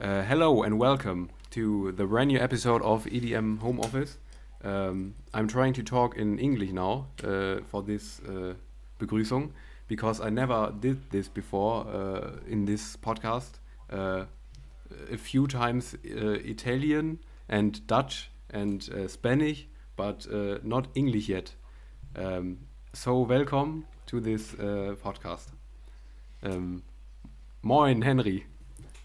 Uh, 0.00 0.22
hello 0.22 0.62
and 0.62 0.78
welcome 0.78 1.28
to 1.50 1.90
the 1.90 2.06
brand 2.06 2.28
new 2.28 2.38
episode 2.38 2.80
of 2.82 3.04
EDM 3.06 3.58
Home 3.58 3.80
Office. 3.80 4.16
Um, 4.62 5.16
I'm 5.34 5.48
trying 5.48 5.72
to 5.72 5.82
talk 5.82 6.16
in 6.16 6.38
English 6.38 6.70
now 6.70 7.08
uh, 7.24 7.56
for 7.68 7.82
this 7.82 8.20
uh, 8.20 8.54
Begrüßung 9.00 9.50
because 9.88 10.20
I 10.20 10.30
never 10.30 10.72
did 10.78 11.10
this 11.10 11.26
before 11.26 11.84
uh, 11.88 12.30
in 12.46 12.64
this 12.64 12.96
podcast. 12.96 13.58
Uh, 13.90 14.26
a 15.10 15.16
few 15.16 15.48
times 15.48 15.96
uh, 15.96 16.30
Italian 16.44 17.18
and 17.48 17.84
Dutch 17.88 18.30
and 18.50 18.88
Spanish, 19.08 19.66
but 19.96 20.28
not 20.62 20.86
English 20.94 21.28
yet. 21.28 21.56
Um, 22.14 22.58
so 22.92 23.18
welcome 23.22 23.84
to 24.06 24.20
this 24.20 24.52
podcast. 24.52 25.48
Um, 26.44 26.84
moin, 27.62 28.02
Henry. 28.02 28.46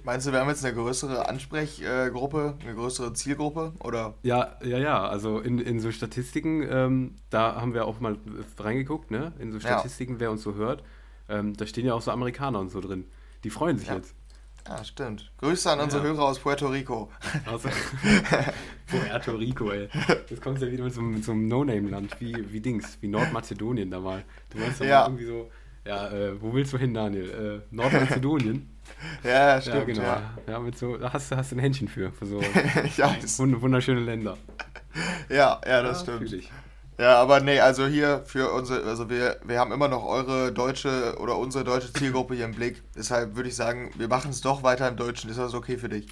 Meinst 0.04 0.28
du, 0.28 0.34
wir 0.34 0.40
haben 0.42 0.50
jetzt 0.50 0.66
eine 0.66 0.74
größere 0.74 1.30
Ansprechgruppe, 1.30 2.56
eine 2.61 2.75
größere 2.75 3.14
Zielgruppe? 3.14 3.71
Oder? 3.80 4.16
Ja, 4.24 4.57
ja, 4.61 4.78
ja. 4.78 5.07
Also 5.07 5.39
in, 5.39 5.60
in 5.60 5.80
so 5.80 5.92
Statistiken, 5.92 6.68
ähm, 6.70 7.16
da 7.30 7.56
haben 7.56 7.74
wir 7.74 7.86
auch 7.86 8.02
mal 8.02 8.18
reingeguckt, 8.60 9.11
ne? 9.11 9.32
In 9.39 9.54
so 9.54 9.61
Statistiken, 9.61 10.14
ja. 10.14 10.20
wer 10.20 10.32
uns 10.32 10.44
so 10.44 10.56
hört. 10.56 10.84
Ähm, 11.30 11.56
da 11.56 11.66
stehen 11.66 11.86
ja 11.86 11.94
auch 11.94 12.02
so 12.02 12.11
Amerikaner 12.11 12.60
und 12.60 12.70
so 12.70 12.82
drin. 12.82 13.06
Die 13.46 13.50
freuen 13.50 13.78
sich 13.78 13.88
ja. 13.88 13.96
jetzt. 13.96 14.14
Ja, 14.68 14.84
stimmt. 14.84 15.32
Grüße 15.38 15.71
an 15.71 15.80
unsere 15.80 16.04
ja. 16.04 16.14
Hörer 16.14 16.24
aus 16.24 16.39
Puerto 16.39 16.68
Rico. 16.68 17.10
Also, 17.46 17.70
Puerto 18.88 19.32
Rico, 19.32 19.72
ey. 19.72 19.89
Das 20.30 20.39
kommt 20.42 20.61
ja 20.61 20.72
wieder 20.72 20.83
mit 20.83 20.94
so, 20.94 21.02
mit 21.02 21.24
so 21.24 21.32
einem 21.32 21.47
No-Name-Land, 21.47 22.20
wie, 22.20 22.52
wie 22.52 22.60
Dings, 22.60 22.97
wie 23.02 23.08
Nordmazedonien 23.08 23.89
da 23.89 24.00
mal. 24.00 24.24
Du 24.50 24.60
meinst 24.60 24.80
ja, 24.80 24.86
ja. 24.86 25.06
irgendwie 25.06 25.25
so, 25.25 25.50
ja, 25.86 26.10
äh, 26.10 26.42
wo 26.42 26.54
willst 26.54 26.74
du 26.74 26.78
hin, 26.78 26.94
Daniel? 26.94 27.64
Äh, 27.72 27.75
Nordmazedonien? 27.75 28.72
ja, 29.23 29.61
stimmt. 29.61 29.75
Ja, 29.75 29.83
genau. 29.83 30.01
Ja. 30.04 30.33
ja 30.47 30.60
mit 30.60 30.78
so, 30.78 30.97
da 30.97 31.14
hast 31.14 31.32
du 31.32 31.37
hast 31.37 31.51
ein 31.51 31.60
Händchen 31.60 31.87
für, 31.87 32.11
für 32.11 32.25
so 32.25 32.41
ja, 32.97 33.16
wunderschöne 33.38 34.02
Länder. 34.02 34.38
Ja, 35.27 35.59
ja, 35.66 35.81
das 35.81 36.02
stimmt. 36.02 36.31
Ja, 36.99 37.19
aber 37.19 37.39
nee, 37.39 37.59
also 37.59 37.88
hier 37.88 38.21
für 38.25 38.52
unsere, 38.52 38.83
also 38.83 39.09
wir, 39.09 39.39
wir 39.43 39.59
haben 39.59 39.71
immer 39.71 39.88
noch 39.88 40.05
eure 40.05 40.52
deutsche 40.52 41.16
oder 41.19 41.39
unsere 41.39 41.63
deutsche 41.63 41.91
Zielgruppe 41.91 42.35
hier 42.35 42.45
im 42.45 42.53
Blick. 42.53 42.83
Deshalb 42.95 43.35
würde 43.35 43.49
ich 43.49 43.55
sagen, 43.55 43.89
wir 43.95 44.08
machen 44.08 44.30
es 44.30 44.41
doch 44.41 44.61
weiter 44.61 44.88
im 44.88 44.95
Deutschen. 44.95 45.31
Ist 45.31 45.39
das 45.39 45.55
okay 45.55 45.77
für 45.77 45.89
dich? 45.89 46.08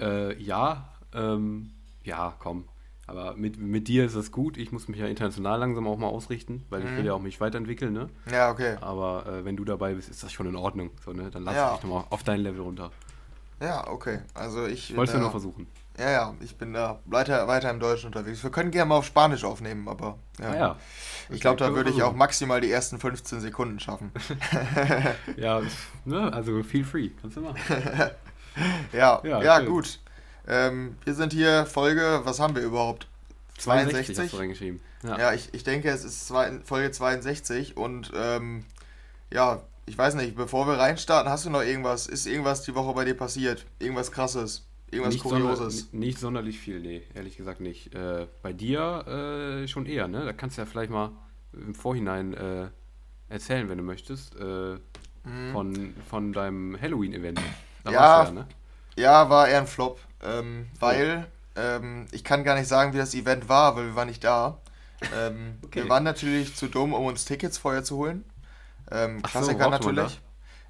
Äh, 0.00 0.36
ja, 0.42 0.88
ähm, 1.14 1.70
ja, 2.02 2.34
komm. 2.40 2.68
Aber 3.06 3.36
mit, 3.36 3.58
mit 3.58 3.86
dir 3.88 4.04
ist 4.04 4.16
das 4.16 4.32
gut. 4.32 4.56
Ich 4.56 4.72
muss 4.72 4.88
mich 4.88 4.98
ja 4.98 5.06
international 5.06 5.60
langsam 5.60 5.86
auch 5.86 5.96
mal 5.96 6.08
ausrichten, 6.08 6.64
weil 6.70 6.80
mhm. 6.80 6.86
ich 6.86 6.96
will 6.96 7.06
ja 7.06 7.14
auch 7.14 7.20
mich 7.20 7.40
weiterentwickeln, 7.40 7.92
ne? 7.92 8.08
Ja, 8.30 8.50
okay. 8.50 8.76
Aber 8.80 9.26
äh, 9.26 9.44
wenn 9.44 9.56
du 9.56 9.64
dabei 9.64 9.94
bist, 9.94 10.08
ist 10.08 10.22
das 10.22 10.32
schon 10.32 10.46
in 10.46 10.56
Ordnung. 10.56 10.90
So, 11.04 11.12
ne? 11.12 11.30
Dann 11.30 11.44
lass 11.44 11.54
ja. 11.54 11.74
dich 11.74 11.84
nochmal 11.84 12.04
auf 12.10 12.24
dein 12.24 12.40
Level 12.40 12.60
runter. 12.60 12.90
Ja, 13.60 13.86
okay. 13.88 14.20
Also 14.34 14.66
ich. 14.66 14.90
Ich 14.90 14.96
wollte 14.96 15.12
es 15.12 15.14
ja 15.14 15.20
nur 15.20 15.30
versuchen. 15.30 15.66
Ja, 15.98 16.10
ja, 16.10 16.34
ich 16.40 16.58
bin 16.58 16.74
da 16.74 17.00
weiter, 17.06 17.48
weiter 17.48 17.70
im 17.70 17.80
Deutschen 17.80 18.08
unterwegs. 18.08 18.42
Wir 18.42 18.50
können 18.50 18.70
gerne 18.70 18.90
mal 18.90 18.96
auf 18.96 19.06
Spanisch 19.06 19.44
aufnehmen, 19.44 19.88
aber 19.88 20.18
ja. 20.38 20.50
Ah, 20.50 20.56
ja. 20.56 20.76
Ich 21.30 21.40
glaube, 21.40 21.56
da 21.56 21.74
würde 21.74 21.90
ich 21.90 22.02
auch 22.02 22.14
maximal 22.14 22.60
die 22.60 22.70
ersten 22.70 22.98
15 22.98 23.40
Sekunden 23.40 23.80
schaffen. 23.80 24.12
ja, 25.36 25.62
ne, 26.04 26.32
also 26.32 26.62
feel 26.62 26.84
free, 26.84 27.10
kannst 27.20 27.38
du 27.38 27.40
machen. 27.40 27.58
ja, 28.92 29.20
ja, 29.24 29.42
ja 29.42 29.60
gut. 29.60 29.98
Ähm, 30.46 30.96
wir 31.04 31.14
sind 31.14 31.32
hier 31.32 31.66
Folge, 31.66 32.20
was 32.24 32.40
haben 32.40 32.54
wir 32.54 32.62
überhaupt? 32.62 33.08
62? 33.58 34.06
62 34.06 34.18
hast 34.18 34.32
du 34.32 34.36
reingeschrieben. 34.36 34.80
Ja, 35.02 35.18
ja 35.18 35.32
ich, 35.34 35.52
ich 35.52 35.64
denke, 35.64 35.88
es 35.88 36.04
ist 36.04 36.26
zwei, 36.26 36.60
Folge 36.64 36.90
62 36.90 37.76
und 37.76 38.12
ähm, 38.14 38.64
ja, 39.32 39.62
ich 39.86 39.96
weiß 39.96 40.14
nicht, 40.16 40.36
bevor 40.36 40.66
wir 40.66 40.74
reinstarten, 40.74 41.30
hast 41.30 41.46
du 41.46 41.50
noch 41.50 41.62
irgendwas? 41.62 42.06
Ist 42.06 42.26
irgendwas 42.26 42.62
die 42.62 42.74
Woche 42.74 42.92
bei 42.94 43.04
dir 43.04 43.14
passiert? 43.14 43.64
Irgendwas 43.78 44.12
krasses? 44.12 44.66
Irgendwas 44.90 45.14
nicht 45.14 45.22
Kurioses? 45.22 45.78
Sonder, 45.80 45.96
nicht 45.96 46.18
sonderlich 46.18 46.58
viel, 46.58 46.80
nee, 46.80 47.02
ehrlich 47.14 47.36
gesagt 47.36 47.60
nicht. 47.60 47.94
Äh, 47.94 48.26
bei 48.42 48.52
dir 48.52 49.62
äh, 49.64 49.68
schon 49.68 49.86
eher, 49.86 50.08
ne? 50.08 50.24
Da 50.24 50.32
kannst 50.32 50.56
du 50.58 50.62
ja 50.62 50.66
vielleicht 50.66 50.90
mal 50.90 51.10
im 51.52 51.74
Vorhinein 51.74 52.34
äh, 52.34 52.68
erzählen, 53.28 53.68
wenn 53.68 53.78
du 53.78 53.84
möchtest, 53.84 54.36
äh, 54.36 54.76
mhm. 55.24 55.52
von, 55.52 55.94
von 56.08 56.32
deinem 56.32 56.80
Halloween-Event. 56.80 57.40
Ja, 57.84 57.92
ja, 57.92 58.30
ne? 58.30 58.46
ja, 58.96 59.30
war 59.30 59.48
eher 59.48 59.60
ein 59.60 59.66
Flop, 59.66 60.00
ähm, 60.22 60.68
weil 60.80 61.26
oh. 61.56 61.60
ähm, 61.60 62.06
ich 62.12 62.24
kann 62.24 62.44
gar 62.44 62.56
nicht 62.56 62.68
sagen, 62.68 62.92
wie 62.92 62.98
das 62.98 63.14
Event 63.14 63.48
war, 63.48 63.76
weil 63.76 63.86
wir 63.86 63.96
waren 63.96 64.08
nicht 64.08 64.24
da. 64.24 64.58
Ähm, 65.16 65.58
okay. 65.64 65.82
Wir 65.82 65.88
waren 65.88 66.04
natürlich 66.04 66.56
zu 66.56 66.68
dumm, 66.68 66.94
um 66.94 67.04
uns 67.06 67.24
Tickets 67.24 67.58
vorher 67.58 67.84
zu 67.84 67.96
holen. 67.96 68.24
Ähm, 68.90 69.22
Klassiker 69.22 69.64
so, 69.64 69.70
natürlich. 69.70 70.20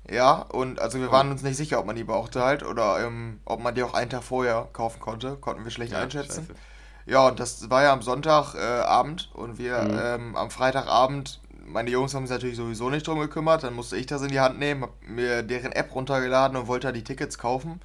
Ja, 0.09 0.35
und 0.35 0.81
also 0.81 1.01
wir 1.01 1.11
waren 1.11 1.33
uns 1.33 1.43
nicht 1.43 1.57
sicher, 1.57 1.81
ob 1.81 1.87
man 1.87 1.97
die 1.97 2.05
brauchte 2.05 2.43
halt 2.43 2.63
oder 2.63 3.05
ähm, 3.05 3.41
ob 3.45 3.61
man 3.61 3.75
die 3.75 3.83
auch 3.83 3.95
einen 3.95 4.11
Tag 4.11 4.23
vorher 4.23 4.69
kaufen 4.73 5.01
konnte. 5.01 5.37
Konnten 5.37 5.65
wir 5.65 5.71
schlecht 5.73 5.93
ja, 5.93 6.01
einschätzen. 6.01 6.47
Scheiße. 6.47 6.59
Ja, 7.07 7.27
und 7.29 7.41
das 7.41 7.71
war 7.71 7.83
ja 7.83 7.93
am 7.93 8.03
Sonntagabend 8.03 9.31
äh, 9.33 9.39
und 9.39 9.59
wir 9.59 9.83
mhm. 9.83 9.99
ähm, 10.01 10.37
am 10.37 10.51
Freitagabend, 10.51 11.41
meine 11.65 11.91
Jungs 11.91 12.15
haben 12.15 12.27
sich 12.27 12.35
natürlich 12.35 12.57
sowieso 12.57 12.91
nicht 12.91 13.07
drum 13.07 13.21
gekümmert, 13.21 13.63
dann 13.63 13.75
musste 13.75 13.97
ich 13.97 14.07
das 14.07 14.23
in 14.23 14.29
die 14.29 14.41
Hand 14.41 14.59
nehmen, 14.59 14.83
hab 14.83 14.91
mir 15.03 15.43
deren 15.43 15.73
App 15.73 15.95
runtergeladen 15.95 16.57
und 16.57 16.67
wollte 16.67 16.89
da 16.89 16.93
die 16.93 17.05
Tickets 17.05 17.39
kaufen. 17.39 17.81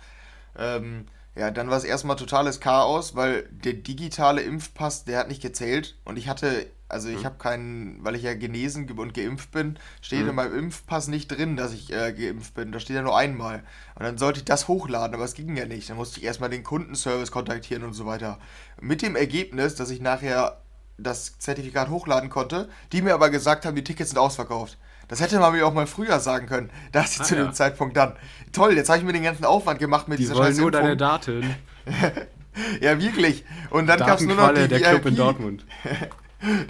Ähm, 0.57 1.05
ja, 1.35 1.51
dann 1.51 1.69
war 1.69 1.77
es 1.77 1.83
erstmal 1.83 2.15
totales 2.15 2.59
Chaos, 2.59 3.15
weil 3.15 3.47
der 3.51 3.73
digitale 3.73 4.41
Impfpass, 4.41 5.05
der 5.05 5.19
hat 5.19 5.27
nicht 5.27 5.41
gezählt 5.41 5.97
und 6.03 6.17
ich 6.17 6.27
hatte 6.27 6.67
also 6.91 7.07
ich 7.07 7.19
mhm. 7.19 7.25
habe 7.25 7.37
keinen, 7.37 8.03
weil 8.03 8.15
ich 8.15 8.23
ja 8.23 8.33
genesen 8.33 8.89
und 8.91 9.13
geimpft 9.13 9.51
bin, 9.51 9.79
steht 10.01 10.23
mhm. 10.23 10.29
in 10.29 10.35
meinem 10.35 10.59
Impfpass 10.59 11.07
nicht 11.07 11.29
drin, 11.29 11.55
dass 11.55 11.73
ich 11.73 11.91
äh, 11.91 12.11
geimpft 12.11 12.53
bin. 12.53 12.71
Da 12.71 12.79
steht 12.79 12.97
ja 12.97 13.01
nur 13.01 13.17
einmal. 13.17 13.63
Und 13.95 14.03
dann 14.03 14.17
sollte 14.17 14.39
ich 14.39 14.45
das 14.45 14.67
hochladen, 14.67 15.15
aber 15.15 15.23
es 15.23 15.33
ging 15.33 15.55
ja 15.55 15.65
nicht. 15.65 15.89
Dann 15.89 15.97
musste 15.97 16.19
ich 16.19 16.25
erstmal 16.25 16.49
den 16.49 16.63
Kundenservice 16.63 17.31
kontaktieren 17.31 17.83
und 17.83 17.93
so 17.93 18.05
weiter. 18.05 18.39
Mit 18.81 19.01
dem 19.01 19.15
Ergebnis, 19.15 19.75
dass 19.75 19.89
ich 19.89 20.01
nachher 20.01 20.61
das 20.97 21.39
Zertifikat 21.39 21.89
hochladen 21.89 22.29
konnte, 22.29 22.69
die 22.91 23.01
mir 23.01 23.13
aber 23.13 23.29
gesagt 23.29 23.65
haben, 23.65 23.75
die 23.75 23.83
Tickets 23.83 24.11
sind 24.11 24.19
ausverkauft. 24.19 24.77
Das 25.11 25.19
hätte 25.19 25.39
man 25.39 25.51
mir 25.51 25.67
auch 25.67 25.73
mal 25.73 25.87
früher 25.87 26.21
sagen 26.21 26.47
können. 26.47 26.69
Da 26.93 27.01
ist 27.01 27.15
sie 27.15 27.19
ah, 27.19 27.25
zu 27.25 27.35
ja. 27.35 27.43
dem 27.43 27.53
Zeitpunkt 27.53 27.97
dann. 27.97 28.13
Toll, 28.53 28.77
jetzt 28.77 28.87
habe 28.87 28.99
ich 28.99 29.03
mir 29.03 29.11
den 29.11 29.23
ganzen 29.23 29.43
Aufwand 29.43 29.77
gemacht 29.77 30.07
mit 30.07 30.19
die 30.19 30.23
dieser 30.23 30.37
wollen 30.37 30.55
nur 30.55 30.71
deine 30.71 30.95
Daten. 30.95 31.53
ja, 32.79 32.97
wirklich. 32.97 33.43
Und 33.71 33.87
dann 33.87 33.99
gab 33.99 34.21
es 34.21 34.25
nur 34.25 34.37
noch 34.37 34.53
die 34.53 34.69
der 34.69 34.79
VIP. 34.79 34.87
Club 34.87 35.05
in 35.07 35.15
Dortmund. 35.17 35.65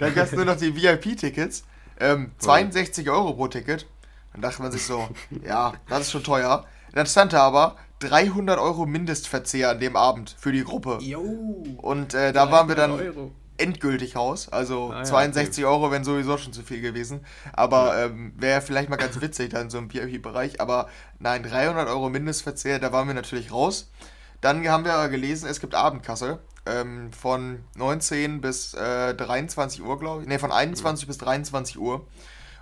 Dann 0.00 0.12
gab 0.12 0.26
es 0.26 0.32
nur 0.32 0.44
noch 0.44 0.56
die 0.56 0.74
VIP-Tickets. 0.74 1.62
Ähm, 2.00 2.32
62 2.38 3.08
Euro 3.08 3.34
pro 3.34 3.46
Ticket. 3.46 3.86
Dann 4.32 4.42
dachte 4.42 4.60
man 4.60 4.72
sich 4.72 4.82
so, 4.82 5.08
ja, 5.46 5.74
das 5.88 6.00
ist 6.00 6.10
schon 6.10 6.24
teuer. 6.24 6.66
Dann 6.94 7.06
stand 7.06 7.34
da 7.34 7.42
aber 7.42 7.76
300 8.00 8.58
Euro 8.58 8.86
Mindestverzehr 8.86 9.70
an 9.70 9.78
dem 9.78 9.94
Abend 9.94 10.34
für 10.36 10.50
die 10.50 10.64
Gruppe. 10.64 10.98
Jo, 11.00 11.22
Und 11.76 12.14
äh, 12.14 12.32
da 12.32 12.50
waren 12.50 12.66
wir 12.66 12.74
dann 12.74 12.90
Euro. 12.90 13.30
Endgültig 13.58 14.16
raus. 14.16 14.48
Also 14.48 14.92
ah, 14.92 14.98
ja, 14.98 15.04
62 15.04 15.64
okay. 15.64 15.72
Euro 15.72 15.90
wären 15.90 16.04
sowieso 16.04 16.38
schon 16.38 16.52
zu 16.52 16.62
viel 16.62 16.80
gewesen. 16.80 17.24
Aber 17.52 17.96
ähm, 17.98 18.32
wäre 18.36 18.60
vielleicht 18.60 18.88
mal 18.88 18.96
ganz 18.96 19.20
witzig 19.20 19.50
dann 19.50 19.70
so 19.70 19.78
im 19.78 19.92
VIP-Bereich. 19.92 20.60
Aber 20.60 20.88
nein, 21.18 21.42
300 21.42 21.88
Euro 21.88 22.08
Mindestverzehr, 22.10 22.78
da 22.78 22.92
waren 22.92 23.06
wir 23.06 23.14
natürlich 23.14 23.52
raus. 23.52 23.90
Dann 24.40 24.66
haben 24.68 24.84
wir 24.84 25.08
gelesen, 25.08 25.48
es 25.48 25.60
gibt 25.60 25.74
Abendkasse 25.74 26.40
ähm, 26.66 27.12
von 27.12 27.64
19 27.76 28.40
bis 28.40 28.74
äh, 28.74 29.14
23 29.14 29.82
Uhr, 29.82 29.98
glaube 29.98 30.22
ich. 30.22 30.28
Ne, 30.28 30.38
von 30.38 30.52
21 30.52 31.06
mhm. 31.06 31.08
bis 31.08 31.18
23 31.18 31.78
Uhr. 31.78 32.06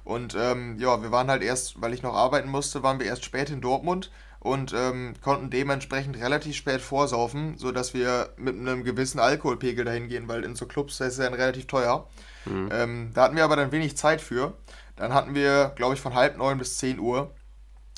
Und 0.04 0.34
ähm, 0.38 0.78
ja, 0.78 1.02
wir 1.02 1.12
waren 1.12 1.28
halt 1.28 1.42
erst, 1.42 1.80
weil 1.80 1.94
ich 1.94 2.02
noch 2.02 2.14
arbeiten 2.14 2.48
musste, 2.48 2.82
waren 2.82 2.98
wir 2.98 3.06
erst 3.06 3.24
spät 3.24 3.50
in 3.50 3.60
Dortmund 3.60 4.10
und 4.40 4.72
ähm, 4.74 5.14
konnten 5.22 5.50
dementsprechend 5.50 6.16
relativ 6.18 6.56
spät 6.56 6.80
vorsaufen, 6.80 7.56
sodass 7.56 7.94
wir 7.94 8.30
mit 8.36 8.56
einem 8.56 8.84
gewissen 8.84 9.20
Alkoholpegel 9.20 9.84
dahin 9.84 10.08
gehen, 10.08 10.28
weil 10.28 10.44
in 10.44 10.56
so 10.56 10.66
Clubs 10.66 10.98
ist 11.00 11.18
ja 11.18 11.28
relativ 11.28 11.66
teuer. 11.66 12.08
Mhm. 12.46 12.68
Ähm, 12.72 13.10
da 13.14 13.22
hatten 13.22 13.36
wir 13.36 13.44
aber 13.44 13.56
dann 13.56 13.72
wenig 13.72 13.96
Zeit 13.96 14.20
für. 14.20 14.54
Dann 14.96 15.14
hatten 15.14 15.34
wir, 15.34 15.72
glaube 15.76 15.94
ich, 15.94 16.00
von 16.00 16.14
halb 16.14 16.36
neun 16.36 16.58
bis 16.58 16.78
10 16.78 16.98
Uhr 16.98 17.34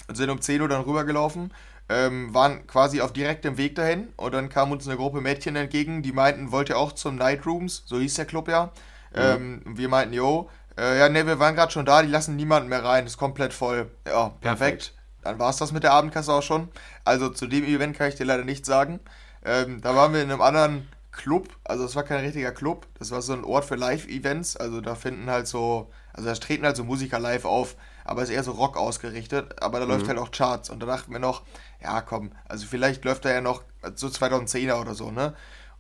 und 0.09 0.17
sind 0.17 0.31
um 0.31 0.41
10 0.41 0.61
Uhr 0.61 0.69
dann 0.69 0.83
rübergelaufen 0.83 1.53
ähm, 1.93 2.33
waren 2.33 2.67
quasi 2.67 3.01
auf 3.01 3.13
direktem 3.13 3.57
Weg 3.59 3.75
dahin 3.75 4.09
und 4.17 4.33
dann 4.33 4.49
kam 4.49 4.73
uns 4.73 4.87
eine 4.87 4.97
Gruppe 4.97 5.21
Mädchen 5.21 5.57
entgegen, 5.57 6.03
die 6.03 6.13
meinten, 6.13 6.53
wollt 6.53 6.71
ihr 6.71 6.79
auch 6.79 6.93
zum 6.93 7.17
Night 7.17 7.47
Rooms, 7.47 7.83
so 7.87 7.99
hieß 7.99 8.15
der 8.15 8.25
Club 8.25 8.49
ja. 8.49 8.67
Mhm. 9.15 9.21
Ähm, 9.21 9.63
wir 9.67 9.89
meinten, 9.89 10.15
jo, 10.15 10.49
äh, 10.79 10.99
ja, 10.99 11.09
ne, 11.09 11.27
wir 11.27 11.39
waren 11.39 11.55
gerade 11.55 11.73
schon 11.73 11.85
da, 11.85 12.03
die 12.03 12.09
lassen 12.09 12.37
niemanden 12.37 12.69
mehr 12.69 12.85
rein, 12.85 13.07
ist 13.07 13.19
komplett 13.19 13.53
voll. 13.53 13.91
Ja, 14.07 14.31
perfekt. 14.41 14.41
perfekt. 14.41 14.95
Dann 15.23 15.39
war 15.39 15.51
es 15.51 15.57
das 15.57 15.73
mit 15.73 15.83
der 15.83 15.93
Abendkasse 15.93 16.33
auch 16.33 16.43
schon. 16.43 16.69
Also 17.05 17.29
zu 17.29 17.47
dem 17.47 17.65
Event 17.65 17.97
kann 17.97 18.09
ich 18.09 18.17
dir 18.17 18.25
leider 18.25 18.45
nichts 18.45 18.69
sagen. 18.69 19.01
Ähm, 19.45 19.81
da 19.81 19.95
waren 19.95 20.13
wir 20.13 20.23
in 20.23 20.31
einem 20.31 20.41
anderen 20.41 20.89
Club, 21.13 21.49
also 21.65 21.85
es 21.85 21.95
war 21.95 22.05
kein 22.05 22.25
richtiger 22.25 22.53
Club, 22.53 22.87
das 22.99 23.11
war 23.11 23.21
so 23.21 23.35
ein 23.35 23.45
Ort 23.45 23.67
für 23.67 23.77
Live-Events, 23.77 24.57
also 24.57 24.81
da 24.81 24.95
finden 24.95 25.29
halt 25.31 25.47
so, 25.47 25.91
also 26.13 26.29
da 26.29 26.35
treten 26.35 26.65
halt 26.65 26.77
so 26.77 26.85
Musiker 26.85 27.19
live 27.19 27.45
auf, 27.45 27.77
aber 28.05 28.23
ist 28.23 28.31
eher 28.31 28.43
so 28.43 28.53
Rock 28.53 28.79
ausgerichtet, 28.79 29.63
aber 29.63 29.79
da 29.79 29.85
mhm. 29.85 29.93
läuft 29.93 30.09
halt 30.09 30.19
auch 30.19 30.31
Charts 30.31 30.71
und 30.71 30.81
da 30.81 30.87
dachten 30.87 31.13
wir 31.13 31.19
noch, 31.19 31.43
ja 31.83 32.01
komm, 32.01 32.33
also 32.49 32.67
vielleicht 32.67 33.05
läuft 33.05 33.27
er 33.27 33.35
ja 33.35 33.41
noch 33.43 33.63
so 33.95 34.07
2010er 34.07 34.81
oder 34.81 34.95
so, 34.95 35.11
ne? 35.11 35.35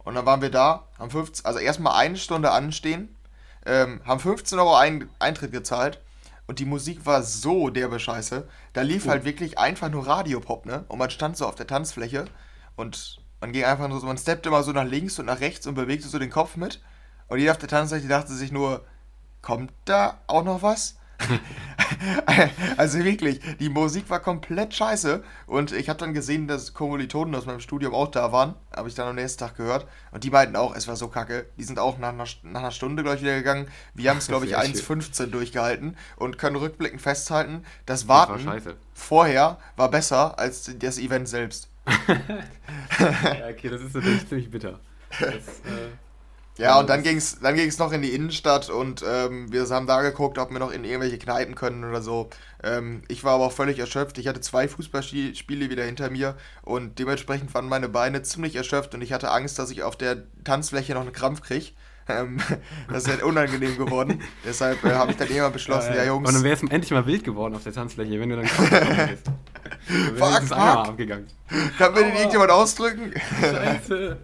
Und 0.05 0.17
dann 0.17 0.27
waren 0.27 0.43
wir 0.43 0.51
da, 0.51 0.89
haben 0.99 1.11
15, 1.11 1.47
also 1.47 1.61
erstmal 1.61 1.95
eine 1.95 2.17
Stunde 2.17 2.51
anstehen, 2.51 3.17
ähm, 3.65 4.03
haben 4.05 4.21
15 4.21 4.59
Euro 4.59 4.77
ein, 4.77 5.09
Eintritt 5.19 5.53
gezahlt 5.53 6.01
und 6.47 6.59
die 6.59 6.65
Musik 6.65 7.07
war 7.07 7.23
so 7.23 7.71
derbe 7.71 7.99
Scheiße. 7.99 8.49
Da 8.73 8.83
lief 8.83 9.07
oh. 9.07 9.11
halt 9.11 9.25
wirklich 9.25 9.59
einfach 9.59 9.91
nur 9.91 10.07
Radiopop, 10.07 10.67
ne? 10.67 10.85
Und 10.89 10.99
man 10.99 11.11
stand 11.11 11.37
so 11.37 11.47
auf 11.47 11.55
der 11.55 11.67
Tanzfläche 11.67 12.27
Und 12.77 13.21
man 13.41 13.53
ging 13.53 13.65
einfach 13.65 13.89
nur 13.89 14.01
so, 14.01 14.07
man 14.07 14.19
steppte 14.19 14.49
immer 14.49 14.63
so 14.63 14.73
nach 14.73 14.85
links 14.85 15.19
und 15.19 15.27
nach 15.27 15.41
rechts 15.41 15.67
und 15.67 15.75
bewegte 15.75 16.09
so 16.09 16.19
den 16.19 16.31
Kopf 16.31 16.57
mit. 16.57 16.81
Und 17.29 17.39
jeder 17.39 17.53
auf 17.53 17.59
der 17.59 17.69
Tanzfläche 17.69 18.09
dachte 18.09 18.33
sich 18.35 18.53
nur, 18.53 18.85
kommt 19.41 19.73
da 19.85 20.21
auch 20.27 20.45
noch 20.45 20.63
was? 20.63 20.97
also 22.77 22.99
wirklich, 22.99 23.41
die 23.59 23.69
Musik 23.69 24.11
war 24.11 24.21
komplett 24.21 24.75
scheiße. 24.75 25.23
Und 25.47 25.73
ich 25.73 25.89
habe 25.89 25.99
dann 25.99 26.15
gesehen, 26.15 26.49
dass 26.49 26.75
Kommilitonen 26.75 27.35
aus 27.35 27.47
meinem 27.47 27.61
Studium 27.61 27.95
auch 27.95 28.09
da 28.09 28.33
waren. 28.33 28.55
Habe 28.75 28.89
ich 28.89 28.95
dann 28.95 29.09
am 29.09 29.15
nächsten 29.15 29.41
Tag 29.41 29.57
gehört. 29.57 29.87
Und 30.11 30.25
die 30.25 30.31
meinten 30.31 30.57
auch, 30.57 30.75
es 30.75 30.89
war 30.89 30.97
so 30.97 31.09
kacke. 31.09 31.47
Die 31.59 31.65
sind 31.65 31.79
auch 31.79 31.99
nach 31.99 32.11
einer, 32.11 32.27
nach 32.43 32.61
einer 32.61 32.71
Stunde, 32.71 33.03
glaube 33.03 33.17
ich, 33.17 33.23
wieder 33.23 33.37
gegangen. 33.37 33.69
Wir 33.95 34.11
haben 34.11 34.19
es, 34.19 34.29
glaube 34.29 34.47
ich, 34.47 34.57
1,15 34.57 35.27
durchgehalten 35.27 35.97
und 36.17 36.39
können 36.39 36.57
rückblickend 36.57 37.01
festhalten, 37.01 37.65
das 37.87 38.09
Warten 38.09 38.45
das 38.47 38.65
war 38.65 38.75
vorher 38.95 39.59
war 39.77 39.91
besser 39.91 40.39
als 40.39 40.71
das 40.79 40.99
Event 40.99 41.29
selbst. 41.29 41.69
ja, 42.09 43.49
okay, 43.51 43.69
das 43.69 43.81
ist 43.81 43.95
natürlich 43.95 44.29
ziemlich 44.29 44.51
bitter. 44.51 44.79
Das, 45.11 45.25
äh 45.29 46.02
ja, 46.59 46.79
und 46.79 46.91
dann 46.91 47.03
ging 47.03 47.17
es 47.17 47.41
dann 47.41 47.55
ging's 47.55 47.79
noch 47.79 47.93
in 47.93 48.03
die 48.03 48.11
Innenstadt 48.11 48.69
und 48.69 49.03
ähm, 49.09 49.51
wir 49.51 49.67
haben 49.69 49.87
da 49.87 50.03
geguckt, 50.03 50.39
ob 50.39 50.51
wir 50.51 50.59
noch 50.59 50.71
in 50.71 50.85
irgendwelche 50.85 51.19
Kneipen 51.19 51.55
können 51.55 51.85
oder 51.85 52.03
so. 52.03 52.29
Ähm, 52.63 53.03
ich 53.09 53.25
war 53.25 53.35
aber 53.35 53.47
auch 53.47 53.53
völlig 53.53 53.79
erschöpft. 53.79 54.19
Ich 54.19 54.29
hatte 54.29 54.41
zwei 54.41 54.69
Fußballspiele 54.69 55.71
wieder 55.71 55.85
hinter 55.85 56.11
mir 56.11 56.37
und 56.63 56.99
dementsprechend 56.99 57.55
waren 57.55 57.69
meine 57.69 57.89
Beine 57.89 58.23
ziemlich 58.23 58.55
erschöpft 58.55 58.95
und 58.95 59.01
ich 59.01 59.13
hatte 59.13 59.31
Angst, 59.31 59.59
dass 59.59 59.71
ich 59.71 59.83
auf 59.83 59.97
der 59.97 60.25
Tanzfläche 60.45 60.93
noch 60.93 61.01
einen 61.01 61.13
Krampf 61.13 61.41
kriege. 61.41 61.71
Ähm, 62.07 62.39
das 62.89 63.05
ist 63.05 63.09
halt 63.09 63.23
unangenehm 63.23 63.79
geworden. 63.79 64.23
Deshalb 64.45 64.85
äh, 64.85 64.93
habe 64.93 65.13
ich 65.13 65.17
dann 65.17 65.29
irgendwann 65.29 65.53
beschlossen, 65.53 65.91
ja, 65.91 65.97
ja. 65.97 66.03
ja 66.03 66.09
Jungs. 66.09 66.29
Und 66.29 66.35
dann 66.35 66.45
wäre 66.45 66.55
es 66.55 66.63
endlich 66.63 66.91
mal 66.91 67.07
wild 67.07 67.25
geworden 67.25 67.55
auf 67.55 67.63
der 67.63 67.73
Tanzfläche, 67.73 68.21
wenn 68.21 68.29
du 68.29 68.37
dann 68.37 68.47
Krampf 68.47 69.09
bist. 69.09 69.27
Fuck, 70.19 70.43
fuck. 70.43 70.59
abgegangen. 70.59 71.27
Kann 71.79 71.95
mir 71.95 72.05
den 72.05 72.15
irgendjemand 72.15 72.51
ausdrücken? 72.51 73.13
Scheiße. 73.41 74.19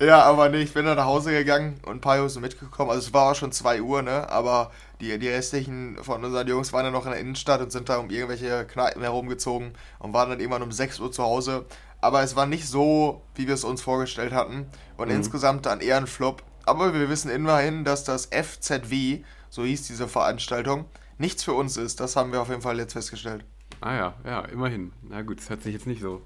Ja, 0.00 0.22
aber 0.22 0.48
nee, 0.48 0.62
ich 0.62 0.72
bin 0.74 0.84
dann 0.84 0.96
nach 0.96 1.06
Hause 1.06 1.32
gegangen 1.32 1.80
und 1.84 1.96
ein 1.96 2.00
paar 2.00 2.18
Jungs 2.18 2.34
sind 2.34 2.42
mitgekommen. 2.42 2.90
Also 2.90 3.08
es 3.08 3.14
war 3.14 3.32
auch 3.32 3.34
schon 3.34 3.50
2 3.50 3.82
Uhr, 3.82 4.02
ne? 4.02 4.30
Aber 4.30 4.70
die, 5.00 5.18
die 5.18 5.28
restlichen 5.28 5.96
von 6.02 6.24
unseren 6.24 6.46
Jungs 6.46 6.72
waren 6.72 6.84
dann 6.84 6.92
noch 6.92 7.04
in 7.04 7.10
der 7.10 7.20
Innenstadt 7.20 7.60
und 7.60 7.72
sind 7.72 7.88
da 7.88 7.98
um 7.98 8.08
irgendwelche 8.08 8.64
Kneipen 8.64 9.02
herumgezogen 9.02 9.72
und 9.98 10.12
waren 10.12 10.30
dann 10.30 10.38
irgendwann 10.38 10.62
um 10.62 10.70
6 10.70 11.00
Uhr 11.00 11.10
zu 11.10 11.24
Hause. 11.24 11.66
Aber 12.00 12.22
es 12.22 12.36
war 12.36 12.46
nicht 12.46 12.68
so, 12.68 13.22
wie 13.34 13.48
wir 13.48 13.54
es 13.54 13.64
uns 13.64 13.82
vorgestellt 13.82 14.32
hatten. 14.32 14.66
Und 14.96 15.08
mhm. 15.08 15.16
insgesamt 15.16 15.66
dann 15.66 15.80
eher 15.80 15.96
ein 15.96 16.06
Flop. 16.06 16.44
Aber 16.64 16.94
wir 16.94 17.08
wissen 17.08 17.30
immerhin, 17.30 17.84
dass 17.84 18.04
das 18.04 18.26
FZW, 18.26 19.24
so 19.50 19.64
hieß 19.64 19.88
diese 19.88 20.06
Veranstaltung, 20.06 20.84
nichts 21.18 21.42
für 21.42 21.54
uns 21.54 21.76
ist. 21.76 21.98
Das 21.98 22.14
haben 22.14 22.30
wir 22.30 22.40
auf 22.40 22.50
jeden 22.50 22.62
Fall 22.62 22.78
jetzt 22.78 22.92
festgestellt. 22.92 23.44
Ah 23.80 23.94
ja, 23.94 24.14
ja, 24.24 24.40
immerhin. 24.42 24.92
Na 25.02 25.22
gut, 25.22 25.38
das 25.38 25.50
hört 25.50 25.62
sich 25.62 25.72
jetzt 25.72 25.88
nicht 25.88 26.02
so. 26.02 26.22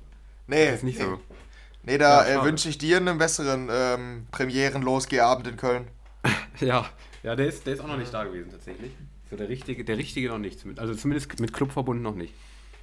Nee. 0.46 0.66
Das 0.66 0.76
ist 0.76 0.84
nicht 0.84 0.98
nee. 0.98 1.04
so. 1.04 1.20
Nee, 1.84 1.98
da 1.98 2.28
ja, 2.28 2.42
äh, 2.42 2.44
wünsche 2.44 2.68
ich 2.68 2.78
dir 2.78 2.98
einen 2.98 3.18
besseren 3.18 3.68
ähm, 3.70 4.26
Premieren-Losgehabend 4.30 5.48
in 5.48 5.56
Köln. 5.56 5.88
ja, 6.60 6.86
ja 7.22 7.34
der, 7.34 7.46
ist, 7.48 7.66
der 7.66 7.74
ist 7.74 7.80
auch 7.80 7.88
noch 7.88 7.96
nicht 7.96 8.14
da 8.14 8.24
gewesen 8.24 8.50
tatsächlich. 8.50 8.92
So 9.30 9.36
der 9.36 9.48
richtige, 9.48 9.84
der 9.84 9.98
richtige 9.98 10.28
noch 10.28 10.38
nicht. 10.38 10.60
Also 10.76 10.94
zumindest 10.94 11.40
mit 11.40 11.52
Clubverbund 11.52 12.02
noch 12.02 12.14
nicht. 12.14 12.34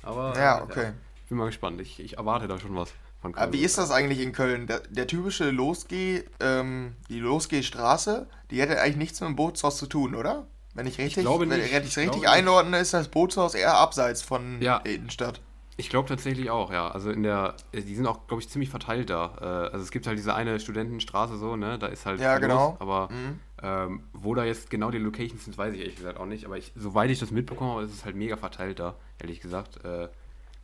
Aber 0.04 0.34
ja, 0.38 0.63
okay. 0.63 0.84
Ja, 0.84 0.94
bin 1.30 1.38
mal 1.38 1.46
gespannt. 1.46 1.80
Ich, 1.80 2.00
ich 2.00 2.18
erwarte 2.18 2.48
da 2.48 2.60
schon 2.60 2.75
was 2.75 2.92
von 3.22 3.34
Köln. 3.34 3.44
Aber 3.44 3.54
wie 3.54 3.62
ist 3.62 3.78
das 3.78 3.92
eigentlich 3.92 4.19
in 4.19 4.34
Köln? 4.34 4.68
Der, 4.68 4.81
der 4.90 5.07
typische 5.07 5.50
Losgeh, 5.51 6.24
ähm, 6.40 6.96
die 7.10 7.19
Losgehstraße, 7.19 8.28
die 8.51 8.62
hätte 8.62 8.81
eigentlich 8.81 8.98
nichts 8.98 9.22
mit 9.22 9.30
dem 9.30 9.36
Bootshaus 9.36 9.78
zu 9.78 9.88
tun, 9.88 10.16
oder? 10.16 10.48
Wenn 10.74 10.88
ich 10.88 10.98
richtig, 10.98 11.25
ich 11.25 11.40
wenn 11.40 11.51
ich 11.51 11.75
richtig 11.75 11.98
ich 11.98 12.30
einordne, 12.30 12.80
ist 12.80 12.94
das 12.94 13.07
Bootshaus 13.07 13.56
eher 13.56 13.75
abseits 13.75 14.22
von 14.22 14.62
ja. 14.62 14.80
der 14.80 14.94
Innenstadt. 14.94 15.42
Ich 15.80 15.90
glaube 15.90 16.10
tatsächlich 16.10 16.50
auch, 16.50 16.74
ja. 16.74 16.92
Also 16.92 17.10
in 17.10 17.24
der, 17.24 17.56
äh, 17.72 17.81
die 17.81 17.96
sind 17.96 18.06
auch, 18.06 18.28
glaube 18.28 18.44
ich, 18.44 18.50
ziemlich 18.50 18.70
verteilt 18.70 19.10
da. 19.10 19.38
Äh, 19.40 19.46
also 19.72 19.78
es 19.78 19.92
gibt 19.92 20.08
halt 20.08 20.18
diese 20.18 20.36
eine 20.36 20.60
Studentenstraße 20.60 21.38
so, 21.38 21.56
ne? 21.56 21.80
Da 21.80 21.88
ist 21.88 22.06
halt 22.06 22.20
ja, 22.20 22.38
genau. 22.38 22.76
aber 22.80 23.08
mhm. 23.10 23.40
ähm, 23.64 24.04
wo 24.12 24.36
da 24.36 24.44
jetzt 24.44 24.70
genau 24.70 24.92
die 24.92 24.98
Locations 24.98 25.46
sind, 25.46 25.58
weiß 25.58 25.74
ich 25.74 25.80
ehrlich 25.80 25.96
gesagt 25.96 26.20
auch 26.20 26.26
nicht. 26.26 26.46
Aber 26.46 26.58
ich, 26.58 26.74
soweit 26.76 27.10
ich 27.10 27.20
das 27.20 27.31
mitbekommen 27.31 27.72
habe, 27.72 27.84
ist 27.84 27.94
es 27.94 28.04
halt 28.04 28.18
mega 28.18 28.36
verteilt 28.36 28.80
da, 28.80 28.96
ehrlich 29.20 29.40
gesagt. 29.40 29.84
Äh, 29.86 30.10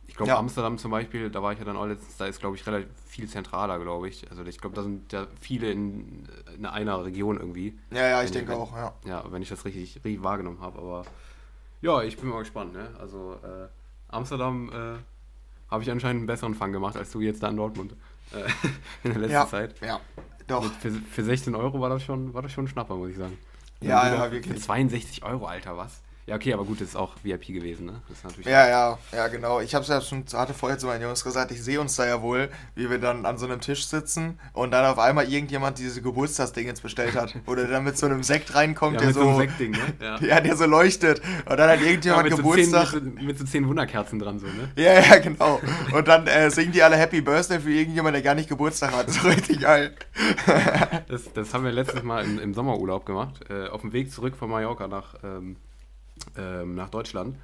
ich 0.06 0.14
glaube, 0.14 0.32
ja. 0.32 0.38
Amsterdam 0.38 0.76
zum 0.76 0.90
Beispiel, 0.90 1.30
da 1.30 1.42
war 1.42 1.52
ich 1.54 1.58
ja 1.58 1.64
dann 1.64 1.78
auch 1.78 1.86
letztens, 1.86 2.18
da 2.18 2.26
ist, 2.26 2.38
glaube 2.38 2.56
ich, 2.56 2.66
relativ 2.66 2.90
viel 3.06 3.26
zentraler, 3.26 3.78
glaube 3.78 4.08
ich. 4.08 4.30
Also 4.30 4.44
ich 4.44 4.58
glaube, 4.58 4.76
da 4.76 4.82
sind 4.82 5.10
ja 5.14 5.26
viele 5.40 5.70
in, 5.70 6.28
in 6.54 6.66
einer 6.66 7.02
Region 7.06 7.38
irgendwie. 7.38 7.78
Ja, 7.90 8.06
ja, 8.06 8.22
ich 8.22 8.32
denke 8.32 8.54
auch, 8.54 8.76
ja. 8.76 8.92
Ja, 9.06 9.24
wenn 9.30 9.40
ich 9.40 9.48
das 9.48 9.64
richtig, 9.64 9.96
richtig 10.04 10.22
wahrgenommen 10.22 10.60
habe. 10.60 10.78
Aber 10.78 11.06
ja, 11.80 12.02
ich 12.02 12.18
bin 12.18 12.28
mal 12.28 12.40
gespannt, 12.40 12.74
ne? 12.74 12.90
Also 12.98 13.38
äh, 13.42 13.68
Amsterdam 14.08 14.70
äh, 14.72 15.70
habe 15.70 15.82
ich 15.82 15.90
anscheinend 15.90 16.20
einen 16.20 16.26
besseren 16.26 16.54
Fang 16.54 16.72
gemacht 16.72 16.96
als 16.96 17.10
du 17.10 17.20
jetzt 17.20 17.42
da 17.42 17.48
in 17.48 17.56
Dortmund 17.56 17.94
äh, 18.32 18.48
in 19.04 19.12
der 19.12 19.20
letzten 19.20 19.32
ja, 19.32 19.46
Zeit. 19.46 19.74
Ja, 19.80 20.00
doch. 20.46 20.64
Für, 20.64 20.90
für 20.90 21.24
16 21.24 21.54
Euro 21.54 21.80
war 21.80 21.88
das 21.88 22.02
schon, 22.02 22.34
war 22.34 22.42
das 22.42 22.52
schon 22.52 22.64
ein 22.64 22.68
Schnapper, 22.68 22.96
muss 22.96 23.10
ich 23.10 23.16
sagen. 23.16 23.36
Ja, 23.80 24.08
ja, 24.08 24.30
wirklich. 24.30 24.54
Für 24.54 24.60
62 24.60 25.24
Euro, 25.24 25.46
Alter, 25.46 25.76
was? 25.76 26.02
Ja, 26.26 26.34
okay, 26.34 26.52
aber 26.52 26.64
gut, 26.64 26.80
das 26.80 26.88
ist 26.88 26.96
auch 26.96 27.14
VIP 27.22 27.46
gewesen, 27.46 27.86
ne? 27.86 28.00
Das 28.08 28.18
ist 28.18 28.24
natürlich 28.24 28.46
ja, 28.46 28.66
ja, 28.66 28.98
ja, 29.14 29.28
genau. 29.28 29.60
Ich 29.60 29.76
habe 29.76 29.82
es 29.84 29.88
ja 29.88 30.00
schon, 30.00 30.24
hatte 30.32 30.54
vorher 30.54 30.76
zu 30.76 30.86
meinen 30.86 31.02
Jungs 31.02 31.22
gesagt, 31.22 31.52
ich 31.52 31.62
sehe 31.62 31.80
uns 31.80 31.94
da 31.94 32.04
ja 32.04 32.20
wohl, 32.20 32.48
wie 32.74 32.90
wir 32.90 32.98
dann 32.98 33.24
an 33.24 33.38
so 33.38 33.46
einem 33.46 33.60
Tisch 33.60 33.86
sitzen 33.86 34.40
und 34.52 34.72
dann 34.72 34.84
auf 34.86 34.98
einmal 34.98 35.32
irgendjemand 35.32 35.78
diese 35.78 36.02
Geburtstagsding 36.02 36.66
jetzt 36.66 36.82
bestellt 36.82 37.14
hat. 37.14 37.32
Oder 37.46 37.68
dann 37.68 37.84
mit 37.84 37.96
so 37.96 38.06
einem 38.06 38.24
Sekt 38.24 38.56
reinkommt, 38.56 38.94
ja, 38.94 39.02
der 39.02 39.12
so. 39.12 39.22
so 39.22 39.38
Sektding, 39.38 39.70
ne? 39.70 39.78
ja. 40.00 40.18
ja, 40.20 40.40
der 40.40 40.56
so 40.56 40.66
leuchtet. 40.66 41.22
Und 41.48 41.56
dann 41.58 41.70
hat 41.70 41.80
irgendjemand 41.80 42.28
ja, 42.28 42.34
Geburtstag. 42.34 42.88
So 42.88 42.98
zehn, 42.98 43.14
mit, 43.14 43.22
mit, 43.22 43.38
so 43.38 43.44
zehn 43.44 43.68
Wunderkerzen 43.68 44.18
dran, 44.18 44.40
so, 44.40 44.46
ne? 44.46 44.68
Ja, 44.74 44.94
ja, 44.94 45.18
genau. 45.18 45.60
Und 45.92 46.08
dann 46.08 46.26
äh, 46.26 46.50
singen 46.50 46.72
die 46.72 46.82
alle 46.82 46.96
Happy 46.96 47.20
Birthday 47.20 47.60
für 47.60 47.70
irgendjemand, 47.70 48.16
der 48.16 48.22
gar 48.22 48.34
nicht 48.34 48.48
Geburtstag 48.48 48.90
hat. 48.96 49.06
Das 49.06 49.18
ist 49.18 49.24
richtig 49.24 49.60
geil. 49.60 49.94
das, 51.06 51.32
das 51.32 51.54
haben 51.54 51.62
wir 51.62 51.70
letztes 51.70 52.02
Mal 52.02 52.24
im, 52.24 52.40
im 52.40 52.52
Sommerurlaub 52.52 53.06
gemacht. 53.06 53.48
Äh, 53.48 53.68
auf 53.68 53.82
dem 53.82 53.92
Weg 53.92 54.10
zurück 54.10 54.34
von 54.36 54.50
Mallorca 54.50 54.88
nach. 54.88 55.14
Ähm, 55.22 55.54
ähm, 56.36 56.74
nach 56.74 56.90
Deutschland. 56.90 57.36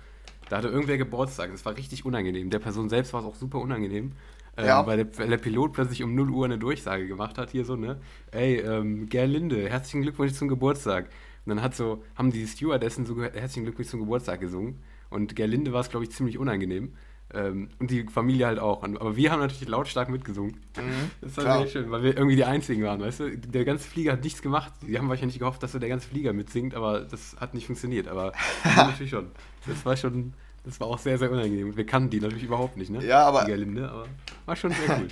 Da 0.48 0.58
hatte 0.58 0.68
irgendwer 0.68 0.98
Geburtstag. 0.98 1.50
Das 1.50 1.64
war 1.64 1.76
richtig 1.76 2.04
unangenehm. 2.04 2.50
Der 2.50 2.58
Person 2.58 2.88
selbst 2.88 3.12
war 3.12 3.20
es 3.20 3.26
auch 3.26 3.34
super 3.34 3.58
unangenehm. 3.58 4.12
Ähm, 4.56 4.66
ja. 4.66 4.86
weil, 4.86 4.98
der, 4.98 5.18
weil, 5.18 5.28
der, 5.28 5.38
Pilot 5.38 5.72
plötzlich 5.72 6.02
um 6.02 6.14
0 6.14 6.30
Uhr 6.30 6.44
eine 6.44 6.58
Durchsage 6.58 7.06
gemacht 7.06 7.38
hat, 7.38 7.50
hier 7.50 7.64
so, 7.64 7.74
ne? 7.74 7.98
Ey, 8.32 8.56
ähm, 8.56 9.08
Gerlinde, 9.08 9.70
herzlichen 9.70 10.02
Glückwunsch 10.02 10.34
zum 10.34 10.48
Geburtstag. 10.48 11.06
Und 11.46 11.50
dann 11.50 11.62
hat 11.62 11.74
so, 11.74 12.02
haben 12.14 12.30
die 12.30 12.46
Stewardessen 12.46 13.06
so 13.06 13.20
herzlichen 13.22 13.64
Glückwunsch 13.64 13.88
zum 13.88 14.00
Geburtstag 14.00 14.40
gesungen. 14.40 14.82
Und 15.08 15.36
Gerlinde 15.36 15.72
war 15.72 15.80
es, 15.80 15.88
glaube 15.88 16.04
ich, 16.04 16.12
ziemlich 16.12 16.38
unangenehm. 16.38 16.92
Ähm, 17.34 17.70
und 17.78 17.90
die 17.90 18.04
Familie 18.04 18.46
halt 18.46 18.58
auch. 18.58 18.82
Aber 18.82 19.16
wir 19.16 19.32
haben 19.32 19.40
natürlich 19.40 19.66
lautstark 19.66 20.08
mitgesungen. 20.08 20.56
Mhm, 20.76 21.10
das 21.22 21.36
war 21.38 21.58
sehr 21.58 21.66
schön, 21.68 21.90
weil 21.90 22.02
wir 22.02 22.16
irgendwie 22.16 22.36
die 22.36 22.44
Einzigen 22.44 22.82
waren, 22.84 23.00
weißt 23.00 23.20
du? 23.20 23.36
Der 23.38 23.64
ganze 23.64 23.88
Flieger 23.88 24.12
hat 24.12 24.24
nichts 24.24 24.42
gemacht. 24.42 24.72
Die 24.86 24.98
haben 24.98 25.08
wahrscheinlich 25.08 25.38
gehofft, 25.38 25.62
dass 25.62 25.72
so 25.72 25.78
der 25.78 25.88
ganze 25.88 26.08
Flieger 26.08 26.32
mitsingt, 26.32 26.74
aber 26.74 27.00
das 27.00 27.36
hat 27.40 27.54
nicht 27.54 27.66
funktioniert. 27.66 28.08
Aber 28.08 28.32
natürlich 28.76 29.10
schon. 29.10 29.30
Das 29.66 29.84
war 29.86 29.96
schon, 29.96 30.34
das 30.64 30.78
war 30.80 30.88
auch 30.88 30.98
sehr, 30.98 31.16
sehr 31.16 31.30
unangenehm. 31.30 31.76
Wir 31.76 31.86
kannten 31.86 32.10
die 32.10 32.20
natürlich 32.20 32.44
überhaupt 32.44 32.76
nicht, 32.76 32.90
ne? 32.90 33.04
Ja, 33.04 33.26
aber. 33.26 33.42
Die 33.42 33.52
Gerlinde, 33.52 33.90
aber 33.90 34.06
war 34.44 34.56
schon 34.56 34.72
sehr 34.72 34.98
cool. 34.98 35.08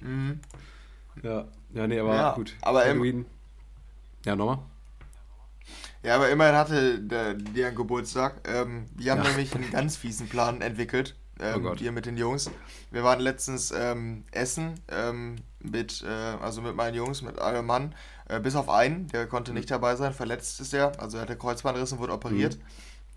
mhm. 0.00 0.40
Ja, 1.22 1.46
ja, 1.74 1.86
nee, 1.86 1.98
aber 1.98 2.14
ja, 2.14 2.32
gut. 2.32 2.54
Aber 2.60 2.80
Halloween. 2.80 3.24
Ja, 4.24 4.36
nochmal? 4.36 4.58
Ja, 6.02 6.16
aber 6.16 6.30
immerhin 6.30 6.54
hatte 6.54 6.98
der, 6.98 7.34
der 7.34 7.72
Geburtstag. 7.72 8.46
Ähm, 8.48 8.86
wir 8.96 9.12
haben 9.12 9.22
ja. 9.22 9.28
nämlich 9.28 9.54
einen 9.54 9.70
ganz 9.70 9.96
fiesen 9.96 10.28
Plan 10.28 10.60
entwickelt 10.60 11.14
ähm, 11.40 11.66
oh 11.66 11.74
hier 11.74 11.92
mit 11.92 12.06
den 12.06 12.16
Jungs. 12.16 12.50
Wir 12.90 13.04
waren 13.04 13.20
letztens 13.20 13.72
ähm, 13.76 14.24
essen 14.30 14.80
ähm, 14.88 15.36
mit, 15.60 16.02
äh, 16.02 16.08
also 16.08 16.62
mit 16.62 16.74
meinen 16.76 16.94
Jungs, 16.94 17.22
mit 17.22 17.40
einem 17.40 17.66
Mann, 17.66 17.94
äh, 18.28 18.40
bis 18.40 18.56
auf 18.56 18.68
einen, 18.68 19.08
der 19.08 19.26
konnte 19.26 19.52
nicht 19.52 19.70
dabei 19.70 19.96
sein, 19.96 20.12
verletzt 20.12 20.60
ist 20.60 20.74
er, 20.74 21.00
also 21.00 21.16
er 21.18 21.22
hatte 21.22 21.36
Kreuzbandriss 21.36 21.92
und 21.92 21.98
wurde 21.98 22.12
operiert. 22.12 22.58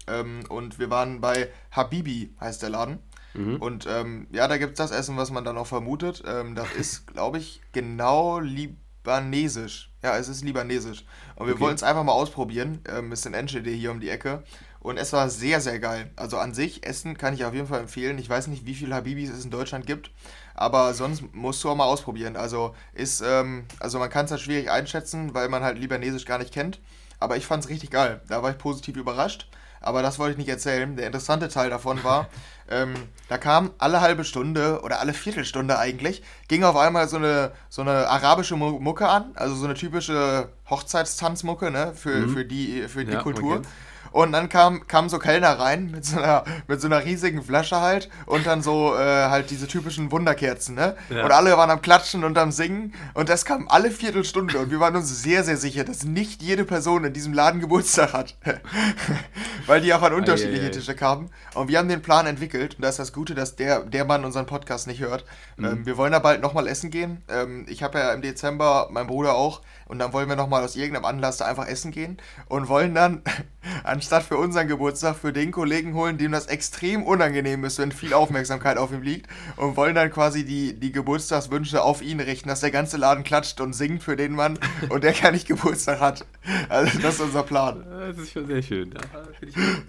Mhm. 0.05 0.43
und 0.49 0.79
wir 0.79 0.89
waren 0.89 1.21
bei 1.21 1.47
Habibi, 1.71 2.35
heißt 2.41 2.61
der 2.61 2.71
Laden. 2.71 2.99
Mhm. 3.33 3.55
Und 3.57 3.87
ähm, 3.87 4.27
ja, 4.31 4.47
da 4.47 4.57
gibt 4.57 4.73
es 4.73 4.77
das 4.77 4.91
Essen, 4.91 5.17
was 5.17 5.31
man 5.31 5.43
dann 5.43 5.57
auch 5.57 5.67
vermutet. 5.67 6.23
Ähm, 6.25 6.55
das 6.55 6.71
ist, 6.77 7.07
glaube 7.07 7.37
ich, 7.37 7.61
genau 7.71 8.39
libanesisch. 8.39 9.91
Ja, 10.03 10.17
es 10.17 10.27
ist 10.27 10.43
libanesisch. 10.43 11.05
Und 11.35 11.47
wir 11.47 11.53
okay. 11.53 11.63
wollten 11.63 11.75
es 11.75 11.83
einfach 11.83 12.03
mal 12.03 12.11
ausprobieren. 12.11 12.81
Ähm, 12.87 13.11
ist 13.11 13.25
in 13.25 13.33
Enschede 13.33 13.71
hier 13.71 13.91
um 13.91 13.99
die 13.99 14.09
Ecke. 14.09 14.43
Und 14.83 14.97
es 14.97 15.13
war 15.13 15.29
sehr, 15.29 15.61
sehr 15.61 15.79
geil. 15.79 16.11
Also 16.17 16.37
an 16.37 16.53
sich, 16.53 16.85
Essen 16.85 17.17
kann 17.17 17.33
ich 17.33 17.45
auf 17.45 17.53
jeden 17.53 17.67
Fall 17.67 17.79
empfehlen. 17.79 18.17
Ich 18.17 18.29
weiß 18.29 18.47
nicht, 18.47 18.65
wie 18.65 18.75
viele 18.75 18.93
Habibis 18.93 19.29
es 19.31 19.45
in 19.45 19.49
Deutschland 19.49 19.87
gibt, 19.87 20.11
aber 20.55 20.93
sonst 20.93 21.23
musst 21.33 21.63
du 21.63 21.69
auch 21.69 21.75
mal 21.75 21.85
ausprobieren. 21.85 22.35
Also 22.35 22.75
ist, 22.93 23.23
ähm, 23.25 23.63
also 23.79 23.97
man 23.97 24.09
kann 24.09 24.25
es 24.25 24.31
halt 24.31 24.41
schwierig 24.41 24.69
einschätzen, 24.69 25.33
weil 25.33 25.47
man 25.47 25.63
halt 25.63 25.79
Libanesisch 25.79 26.25
gar 26.25 26.37
nicht 26.37 26.53
kennt. 26.53 26.81
Aber 27.21 27.37
ich 27.37 27.45
fand 27.45 27.63
es 27.63 27.69
richtig 27.69 27.91
geil. 27.91 28.19
Da 28.27 28.43
war 28.43 28.51
ich 28.51 28.57
positiv 28.57 28.97
überrascht. 28.97 29.47
Aber 29.79 30.01
das 30.01 30.19
wollte 30.19 30.33
ich 30.33 30.37
nicht 30.37 30.49
erzählen. 30.49 30.97
Der 30.97 31.07
interessante 31.07 31.47
Teil 31.47 31.69
davon 31.69 32.03
war, 32.03 32.27
ähm, 32.69 32.93
da 33.29 33.37
kam 33.37 33.71
alle 33.77 34.01
halbe 34.01 34.25
Stunde 34.25 34.81
oder 34.83 34.99
alle 34.99 35.13
Viertelstunde 35.13 35.79
eigentlich, 35.79 36.23
ging 36.49 36.65
auf 36.65 36.75
einmal 36.75 37.07
so 37.07 37.15
eine, 37.15 37.53
so 37.69 37.81
eine 37.81 38.09
arabische 38.09 38.57
Mucke 38.57 39.07
an, 39.07 39.31
also 39.35 39.55
so 39.55 39.63
eine 39.63 39.75
typische 39.75 40.49
Hochzeitstanzmucke, 40.69 41.71
ne, 41.71 41.93
für, 41.95 42.27
mhm. 42.27 42.33
für 42.33 42.45
die, 42.45 42.87
für 42.89 43.05
die 43.05 43.13
ja, 43.13 43.21
Kultur. 43.21 43.57
Okay. 43.57 43.67
Und 44.13 44.31
dann 44.31 44.47
kamen 44.47 44.85
kam 44.87 45.09
so 45.09 45.17
Kellner 45.17 45.59
rein 45.59 45.89
mit 45.89 46.05
so, 46.05 46.19
einer, 46.19 46.43
mit 46.67 46.79
so 46.79 46.87
einer 46.87 47.03
riesigen 47.03 47.41
Flasche 47.41 47.81
halt 47.81 48.09
und 48.27 48.45
dann 48.45 48.61
so 48.61 48.95
äh, 48.95 48.99
halt 48.99 49.49
diese 49.49 49.67
typischen 49.67 50.11
Wunderkerzen, 50.11 50.75
ne? 50.75 50.95
Ja. 51.09 51.25
Und 51.25 51.31
alle 51.31 51.57
waren 51.57 51.71
am 51.71 51.81
Klatschen 51.81 52.23
und 52.23 52.37
am 52.37 52.51
Singen 52.51 52.93
und 53.15 53.27
das 53.27 53.43
kam 53.43 53.67
alle 53.67 53.89
Viertelstunde 53.89 54.59
und 54.59 54.69
wir 54.69 54.79
waren 54.79 54.95
uns 54.95 55.23
sehr, 55.23 55.43
sehr 55.43 55.57
sicher, 55.57 55.83
dass 55.83 56.03
nicht 56.03 56.43
jede 56.43 56.63
Person 56.63 57.05
in 57.05 57.13
diesem 57.13 57.33
Laden 57.33 57.59
Geburtstag 57.59 58.13
hat. 58.13 58.37
Weil 59.65 59.81
die 59.81 59.91
auch 59.95 60.03
an 60.03 60.13
unterschiedliche 60.13 60.69
Tische 60.69 60.93
kamen. 60.93 61.31
Und 61.55 61.69
wir 61.69 61.79
haben 61.79 61.89
den 61.89 62.03
Plan 62.03 62.27
entwickelt 62.27 62.75
und 62.75 62.83
da 62.83 62.89
ist 62.89 62.99
das 62.99 63.13
Gute, 63.13 63.33
dass 63.33 63.55
der, 63.55 63.79
der 63.79 64.05
Mann 64.05 64.25
unseren 64.25 64.45
Podcast 64.45 64.85
nicht 64.85 65.01
hört. 65.01 65.25
Mhm. 65.57 65.65
Ähm, 65.65 65.85
wir 65.87 65.97
wollen 65.97 66.11
da 66.11 66.19
bald 66.19 66.41
nochmal 66.41 66.67
essen 66.67 66.91
gehen. 66.91 67.23
Ähm, 67.29 67.65
ich 67.67 67.81
habe 67.81 67.97
ja 67.97 68.13
im 68.13 68.21
Dezember, 68.21 68.89
mein 68.91 69.07
Bruder 69.07 69.33
auch, 69.33 69.61
und 69.93 69.99
dann 69.99 70.11
wollen 70.11 70.27
wir 70.27 70.35
nochmal 70.35 70.63
aus 70.63 70.75
irgendeinem 70.75 71.05
Anlass 71.05 71.37
da 71.37 71.45
einfach 71.45 71.67
essen 71.67 71.91
gehen 71.91 72.17
und 72.47 72.67
wollen 72.67 72.95
dann, 72.95 73.21
anstatt 73.83 74.23
für 74.23 74.37
unseren 74.37 74.67
Geburtstag, 74.67 75.15
für 75.15 75.31
den 75.31 75.51
Kollegen 75.51 75.93
holen, 75.93 76.17
dem 76.17 76.31
das 76.31 76.47
extrem 76.47 77.03
unangenehm 77.03 77.63
ist, 77.63 77.77
wenn 77.77 77.91
viel 77.91 78.15
Aufmerksamkeit 78.15 78.77
auf 78.77 78.91
ihm 78.91 79.03
liegt, 79.03 79.27
und 79.55 79.77
wollen 79.77 79.93
dann 79.93 80.09
quasi 80.09 80.45
die, 80.45 80.73
die 80.79 80.91
Geburtstagswünsche 80.91 81.83
auf 81.83 82.01
ihn 82.01 82.19
richten, 82.19 82.49
dass 82.49 82.61
der 82.61 82.71
ganze 82.71 82.97
Laden 82.97 83.23
klatscht 83.23 83.61
und 83.61 83.73
singt 83.73 84.01
für 84.01 84.15
den 84.15 84.33
Mann 84.33 84.57
und 84.89 85.03
der 85.03 85.13
gar 85.13 85.31
nicht 85.31 85.47
Geburtstag 85.47 85.99
hat. 85.99 86.25
Also 86.69 86.97
das 86.97 87.15
ist 87.15 87.21
unser 87.21 87.43
Plan. 87.43 87.85
Das 87.87 88.17
ist 88.17 88.31
schon 88.31 88.47
sehr 88.47 88.63
schön. 88.63 88.93
Ja, 88.93 88.99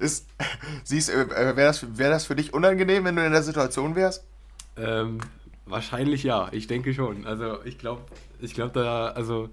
ist, 0.01 0.27
siehst, 0.85 1.09
äh, 1.09 1.31
wäre 1.31 1.55
das, 1.55 1.97
wär 1.97 2.11
das 2.11 2.27
für 2.27 2.37
dich 2.37 2.53
unangenehm, 2.53 3.07
wenn 3.07 3.17
du 3.17 3.25
in 3.25 3.33
der 3.33 3.43
Situation 3.43 3.97
wärst? 3.97 4.23
Ähm, 4.77 5.19
wahrscheinlich 5.65 6.25
ja, 6.25 6.49
ich 6.53 6.67
denke 6.67 6.93
schon. 6.93 7.27
Also 7.27 7.65
ich 7.65 7.79
glaube, 7.79 8.03
ich 8.41 8.53
glaube 8.53 8.73
da, 8.79 9.09
also 9.09 9.49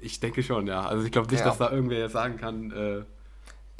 ich 0.00 0.20
denke 0.20 0.42
schon, 0.42 0.66
ja. 0.66 0.82
Also 0.82 1.04
ich 1.04 1.12
glaube 1.12 1.30
nicht, 1.30 1.40
ja. 1.40 1.46
dass 1.46 1.58
da 1.58 1.70
irgendwer 1.70 1.98
jetzt 1.98 2.12
sagen 2.12 2.36
kann. 2.36 2.70
Äh, 2.70 3.02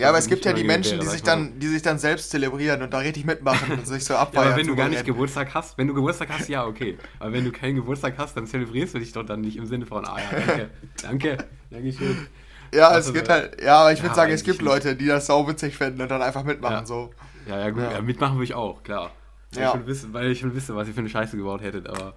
ja, 0.00 0.10
aber 0.10 0.18
es 0.18 0.28
gibt 0.28 0.44
ja 0.44 0.52
die 0.52 0.62
Menschen, 0.62 1.00
die 1.00 1.06
sich 1.06 1.25
dann, 1.25 1.58
die 1.58 1.66
sich 1.66 1.82
dann 1.82 1.98
selbst 1.98 2.30
zelebrieren 2.30 2.82
und 2.82 2.92
da 2.94 2.98
richtig 2.98 3.25
mitmachen 3.25 3.72
und 3.72 3.87
sich 3.87 4.04
so 4.04 4.14
abfeiern. 4.14 4.44
ja, 4.44 4.50
aber 4.50 4.60
wenn 4.60 4.66
du 4.68 4.76
gar 4.76 4.88
nicht 4.88 5.04
Geburtstag 5.04 5.52
hast, 5.54 5.76
wenn 5.76 5.88
du 5.88 5.94
Geburtstag 5.94 6.28
hast, 6.30 6.48
ja, 6.48 6.64
okay. 6.64 6.96
Aber 7.18 7.32
wenn 7.32 7.44
du 7.44 7.50
keinen 7.50 7.75
Geburtstag 7.75 8.14
hast, 8.16 8.37
dann 8.37 8.46
zelebrierst 8.46 8.94
du 8.94 9.00
dich 9.00 9.12
doch 9.12 9.26
dann 9.26 9.40
nicht 9.40 9.56
im 9.56 9.66
Sinne 9.66 9.87
von, 9.87 10.04
ah 10.06 10.18
ja, 10.18 10.38
danke, 10.38 10.70
danke, 11.02 11.38
danke 11.70 11.92
schön. 11.92 12.28
Ja, 12.72 12.88
also, 12.88 13.10
es 13.10 13.14
gibt 13.14 13.28
halt, 13.28 13.60
ja, 13.60 13.78
aber 13.78 13.92
ich 13.92 13.98
würde 14.00 14.10
ja, 14.10 14.14
sagen, 14.14 14.32
es 14.32 14.44
gibt 14.44 14.62
Leute, 14.62 14.94
die 14.94 15.06
das 15.06 15.26
sau 15.26 15.48
witzig 15.48 15.76
finden 15.76 16.00
und 16.00 16.08
dann 16.08 16.22
einfach 16.22 16.44
mitmachen, 16.44 16.75
ja. 16.75 16.87
so. 16.87 17.10
Ja, 17.48 17.58
ja, 17.58 17.70
gut, 17.70 17.82
ja. 17.82 18.00
mitmachen 18.00 18.37
würde 18.37 18.44
ich 18.44 18.54
auch, 18.54 18.82
klar. 18.84 19.10
Weil, 19.52 19.62
ja. 19.62 19.68
ich 19.68 19.72
schon 19.72 19.87
wisse, 19.87 20.12
weil 20.12 20.30
ich 20.30 20.38
schon 20.38 20.54
wisse, 20.54 20.76
was 20.76 20.87
ihr 20.87 20.94
für 20.94 21.00
eine 21.00 21.08
Scheiße 21.08 21.37
gebaut 21.37 21.62
hättet, 21.62 21.88
aber. 21.88 22.14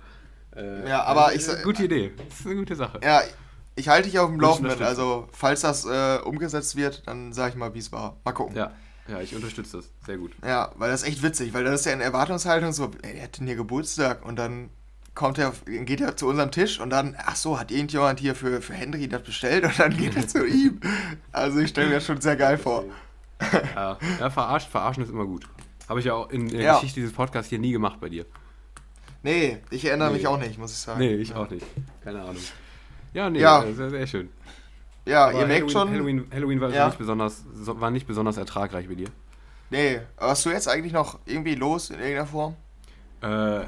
Äh, 0.56 0.88
ja, 0.88 1.04
aber 1.04 1.34
ich. 1.34 1.48
Gute 1.64 1.86
Idee, 1.86 2.12
das 2.28 2.42
ist 2.42 2.46
eine 2.46 2.58
gute 2.58 2.76
Sache. 2.76 3.00
Ja, 3.04 3.22
ich 3.76 3.88
halte 3.88 4.10
dich 4.10 4.20
auf 4.20 4.30
dem 4.30 4.40
Laufenden. 4.40 4.82
Also, 4.82 5.28
falls 5.32 5.62
das 5.62 5.86
äh, 5.86 6.20
umgesetzt 6.24 6.76
wird, 6.76 7.08
dann 7.08 7.34
sage 7.34 7.52
ich 7.52 7.56
mal, 7.56 7.74
wie 7.74 7.80
es 7.80 7.92
war. 7.92 8.18
Mal 8.24 8.34
gucken. 8.34 8.56
Ja. 8.56 8.72
Ja, 9.08 9.20
ich 9.20 9.36
unterstütze 9.36 9.78
das. 9.78 9.92
Sehr 10.06 10.18
gut. 10.18 10.32
Ja, 10.46 10.72
weil 10.76 10.90
das 10.90 11.02
ist 11.02 11.08
echt 11.08 11.24
witzig, 11.24 11.54
weil 11.54 11.64
das 11.64 11.82
ist 11.82 11.86
ja 11.86 11.92
eine 11.92 12.04
Erwartungshaltung 12.04 12.72
so, 12.72 12.92
ey, 13.02 13.14
der 13.14 13.24
hat 13.24 13.40
denn 13.40 13.48
hier 13.48 13.56
Geburtstag 13.56 14.26
und 14.26 14.38
dann 14.38 14.70
kommt 15.16 15.38
er, 15.38 15.52
geht 15.66 16.00
er 16.00 16.16
zu 16.16 16.28
unserem 16.28 16.52
Tisch 16.52 16.80
und 16.80 16.90
dann, 16.90 17.16
ach 17.18 17.36
so, 17.36 17.60
hat 17.60 17.72
irgendjemand 17.72 18.20
hier 18.20 18.36
für, 18.36 18.62
für 18.62 18.74
Henry 18.74 19.10
das 19.10 19.24
bestellt 19.24 19.66
und 19.66 19.78
dann 19.80 19.98
geht 19.98 20.16
er 20.16 20.28
zu 20.28 20.46
ihm. 20.46 20.80
Also 21.32 21.60
ich 21.60 21.70
stelle 21.70 21.90
mir 21.90 21.96
das 21.96 22.06
schon 22.06 22.22
sehr 22.22 22.36
geil 22.36 22.58
vor. 22.58 22.86
Ja, 23.76 23.98
ja 24.20 24.30
verarscht, 24.30 24.70
verarschen 24.70 25.04
ist 25.04 25.10
immer 25.10 25.26
gut. 25.26 25.48
Habe 25.90 26.00
ich 26.00 26.06
ja 26.06 26.14
auch 26.14 26.30
in 26.30 26.48
der 26.48 26.62
ja. 26.62 26.74
Geschichte 26.76 27.00
dieses 27.00 27.12
Podcasts 27.12 27.50
hier 27.50 27.58
nie 27.58 27.72
gemacht 27.72 28.00
bei 28.00 28.08
dir. 28.08 28.28
Nee, 29.24 29.58
ich 29.72 29.84
erinnere 29.84 30.10
nee. 30.12 30.18
mich 30.18 30.28
auch 30.28 30.38
nicht, 30.38 30.60
muss 30.60 30.72
ich 30.72 30.78
sagen. 30.78 31.00
Nee, 31.00 31.16
ich 31.16 31.30
ja. 31.30 31.38
auch 31.38 31.50
nicht. 31.50 31.66
Keine 32.04 32.22
Ahnung. 32.22 32.38
Ja, 33.14 33.30
nee, 33.30 33.40
ja. 33.40 33.64
Sehr, 33.74 33.90
sehr 33.90 34.08
schön. 34.08 34.30
Ja, 35.06 35.28
Aber 35.28 35.40
ihr 35.40 35.48
merkt 35.48 35.72
schon. 35.72 35.90
Halloween, 35.90 36.28
Halloween 36.32 36.62
war, 36.62 36.70
ja. 36.70 36.88
nicht 36.88 36.98
besonders, 36.98 37.44
war 37.54 37.92
nicht 37.92 38.08
besonders 38.08 38.38
ertragreich 38.38 38.88
bei 38.88 38.96
dir. 38.96 39.08
Nee, 39.70 40.02
warst 40.18 40.46
du 40.46 40.50
jetzt 40.50 40.68
eigentlich 40.68 40.94
noch 40.94 41.20
irgendwie 41.26 41.56
los 41.56 41.90
in 41.90 41.96
irgendeiner 41.98 42.28
Form? 42.28 42.56
Äh, 43.22 43.66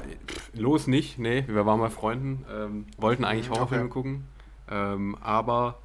los 0.52 0.86
nicht, 0.86 1.18
nee. 1.18 1.44
Wir 1.46 1.64
waren 1.64 1.80
bei 1.80 1.90
Freunden, 1.90 2.44
ähm, 2.52 2.86
wollten 2.98 3.24
eigentlich 3.24 3.48
mhm, 3.48 3.54
Horrorfilme 3.54 3.84
okay. 3.84 3.92
gucken, 3.92 4.26
ähm, 4.70 5.16
aber 5.20 5.78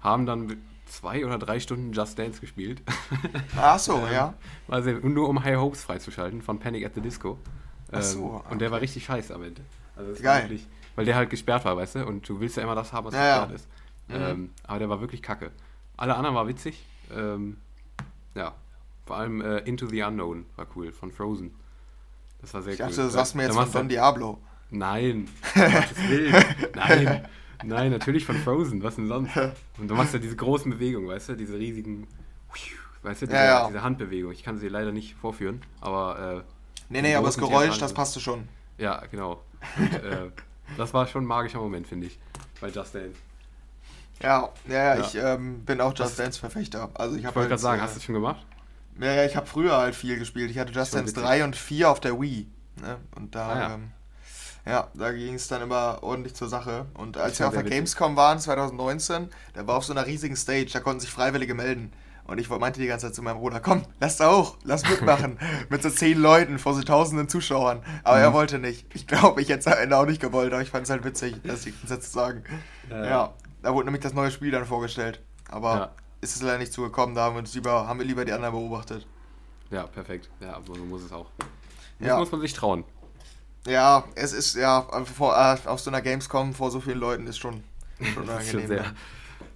haben 0.00 0.26
dann 0.26 0.56
zwei 0.86 1.24
oder 1.24 1.38
drei 1.38 1.58
Stunden 1.58 1.92
Just 1.92 2.18
Dance 2.18 2.40
gespielt. 2.40 2.82
Ach 3.56 3.78
so, 3.78 3.96
ähm, 4.06 4.12
ja. 4.12 4.34
Also 4.68 4.90
nur 4.90 5.28
um 5.28 5.42
High 5.42 5.56
Hopes 5.56 5.84
freizuschalten 5.84 6.42
von 6.42 6.58
Panic 6.58 6.84
at 6.84 6.94
the 6.94 7.00
Disco. 7.00 7.38
Ach 7.90 8.02
so. 8.02 8.24
Okay. 8.24 8.42
Ähm, 8.46 8.52
und 8.52 8.60
der 8.60 8.70
war 8.70 8.80
richtig 8.80 9.04
scheiße 9.04 9.34
am 9.34 9.42
Ende. 9.42 9.62
Also 9.96 10.22
Geil. 10.22 10.42
Wirklich, 10.42 10.66
weil 10.96 11.04
der 11.04 11.16
halt 11.16 11.30
gesperrt 11.30 11.64
war, 11.64 11.76
weißt 11.76 11.96
du? 11.96 12.06
Und 12.06 12.28
du 12.28 12.40
willst 12.40 12.56
ja 12.56 12.62
immer 12.62 12.74
das 12.74 12.92
haben, 12.92 13.06
was 13.06 13.14
ja, 13.14 13.44
gesperrt 13.44 13.50
ja. 13.50 13.56
ist. 13.56 13.68
Mhm. 14.08 14.14
Ähm, 14.14 14.50
aber 14.64 14.78
der 14.78 14.88
war 14.88 15.00
wirklich 15.00 15.22
kacke. 15.22 15.50
Alle 15.96 16.16
anderen 16.16 16.34
war 16.34 16.46
witzig. 16.48 16.84
Ähm, 17.14 17.56
ja. 18.34 18.54
Vor 19.06 19.16
allem 19.16 19.40
äh, 19.40 19.58
Into 19.58 19.86
the 19.86 20.02
Unknown 20.02 20.46
war 20.56 20.66
cool, 20.76 20.92
von 20.92 21.10
Frozen. 21.10 21.52
Das 22.40 22.54
war 22.54 22.62
sehr 22.62 22.74
ich 22.74 22.80
cool. 22.80 22.88
Ich 22.88 22.96
dachte, 22.96 23.08
du 23.08 23.12
sagst 23.12 23.34
mir 23.34 23.44
jetzt 23.44 23.56
von 23.56 23.72
Don 23.72 23.88
Diablo. 23.88 24.38
Nein. 24.70 25.28
Nein. 26.74 27.26
Nein, 27.64 27.90
natürlich 27.92 28.24
von 28.24 28.36
Frozen. 28.36 28.82
Was 28.82 28.96
denn 28.96 29.08
sonst? 29.08 29.36
Und 29.78 29.88
du 29.88 29.94
machst 29.94 30.14
ja 30.14 30.18
diese 30.18 30.36
großen 30.36 30.70
Bewegungen, 30.70 31.08
weißt 31.08 31.30
du? 31.30 31.36
Diese 31.36 31.58
riesigen. 31.58 32.06
Weißt 33.02 33.22
du, 33.22 33.26
diese, 33.26 33.36
ja, 33.36 33.44
ja. 33.44 33.66
diese 33.66 33.82
Handbewegung. 33.82 34.32
Ich 34.32 34.44
kann 34.44 34.58
sie 34.58 34.68
leider 34.68 34.92
nicht 34.92 35.14
vorführen, 35.14 35.60
aber. 35.80 36.44
Äh, 36.46 36.52
nee, 36.88 37.02
nee, 37.02 37.14
aber 37.14 37.26
das 37.26 37.36
Geräusch, 37.36 37.78
das 37.78 37.92
passte 37.92 38.20
schon. 38.20 38.48
Ja, 38.78 39.02
genau. 39.10 39.42
Und, 39.76 39.94
äh, 39.94 40.30
das 40.76 40.94
war 40.94 41.06
schon 41.06 41.24
ein 41.24 41.26
magischer 41.26 41.58
Moment, 41.58 41.86
finde 41.86 42.06
ich, 42.06 42.18
bei 42.60 42.68
Just 42.68 42.94
Dance. 42.94 43.18
Ja, 44.22 44.50
ja, 44.68 44.94
ja. 44.94 45.00
ich 45.00 45.14
ähm, 45.16 45.64
bin 45.64 45.80
auch 45.80 45.94
Just 45.96 46.18
Dance-Verfechter. 46.18 46.90
Also 46.94 47.16
ich, 47.16 47.20
ich 47.20 47.24
wollte 47.26 47.40
halt, 47.40 47.48
gerade 47.48 47.62
sagen, 47.62 47.80
äh, 47.80 47.84
hast 47.84 47.96
du 47.96 48.00
schon 48.00 48.14
gemacht? 48.14 48.44
Ja, 49.00 49.12
ja, 49.12 49.24
ich 49.24 49.36
habe 49.36 49.46
früher 49.46 49.76
halt 49.76 49.94
viel 49.94 50.18
gespielt. 50.18 50.50
Ich 50.50 50.58
hatte 50.58 50.72
Just 50.72 50.94
Dance 50.94 51.14
3 51.14 51.44
und 51.44 51.56
4 51.56 51.90
auf 51.90 52.00
der 52.00 52.20
Wii. 52.20 52.46
Ne? 52.80 52.98
Und 53.16 53.34
da, 53.34 53.48
ah, 53.48 53.58
ja. 53.58 53.74
Ähm, 53.74 53.90
ja, 54.64 54.88
da 54.94 55.10
ging 55.10 55.34
es 55.34 55.48
dann 55.48 55.60
immer 55.62 56.02
ordentlich 56.02 56.34
zur 56.34 56.48
Sache. 56.48 56.86
Und 56.94 57.16
als 57.16 57.38
wir 57.40 57.48
auf 57.48 57.54
der 57.54 57.64
Gamescom 57.64 58.14
waren, 58.16 58.38
2019, 58.38 59.28
da 59.54 59.66
war 59.66 59.76
auf 59.76 59.84
so 59.84 59.92
einer 59.92 60.06
riesigen 60.06 60.36
Stage, 60.36 60.70
da 60.72 60.80
konnten 60.80 61.00
sich 61.00 61.10
Freiwillige 61.10 61.54
melden. 61.54 61.92
Und 62.24 62.38
ich 62.38 62.48
meinte 62.48 62.80
die 62.80 62.86
ganze 62.86 63.06
Zeit 63.06 63.14
zu 63.14 63.22
meinem 63.22 63.38
Bruder, 63.38 63.60
komm, 63.60 63.82
lass 64.00 64.16
da 64.16 64.30
hoch, 64.30 64.56
lass 64.62 64.88
mitmachen. 64.88 65.38
Mit 65.68 65.82
so 65.82 65.90
zehn 65.90 66.18
Leuten 66.18 66.58
vor 66.58 66.74
so 66.74 66.82
tausenden 66.82 67.28
Zuschauern. 67.28 67.82
Aber 68.04 68.18
mhm. 68.18 68.22
er 68.22 68.32
wollte 68.32 68.58
nicht. 68.58 68.86
Ich 68.94 69.06
glaube, 69.06 69.42
ich 69.42 69.48
hätte 69.48 69.60
es 69.60 69.66
am 69.66 69.78
Ende 69.78 69.96
auch 69.96 70.06
nicht 70.06 70.20
gewollt, 70.20 70.52
aber 70.52 70.62
ich 70.62 70.70
fand 70.70 70.84
es 70.84 70.90
halt 70.90 71.04
witzig, 71.04 71.36
das 71.44 71.62
die 71.62 71.72
ganze 71.72 71.86
Zeit 71.88 72.02
zu 72.04 72.10
sagen. 72.10 72.44
Ja, 72.88 73.04
ja, 73.04 73.34
da 73.62 73.74
wurde 73.74 73.86
nämlich 73.86 74.02
das 74.02 74.14
neue 74.14 74.30
Spiel 74.30 74.50
dann 74.50 74.64
vorgestellt. 74.64 75.20
Aber 75.50 75.74
ja. 75.74 75.90
ist 76.20 76.36
es 76.36 76.42
leider 76.42 76.58
nicht 76.58 76.72
zugekommen, 76.72 77.14
da 77.14 77.24
haben 77.24 77.34
wir, 77.34 77.40
uns 77.40 77.54
lieber, 77.54 77.86
haben 77.86 77.98
wir 77.98 78.06
lieber 78.06 78.24
die 78.24 78.32
anderen 78.32 78.54
beobachtet. 78.54 79.06
Ja, 79.70 79.86
perfekt. 79.86 80.30
Ja, 80.40 80.54
aber 80.54 80.74
so 80.74 80.84
muss 80.84 81.02
es 81.02 81.12
auch. 81.12 81.26
Das 81.98 82.08
ja. 82.08 82.18
muss 82.18 82.30
man 82.30 82.40
sich 82.40 82.52
trauen. 82.52 82.84
Ja, 83.66 84.04
es 84.14 84.32
ist 84.32 84.56
ja 84.56 84.86
vor, 85.04 85.36
äh, 85.36 85.68
auf 85.68 85.80
so 85.80 85.90
einer 85.90 86.02
Gamescom 86.02 86.52
vor 86.52 86.70
so 86.70 86.80
vielen 86.80 86.98
Leuten 86.98 87.26
ist 87.26 87.38
schon, 87.38 87.62
schon 88.14 88.22
unangenehm. 88.24 88.50
schon 88.50 88.66
sehr, 88.66 88.84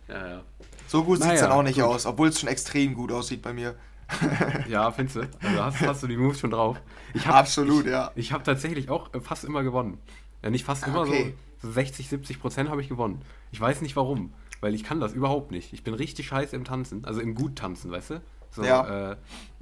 ja, 0.09 0.29
ja. 0.29 0.43
So 0.87 1.05
gut 1.05 1.19
naja, 1.19 1.31
sieht 1.31 1.37
es 1.37 1.41
dann 1.43 1.53
auch 1.53 1.63
nicht 1.63 1.77
gut. 1.77 1.85
aus, 1.85 2.07
obwohl 2.07 2.29
es 2.29 2.41
schon 2.41 2.49
extrem 2.49 2.95
gut 2.95 3.13
aussieht 3.13 3.43
bei 3.43 3.53
mir. 3.53 3.75
ja, 4.69 4.91
findest 4.91 5.17
du? 5.17 5.21
Also 5.43 5.65
hast, 5.65 5.81
hast, 5.81 6.03
du 6.03 6.07
die 6.07 6.17
Moves 6.17 6.39
schon 6.39 6.51
drauf? 6.51 6.81
Ich 7.13 7.27
hab, 7.27 7.35
Absolut, 7.35 7.87
ich, 7.87 7.91
ja. 7.91 8.13
Ich 8.15 8.33
habe 8.33 8.45
tatsächlich 8.45 8.89
auch 8.89 9.13
äh, 9.15 9.21
fast 9.21 9.45
immer 9.45 9.63
gewonnen. 9.63 9.99
Ja, 10.43 10.51
nicht 10.51 10.65
fast 10.65 10.87
immer, 10.87 11.01
okay. 11.01 11.35
so, 11.61 11.69
so 11.69 11.73
60, 11.73 12.09
70 12.09 12.41
Prozent 12.41 12.71
habe 12.71 12.81
ich 12.81 12.89
gewonnen. 12.89 13.21
Ich 13.51 13.61
weiß 13.61 13.83
nicht 13.83 13.97
warum, 13.97 14.33
weil 14.61 14.75
ich 14.75 14.85
kann 14.85 15.01
das 15.01 15.13
überhaupt 15.13 15.51
nicht. 15.51 15.73
Ich 15.73 15.83
bin 15.83 15.95
richtig 15.95 16.29
scheiße 16.29 16.55
im 16.55 16.65
Tanzen, 16.65 17.05
also 17.05 17.21
im 17.21 17.35
gut 17.35 17.57
Tanzen, 17.57 17.91
weißt 17.91 18.11
du? 18.11 18.23
So, 18.53 18.63
ja. 18.63 19.13
Äh, 19.13 19.17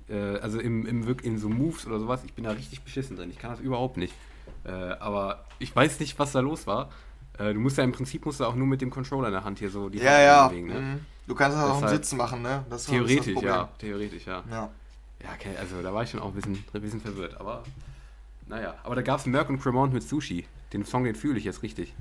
äh, 0.08 0.38
also 0.40 0.60
im, 0.60 0.86
im, 0.86 1.16
in 1.22 1.38
so 1.38 1.48
Moves 1.48 1.86
oder 1.86 1.98
sowas, 1.98 2.20
ich 2.24 2.34
bin 2.34 2.44
da 2.44 2.50
richtig 2.50 2.82
beschissen 2.82 3.16
drin. 3.16 3.30
Ich 3.30 3.38
kann 3.38 3.50
das 3.50 3.60
überhaupt 3.60 3.96
nicht. 3.96 4.14
Äh, 4.64 4.70
aber 4.70 5.44
ich 5.58 5.74
weiß 5.74 6.00
nicht, 6.00 6.18
was 6.18 6.32
da 6.32 6.40
los 6.40 6.66
war. 6.66 6.90
Äh, 7.38 7.54
du 7.54 7.60
musst 7.60 7.76
ja 7.78 7.84
im 7.84 7.92
Prinzip 7.92 8.24
musst 8.24 8.40
du 8.40 8.44
auch 8.44 8.54
nur 8.54 8.66
mit 8.66 8.80
dem 8.80 8.90
Controller 8.90 9.28
in 9.28 9.34
der 9.34 9.44
Hand 9.44 9.58
hier 9.58 9.70
so 9.70 9.88
die 9.88 9.98
ja, 9.98 10.10
Hand 10.10 10.22
ja. 10.22 10.48
bewegen. 10.48 10.68
Ne? 10.68 10.80
Mhm. 10.80 11.00
Du 11.26 11.34
kannst 11.34 11.56
das 11.56 11.64
auch 11.64 11.82
im 11.82 11.88
Sitzen 11.88 12.16
machen, 12.16 12.42
ne? 12.42 12.64
Das 12.68 12.86
theoretisch, 12.86 13.40
ja. 13.42 13.68
Theoretisch, 13.78 14.26
ja. 14.26 14.42
Ja, 14.50 14.70
ja 15.22 15.28
okay, 15.34 15.56
also 15.58 15.82
da 15.82 15.92
war 15.92 16.02
ich 16.02 16.10
schon 16.10 16.20
auch 16.20 16.28
ein 16.28 16.34
bisschen, 16.34 16.62
ein 16.72 16.80
bisschen 16.80 17.00
verwirrt, 17.00 17.40
aber 17.40 17.64
naja. 18.46 18.74
Aber 18.82 18.94
da 18.94 19.02
gab 19.02 19.20
es 19.20 19.26
Merck 19.26 19.48
und 19.48 19.60
Cremont 19.60 19.92
mit 19.92 20.02
Sushi. 20.02 20.46
Den 20.72 20.84
Song, 20.84 21.04
den 21.04 21.14
fühle 21.14 21.38
ich 21.38 21.44
jetzt 21.44 21.62
richtig. 21.62 21.94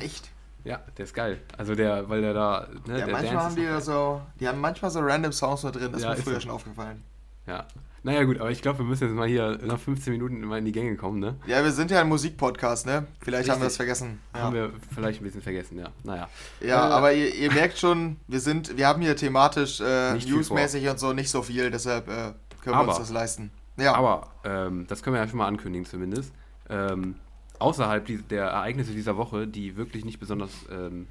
Echt? 0.00 0.30
Ja, 0.64 0.80
der 0.96 1.04
ist 1.04 1.14
geil. 1.14 1.40
Also 1.58 1.74
der, 1.74 2.08
weil 2.08 2.22
der 2.22 2.32
da. 2.32 2.68
Ne, 2.86 2.98
ja, 2.98 3.06
manchmal 3.06 3.22
Dance 3.22 3.40
haben 3.40 3.56
die 3.56 3.62
ja 3.62 3.80
so. 3.80 4.22
Die 4.40 4.48
haben 4.48 4.60
manchmal 4.60 4.90
so 4.90 5.00
random 5.00 5.32
Songs 5.32 5.62
nur 5.62 5.72
drin, 5.72 5.92
das 5.92 6.02
ja, 6.02 6.12
ist 6.12 6.18
mir 6.18 6.24
früher 6.24 6.40
schon 6.40 6.50
aufgefallen. 6.50 7.02
Ja. 7.46 7.66
Naja, 8.04 8.24
gut, 8.24 8.38
aber 8.38 8.50
ich 8.50 8.60
glaube, 8.60 8.80
wir 8.80 8.84
müssen 8.84 9.08
jetzt 9.08 9.16
mal 9.16 9.26
hier 9.26 9.58
nach 9.64 9.78
15 9.78 10.12
Minuten 10.12 10.38
mal 10.42 10.58
in 10.58 10.66
die 10.66 10.72
Gänge 10.72 10.94
kommen, 10.94 11.20
ne? 11.20 11.36
Ja, 11.46 11.64
wir 11.64 11.72
sind 11.72 11.90
ja 11.90 12.02
ein 12.02 12.08
Musikpodcast, 12.10 12.84
ne? 12.84 13.06
Vielleicht 13.20 13.40
Richtig. 13.40 13.52
haben 13.52 13.60
wir 13.62 13.64
das 13.64 13.76
vergessen. 13.76 14.20
Ja. 14.34 14.42
Haben 14.42 14.54
wir 14.54 14.72
vielleicht 14.94 15.22
ein 15.22 15.24
bisschen 15.24 15.40
vergessen, 15.40 15.78
ja. 15.78 15.88
Naja. 16.02 16.28
Ja, 16.60 16.90
äh, 16.90 16.92
aber 16.92 17.14
ihr, 17.14 17.34
ihr, 17.34 17.50
merkt 17.50 17.78
schon, 17.78 18.18
wir 18.28 18.40
sind, 18.40 18.76
wir 18.76 18.86
haben 18.88 19.00
hier 19.00 19.16
thematisch, 19.16 19.80
äh, 19.80 20.18
newsmäßig 20.18 20.86
und 20.86 21.00
so 21.00 21.14
nicht 21.14 21.30
so 21.30 21.40
viel, 21.40 21.70
deshalb 21.70 22.06
äh, 22.08 22.34
können 22.62 22.76
aber, 22.76 22.88
wir 22.88 22.90
uns 22.90 22.98
das 22.98 23.10
leisten. 23.10 23.50
Ja. 23.78 23.94
Aber, 23.94 24.28
ähm, 24.44 24.86
das 24.86 25.02
können 25.02 25.16
wir 25.16 25.22
ja 25.22 25.28
schon 25.28 25.38
mal 25.38 25.48
ankündigen 25.48 25.86
zumindest. 25.86 26.30
Ähm, 26.68 27.14
außerhalb 27.58 28.28
der 28.28 28.44
Ereignisse 28.44 28.92
dieser 28.92 29.16
Woche, 29.16 29.46
die 29.46 29.76
wirklich 29.78 30.04
nicht 30.04 30.20
besonders, 30.20 30.50
ähm, 30.70 31.06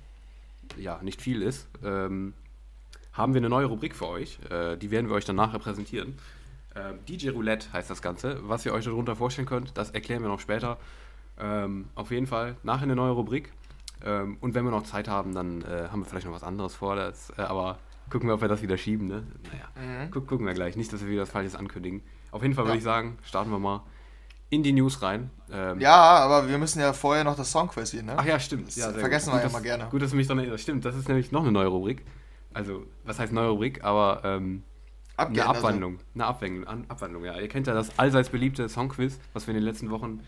ja, 0.77 0.99
nicht 1.01 1.23
viel 1.23 1.41
ist, 1.41 1.67
ähm, 1.83 2.33
haben 3.13 3.33
wir 3.33 3.41
eine 3.41 3.49
neue 3.49 3.65
Rubrik 3.65 3.95
für 3.95 4.07
euch. 4.07 4.37
Äh, 4.51 4.77
die 4.77 4.91
werden 4.91 5.09
wir 5.09 5.15
euch 5.15 5.25
dann 5.25 5.37
nachher 5.37 5.57
präsentieren. 5.57 6.19
Äh, 6.75 6.93
DJ 7.07 7.29
Roulette 7.29 7.71
heißt 7.73 7.89
das 7.89 8.01
Ganze. 8.01 8.39
Was 8.47 8.65
ihr 8.65 8.73
euch 8.73 8.85
darunter 8.85 9.15
vorstellen 9.15 9.47
könnt, 9.47 9.77
das 9.77 9.91
erklären 9.91 10.21
wir 10.21 10.29
noch 10.29 10.39
später. 10.39 10.77
Ähm, 11.39 11.89
auf 11.95 12.11
jeden 12.11 12.27
Fall 12.27 12.57
nachher 12.63 12.83
eine 12.83 12.95
neue 12.95 13.11
Rubrik. 13.11 13.51
Ähm, 14.03 14.37
und 14.41 14.53
wenn 14.53 14.65
wir 14.65 14.71
noch 14.71 14.83
Zeit 14.83 15.07
haben, 15.07 15.33
dann 15.33 15.61
äh, 15.61 15.87
haben 15.91 16.01
wir 16.01 16.05
vielleicht 16.05 16.25
noch 16.25 16.33
was 16.33 16.43
anderes 16.43 16.75
vor. 16.75 16.95
Das, 16.95 17.31
äh, 17.37 17.41
aber 17.41 17.79
gucken 18.09 18.27
wir, 18.27 18.35
ob 18.35 18.41
wir 18.41 18.47
das 18.47 18.61
wieder 18.61 18.77
schieben. 18.77 19.07
Ne? 19.07 19.23
Naja, 19.51 20.05
mhm. 20.05 20.11
Guck, 20.11 20.27
gucken 20.27 20.45
wir 20.45 20.53
gleich. 20.53 20.75
Nicht, 20.75 20.91
dass 20.91 21.01
wir 21.01 21.09
wieder 21.09 21.23
was 21.23 21.29
Falsches 21.29 21.55
ankündigen. 21.55 22.01
Auf 22.31 22.41
jeden 22.41 22.53
Fall 22.53 22.65
ja. 22.65 22.69
würde 22.69 22.77
ich 22.77 22.83
sagen, 22.83 23.17
starten 23.23 23.51
wir 23.51 23.59
mal 23.59 23.83
in 24.49 24.61
die 24.61 24.73
News 24.73 25.01
rein. 25.01 25.31
Ähm, 25.51 25.79
ja, 25.79 25.95
aber 25.95 26.47
wir 26.47 26.57
müssen 26.57 26.79
ja 26.79 26.93
vorher 26.93 27.23
noch 27.23 27.35
das 27.35 27.51
Songquiz 27.51 27.89
sehen, 27.89 28.05
ne? 28.05 28.13
Ach 28.17 28.25
ja, 28.25 28.39
stimmt. 28.39 28.75
Ja, 28.75 28.91
vergessen 28.91 29.31
gut. 29.31 29.39
wir 29.39 29.43
gut, 29.43 29.51
ja 29.51 29.57
mal 29.57 29.63
gerne. 29.63 29.87
Gut, 29.89 30.01
dass 30.01 30.11
du 30.11 30.15
mich 30.15 30.27
dann 30.27 30.37
erinnerst. 30.37 30.63
Stimmt, 30.63 30.85
das 30.85 30.95
ist 30.95 31.07
nämlich 31.07 31.31
noch 31.31 31.41
eine 31.41 31.51
neue 31.51 31.67
Rubrik. 31.67 32.05
Also, 32.53 32.85
was 33.03 33.17
heißt 33.17 33.33
neue 33.33 33.49
Rubrik? 33.49 33.83
Aber 33.83 34.21
ähm, 35.17 35.27
eine 35.27 35.45
Abwandlung. 35.45 35.93
Also. 35.93 36.05
Eine 36.15 36.25
Abwandlung, 36.25 36.89
Abwandlung, 36.89 37.25
ja. 37.25 37.39
Ihr 37.39 37.47
kennt 37.47 37.67
ja 37.67 37.73
das 37.73 37.97
allseits 37.97 38.29
beliebte 38.29 38.67
Songquiz, 38.69 39.19
was 39.33 39.47
wir 39.47 39.53
in 39.53 39.61
den 39.61 39.65
letzten 39.65 39.89
Wochen 39.89 40.21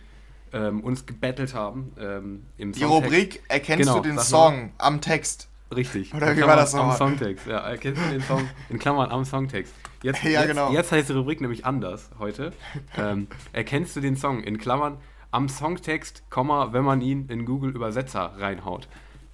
ähm, 0.54 0.82
uns 0.82 1.06
gebettelt 1.06 1.54
haben. 1.54 1.94
Ähm, 2.00 2.46
im 2.58 2.72
Die 2.72 2.84
Rubrik 2.84 3.42
Erkennst 3.48 3.88
genau, 3.88 4.02
du 4.02 4.10
den 4.10 4.20
Song 4.20 4.72
am 4.78 5.02
Text? 5.02 5.50
Richtig. 5.76 6.14
Oder 6.14 6.38
wie 6.38 6.42
war 6.42 6.56
das 6.56 6.74
nochmal? 6.74 6.92
Am 6.92 6.98
Songtext, 6.98 7.48
ja. 7.48 7.58
Erkennst 7.58 8.02
du 8.02 8.10
den 8.10 8.22
Song 8.22 8.48
in 8.70 8.80
Klammern 8.80 9.10
am 9.12 9.26
Songtext? 9.26 9.74
Jetzt, 10.04 10.24
ja, 10.24 10.30
jetzt, 10.42 10.48
genau. 10.48 10.72
jetzt 10.72 10.92
heißt 10.92 11.10
die 11.10 11.14
Rubrik 11.14 11.42
nämlich 11.42 11.66
anders 11.66 12.10
heute. 12.20 12.54
ähm, 12.98 13.28
erkennst 13.52 13.96
du 13.96 14.02
den 14.02 14.16
Song 14.16 14.44
in 14.44 14.58
Klammern 14.58 14.98
am 15.32 15.50
Songtext, 15.50 16.24
wenn 16.32 16.84
man 16.84 17.02
ihn 17.02 17.28
in 17.30 17.46
Google 17.46 17.72
Übersetzer 17.72 18.34
reinhaut? 18.38 18.88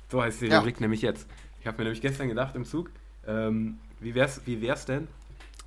So 0.10 0.22
heißt 0.22 0.42
die 0.42 0.48
ja. 0.48 0.60
Rubrik 0.60 0.80
nämlich 0.80 1.02
jetzt. 1.02 1.28
Ich 1.60 1.68
habe 1.68 1.78
mir 1.78 1.84
nämlich 1.84 2.02
gestern 2.02 2.28
gedacht 2.30 2.56
im 2.56 2.66
Zug, 2.66 2.90
ähm, 3.28 3.78
wie 4.00 4.16
wär's, 4.16 4.42
wie 4.46 4.62
wär's 4.62 4.86
denn, 4.86 5.08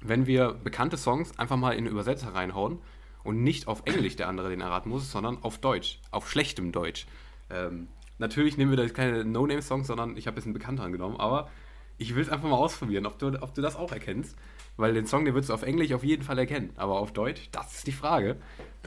wenn 0.05 0.27
wir 0.27 0.53
bekannte 0.53 0.97
Songs 0.97 1.37
einfach 1.39 1.57
mal 1.57 1.73
in 1.73 1.85
den 1.85 1.93
Übersetzer 1.93 2.35
reinhauen 2.35 2.79
und 3.25 3.43
nicht 3.43 3.67
auf 3.67 3.83
Englisch 3.87 4.17
der 4.17 4.29
andere 4.29 4.51
den 4.51 4.61
erraten 4.61 4.91
muss, 4.91 5.11
sondern 5.11 5.43
auf 5.43 5.59
Deutsch, 5.59 5.99
auf 6.11 6.31
schlechtem 6.31 6.73
Deutsch. 6.73 7.07
Ähm, 7.51 7.89
natürlich 8.19 8.57
nehmen 8.57 8.71
wir 8.71 8.77
da 8.77 8.87
keine 8.89 9.25
No-Name-Songs, 9.25 9.87
sondern 9.87 10.17
ich 10.17 10.27
habe 10.27 10.37
jetzt 10.37 10.45
einen 10.45 10.53
bekannteren 10.53 10.93
genommen, 10.93 11.19
aber 11.19 11.49
ich 11.97 12.15
will 12.15 12.23
es 12.23 12.29
einfach 12.29 12.49
mal 12.49 12.57
ausprobieren, 12.57 13.07
ob 13.07 13.19
du, 13.19 13.29
ob 13.43 13.55
du 13.55 13.63
das 13.63 13.77
auch 13.77 13.93
erkennst. 13.93 14.37
Weil 14.77 14.93
den 14.93 15.07
Song, 15.07 15.25
den 15.25 15.35
würdest 15.35 15.51
du 15.51 15.55
auf 15.55 15.63
Englisch 15.63 15.93
auf 15.93 16.03
jeden 16.03 16.25
Fall 16.25 16.39
erkennen, 16.39 16.73
aber 16.77 16.99
auf 16.99 17.13
Deutsch, 17.13 17.49
das 17.53 17.77
ist 17.77 17.87
die 17.87 17.93
Frage. 17.93 18.37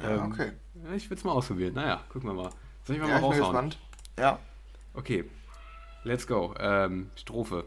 Ja, 0.03 0.25
ähm, 0.25 0.31
okay. 0.31 0.51
Ich 0.95 1.09
will 1.09 1.17
es 1.17 1.23
mal 1.23 1.31
ausprobieren. 1.31 1.73
Naja, 1.73 2.03
gucken 2.09 2.29
wir 2.29 2.33
mal. 2.33 2.49
Soll 2.83 2.97
ich 2.97 3.01
mal, 3.01 3.09
ja, 3.09 3.19
mal 3.19 3.25
raushauen? 3.25 3.73
Ja. 4.19 4.39
Okay, 4.93 5.23
let's 6.03 6.27
go. 6.27 6.53
Ähm, 6.59 7.09
Strophe. 7.15 7.63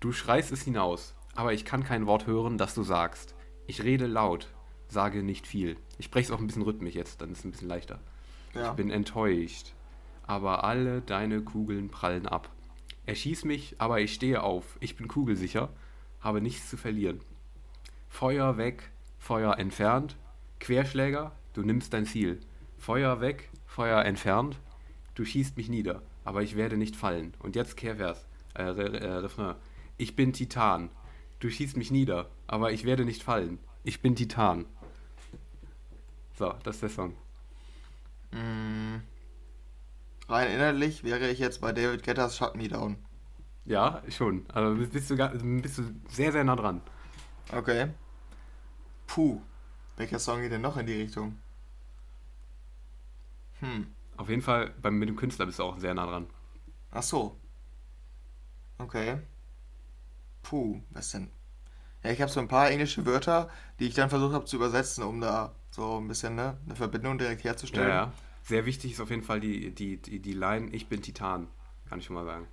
Du 0.00 0.12
schreist 0.12 0.50
es 0.52 0.62
hinaus, 0.62 1.14
aber 1.40 1.54
ich 1.54 1.64
kann 1.64 1.84
kein 1.84 2.04
Wort 2.04 2.26
hören, 2.26 2.58
das 2.58 2.74
du 2.74 2.82
sagst. 2.82 3.34
Ich 3.66 3.82
rede 3.82 4.06
laut, 4.06 4.48
sage 4.88 5.22
nicht 5.22 5.46
viel. 5.46 5.78
Ich 5.96 6.04
spreche 6.04 6.26
es 6.26 6.30
auch 6.32 6.38
ein 6.38 6.46
bisschen 6.46 6.60
rhythmisch 6.60 6.94
jetzt, 6.94 7.22
dann 7.22 7.32
ist 7.32 7.38
es 7.38 7.44
ein 7.46 7.50
bisschen 7.50 7.68
leichter. 7.70 7.98
Ja. 8.54 8.68
Ich 8.68 8.72
bin 8.72 8.90
enttäuscht, 8.90 9.72
aber 10.26 10.64
alle 10.64 11.00
deine 11.00 11.40
Kugeln 11.40 11.88
prallen 11.88 12.26
ab. 12.26 12.50
Erschieß 13.06 13.46
mich, 13.46 13.74
aber 13.78 14.02
ich 14.02 14.12
stehe 14.12 14.42
auf. 14.42 14.76
Ich 14.80 14.96
bin 14.96 15.08
kugelsicher, 15.08 15.70
habe 16.20 16.42
nichts 16.42 16.68
zu 16.68 16.76
verlieren. 16.76 17.20
Feuer 18.10 18.58
weg, 18.58 18.90
Feuer 19.18 19.56
entfernt. 19.56 20.16
Querschläger, 20.58 21.32
du 21.54 21.62
nimmst 21.62 21.94
dein 21.94 22.04
Ziel. 22.04 22.38
Feuer 22.76 23.22
weg, 23.22 23.48
Feuer 23.64 24.04
entfernt. 24.04 24.60
Du 25.14 25.24
schießt 25.24 25.56
mich 25.56 25.70
nieder, 25.70 26.02
aber 26.22 26.42
ich 26.42 26.54
werde 26.54 26.76
nicht 26.76 26.96
fallen. 26.96 27.32
Und 27.38 27.56
jetzt 27.56 27.78
Kehrvers, 27.78 28.26
äh, 28.52 28.64
Re 28.64 29.00
äh, 29.00 29.14
Refrain. 29.14 29.54
Ich 29.96 30.16
bin 30.16 30.34
Titan, 30.34 30.90
Du 31.40 31.48
schießt 31.50 31.76
mich 31.76 31.90
nieder, 31.90 32.30
aber 32.46 32.72
ich 32.72 32.84
werde 32.84 33.04
nicht 33.04 33.22
fallen. 33.22 33.58
Ich 33.82 34.02
bin 34.02 34.14
Titan. 34.14 34.66
So, 36.38 36.54
das 36.62 36.76
ist 36.76 36.82
der 36.82 36.88
Song. 36.90 37.16
Mm. 38.30 39.00
Rein 40.28 40.50
innerlich 40.52 41.02
wäre 41.02 41.28
ich 41.30 41.38
jetzt 41.38 41.60
bei 41.60 41.72
David 41.72 42.02
Getters 42.02 42.36
Shut 42.36 42.56
Me 42.56 42.68
Down. 42.68 42.96
Ja, 43.64 44.02
schon. 44.08 44.44
Aber 44.52 44.74
bist 44.74 45.10
du, 45.10 45.16
bist 45.16 45.78
du 45.78 45.82
sehr, 46.08 46.30
sehr 46.30 46.44
nah 46.44 46.56
dran. 46.56 46.82
Okay. 47.52 47.88
Puh. 49.06 49.40
Welcher 49.96 50.18
Song 50.18 50.40
geht 50.42 50.52
denn 50.52 50.62
noch 50.62 50.76
in 50.76 50.86
die 50.86 51.00
Richtung? 51.00 51.38
Hm. 53.60 53.86
Auf 54.16 54.28
jeden 54.28 54.42
Fall, 54.42 54.74
beim, 54.82 54.98
mit 54.98 55.08
dem 55.08 55.16
Künstler 55.16 55.46
bist 55.46 55.58
du 55.58 55.64
auch 55.64 55.78
sehr 55.78 55.94
nah 55.94 56.06
dran. 56.06 56.26
Ach 56.90 57.02
so. 57.02 57.36
Okay. 58.78 59.18
Puh, 60.42 60.80
was 60.90 61.10
denn? 61.10 61.30
Ja, 62.02 62.10
ich 62.10 62.20
habe 62.20 62.30
so 62.30 62.40
ein 62.40 62.48
paar 62.48 62.70
englische 62.70 63.04
Wörter, 63.04 63.48
die 63.78 63.86
ich 63.86 63.94
dann 63.94 64.08
versucht 64.08 64.32
habe 64.32 64.44
zu 64.46 64.56
übersetzen, 64.56 65.04
um 65.04 65.20
da 65.20 65.54
so 65.70 65.98
ein 65.98 66.08
bisschen 66.08 66.34
ne, 66.34 66.56
eine 66.64 66.76
Verbindung 66.76 67.18
direkt 67.18 67.44
herzustellen. 67.44 67.88
Ja, 67.88 67.94
ja. 67.94 68.12
Sehr 68.42 68.66
wichtig 68.66 68.92
ist 68.92 69.00
auf 69.00 69.10
jeden 69.10 69.22
Fall 69.22 69.40
die, 69.40 69.70
die, 69.70 69.98
die, 69.98 70.20
die 70.20 70.32
Line, 70.32 70.70
ich 70.72 70.88
bin 70.88 71.02
Titan, 71.02 71.46
kann 71.88 71.98
ich 71.98 72.06
schon 72.06 72.14
mal 72.14 72.24
sagen. 72.24 72.46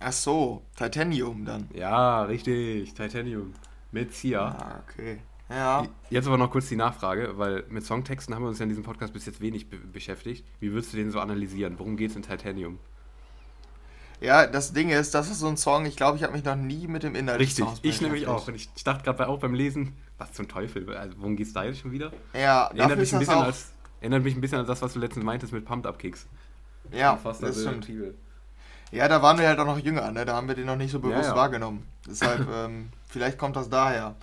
Ach 0.00 0.12
so, 0.12 0.66
Titanium 0.76 1.44
dann. 1.44 1.68
Ja, 1.72 2.22
richtig, 2.24 2.92
Titanium. 2.94 3.54
Mit 3.92 4.12
Sia. 4.12 4.48
Ah, 4.48 4.82
okay. 4.82 5.20
Ja. 5.48 5.86
Jetzt 6.10 6.26
aber 6.26 6.36
noch 6.36 6.50
kurz 6.50 6.68
die 6.68 6.76
Nachfrage, 6.76 7.38
weil 7.38 7.64
mit 7.68 7.84
Songtexten 7.84 8.34
haben 8.34 8.42
wir 8.42 8.48
uns 8.48 8.58
ja 8.58 8.64
in 8.64 8.68
diesem 8.68 8.84
Podcast 8.84 9.12
bis 9.12 9.26
jetzt 9.26 9.40
wenig 9.40 9.70
be 9.70 9.76
beschäftigt. 9.78 10.44
Wie 10.60 10.72
würdest 10.72 10.92
du 10.92 10.96
den 10.96 11.10
so 11.10 11.20
analysieren? 11.20 11.78
Worum 11.78 11.96
geht 11.96 12.10
es 12.10 12.16
in 12.16 12.22
Titanium? 12.22 12.78
Ja, 14.20 14.46
das 14.46 14.72
Ding 14.72 14.90
ist, 14.90 15.14
das 15.14 15.30
ist 15.30 15.40
so 15.40 15.48
ein 15.48 15.56
Song, 15.56 15.84
ich 15.86 15.96
glaube, 15.96 16.16
ich 16.16 16.22
habe 16.22 16.32
mich 16.32 16.44
noch 16.44 16.56
nie 16.56 16.86
mit 16.86 17.02
dem 17.02 17.14
Inhalt 17.14 17.38
Richtig, 17.38 17.66
ich 17.82 18.00
nämlich 18.00 18.26
auch. 18.26 18.48
Und 18.48 18.54
ich, 18.54 18.68
ich 18.74 18.84
dachte 18.84 19.04
gerade 19.04 19.28
auch 19.28 19.38
beim 19.38 19.54
Lesen, 19.54 19.94
was 20.18 20.32
zum 20.32 20.48
Teufel, 20.48 20.94
also, 20.96 21.14
worum 21.18 21.36
geht 21.36 21.46
es 21.46 21.52
da 21.52 21.64
jetzt 21.64 21.80
schon 21.80 21.92
wieder? 21.92 22.12
Ja, 22.32 22.68
erinnert 22.68 22.98
mich, 22.98 23.12
ein 23.12 23.18
bisschen 23.18 23.38
als, 23.38 23.72
erinnert 24.00 24.24
mich 24.24 24.34
ein 24.34 24.40
bisschen 24.40 24.58
an 24.58 24.66
das, 24.66 24.80
was 24.80 24.94
du 24.94 24.98
letztens 24.98 25.24
meintest 25.24 25.52
mit 25.52 25.64
Pumped 25.64 25.86
Up 25.86 25.98
Kicks. 25.98 26.26
Ja, 26.92 27.18
das 27.22 27.42
also 27.42 27.68
stimmt. 27.68 27.88
Ja, 28.92 29.08
da 29.08 29.20
waren 29.20 29.38
wir 29.38 29.48
halt 29.48 29.58
auch 29.58 29.66
noch 29.66 29.78
jünger, 29.78 30.10
ne? 30.12 30.24
da 30.24 30.34
haben 30.34 30.48
wir 30.48 30.54
den 30.54 30.66
noch 30.66 30.76
nicht 30.76 30.92
so 30.92 31.00
bewusst 31.00 31.24
ja, 31.24 31.30
ja. 31.30 31.36
wahrgenommen. 31.36 31.86
Deshalb, 32.08 32.46
ähm, 32.54 32.90
vielleicht 33.08 33.36
kommt 33.36 33.56
das 33.56 33.68
daher. 33.68 34.14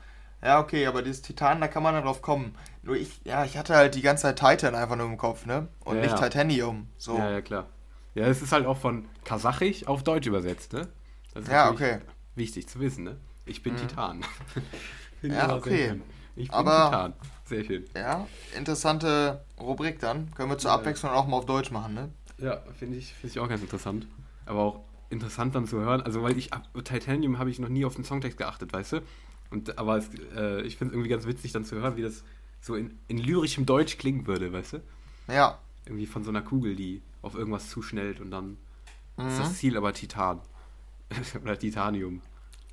Ja, 0.42 0.60
okay, 0.60 0.88
aber 0.88 1.02
dieses 1.02 1.22
Titan, 1.22 1.62
da 1.62 1.68
kann 1.68 1.84
man 1.84 1.94
dann 1.94 2.04
drauf 2.04 2.22
kommen. 2.22 2.56
Nur 2.82 2.96
ich, 2.96 3.22
ja, 3.24 3.46
ich 3.46 3.58
hatte 3.58 3.76
halt 3.76 3.96
die 3.96 4.02
ganze 4.02 4.24
Zeit 4.24 4.40
Titan 4.40 4.76
einfach 4.76 4.98
nur 4.98 5.06
im 5.06 5.18
Kopf, 5.18 5.46
ne? 5.46 5.68
Und 5.86 5.98
ja, 5.98 6.02
nicht 6.04 6.18
Titanium. 6.18 6.88
So. 6.98 7.18
Ja, 7.18 7.30
ja, 7.30 7.42
klar. 7.42 7.68
Ja, 8.16 8.28
es 8.28 8.42
ist 8.42 8.52
halt 8.52 8.66
auch 8.66 8.78
von 8.78 9.06
Kasachisch 9.24 9.88
auf 9.88 10.04
Deutsch 10.04 10.28
übersetzt, 10.28 10.74
ne? 10.74 10.88
ja, 11.50 11.72
okay. 11.72 12.00
Wichtig 12.36 12.68
zu 12.68 12.80
wissen, 12.80 13.04
ne? 13.04 13.18
Ich 13.46 13.64
bin 13.64 13.74
mhm. 13.74 13.78
Titan. 13.78 14.26
ja, 15.22 15.56
okay. 15.56 16.00
Ich 16.36 16.48
bin 16.48 16.56
Aber, 16.56 16.86
Titan. 16.86 17.14
Sehr 17.46 17.64
schön. 17.64 17.86
Ja, 17.96 18.28
interessante 18.56 19.44
Rubrik 19.60 20.00
dann. 20.00 20.32
Können 20.36 20.50
wir 20.50 20.58
zur 20.58 20.72
Abwechslung 20.72 21.12
auch 21.12 21.28
mal 21.28 21.38
auf 21.38 21.46
Deutsch 21.46 21.72
machen, 21.72 21.94
ne? 21.94 22.10
Ja, 22.38 22.62
finde 22.78 22.98
ich, 22.98 23.14
find 23.14 23.34
ich 23.34 23.40
auch 23.40 23.50
ganz 23.50 23.62
interessant. 23.62 24.08
Aber 24.46 24.60
auch 24.60 24.80
interessant 25.10 25.56
dann 25.56 25.68
zu 25.68 25.80
hören. 25.80 26.02
Also, 26.02 26.24
weil 26.24 26.38
ich, 26.38 26.52
Titanium 26.84 27.40
habe 27.40 27.50
ich 27.50 27.60
noch 27.60 27.70
nie 27.70 27.86
auf 27.86 27.96
den 27.96 28.04
Songtext 28.04 28.38
geachtet, 28.38 28.74
weißt 28.74 28.94
du? 28.94 29.02
Und, 29.52 29.78
aber 29.78 29.98
es, 29.98 30.10
äh, 30.36 30.62
ich 30.62 30.78
finde 30.78 30.92
es 30.92 30.94
irgendwie 30.94 31.10
ganz 31.10 31.26
witzig 31.26 31.52
dann 31.52 31.66
zu 31.66 31.76
hören, 31.76 31.96
wie 31.96 32.02
das 32.02 32.24
so 32.62 32.76
in, 32.76 32.98
in 33.08 33.18
lyrischem 33.18 33.66
Deutsch 33.66 33.98
klingen 33.98 34.26
würde, 34.26 34.52
weißt 34.52 34.74
du? 34.74 34.82
Ja. 35.28 35.60
Irgendwie 35.86 36.06
von 36.06 36.24
so 36.24 36.30
einer 36.30 36.42
Kugel, 36.42 36.76
die 36.76 37.02
auf 37.24 37.34
irgendwas 37.34 37.70
zuschnellt 37.70 38.20
und 38.20 38.30
dann 38.30 38.58
mhm. 39.18 39.28
ist 39.28 39.40
das 39.40 39.50
mhm. 39.50 39.56
Ziel 39.56 39.78
aber 39.78 39.94
Titan. 39.94 40.42
Oder 41.44 41.58
Titanium. 41.58 42.22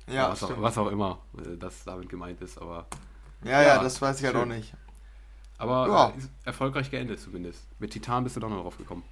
Ja, 0.07 0.29
was 0.29 0.43
auch, 0.43 0.61
was, 0.61 0.77
auch, 0.77 0.91
immer 0.91 1.19
äh, 1.37 1.57
das 1.57 1.83
damit 1.83 2.09
gemeint 2.09 2.41
ist, 2.41 2.59
aber. 2.59 2.85
Ja, 3.43 3.61
ja, 3.61 3.75
ja 3.75 3.83
das 3.83 4.01
weiß 4.01 4.17
ich 4.17 4.23
ja 4.23 4.33
halt 4.33 4.37
noch 4.37 4.55
nicht. 4.55 4.73
Aber 5.57 5.87
ja. 5.87 6.09
Äh, 6.09 6.47
erfolgreich 6.47 6.91
geendet 6.91 7.19
zumindest. 7.19 7.67
Mit 7.79 7.91
Titan 7.91 8.23
bist 8.23 8.35
du 8.35 8.39
doch 8.39 8.49
noch 8.49 8.61
drauf 8.61 8.77
gekommen. 8.77 9.03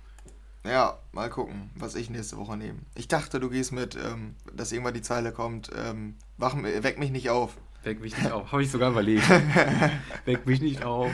Ja, 0.65 0.97
mal 1.13 1.29
gucken, 1.29 1.69
was 1.75 1.95
ich 1.95 2.09
nächste 2.09 2.37
Woche 2.37 2.57
nehme. 2.57 2.79
Ich 2.95 3.07
dachte, 3.07 3.39
du 3.39 3.49
gehst 3.49 3.71
mit, 3.71 3.95
ähm, 3.95 4.35
dass 4.53 4.71
irgendwann 4.71 4.93
die 4.93 5.01
Zeile 5.01 5.31
kommt, 5.31 5.71
ähm, 5.75 6.15
wach, 6.37 6.55
weck 6.57 6.99
mich 6.99 7.11
nicht 7.11 7.29
auf. 7.29 7.55
Weck 7.83 8.01
mich 8.01 8.17
nicht 8.17 8.31
auf. 8.31 8.51
Habe 8.51 8.63
ich 8.63 8.71
sogar 8.71 8.91
überlegt. 8.91 9.27
weck 10.25 10.45
mich 10.45 10.59
nicht 10.59 10.83
auf. 10.83 11.11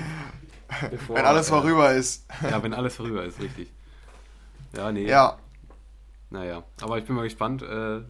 Bevor, 0.89 1.17
wenn 1.17 1.25
alles 1.25 1.49
vorüber 1.49 1.93
äh, 1.93 1.99
ist. 1.99 2.25
Ja, 2.41 2.63
wenn 2.63 2.73
alles 2.73 2.95
vorüber 2.95 3.23
ist, 3.23 3.39
richtig. 3.39 3.71
Ja, 4.75 4.91
nee. 4.91 5.07
Ja. 5.07 5.37
Naja, 6.29 6.63
aber 6.81 6.97
ich 6.97 7.05
bin 7.05 7.15
mal 7.15 7.23
gespannt, 7.23 7.61
äh, 7.61 8.01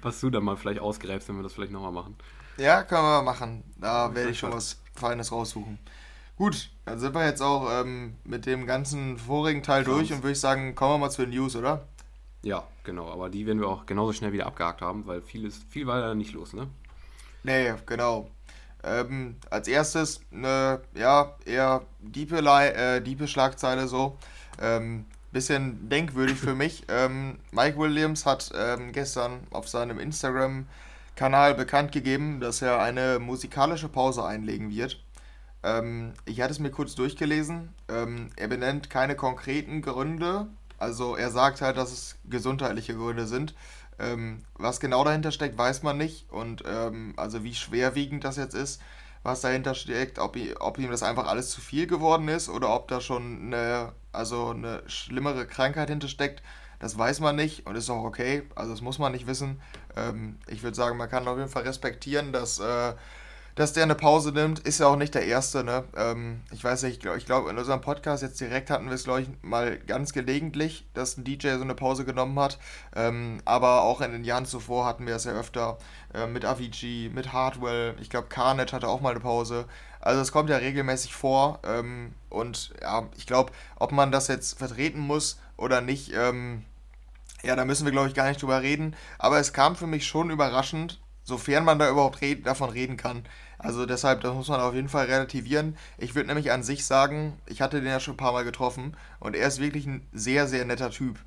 was 0.00 0.20
du 0.20 0.30
dann 0.30 0.44
mal 0.44 0.56
vielleicht 0.56 0.80
ausgräbst, 0.80 1.28
wenn 1.28 1.36
wir 1.36 1.42
das 1.42 1.52
vielleicht 1.52 1.72
nochmal 1.72 1.92
machen. 1.92 2.16
Ja, 2.56 2.82
können 2.82 3.02
wir 3.02 3.22
machen. 3.22 3.62
Da 3.76 4.14
werde 4.14 4.30
ich 4.30 4.38
schon 4.38 4.52
was 4.52 4.80
Feines 4.94 5.32
raussuchen. 5.32 5.78
Gut, 6.36 6.70
dann 6.86 6.98
sind 6.98 7.14
wir 7.14 7.24
jetzt 7.24 7.40
auch 7.40 7.68
ähm, 7.70 8.16
mit 8.24 8.46
dem 8.46 8.66
ganzen 8.66 9.18
vorigen 9.18 9.62
Teil 9.62 9.84
Krass. 9.84 9.94
durch 9.94 10.12
und 10.12 10.22
würde 10.22 10.32
ich 10.32 10.40
sagen, 10.40 10.74
kommen 10.74 10.94
wir 10.94 10.98
mal 10.98 11.10
zu 11.10 11.22
den 11.22 11.30
News, 11.30 11.54
oder? 11.56 11.86
Ja, 12.42 12.64
genau, 12.82 13.10
aber 13.10 13.28
die 13.28 13.46
werden 13.46 13.60
wir 13.60 13.68
auch 13.68 13.86
genauso 13.86 14.12
schnell 14.12 14.32
wieder 14.32 14.46
abgehakt 14.46 14.80
haben, 14.82 15.06
weil 15.06 15.22
viel, 15.22 15.44
ist, 15.44 15.62
viel 15.70 15.86
war 15.86 16.00
da 16.00 16.14
nicht 16.14 16.32
los, 16.32 16.52
ne? 16.52 16.68
Nee, 17.44 17.74
genau. 17.86 18.28
Ähm, 18.82 19.36
als 19.50 19.68
erstes 19.68 20.20
eine, 20.32 20.80
ja, 20.94 21.36
eher 21.44 21.82
diepe, 22.00 22.38
äh, 22.38 23.00
diepe 23.00 23.28
Schlagzeile 23.28 23.86
so. 23.86 24.18
Ähm, 24.60 25.06
bisschen 25.32 25.88
denkwürdig 25.88 26.36
für 26.38 26.54
mich. 26.54 26.84
Ähm, 26.92 27.38
Mike 27.52 27.78
Williams 27.78 28.26
hat 28.26 28.52
ähm, 28.54 28.92
gestern 28.92 29.46
auf 29.50 29.68
seinem 29.68 29.98
Instagram 29.98 30.66
Kanal 31.16 31.54
bekannt 31.54 31.92
gegeben, 31.92 32.40
dass 32.40 32.62
er 32.62 32.80
eine 32.80 33.18
musikalische 33.18 33.88
Pause 33.88 34.24
einlegen 34.24 34.70
wird. 34.70 35.02
Ähm, 35.62 36.12
ich 36.24 36.40
hatte 36.40 36.52
es 36.52 36.58
mir 36.58 36.70
kurz 36.70 36.94
durchgelesen. 36.94 37.72
Ähm, 37.88 38.30
er 38.36 38.48
benennt 38.48 38.90
keine 38.90 39.14
konkreten 39.14 39.82
Gründe. 39.82 40.48
Also 40.78 41.16
er 41.16 41.30
sagt 41.30 41.60
halt, 41.60 41.76
dass 41.76 41.92
es 41.92 42.16
gesundheitliche 42.24 42.94
Gründe 42.94 43.26
sind. 43.26 43.54
Ähm, 43.98 44.42
was 44.54 44.80
genau 44.80 45.04
dahinter 45.04 45.30
steckt, 45.30 45.56
weiß 45.56 45.82
man 45.82 45.98
nicht. 45.98 46.30
Und 46.30 46.64
ähm, 46.66 47.14
also 47.16 47.44
wie 47.44 47.54
schwerwiegend 47.54 48.24
das 48.24 48.36
jetzt 48.36 48.54
ist, 48.54 48.80
was 49.22 49.42
dahinter 49.42 49.74
steckt, 49.74 50.18
ob, 50.18 50.36
ob 50.60 50.78
ihm 50.78 50.90
das 50.90 51.02
einfach 51.02 51.26
alles 51.26 51.50
zu 51.50 51.60
viel 51.60 51.86
geworden 51.86 52.28
ist 52.28 52.48
oder 52.48 52.74
ob 52.74 52.88
da 52.88 53.00
schon 53.00 53.52
eine, 53.52 53.92
also 54.12 54.50
eine 54.50 54.82
schlimmere 54.86 55.46
Krankheit 55.46 55.88
hintersteckt. 55.88 56.42
Das 56.78 56.98
weiß 56.98 57.20
man 57.20 57.36
nicht 57.36 57.66
und 57.66 57.76
ist 57.76 57.90
auch 57.90 58.04
okay. 58.04 58.42
Also 58.54 58.72
das 58.72 58.80
muss 58.80 58.98
man 58.98 59.12
nicht 59.12 59.26
wissen. 59.26 59.60
Ähm, 59.96 60.38
ich 60.48 60.62
würde 60.62 60.76
sagen, 60.76 60.96
man 60.96 61.08
kann 61.08 61.28
auf 61.28 61.38
jeden 61.38 61.50
Fall 61.50 61.62
respektieren, 61.62 62.32
dass 62.32 62.58
äh, 62.58 62.94
dass 63.54 63.74
der 63.74 63.82
eine 63.82 63.94
Pause 63.94 64.32
nimmt, 64.32 64.60
ist 64.60 64.80
ja 64.80 64.86
auch 64.86 64.96
nicht 64.96 65.14
der 65.14 65.26
Erste. 65.26 65.62
Ne? 65.62 65.84
Ähm, 65.96 66.40
ich 66.52 66.64
weiß 66.64 66.82
nicht, 66.84 66.94
ich 66.94 67.00
glaube, 67.00 67.20
glaub, 67.20 67.48
in 67.48 67.58
unserem 67.58 67.80
Podcast 67.80 68.22
jetzt 68.22 68.40
direkt 68.40 68.70
hatten 68.70 68.86
wir 68.86 68.94
es, 68.94 69.04
glaube 69.04 69.22
ich, 69.22 69.28
mal 69.42 69.78
ganz 69.78 70.12
gelegentlich, 70.12 70.86
dass 70.94 71.18
ein 71.18 71.24
DJ 71.24 71.56
so 71.56 71.62
eine 71.62 71.74
Pause 71.74 72.04
genommen 72.04 72.38
hat. 72.38 72.58
Ähm, 72.96 73.40
aber 73.44 73.82
auch 73.82 74.00
in 74.00 74.12
den 74.12 74.24
Jahren 74.24 74.46
zuvor 74.46 74.86
hatten 74.86 75.06
wir 75.06 75.16
es 75.16 75.24
ja 75.24 75.32
öfter 75.32 75.78
äh, 76.14 76.26
mit 76.26 76.44
Avicii, 76.44 77.10
mit 77.12 77.32
Hardwell. 77.32 77.94
Ich 78.00 78.08
glaube, 78.08 78.28
Carnage 78.28 78.72
hatte 78.72 78.88
auch 78.88 79.00
mal 79.00 79.10
eine 79.10 79.20
Pause. 79.20 79.66
Also 80.02 80.20
es 80.20 80.32
kommt 80.32 80.50
ja 80.50 80.56
regelmäßig 80.56 81.14
vor. 81.14 81.60
Ähm, 81.64 82.14
und 82.28 82.74
ja, 82.82 83.08
ich 83.16 83.26
glaube, 83.26 83.52
ob 83.76 83.92
man 83.92 84.12
das 84.12 84.28
jetzt 84.28 84.58
vertreten 84.58 85.00
muss 85.00 85.38
oder 85.56 85.80
nicht, 85.80 86.12
ähm, 86.14 86.64
ja, 87.42 87.56
da 87.56 87.64
müssen 87.64 87.84
wir, 87.84 87.92
glaube 87.92 88.08
ich, 88.08 88.14
gar 88.14 88.28
nicht 88.28 88.42
drüber 88.42 88.62
reden. 88.62 88.94
Aber 89.18 89.38
es 89.38 89.52
kam 89.52 89.76
für 89.76 89.86
mich 89.86 90.06
schon 90.06 90.30
überraschend, 90.30 91.00
sofern 91.24 91.64
man 91.64 91.78
da 91.78 91.88
überhaupt 91.88 92.20
red 92.20 92.46
davon 92.46 92.70
reden 92.70 92.96
kann. 92.96 93.24
Also 93.58 93.86
deshalb, 93.86 94.20
das 94.22 94.34
muss 94.34 94.48
man 94.48 94.60
auf 94.60 94.74
jeden 94.74 94.88
Fall 94.88 95.06
relativieren. 95.06 95.76
Ich 95.98 96.14
würde 96.14 96.26
nämlich 96.28 96.50
an 96.50 96.64
sich 96.64 96.84
sagen, 96.84 97.38
ich 97.46 97.62
hatte 97.62 97.80
den 97.80 97.90
ja 97.90 98.00
schon 98.00 98.14
ein 98.14 98.18
paar 98.18 98.32
Mal 98.32 98.44
getroffen 98.44 98.96
und 99.20 99.36
er 99.36 99.46
ist 99.46 99.60
wirklich 99.60 99.86
ein 99.86 100.06
sehr, 100.12 100.48
sehr 100.48 100.64
netter 100.64 100.90
Typ. 100.90 101.18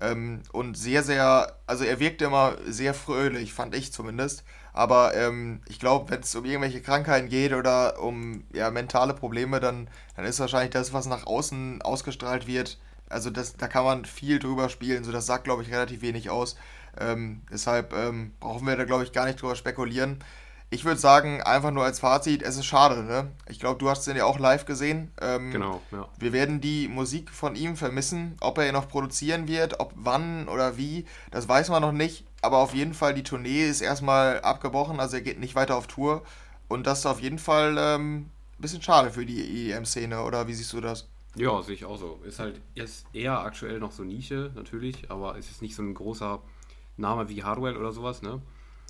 Ähm, 0.00 0.42
und 0.52 0.76
sehr, 0.76 1.02
sehr, 1.02 1.56
also 1.66 1.84
er 1.84 2.00
wirkte 2.00 2.26
immer 2.26 2.56
sehr 2.66 2.92
fröhlich, 2.92 3.52
fand 3.52 3.74
ich 3.74 3.92
zumindest. 3.92 4.44
Aber 4.76 5.14
ähm, 5.14 5.62
ich 5.68 5.80
glaube, 5.80 6.10
wenn 6.10 6.20
es 6.20 6.34
um 6.34 6.44
irgendwelche 6.44 6.82
Krankheiten 6.82 7.30
geht 7.30 7.54
oder 7.54 7.98
um 7.98 8.44
ja, 8.52 8.70
mentale 8.70 9.14
Probleme, 9.14 9.58
dann, 9.58 9.88
dann 10.16 10.26
ist 10.26 10.38
wahrscheinlich 10.38 10.70
das, 10.70 10.92
was 10.92 11.06
nach 11.06 11.26
außen 11.26 11.80
ausgestrahlt 11.80 12.46
wird, 12.46 12.78
also 13.08 13.30
das, 13.30 13.56
da 13.56 13.68
kann 13.68 13.84
man 13.84 14.04
viel 14.04 14.38
drüber 14.38 14.68
spielen. 14.68 15.02
So, 15.02 15.12
das 15.12 15.24
sagt, 15.24 15.44
glaube 15.44 15.62
ich, 15.62 15.72
relativ 15.72 16.02
wenig 16.02 16.28
aus. 16.28 16.56
Ähm, 16.98 17.40
deshalb 17.50 17.94
ähm, 17.94 18.32
brauchen 18.38 18.66
wir 18.66 18.76
da, 18.76 18.84
glaube 18.84 19.04
ich, 19.04 19.12
gar 19.12 19.24
nicht 19.24 19.40
drüber 19.40 19.56
spekulieren. 19.56 20.18
Ich 20.68 20.84
würde 20.84 20.98
sagen, 20.98 21.42
einfach 21.42 21.70
nur 21.70 21.84
als 21.84 22.00
Fazit, 22.00 22.42
es 22.42 22.56
ist 22.56 22.66
schade, 22.66 23.04
ne? 23.04 23.30
Ich 23.48 23.60
glaube, 23.60 23.78
du 23.78 23.88
hast 23.88 24.04
den 24.06 24.16
ja 24.16 24.24
auch 24.24 24.40
live 24.40 24.64
gesehen. 24.64 25.12
Ähm, 25.20 25.52
genau, 25.52 25.80
ja. 25.92 26.08
Wir 26.18 26.32
werden 26.32 26.60
die 26.60 26.88
Musik 26.88 27.30
von 27.30 27.54
ihm 27.54 27.76
vermissen. 27.76 28.36
Ob 28.40 28.58
er 28.58 28.66
ihn 28.66 28.72
noch 28.72 28.88
produzieren 28.88 29.46
wird, 29.46 29.78
ob 29.78 29.92
wann 29.94 30.48
oder 30.48 30.76
wie, 30.76 31.06
das 31.30 31.48
weiß 31.48 31.68
man 31.68 31.82
noch 31.82 31.92
nicht. 31.92 32.24
Aber 32.42 32.58
auf 32.58 32.74
jeden 32.74 32.94
Fall, 32.94 33.14
die 33.14 33.22
Tournee 33.22 33.64
ist 33.64 33.80
erstmal 33.80 34.40
abgebrochen, 34.40 34.98
also 34.98 35.16
er 35.16 35.22
geht 35.22 35.38
nicht 35.38 35.54
weiter 35.54 35.76
auf 35.76 35.86
Tour. 35.86 36.22
Und 36.68 36.86
das 36.86 37.00
ist 37.00 37.06
auf 37.06 37.20
jeden 37.20 37.38
Fall 37.38 37.76
ähm, 37.78 38.16
ein 38.16 38.30
bisschen 38.58 38.82
schade 38.82 39.10
für 39.10 39.24
die 39.24 39.70
EM-Szene, 39.70 40.22
oder 40.22 40.48
wie 40.48 40.54
siehst 40.54 40.72
du 40.72 40.80
das? 40.80 41.06
Ja, 41.36 41.62
sehe 41.62 41.74
ich 41.74 41.84
auch 41.84 41.98
so. 41.98 42.18
Ist 42.24 42.38
halt 42.40 42.60
ist 42.74 43.06
eher 43.12 43.38
aktuell 43.40 43.78
noch 43.78 43.92
so 43.92 44.02
Nische, 44.02 44.50
natürlich, 44.54 45.10
aber 45.10 45.38
es 45.38 45.50
ist 45.50 45.62
nicht 45.62 45.76
so 45.76 45.82
ein 45.82 45.94
großer 45.94 46.40
Name 46.96 47.28
wie 47.28 47.44
Hardwell 47.44 47.76
oder 47.76 47.92
sowas, 47.92 48.22
ne? 48.22 48.40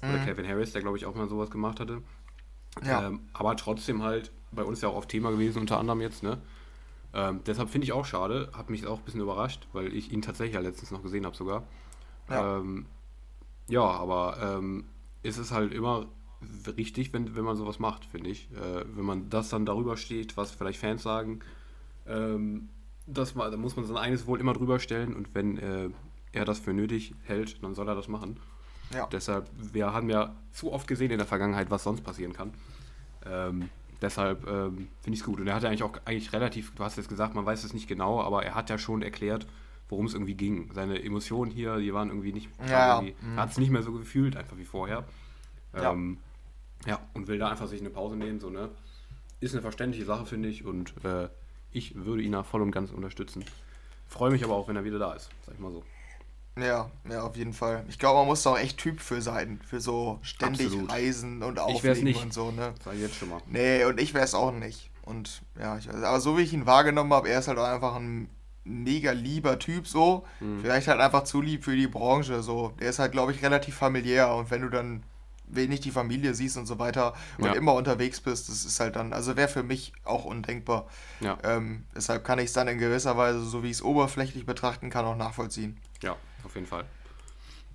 Oder 0.02 0.18
mhm. 0.18 0.24
Kevin 0.24 0.48
Harris, 0.48 0.72
der 0.72 0.82
glaube 0.82 0.96
ich 0.96 1.06
auch 1.06 1.14
mal 1.14 1.28
sowas 1.28 1.50
gemacht 1.50 1.80
hatte. 1.80 2.02
Ja. 2.84 3.06
Ähm, 3.06 3.20
aber 3.32 3.56
trotzdem 3.56 4.02
halt 4.02 4.32
bei 4.52 4.62
uns 4.62 4.80
ja 4.80 4.88
auch 4.88 4.96
auf 4.96 5.06
Thema 5.06 5.30
gewesen, 5.30 5.60
unter 5.60 5.78
anderem 5.78 6.00
jetzt, 6.00 6.22
ne? 6.22 6.38
Ähm, 7.14 7.40
deshalb 7.46 7.70
finde 7.70 7.86
ich 7.86 7.92
auch 7.92 8.04
schade, 8.04 8.50
hat 8.52 8.68
mich 8.68 8.86
auch 8.86 8.98
ein 8.98 9.04
bisschen 9.04 9.20
überrascht, 9.20 9.66
weil 9.72 9.94
ich 9.94 10.12
ihn 10.12 10.22
tatsächlich 10.22 10.54
ja 10.54 10.60
letztens 10.60 10.90
noch 10.90 11.02
gesehen 11.02 11.24
habe 11.24 11.36
sogar. 11.36 11.62
Ja, 12.28 12.58
ähm, 12.58 12.86
ja 13.68 13.82
aber 13.82 14.58
ähm, 14.58 14.84
ist 15.22 15.38
es 15.38 15.50
halt 15.50 15.72
immer 15.72 16.06
richtig, 16.76 17.12
wenn, 17.12 17.34
wenn 17.34 17.44
man 17.44 17.56
sowas 17.56 17.78
macht, 17.78 18.04
finde 18.04 18.30
ich. 18.30 18.50
Äh, 18.52 18.84
wenn 18.94 19.04
man 19.04 19.30
das 19.30 19.48
dann 19.48 19.64
darüber 19.64 19.96
steht, 19.96 20.36
was 20.36 20.50
vielleicht 20.50 20.78
Fans 20.78 21.02
sagen, 21.02 21.40
ähm, 22.06 22.68
das, 23.06 23.34
da 23.34 23.56
muss 23.56 23.76
man 23.76 23.86
sein 23.86 23.96
eigenes 23.96 24.26
Wohl 24.26 24.40
immer 24.40 24.52
drüber 24.52 24.78
stellen 24.78 25.14
und 25.14 25.34
wenn 25.34 25.58
äh, 25.58 25.88
er 26.32 26.44
das 26.44 26.58
für 26.58 26.74
nötig 26.74 27.14
hält, 27.24 27.62
dann 27.62 27.74
soll 27.74 27.88
er 27.88 27.94
das 27.94 28.08
machen. 28.08 28.38
Ja. 28.94 29.06
Deshalb, 29.06 29.48
wir 29.72 29.92
haben 29.92 30.08
ja 30.10 30.34
zu 30.52 30.72
oft 30.72 30.86
gesehen 30.86 31.10
in 31.10 31.18
der 31.18 31.26
Vergangenheit, 31.26 31.70
was 31.70 31.84
sonst 31.84 32.02
passieren 32.02 32.32
kann. 32.32 32.52
Ähm, 33.24 33.68
deshalb 34.00 34.46
ähm, 34.46 34.88
finde 35.02 35.14
ich 35.14 35.20
es 35.20 35.24
gut. 35.24 35.40
Und 35.40 35.46
er 35.46 35.54
hat 35.54 35.62
ja 35.62 35.68
eigentlich 35.68 35.82
auch 35.82 35.98
eigentlich 36.04 36.32
relativ, 36.32 36.74
du 36.74 36.84
hast 36.84 36.96
jetzt 36.96 37.08
gesagt, 37.08 37.34
man 37.34 37.44
weiß 37.44 37.64
es 37.64 37.74
nicht 37.74 37.88
genau, 37.88 38.20
aber 38.22 38.44
er 38.44 38.54
hat 38.54 38.70
ja 38.70 38.78
schon 38.78 39.02
erklärt, 39.02 39.46
worum 39.88 40.06
es 40.06 40.14
irgendwie 40.14 40.34
ging. 40.34 40.70
Seine 40.72 41.02
Emotionen 41.02 41.50
hier, 41.50 41.78
die 41.78 41.92
waren 41.92 42.08
irgendwie 42.08 42.32
nicht. 42.32 42.48
Ja, 42.68 43.00
irgendwie, 43.00 43.14
mhm. 43.20 43.36
Er 43.36 43.42
hat 43.42 43.50
es 43.50 43.58
nicht 43.58 43.70
mehr 43.70 43.82
so 43.82 43.92
gefühlt, 43.92 44.36
einfach 44.36 44.56
wie 44.56 44.64
vorher. 44.64 45.04
Ähm, 45.74 46.18
ja. 46.84 46.92
ja. 46.92 47.00
und 47.14 47.28
will 47.28 47.38
da 47.38 47.50
einfach 47.50 47.66
sich 47.66 47.80
eine 47.80 47.90
Pause 47.90 48.16
nehmen, 48.16 48.40
so, 48.40 48.50
ne? 48.50 48.70
Ist 49.40 49.52
eine 49.52 49.62
verständliche 49.62 50.06
Sache, 50.06 50.24
finde 50.24 50.48
ich. 50.48 50.64
Und 50.64 50.94
äh, 51.04 51.28
ich 51.70 51.94
würde 51.94 52.22
ihn 52.22 52.32
da 52.32 52.42
voll 52.42 52.62
und 52.62 52.70
ganz 52.70 52.90
unterstützen. 52.90 53.44
Freue 54.08 54.30
mich 54.30 54.44
aber 54.44 54.54
auch, 54.54 54.68
wenn 54.68 54.76
er 54.76 54.84
wieder 54.84 54.98
da 54.98 55.12
ist, 55.12 55.30
sag 55.44 55.54
ich 55.54 55.60
mal 55.60 55.72
so. 55.72 55.84
Ja, 56.58 56.90
ja, 57.08 57.22
auf 57.22 57.36
jeden 57.36 57.52
Fall. 57.52 57.84
Ich 57.88 57.98
glaube, 57.98 58.20
man 58.20 58.28
muss 58.28 58.42
da 58.42 58.50
auch 58.50 58.58
echt 58.58 58.78
Typ 58.78 59.00
für 59.00 59.20
sein, 59.20 59.60
für 59.66 59.80
so 59.80 60.18
ständig 60.22 60.66
Absolut. 60.66 60.90
Reisen 60.90 61.42
und 61.42 61.58
Auflegen 61.58 62.16
und 62.16 62.32
so, 62.32 62.50
ne? 62.50 62.72
Ich 62.94 63.00
jetzt 63.00 63.16
schon 63.16 63.28
mal. 63.28 63.42
Nee, 63.46 63.84
und 63.84 64.00
ich 64.00 64.14
wäre 64.14 64.24
es 64.24 64.34
auch 64.34 64.52
nicht. 64.52 64.90
Und 65.02 65.42
ja, 65.60 65.76
ich, 65.76 65.90
aber 65.90 66.18
so 66.18 66.38
wie 66.38 66.42
ich 66.42 66.52
ihn 66.52 66.66
wahrgenommen 66.66 67.12
habe, 67.12 67.28
er 67.28 67.40
ist 67.40 67.48
halt 67.48 67.58
auch 67.58 67.66
einfach 67.66 67.96
ein 67.96 68.30
mega 68.64 69.12
lieber 69.12 69.58
Typ 69.58 69.86
so. 69.86 70.26
Mhm. 70.40 70.60
Vielleicht 70.62 70.88
halt 70.88 71.00
einfach 71.00 71.24
zu 71.24 71.42
lieb 71.42 71.62
für 71.64 71.76
die 71.76 71.86
Branche 71.86 72.42
so. 72.42 72.72
Der 72.80 72.88
ist 72.88 72.98
halt, 72.98 73.12
glaube 73.12 73.32
ich, 73.32 73.42
relativ 73.42 73.76
familiär 73.76 74.34
und 74.34 74.50
wenn 74.50 74.62
du 74.62 74.70
dann 74.70 75.02
wenig 75.48 75.80
die 75.80 75.92
Familie 75.92 76.34
siehst 76.34 76.56
und 76.56 76.66
so 76.66 76.78
weiter 76.78 77.14
und 77.38 77.46
ja. 77.46 77.52
immer 77.52 77.74
unterwegs 77.74 78.20
bist, 78.20 78.48
das 78.48 78.64
ist 78.64 78.80
halt 78.80 78.96
dann, 78.96 79.12
also 79.12 79.36
wäre 79.36 79.48
für 79.48 79.62
mich 79.62 79.92
auch 80.04 80.24
undenkbar. 80.24 80.86
Ja. 81.20 81.38
Ähm, 81.44 81.84
deshalb 81.94 82.24
kann 82.24 82.38
ich 82.38 82.46
es 82.46 82.52
dann 82.52 82.66
in 82.66 82.78
gewisser 82.78 83.16
Weise, 83.16 83.44
so 83.44 83.62
wie 83.62 83.68
ich 83.68 83.74
es 83.74 83.82
oberflächlich 83.82 84.44
betrachten 84.44 84.90
kann, 84.90 85.04
auch 85.04 85.16
nachvollziehen. 85.16 85.78
Ja, 86.02 86.16
auf 86.46 86.54
jeden 86.54 86.66
Fall. 86.66 86.84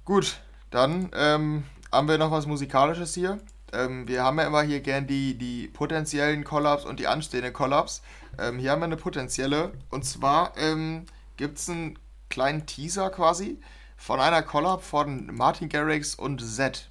Gut, 0.04 0.42
dann 0.72 1.12
ähm, 1.14 1.64
haben 1.92 2.08
wir 2.08 2.18
noch 2.18 2.32
was 2.32 2.48
Musikalisches 2.48 3.14
hier. 3.14 3.40
Ähm, 3.74 4.08
wir 4.08 4.24
haben 4.24 4.40
ja 4.40 4.48
immer 4.48 4.64
hier 4.64 4.82
gern 4.82 5.08
die, 5.08 5.38
die 5.38 5.68
potenziellen 5.68 6.44
Collabs 6.44 6.86
und 6.86 7.00
die 7.00 7.08
anstehenden 7.08 7.54
Collabs. 7.54 8.02
Ähm, 8.40 8.58
hier 8.58 8.72
haben 8.72 8.80
wir 8.80 8.86
eine 8.86 8.98
potenzielle. 8.98 9.72
Und 9.90 10.04
zwar 10.04 10.58
ähm, 10.58 11.06
gibt 11.38 11.60
es 11.60 11.70
einen 11.70 12.00
kleinen 12.30 12.66
Teaser 12.66 13.10
quasi 13.10 13.60
von 13.98 14.20
einer 14.20 14.42
Collab 14.42 14.84
von 14.84 15.34
Martin 15.36 15.70
Garrix 15.70 16.16
und 16.16 16.42
Z. 16.42 16.90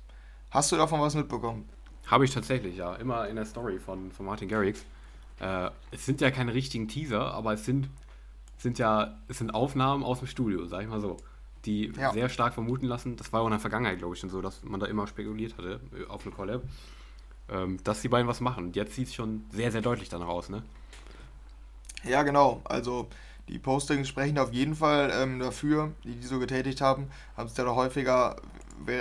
Hast 0.50 0.70
du 0.70 0.76
davon 0.76 1.00
was 1.00 1.14
mitbekommen? 1.14 1.68
Habe 2.06 2.24
ich 2.24 2.32
tatsächlich, 2.32 2.76
ja. 2.76 2.94
Immer 2.96 3.28
in 3.28 3.36
der 3.36 3.44
Story 3.44 3.78
von, 3.78 4.10
von 4.12 4.26
Martin 4.26 4.48
Garrix. 4.48 4.84
Äh, 5.40 5.70
es 5.90 6.06
sind 6.06 6.20
ja 6.20 6.30
keine 6.30 6.54
richtigen 6.54 6.88
Teaser, 6.88 7.32
aber 7.34 7.54
es 7.54 7.64
sind, 7.64 7.88
sind 8.58 8.78
ja 8.78 9.18
es 9.28 9.38
sind 9.38 9.54
Aufnahmen 9.54 10.04
aus 10.04 10.18
dem 10.18 10.28
Studio, 10.28 10.66
sag 10.66 10.82
ich 10.82 10.88
mal 10.88 11.00
so. 11.00 11.16
Die 11.66 11.92
ja. 11.96 12.12
sehr 12.12 12.28
stark 12.28 12.54
vermuten 12.54 12.86
lassen, 12.86 13.16
das 13.16 13.32
war 13.32 13.42
auch 13.42 13.46
in 13.46 13.50
der 13.50 13.60
Vergangenheit, 13.60 13.98
glaube 13.98 14.14
ich, 14.14 14.20
schon 14.20 14.30
so, 14.30 14.40
dass 14.40 14.62
man 14.64 14.80
da 14.80 14.86
immer 14.86 15.06
spekuliert 15.06 15.58
hatte 15.58 15.80
äh, 15.94 16.06
auf 16.08 16.24
eine 16.24 16.34
Collab, 16.34 16.62
ähm, 17.50 17.78
dass 17.84 18.00
die 18.00 18.08
beiden 18.08 18.26
was 18.28 18.40
machen. 18.40 18.66
Und 18.66 18.76
jetzt 18.76 18.94
sieht 18.94 19.08
es 19.08 19.14
schon 19.14 19.44
sehr, 19.50 19.70
sehr 19.70 19.82
deutlich 19.82 20.08
danach 20.08 20.28
aus, 20.28 20.48
ne? 20.48 20.62
Ja, 22.04 22.22
genau. 22.22 22.62
Also 22.64 23.08
die 23.48 23.58
Postings 23.58 24.08
sprechen 24.08 24.38
auf 24.38 24.52
jeden 24.52 24.74
Fall 24.74 25.12
ähm, 25.14 25.38
dafür, 25.38 25.92
die 26.04 26.14
die 26.14 26.26
so 26.26 26.38
getätigt 26.38 26.80
haben. 26.80 27.10
Haben 27.36 27.48
es 27.48 27.56
ja 27.56 27.64
doch 27.64 27.76
häufiger 27.76 28.36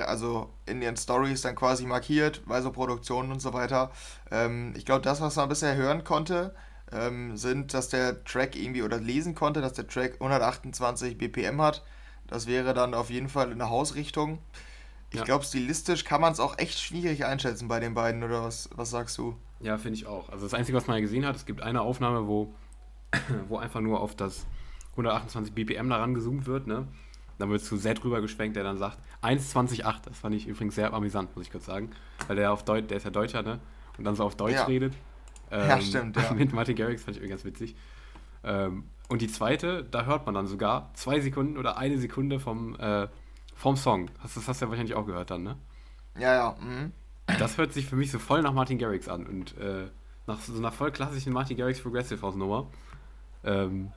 also 0.06 0.50
in 0.65 0.82
ihren 0.82 0.98
Stories 0.98 1.41
dann 1.41 1.56
quasi 1.56 1.86
markiert, 1.86 2.41
bei 2.45 2.62
so 2.62 2.72
Produktionen 2.72 3.32
und 3.32 3.41
so 3.41 3.54
weiter. 3.54 3.91
Ähm, 4.32 4.74
ich 4.76 4.86
glaube, 4.86 5.02
das, 5.02 5.22
was 5.22 5.36
man 5.36 5.50
bisher 5.50 5.76
hören 5.76 6.04
konnte, 6.04 6.54
ähm, 6.91 7.38
sind, 7.38 7.74
dass 7.74 7.89
der 7.89 8.24
Track 8.24 8.56
irgendwie 8.56 8.84
oder 8.84 9.00
lesen 9.00 9.36
konnte, 9.36 9.62
dass 9.62 9.74
der 9.74 9.88
Track 9.88 10.15
128 10.15 11.17
BPM 11.17 11.62
hat. 11.62 11.84
Das 12.30 12.48
wäre 12.48 12.74
dann 12.74 12.94
auf 12.94 13.10
jeden 13.10 13.28
Fall 13.28 13.52
in 13.52 13.58
der 13.58 13.70
Hausrichtung. 13.70 14.39
Ich 15.12 15.20
ja. 15.20 15.26
glaube, 15.26 15.44
stilistisch 15.44 16.04
kann 16.04 16.22
man 16.22 16.32
es 16.32 16.39
auch 16.39 16.58
echt 16.60 16.80
schwierig 16.80 17.26
einschätzen 17.26 17.68
bei 17.68 17.80
den 17.80 17.96
beiden, 17.96 18.24
oder 18.24 18.44
was, 18.44 18.70
was 18.76 18.92
sagst 18.92 19.18
du? 19.18 19.36
Ja, 19.60 19.78
finde 19.78 19.98
ich 19.98 20.06
auch. 20.06 20.30
Also 20.30 20.46
das 20.46 20.54
Einzige, 20.54 20.78
was 20.78 20.86
man 20.86 20.98
ja 20.98 21.02
gesehen 21.02 21.26
hat, 21.26 21.36
es 21.36 21.46
gibt 21.46 21.62
eine 21.62 21.82
Aufnahme, 21.82 22.28
wo, 22.28 22.54
wo 23.50 23.58
einfach 23.58 23.82
nur 23.82 24.00
auf 24.02 24.15
das 24.15 24.46
128 24.92 25.54
BPM 25.54 25.89
daran 25.89 26.13
gezoomt 26.13 26.46
wird, 26.46 26.68
ne? 26.68 26.88
Dann 27.39 27.50
wird 27.50 27.63
zu 27.63 27.78
Z 27.78 28.04
rüber 28.04 28.22
geschwenkt, 28.22 28.58
der 28.58 28.63
dann 28.63 28.78
sagt 28.78 29.00
1,28. 29.24 30.02
Das 30.04 30.20
fand 30.20 30.36
ich 30.36 30.46
übrigens 30.46 30.76
sehr 30.76 30.94
amüsant, 30.94 31.36
muss 31.36 31.46
ich 31.46 31.52
kurz 31.52 31.65
sagen. 31.65 31.89
Weil 32.28 32.36
der 32.36 32.52
auf 32.52 32.63
Deutsch, 32.63 32.88
der 32.88 32.98
ist 32.98 33.06
ja 33.06 33.12
Deutscher, 33.12 33.42
ne? 33.42 33.60
Und 33.98 34.04
dann 34.04 34.15
so 34.15 34.26
auf 34.26 34.36
Deutsch 34.36 34.56
ja. 34.56 34.65
redet. 34.65 34.94
Ähm, 35.50 35.68
ja, 35.68 35.82
stimmt, 35.82 36.15
ja. 36.22 36.34
Mit 36.34 36.54
Martin 36.54 36.76
Garrix 36.76 37.04
fand 37.04 37.15
ich 37.15 37.24
irgendwie 37.24 37.32
ganz 37.32 37.46
witzig. 37.46 37.76
Ähm, 38.44 38.84
und 39.10 39.22
die 39.22 39.28
zweite, 39.28 39.84
da 39.84 40.06
hört 40.06 40.26
man 40.26 40.36
dann 40.36 40.48
sogar 40.48 40.91
zwei 40.93 41.19
Sekunden 41.19 41.58
oder 41.58 41.78
eine 41.78 41.98
Sekunde 41.98 42.39
vom, 42.39 42.76
äh, 42.80 43.08
vom 43.56 43.76
Song. 43.76 44.10
Das, 44.22 44.36
das 44.36 44.48
hast 44.48 44.62
du 44.62 44.65
ja 44.65 44.69
wahrscheinlich 44.69 44.95
auch 44.95 45.06
gehört 45.06 45.32
dann, 45.32 45.43
ne? 45.43 45.58
Ja, 46.17 46.34
ja. 46.34 46.56
Mhm. 46.62 46.91
Das 47.39 47.58
hört 47.58 47.74
sich 47.74 47.88
für 47.88 47.95
mich 47.95 48.12
so 48.12 48.19
voll 48.19 48.41
nach 48.41 48.54
Martin 48.54 48.78
Garrix 48.78 49.08
an 49.08 49.26
und 49.26 49.58
äh, 49.58 49.88
nach 50.28 50.39
so 50.39 50.56
einer 50.56 50.72
voll 50.72 50.91
klassischen 50.91 51.34
Martin 51.34 51.58
Garrix 51.58 51.82
Progressive 51.82 52.22
House 52.22 52.36
Nummer. 52.36 52.67
Ähm, 53.43 53.91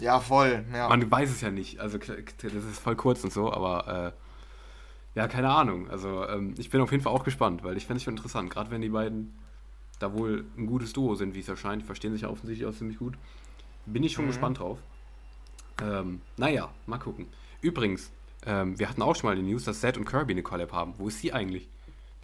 ja, 0.00 0.20
voll. 0.20 0.64
Ja. 0.72 0.88
Man 0.88 1.10
weiß 1.10 1.30
es 1.30 1.40
ja 1.40 1.50
nicht. 1.50 1.80
Also 1.80 1.98
das 1.98 2.52
ist 2.52 2.78
voll 2.78 2.96
kurz 2.96 3.24
und 3.24 3.32
so, 3.32 3.52
aber 3.52 4.12
äh, 5.14 5.18
ja, 5.18 5.28
keine 5.28 5.50
Ahnung. 5.50 5.88
Also 5.90 6.26
ähm, 6.28 6.54
ich 6.58 6.70
bin 6.70 6.80
auf 6.80 6.90
jeden 6.92 7.02
Fall 7.02 7.12
auch 7.12 7.24
gespannt, 7.24 7.64
weil 7.64 7.76
ich 7.76 7.86
finde 7.86 7.98
es 7.98 8.04
schon 8.04 8.14
interessant, 8.14 8.50
gerade 8.50 8.70
wenn 8.70 8.80
die 8.80 8.90
beiden 8.90 9.36
da 9.98 10.12
wohl 10.12 10.44
ein 10.56 10.66
gutes 10.66 10.92
Duo 10.92 11.14
sind, 11.16 11.34
wie 11.34 11.40
es 11.40 11.48
erscheint. 11.48 11.82
Die 11.82 11.86
verstehen 11.86 12.12
sich 12.12 12.22
ja 12.22 12.28
offensichtlich 12.28 12.68
auch 12.68 12.74
ziemlich 12.74 12.98
gut. 12.98 13.14
Bin 13.92 14.02
ich 14.02 14.12
schon 14.12 14.24
mhm. 14.24 14.28
gespannt 14.28 14.58
drauf. 14.58 14.78
Ähm, 15.82 16.20
naja, 16.36 16.70
mal 16.86 16.98
gucken. 16.98 17.26
Übrigens, 17.60 18.10
ähm, 18.46 18.78
wir 18.78 18.88
hatten 18.88 19.02
auch 19.02 19.14
schon 19.14 19.28
mal 19.28 19.36
die 19.36 19.42
News, 19.42 19.64
dass 19.64 19.80
Zed 19.80 19.96
und 19.96 20.04
Kirby 20.04 20.32
eine 20.32 20.42
Collab 20.42 20.72
haben. 20.72 20.94
Wo 20.98 21.08
ist 21.08 21.20
sie 21.20 21.32
eigentlich? 21.32 21.68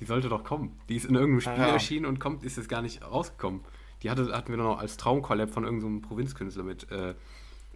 Die 0.01 0.05
sollte 0.05 0.29
doch 0.29 0.45
kommen. 0.45 0.79
Die 0.89 0.97
ist 0.97 1.07
in 1.07 1.15
irgendeinem 1.15 1.41
Spiel 1.41 1.65
ja. 1.65 1.73
erschienen 1.73 2.07
und 2.07 2.19
kommt, 2.19 2.45
ist 2.45 2.57
jetzt 2.57 2.69
gar 2.69 2.83
nicht 2.83 3.03
rausgekommen. 3.03 3.61
Die 4.03 4.11
hatte, 4.11 4.33
hatten 4.37 4.51
wir 4.51 4.57
noch 4.57 4.79
als 4.79 4.97
Traumcollab 4.97 5.51
von 5.51 5.65
irgendeinem 5.65 6.03
Provinzkünstler 6.03 6.65
mit, 6.65 6.91
äh, 6.91 7.15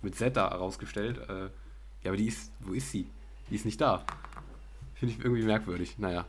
mit 0.03 0.17
Z 0.17 0.37
da 0.37 0.49
rausgestellt. 0.49 1.19
Äh, 1.29 1.45
ja, 2.03 2.11
aber 2.11 2.17
die 2.17 2.27
ist, 2.27 2.53
wo 2.61 2.73
ist 2.73 2.91
sie? 2.91 3.07
Die 3.51 3.55
ist 3.55 3.65
nicht 3.65 3.81
da. 3.81 4.05
Finde 4.95 5.15
ich 5.15 5.25
irgendwie 5.25 5.45
merkwürdig. 5.45 5.99
Naja. 5.99 6.27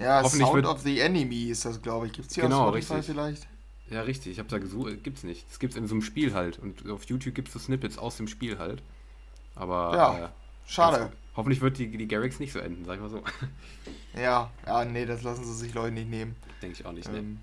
Ja, 0.00 0.24
Sound 0.24 0.54
wird, 0.54 0.66
of 0.66 0.80
the 0.80 1.00
Enemy 1.00 1.50
ist 1.50 1.64
das, 1.64 1.80
glaube 1.80 2.06
ich. 2.06 2.12
Gibt 2.12 2.28
es 2.28 2.34
hier 2.34 2.44
genau, 2.44 2.68
auf 2.68 2.68
Spotify 2.68 2.94
richtig. 2.94 3.14
vielleicht? 3.14 3.48
Ja, 3.92 4.02
richtig. 4.02 4.32
Ich 4.32 4.38
habe 4.38 4.48
da 4.48 4.58
gesucht. 4.58 4.92
Äh, 4.92 4.96
gibt's 4.96 5.22
nicht. 5.22 5.48
Das 5.50 5.58
gibt's 5.58 5.76
in 5.76 5.86
so 5.86 5.94
einem 5.94 6.02
Spiel 6.02 6.34
halt. 6.34 6.58
Und 6.58 6.88
auf 6.88 7.04
YouTube 7.04 7.34
gibt 7.34 7.48
es 7.48 7.54
so 7.54 7.60
Snippets 7.60 7.98
aus 7.98 8.16
dem 8.16 8.26
Spiel 8.26 8.58
halt. 8.58 8.82
Aber. 9.54 9.94
Ja, 9.94 10.24
äh, 10.24 10.28
schade. 10.66 11.12
Hoffentlich 11.36 11.60
wird 11.60 11.78
die, 11.78 11.88
die 11.96 12.08
Garrix 12.08 12.40
nicht 12.40 12.52
so 12.52 12.58
enden, 12.58 12.84
sag 12.84 12.96
ich 12.96 13.00
mal 13.00 13.10
so. 13.10 13.22
Ja, 14.14 14.50
ja, 14.66 14.84
nee, 14.84 15.06
das 15.06 15.22
lassen 15.22 15.42
sie 15.42 15.54
sich 15.54 15.72
Leute 15.72 15.94
nicht 15.94 16.10
nehmen. 16.10 16.36
Denke 16.60 16.78
ich 16.78 16.84
auch 16.84 16.92
nicht, 16.92 17.10
ne? 17.10 17.18
ähm, 17.18 17.32
ne? 17.32 17.38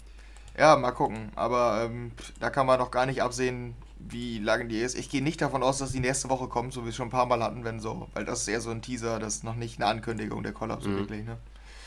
Ja, 0.55 0.75
mal 0.75 0.91
gucken. 0.91 1.31
Aber 1.35 1.83
ähm, 1.83 2.11
da 2.39 2.51
kann 2.51 2.67
man 2.67 2.77
noch 2.77 2.91
gar 2.91 3.07
nicht 3.07 3.23
absehen, 3.23 3.73
wie 3.97 4.37
lange 4.37 4.67
die 4.67 4.77
ist. 4.77 4.95
Ich 4.95 5.09
gehe 5.09 5.23
nicht 5.23 5.41
davon 5.41 5.63
aus, 5.63 5.79
dass 5.79 5.91
die 5.91 5.99
nächste 5.99 6.29
Woche 6.29 6.47
kommt, 6.47 6.73
so 6.73 6.81
wie 6.81 6.85
wir 6.85 6.89
es 6.89 6.95
schon 6.95 7.07
ein 7.07 7.11
paar 7.11 7.25
Mal 7.25 7.41
hatten, 7.41 7.63
wenn 7.63 7.79
so, 7.79 8.07
weil 8.13 8.23
das 8.23 8.41
ist 8.41 8.47
eher 8.47 8.61
so 8.61 8.69
ein 8.69 8.83
Teaser, 8.83 9.17
das 9.17 9.37
ist 9.37 9.43
noch 9.43 9.55
nicht 9.55 9.79
eine 9.79 9.89
Ankündigung 9.89 10.43
der 10.43 10.53
Kollaps 10.53 10.85
mhm. 10.85 10.97
wirklich, 10.97 11.25
ne? 11.25 11.37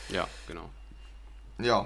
Ja, 0.09 0.27
genau. 0.47 0.69
Ja, 1.59 1.85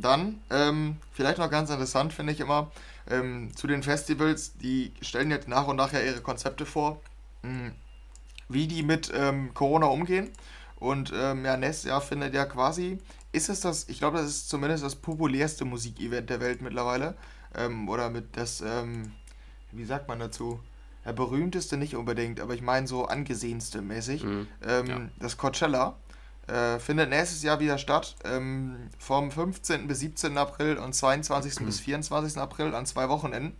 dann, 0.00 0.40
ähm, 0.50 0.96
vielleicht 1.12 1.38
noch 1.38 1.50
ganz 1.50 1.70
interessant, 1.70 2.12
finde 2.12 2.32
ich 2.32 2.40
immer, 2.40 2.70
ähm, 3.10 3.54
zu 3.56 3.66
den 3.66 3.82
Festivals, 3.82 4.56
die 4.58 4.92
stellen 5.00 5.30
jetzt 5.30 5.48
nach 5.48 5.66
und 5.66 5.76
nach 5.76 5.92
ja 5.92 6.00
ihre 6.00 6.20
Konzepte 6.20 6.66
vor, 6.66 7.00
mh, 7.42 7.50
hm, 7.50 7.72
wie 8.48 8.66
die 8.66 8.82
mit 8.82 9.12
ähm, 9.14 9.52
Corona 9.54 9.86
umgehen. 9.86 10.30
Und 10.76 11.12
ähm, 11.14 11.44
ja, 11.44 11.56
nächstes 11.56 11.90
Jahr 11.90 12.00
findet 12.00 12.34
ja 12.34 12.44
quasi, 12.44 12.98
ist 13.32 13.48
es 13.48 13.60
das, 13.60 13.88
ich 13.88 13.98
glaube, 13.98 14.18
das 14.18 14.28
ist 14.28 14.48
zumindest 14.48 14.84
das 14.84 14.96
populärste 14.96 15.64
Musikevent 15.64 16.30
der 16.30 16.40
Welt 16.40 16.62
mittlerweile. 16.62 17.14
Ähm, 17.54 17.88
oder 17.88 18.10
mit 18.10 18.36
das, 18.36 18.60
ähm, 18.60 19.12
wie 19.72 19.84
sagt 19.84 20.08
man 20.08 20.18
dazu? 20.18 20.60
Ja, 21.04 21.12
berühmteste 21.12 21.76
nicht 21.76 21.96
unbedingt, 21.96 22.40
aber 22.40 22.54
ich 22.54 22.62
meine 22.62 22.86
so 22.86 23.06
angesehenste 23.06 23.82
mäßig. 23.82 24.24
Mhm, 24.24 24.48
ähm, 24.66 24.86
ja. 24.86 25.00
Das 25.18 25.36
Coachella. 25.36 25.96
Äh, 26.48 26.78
findet 26.78 27.10
nächstes 27.10 27.42
Jahr 27.42 27.60
wieder 27.60 27.78
statt, 27.78 28.16
ähm, 28.24 28.88
vom 28.98 29.30
15. 29.30 29.86
bis 29.86 30.00
17. 30.00 30.38
April 30.38 30.78
und 30.78 30.94
22. 30.94 31.60
Mhm. 31.60 31.66
bis 31.66 31.80
24. 31.80 32.38
April 32.38 32.74
an 32.74 32.86
zwei 32.86 33.08
Wochenenden. 33.08 33.56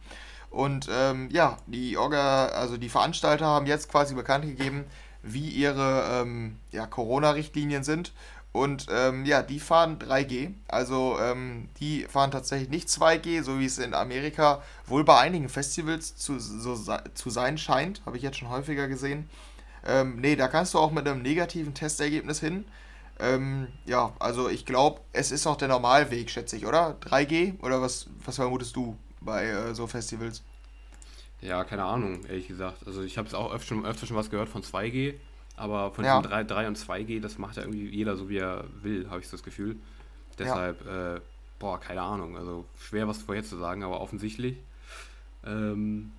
Und 0.51 0.89
ähm, 0.91 1.29
ja, 1.31 1.59
die 1.67 1.99
Orga, 1.99 2.47
also 2.47 2.79
die 2.79 2.89
Veranstalter 2.89 3.47
haben 3.47 3.67
jetzt 3.67 3.91
quasi 3.91 4.15
bekannt 4.15 4.47
gegeben, 4.47 4.85
wie 5.23 5.49
ihre 5.49 6.23
ähm, 6.23 6.57
ja, 6.73 6.87
Corona-Richtlinien 6.87 7.85
sind. 7.85 8.13
Und 8.53 8.87
ähm, 8.91 9.27
ja, 9.27 9.43
die 9.43 9.61
fahren 9.61 9.99
3G. 9.99 10.55
Also 10.69 11.19
ähm, 11.21 11.69
die 11.81 12.05
fahren 12.05 12.31
tatsächlich 12.31 12.71
nicht 12.71 12.89
2G, 12.89 13.43
so 13.43 13.59
wie 13.59 13.67
es 13.67 13.79
in 13.79 13.95
Amerika 13.95 14.63
wohl 14.87 15.05
bei 15.05 15.19
einigen 15.19 15.51
Festivals 15.51 16.17
zu, 16.17 16.39
so, 16.39 16.77
zu 17.15 17.31
sein 17.31 17.59
scheint. 17.59 18.01
Habe 18.07 18.17
ich 18.17 18.23
jetzt 18.23 18.39
schon 18.39 18.49
häufiger 18.49 18.89
gesehen. 18.89 19.29
Ähm, 19.87 20.17
nee, 20.21 20.37
da 20.37 20.49
kannst 20.49 20.75
du 20.75 20.79
auch 20.79 20.91
mit 20.91 21.07
einem 21.07 21.23
negativen 21.23 21.75
Testergebnis 21.75 22.41
hin. 22.41 22.65
Ähm, 23.21 23.69
ja, 23.85 24.13
also 24.19 24.49
ich 24.49 24.65
glaube, 24.65 25.01
es 25.13 25.33
ist 25.33 25.47
auch 25.47 25.57
der 25.57 25.69
Normalweg, 25.69 26.31
schätze 26.31 26.57
ich, 26.57 26.67
oder? 26.67 26.97
3G? 27.01 27.61
Oder 27.63 27.83
was, 27.83 28.07
was 28.25 28.37
vermutest 28.37 28.77
du 28.77 28.97
bei 29.21 29.47
äh, 29.47 29.75
so 29.75 29.87
Festivals? 29.87 30.43
Ja, 31.41 31.65
keine 31.65 31.85
Ahnung, 31.85 32.25
ehrlich 32.27 32.49
gesagt. 32.49 32.87
Also 32.87 33.03
ich 33.03 33.19
habe 33.19 33.29
es 33.29 33.35
auch 33.35 33.53
öfter 33.53 33.69
schon, 33.69 33.87
öfter 33.87 34.07
schon 34.07 34.17
was 34.17 34.31
gehört 34.31 34.49
von 34.49 34.63
2G, 34.63 35.15
aber 35.57 35.93
von 35.93 36.05
ja. 36.05 36.21
3, 36.21 36.45
3 36.45 36.69
und 36.69 36.79
2G, 36.79 37.21
das 37.21 37.39
macht 37.39 37.57
ja 37.57 37.63
irgendwie 37.63 37.89
jeder 37.89 38.17
so, 38.17 38.29
wie 38.29 38.39
er 38.39 38.65
will, 38.83 39.09
habe 39.11 39.21
ich 39.21 39.31
das 39.31 39.43
Gefühl. 39.43 39.77
Deshalb, 40.39 40.85
ja. 40.85 41.17
äh, 41.17 41.21
boah, 41.59 41.81
keine 41.81 42.03
Ahnung. 42.03 42.37
Also 42.37 42.65
schwer 42.79 43.09
was 43.09 43.23
vorherzusagen, 43.23 43.83
aber 43.83 44.01
offensichtlich 44.01 44.57
ähm, 45.45 46.13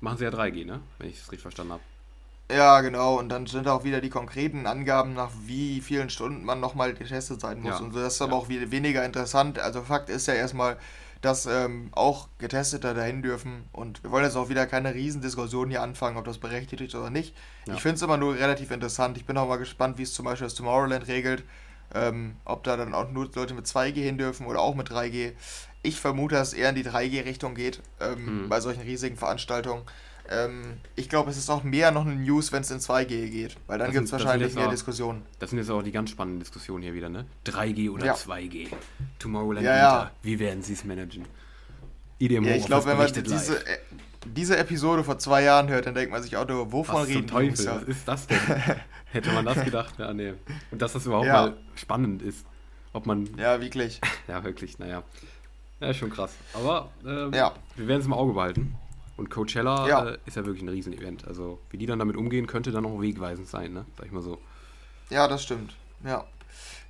machen 0.00 0.18
sie 0.18 0.24
ja 0.24 0.30
3G, 0.30 0.64
ne? 0.64 0.80
Wenn 0.98 1.10
ich 1.10 1.16
es 1.16 1.24
richtig 1.24 1.42
verstanden 1.42 1.74
habe. 1.74 1.82
Ja, 2.50 2.80
genau. 2.80 3.18
Und 3.18 3.28
dann 3.28 3.46
sind 3.46 3.66
auch 3.66 3.84
wieder 3.84 4.00
die 4.00 4.10
konkreten 4.10 4.66
Angaben, 4.66 5.14
nach 5.14 5.30
wie 5.46 5.80
vielen 5.80 6.10
Stunden 6.10 6.44
man 6.44 6.60
nochmal 6.60 6.94
getestet 6.94 7.40
sein 7.40 7.60
muss. 7.60 7.78
Ja. 7.80 7.84
Und 7.84 7.92
so, 7.92 8.00
das 8.00 8.14
ist 8.14 8.22
aber 8.22 8.32
ja. 8.32 8.38
auch 8.38 8.48
weniger 8.48 9.04
interessant. 9.04 9.58
Also 9.58 9.82
Fakt 9.82 10.10
ist 10.10 10.28
ja 10.28 10.34
erstmal, 10.34 10.76
dass 11.22 11.46
ähm, 11.46 11.88
auch 11.92 12.28
Getestete 12.38 12.94
dahin 12.94 13.22
dürfen. 13.22 13.64
Und 13.72 14.02
wir 14.04 14.12
wollen 14.12 14.24
jetzt 14.24 14.36
auch 14.36 14.48
wieder 14.48 14.66
keine 14.66 14.94
Riesendiskussion 14.94 15.70
hier 15.70 15.82
anfangen, 15.82 16.16
ob 16.16 16.24
das 16.24 16.38
berechtigt 16.38 16.82
ist 16.82 16.94
oder 16.94 17.10
nicht. 17.10 17.34
Ja. 17.66 17.74
Ich 17.74 17.82
finde 17.82 17.96
es 17.96 18.02
immer 18.02 18.16
nur 18.16 18.36
relativ 18.36 18.70
interessant. 18.70 19.16
Ich 19.16 19.26
bin 19.26 19.36
auch 19.36 19.48
mal 19.48 19.56
gespannt, 19.56 19.98
wie 19.98 20.02
es 20.02 20.14
zum 20.14 20.24
Beispiel 20.24 20.46
das 20.46 20.54
Tomorrowland 20.54 21.08
regelt. 21.08 21.42
Ähm, 21.94 22.36
ob 22.44 22.64
da 22.64 22.76
dann 22.76 22.94
auch 22.94 23.10
nur 23.10 23.30
Leute 23.34 23.54
mit 23.54 23.66
2G 23.66 23.94
hin 23.94 24.18
dürfen 24.18 24.46
oder 24.46 24.60
auch 24.60 24.74
mit 24.74 24.90
3G. 24.90 25.32
Ich 25.82 26.00
vermute, 26.00 26.34
dass 26.34 26.48
es 26.48 26.54
eher 26.54 26.68
in 26.70 26.74
die 26.74 26.84
3G-Richtung 26.84 27.54
geht 27.54 27.80
ähm, 28.00 28.44
mhm. 28.44 28.48
bei 28.48 28.60
solchen 28.60 28.82
riesigen 28.82 29.16
Veranstaltungen. 29.16 29.82
Ähm, 30.30 30.78
ich 30.96 31.08
glaube, 31.08 31.30
es 31.30 31.36
ist 31.36 31.50
auch 31.50 31.62
mehr 31.62 31.90
noch 31.90 32.04
eine 32.04 32.14
News, 32.14 32.52
wenn 32.52 32.62
es 32.62 32.70
in 32.70 32.78
2G 32.78 33.28
geht, 33.30 33.56
weil 33.66 33.78
dann 33.78 33.92
gibt 33.92 34.06
es 34.06 34.12
wahrscheinlich 34.12 34.54
mehr 34.54 34.66
auch, 34.66 34.70
Diskussionen. 34.70 35.22
Das 35.38 35.50
sind 35.50 35.58
jetzt 35.58 35.70
auch 35.70 35.82
die 35.82 35.92
ganz 35.92 36.10
spannenden 36.10 36.40
Diskussionen 36.40 36.82
hier 36.82 36.94
wieder, 36.94 37.08
ne? 37.08 37.26
3G 37.46 37.90
oder 37.90 38.06
ja. 38.06 38.14
2G. 38.14 38.68
Tomorrowland 39.18 39.64
ja, 39.64 39.76
ja. 39.76 40.10
wie 40.22 40.38
werden 40.38 40.62
sie 40.62 40.72
es 40.72 40.84
managen? 40.84 41.24
IDMO, 42.18 42.48
ja, 42.48 42.56
ich 42.56 42.66
glaube, 42.66 42.86
wenn 42.86 42.96
man 42.96 43.12
diese, 43.12 43.58
äh, 43.66 43.78
diese 44.24 44.56
Episode 44.56 45.04
vor 45.04 45.18
zwei 45.18 45.42
Jahren 45.42 45.68
hört, 45.68 45.86
dann 45.86 45.94
denkt 45.94 46.10
man 46.10 46.22
sich 46.22 46.36
auch, 46.36 46.48
wovon 46.48 47.02
was 47.02 47.08
reden 47.08 47.26
Teufel? 47.26 47.66
Was 47.66 47.82
ist 47.82 48.08
das 48.08 48.26
denn? 48.26 48.38
Hätte 49.12 49.32
man 49.32 49.44
das 49.44 49.62
gedacht? 49.64 49.94
Ja, 49.98 50.12
nee. 50.12 50.34
Und 50.70 50.82
dass 50.82 50.94
das 50.94 51.06
überhaupt 51.06 51.28
mal 51.28 51.56
spannend 51.74 52.22
ist. 52.22 52.44
Ob 52.92 53.06
man. 53.06 53.28
Ja, 53.36 53.60
wirklich. 53.60 54.00
ja, 54.28 54.42
wirklich, 54.42 54.78
naja. 54.78 55.02
Ja, 55.80 55.92
schon 55.92 56.10
krass. 56.10 56.32
Aber 56.54 56.90
ähm, 57.06 57.32
ja. 57.34 57.54
wir 57.76 57.86
werden 57.86 58.00
es 58.00 58.06
im 58.06 58.14
Auge 58.14 58.32
behalten. 58.32 58.74
Und 59.16 59.30
Coachella 59.30 59.88
ja. 59.88 60.08
Äh, 60.10 60.18
ist 60.26 60.36
ja 60.36 60.44
wirklich 60.44 60.62
ein 60.62 60.68
Riesenevent. 60.68 61.26
Also 61.26 61.58
wie 61.70 61.78
die 61.78 61.86
dann 61.86 61.98
damit 61.98 62.16
umgehen, 62.16 62.46
könnte 62.46 62.70
dann 62.70 62.84
auch 62.84 63.00
wegweisend 63.00 63.48
sein, 63.48 63.72
ne? 63.72 63.86
Sag 63.96 64.06
ich 64.06 64.12
mal 64.12 64.22
so. 64.22 64.38
Ja, 65.10 65.26
das 65.28 65.42
stimmt. 65.42 65.74
Ja. 66.04 66.24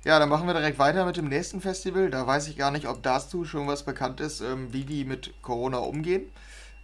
Ja, 0.03 0.19
dann 0.19 0.29
machen 0.29 0.47
wir 0.47 0.53
direkt 0.53 0.79
weiter 0.79 1.05
mit 1.05 1.17
dem 1.17 1.27
nächsten 1.27 1.61
Festival. 1.61 2.09
Da 2.09 2.25
weiß 2.25 2.47
ich 2.47 2.57
gar 2.57 2.71
nicht, 2.71 2.87
ob 2.87 3.03
dazu 3.03 3.45
schon 3.45 3.67
was 3.67 3.83
bekannt 3.83 4.21
ist, 4.21 4.41
ähm, 4.41 4.71
wie 4.71 4.83
die 4.83 5.05
mit 5.05 5.33
Corona 5.41 5.79
umgehen. 5.79 6.23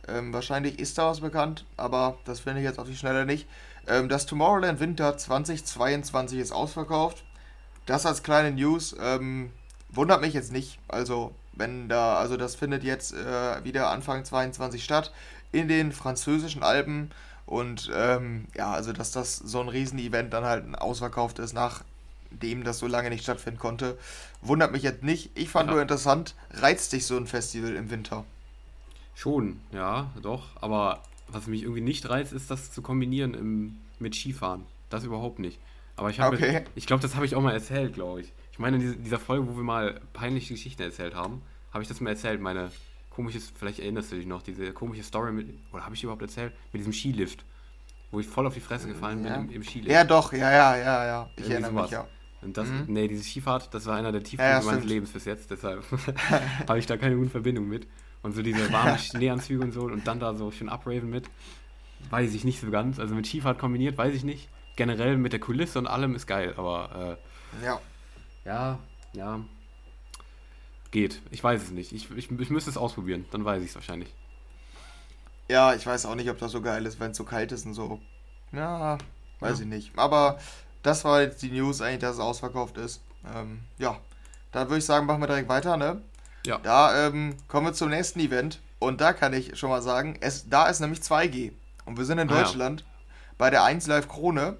Ähm, 0.07 0.33
wahrscheinlich 0.33 0.79
ist 0.79 0.97
da 0.97 1.09
was 1.09 1.21
bekannt, 1.21 1.65
aber 1.77 2.17
das 2.25 2.41
finde 2.41 2.59
ich 2.59 2.65
jetzt 2.65 2.79
auf 2.79 2.87
die 2.87 2.95
Schnelle 2.95 3.25
nicht. 3.25 3.47
Ähm, 3.87 4.09
das 4.09 4.25
Tomorrowland 4.25 4.79
Winter 4.79 5.17
2022 5.17 6.39
ist 6.39 6.51
ausverkauft. 6.51 7.23
Das 7.85 8.05
als 8.05 8.23
kleine 8.23 8.51
News 8.51 8.95
ähm, 8.99 9.51
wundert 9.89 10.21
mich 10.21 10.33
jetzt 10.33 10.51
nicht. 10.51 10.79
Also 10.87 11.33
wenn 11.53 11.89
da, 11.89 12.17
also 12.17 12.37
das 12.37 12.55
findet 12.55 12.83
jetzt 12.83 13.13
äh, 13.13 13.63
wieder 13.63 13.89
Anfang 13.89 14.25
22 14.25 14.83
statt 14.83 15.11
in 15.51 15.67
den 15.67 15.91
französischen 15.91 16.63
Alpen. 16.63 17.11
Und 17.45 17.91
ähm, 17.93 18.47
ja, 18.55 18.71
also 18.71 18.93
dass 18.93 19.11
das 19.11 19.37
so 19.37 19.59
ein 19.59 19.69
Riesenevent 19.69 20.33
dann 20.33 20.43
halt 20.43 20.77
ausverkauft 20.79 21.39
ist, 21.39 21.53
nachdem 21.53 22.63
das 22.63 22.79
so 22.79 22.87
lange 22.87 23.09
nicht 23.09 23.23
stattfinden 23.23 23.59
konnte, 23.59 23.97
wundert 24.41 24.71
mich 24.71 24.83
jetzt 24.83 25.03
nicht. 25.03 25.31
Ich 25.35 25.49
fand 25.49 25.67
ja. 25.67 25.73
nur 25.73 25.81
interessant, 25.81 26.35
reizt 26.51 26.93
dich 26.93 27.05
so 27.05 27.17
ein 27.17 27.27
Festival 27.27 27.75
im 27.75 27.89
Winter? 27.89 28.25
Schon, 29.15 29.59
ja, 29.71 30.09
doch. 30.21 30.43
Aber 30.61 31.03
was 31.27 31.47
mich 31.47 31.63
irgendwie 31.63 31.81
nicht 31.81 32.09
reizt, 32.09 32.33
ist 32.33 32.49
das 32.49 32.71
zu 32.71 32.81
kombinieren 32.81 33.33
im, 33.33 33.77
mit 33.99 34.15
Skifahren. 34.15 34.63
Das 34.89 35.03
überhaupt 35.03 35.39
nicht. 35.39 35.59
Aber 35.95 36.09
ich 36.09 36.19
habe, 36.19 36.35
okay. 36.35 36.63
ich 36.75 36.87
glaube, 36.87 37.01
das 37.01 37.15
habe 37.15 37.25
ich 37.25 37.35
auch 37.35 37.41
mal 37.41 37.53
erzählt, 37.53 37.93
glaube 37.93 38.21
ich. 38.21 38.31
Ich 38.53 38.59
meine, 38.59 38.77
in 38.77 39.03
dieser 39.03 39.17
Folge, 39.17 39.47
wo 39.47 39.57
wir 39.57 39.63
mal 39.63 39.99
peinliche 40.13 40.53
Geschichten 40.53 40.83
erzählt 40.83 41.15
haben, 41.15 41.41
habe 41.71 41.81
ich 41.81 41.89
das 41.89 41.99
mal 42.01 42.11
erzählt, 42.11 42.39
meine 42.39 42.71
komische, 43.09 43.39
vielleicht 43.39 43.79
erinnerst 43.79 44.11
du 44.11 44.15
dich 44.15 44.27
noch, 44.27 44.43
diese 44.43 44.71
komische 44.73 45.01
Story 45.01 45.31
mit, 45.31 45.47
oder 45.71 45.83
habe 45.83 45.95
ich 45.95 46.01
die 46.01 46.05
überhaupt 46.05 46.21
erzählt? 46.21 46.53
Mit 46.71 46.79
diesem 46.81 46.93
Skilift, 46.93 47.43
wo 48.11 48.19
ich 48.19 48.27
voll 48.27 48.45
auf 48.45 48.53
die 48.53 48.59
Fresse 48.59 48.87
gefallen 48.87 49.25
ja. 49.25 49.37
bin 49.37 49.49
im, 49.49 49.55
im 49.55 49.63
Skilift. 49.63 49.89
Ja, 49.89 50.03
doch, 50.03 50.31
ja, 50.33 50.51
ja, 50.51 50.77
ja, 50.77 51.05
ja. 51.05 51.29
Ich 51.31 51.39
Irgendwie 51.39 51.51
erinnere 51.53 51.71
sowas. 51.71 51.83
mich, 51.83 51.91
ja. 51.91 52.07
Und 52.43 52.57
das, 52.57 52.67
mhm. 52.67 52.85
nee, 52.89 53.07
diese 53.07 53.23
Skifahrt, 53.23 53.73
das 53.73 53.87
war 53.87 53.95
einer 53.95 54.11
der 54.11 54.21
Tiefpunkte 54.21 54.53
ja, 54.53 54.59
ja, 54.59 54.65
meines 54.65 54.85
Lebens 54.85 55.11
bis 55.11 55.25
jetzt, 55.25 55.49
deshalb 55.49 55.83
habe 56.67 56.77
ich 56.77 56.85
da 56.85 56.95
keine 56.97 57.15
gute 57.15 57.31
Verbindung 57.31 57.67
mit. 57.67 57.87
Und 58.21 58.33
so 58.33 58.43
diese 58.43 58.71
warmen 58.71 58.97
Schneeanzüge 58.99 59.63
und 59.63 59.71
so 59.71 59.81
und 59.81 60.05
dann 60.05 60.19
da 60.19 60.35
so 60.35 60.51
schön 60.51 60.69
abraven 60.69 61.09
mit, 61.09 61.25
weiß 62.11 62.35
ich 62.35 62.43
nicht 62.43 62.61
so 62.61 62.69
ganz. 62.69 62.99
Also 62.99 63.15
mit 63.15 63.25
Skifahrt 63.25 63.57
kombiniert, 63.57 63.97
weiß 63.97 64.13
ich 64.13 64.23
nicht. 64.23 64.47
Generell 64.75 65.17
mit 65.17 65.33
der 65.33 65.39
Kulisse 65.39 65.79
und 65.79 65.87
allem 65.87 66.15
ist 66.15 66.27
geil, 66.27 66.53
aber 66.55 67.17
äh, 67.61 67.65
ja. 67.65 67.79
Ja, 68.45 68.79
ja. 69.13 69.39
Geht. 70.91 71.21
Ich 71.31 71.43
weiß 71.43 71.63
es 71.63 71.71
nicht. 71.71 71.91
Ich, 71.91 72.11
ich, 72.11 72.31
ich 72.31 72.49
müsste 72.49 72.69
es 72.69 72.77
ausprobieren, 72.77 73.25
dann 73.31 73.45
weiß 73.45 73.63
ich 73.63 73.69
es 73.69 73.75
wahrscheinlich. 73.75 74.13
Ja, 75.47 75.73
ich 75.73 75.85
weiß 75.85 76.05
auch 76.05 76.15
nicht, 76.15 76.29
ob 76.29 76.37
das 76.37 76.51
so 76.51 76.61
geil 76.61 76.85
ist, 76.85 76.99
wenn 76.99 77.11
es 77.11 77.17
so 77.17 77.23
kalt 77.23 77.51
ist 77.51 77.65
und 77.65 77.73
so. 77.73 77.99
Ja, 78.51 78.97
weiß 79.39 79.59
ja. 79.59 79.63
ich 79.63 79.69
nicht. 79.69 79.91
Aber 79.97 80.39
das 80.83 81.03
war 81.03 81.21
jetzt 81.21 81.41
die 81.41 81.51
News 81.51 81.81
eigentlich, 81.81 81.99
dass 81.99 82.15
es 82.15 82.19
ausverkauft 82.19 82.77
ist. 82.77 83.01
Ähm, 83.35 83.61
ja, 83.77 83.97
dann 84.51 84.67
würde 84.67 84.79
ich 84.79 84.85
sagen, 84.85 85.05
machen 85.05 85.21
wir 85.21 85.27
direkt 85.27 85.49
weiter, 85.49 85.77
ne? 85.77 86.01
Ja. 86.45 86.59
Da 86.59 87.07
ähm, 87.07 87.37
kommen 87.47 87.67
wir 87.67 87.73
zum 87.73 87.89
nächsten 87.89 88.19
Event. 88.19 88.59
Und 88.79 88.99
da 88.99 89.13
kann 89.13 89.33
ich 89.33 89.57
schon 89.57 89.69
mal 89.69 89.81
sagen, 89.81 90.17
es, 90.19 90.49
da 90.49 90.67
ist 90.67 90.81
nämlich 90.81 90.99
2G. 90.99 91.53
Und 91.85 91.97
wir 91.97 92.05
sind 92.05 92.19
in 92.19 92.27
Deutschland 92.27 92.83
ah, 92.85 92.91
ja. 92.91 93.33
bei 93.37 93.49
der 93.49 93.63
1 93.63 93.87
Live 93.87 94.09
Krone. 94.09 94.57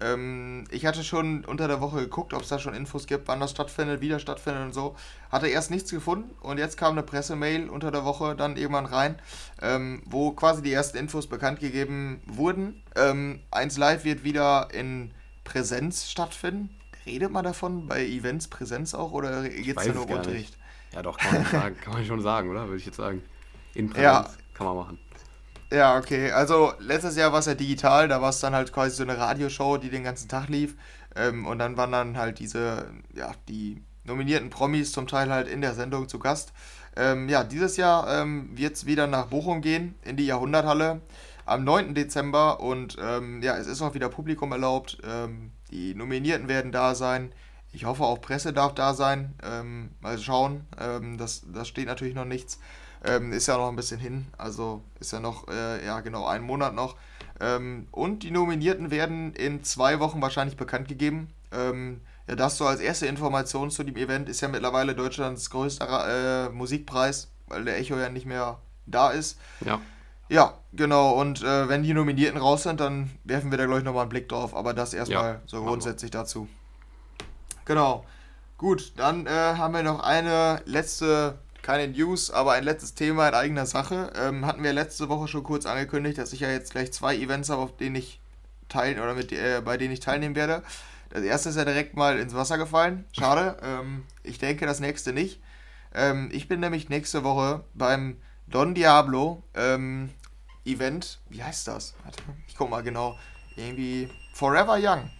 Ähm, 0.00 0.64
ich 0.70 0.86
hatte 0.86 1.04
schon 1.04 1.44
unter 1.44 1.68
der 1.68 1.80
Woche 1.80 2.00
geguckt, 2.00 2.32
ob 2.32 2.42
es 2.42 2.48
da 2.48 2.58
schon 2.58 2.74
Infos 2.74 3.06
gibt, 3.06 3.28
wann 3.28 3.40
das 3.40 3.50
stattfindet, 3.50 4.00
wie 4.00 4.08
das 4.08 4.22
stattfindet 4.22 4.62
und 4.62 4.72
so. 4.72 4.96
Hatte 5.30 5.48
erst 5.48 5.70
nichts 5.70 5.90
gefunden 5.90 6.30
und 6.40 6.58
jetzt 6.58 6.76
kam 6.76 6.92
eine 6.92 7.02
Pressemail 7.02 7.68
unter 7.68 7.90
der 7.90 8.04
Woche 8.04 8.34
dann 8.34 8.56
irgendwann 8.56 8.86
rein, 8.86 9.18
ähm, 9.60 10.02
wo 10.06 10.32
quasi 10.32 10.62
die 10.62 10.72
ersten 10.72 10.96
Infos 10.96 11.26
bekannt 11.26 11.60
gegeben 11.60 12.22
wurden. 12.26 12.82
Ähm, 12.96 13.40
1 13.50 13.76
Live 13.76 14.04
wird 14.04 14.24
wieder 14.24 14.68
in 14.72 15.12
Präsenz 15.44 16.08
stattfinden. 16.08 16.70
Redet 17.06 17.30
man 17.30 17.44
davon 17.44 17.86
bei 17.86 18.04
Events 18.04 18.48
Präsenz 18.48 18.94
auch 18.94 19.12
oder 19.12 19.48
geht 19.48 19.78
es 19.78 19.86
nur 19.94 20.04
um 20.04 20.10
Unterricht? 20.10 20.56
Ja, 20.92 21.02
doch, 21.02 21.18
kann 21.18 21.34
man, 21.34 21.44
sagen, 21.50 21.76
kann 21.80 21.92
man 21.92 22.04
schon 22.04 22.20
sagen, 22.20 22.50
oder? 22.50 22.66
Würde 22.66 22.78
ich 22.78 22.86
jetzt 22.86 22.96
sagen. 22.96 23.22
In 23.74 23.90
Präsenz 23.90 24.04
ja. 24.04 24.30
kann 24.54 24.66
man 24.66 24.76
machen. 24.76 24.98
Ja, 25.72 25.96
okay. 25.96 26.32
Also 26.32 26.72
letztes 26.80 27.16
Jahr 27.16 27.32
war 27.32 27.38
es 27.38 27.46
ja 27.46 27.54
digital, 27.54 28.08
da 28.08 28.20
war 28.20 28.30
es 28.30 28.40
dann 28.40 28.54
halt 28.54 28.72
quasi 28.72 28.96
so 28.96 29.04
eine 29.04 29.16
Radioshow, 29.16 29.78
die 29.78 29.88
den 29.90 30.02
ganzen 30.02 30.28
Tag 30.28 30.48
lief. 30.48 30.76
Ähm, 31.14 31.46
und 31.46 31.60
dann 31.60 31.76
waren 31.76 31.92
dann 31.92 32.16
halt 32.18 32.40
diese, 32.40 32.90
ja, 33.14 33.32
die 33.48 33.82
nominierten 34.04 34.50
Promis 34.50 34.90
zum 34.90 35.06
Teil 35.06 35.30
halt 35.30 35.46
in 35.46 35.60
der 35.60 35.74
Sendung 35.74 36.08
zu 36.08 36.18
Gast. 36.18 36.52
Ähm, 36.96 37.28
ja, 37.28 37.44
dieses 37.44 37.76
Jahr 37.76 38.20
ähm, 38.20 38.50
wird 38.56 38.74
es 38.74 38.86
wieder 38.86 39.06
nach 39.06 39.26
Bochum 39.26 39.60
gehen, 39.60 39.94
in 40.02 40.16
die 40.16 40.26
Jahrhunderthalle 40.26 41.02
am 41.46 41.62
9. 41.62 41.94
Dezember. 41.94 42.58
Und 42.58 42.96
ähm, 43.00 43.40
ja, 43.40 43.56
es 43.56 43.68
ist 43.68 43.80
auch 43.80 43.94
wieder 43.94 44.08
Publikum 44.08 44.50
erlaubt. 44.50 44.98
Ähm, 45.04 45.52
die 45.70 45.94
Nominierten 45.94 46.48
werden 46.48 46.72
da 46.72 46.96
sein. 46.96 47.32
Ich 47.72 47.84
hoffe 47.84 48.02
auch 48.02 48.20
Presse 48.20 48.52
darf 48.52 48.74
da 48.74 48.92
sein. 48.92 49.34
Ähm, 49.44 49.90
mal 50.00 50.18
schauen. 50.18 50.66
das, 51.16 51.44
das 51.54 51.68
steht 51.68 51.86
natürlich 51.86 52.16
noch 52.16 52.24
nichts. 52.24 52.58
Ähm, 53.04 53.32
ist 53.32 53.46
ja 53.46 53.56
noch 53.56 53.68
ein 53.68 53.76
bisschen 53.76 53.98
hin, 53.98 54.26
also 54.36 54.82
ist 55.00 55.12
ja 55.12 55.20
noch, 55.20 55.48
äh, 55.48 55.84
ja 55.84 56.00
genau, 56.00 56.26
einen 56.26 56.44
Monat 56.44 56.74
noch. 56.74 56.96
Ähm, 57.40 57.86
und 57.90 58.22
die 58.22 58.30
Nominierten 58.30 58.90
werden 58.90 59.32
in 59.34 59.64
zwei 59.64 60.00
Wochen 60.00 60.20
wahrscheinlich 60.20 60.56
bekannt 60.56 60.88
gegeben. 60.88 61.32
Ähm, 61.52 62.00
ja, 62.28 62.36
das 62.36 62.58
so 62.58 62.66
als 62.66 62.80
erste 62.80 63.06
Information 63.06 63.70
zu 63.70 63.82
dem 63.82 63.96
Event 63.96 64.28
ist 64.28 64.42
ja 64.42 64.48
mittlerweile 64.48 64.94
Deutschlands 64.94 65.48
größter 65.48 66.46
äh, 66.46 66.50
Musikpreis, 66.50 67.28
weil 67.46 67.64
der 67.64 67.78
Echo 67.78 67.96
ja 67.96 68.10
nicht 68.10 68.26
mehr 68.26 68.58
da 68.86 69.10
ist. 69.10 69.38
Ja. 69.64 69.80
Ja, 70.28 70.54
genau. 70.72 71.14
Und 71.20 71.42
äh, 71.42 71.68
wenn 71.68 71.82
die 71.82 71.92
Nominierten 71.92 72.38
raus 72.38 72.62
sind, 72.62 72.78
dann 72.78 73.10
werfen 73.24 73.50
wir 73.50 73.58
da, 73.58 73.64
glaube 73.64 73.80
ich, 73.80 73.84
nochmal 73.84 74.02
einen 74.02 74.10
Blick 74.10 74.28
drauf. 74.28 74.54
Aber 74.54 74.74
das 74.74 74.94
erstmal 74.94 75.34
ja, 75.34 75.40
so 75.46 75.64
grundsätzlich 75.64 76.12
dazu. 76.12 76.48
Genau. 77.64 78.04
Gut, 78.56 78.92
dann 78.96 79.26
äh, 79.26 79.30
haben 79.30 79.74
wir 79.74 79.82
noch 79.82 80.00
eine 80.00 80.62
letzte 80.66 81.38
keine 81.62 81.88
News, 81.88 82.30
aber 82.30 82.52
ein 82.52 82.64
letztes 82.64 82.94
Thema 82.94 83.28
in 83.28 83.34
eigener 83.34 83.66
Sache. 83.66 84.12
Ähm, 84.16 84.46
hatten 84.46 84.62
wir 84.62 84.72
letzte 84.72 85.08
Woche 85.08 85.28
schon 85.28 85.42
kurz 85.42 85.66
angekündigt, 85.66 86.18
dass 86.18 86.32
ich 86.32 86.40
ja 86.40 86.50
jetzt 86.50 86.72
gleich 86.72 86.92
zwei 86.92 87.16
Events 87.16 87.50
habe, 87.50 87.62
auf 87.62 87.76
denen 87.76 87.96
ich 87.96 88.20
teil 88.68 88.98
oder 88.98 89.14
mit, 89.14 89.32
äh, 89.32 89.60
bei 89.64 89.76
denen 89.76 89.92
ich 89.92 90.00
teilnehmen 90.00 90.34
werde. 90.34 90.62
Das 91.10 91.22
erste 91.22 91.48
ist 91.48 91.56
ja 91.56 91.64
direkt 91.64 91.96
mal 91.96 92.18
ins 92.18 92.34
Wasser 92.34 92.56
gefallen. 92.56 93.04
Schade. 93.12 93.56
ähm, 93.62 94.04
ich 94.22 94.38
denke 94.38 94.64
das 94.66 94.80
nächste 94.80 95.12
nicht. 95.12 95.40
Ähm, 95.92 96.28
ich 96.32 96.48
bin 96.48 96.60
nämlich 96.60 96.88
nächste 96.88 97.24
Woche 97.24 97.64
beim 97.74 98.16
Don 98.46 98.74
Diablo 98.74 99.42
ähm, 99.54 100.10
Event. 100.64 101.18
Wie 101.28 101.42
heißt 101.42 101.66
das? 101.68 101.94
Warte, 102.04 102.22
ich 102.46 102.56
guck 102.56 102.70
mal 102.70 102.82
genau. 102.82 103.18
Irgendwie 103.56 104.08
Forever 104.32 104.78
Young. 104.80 105.10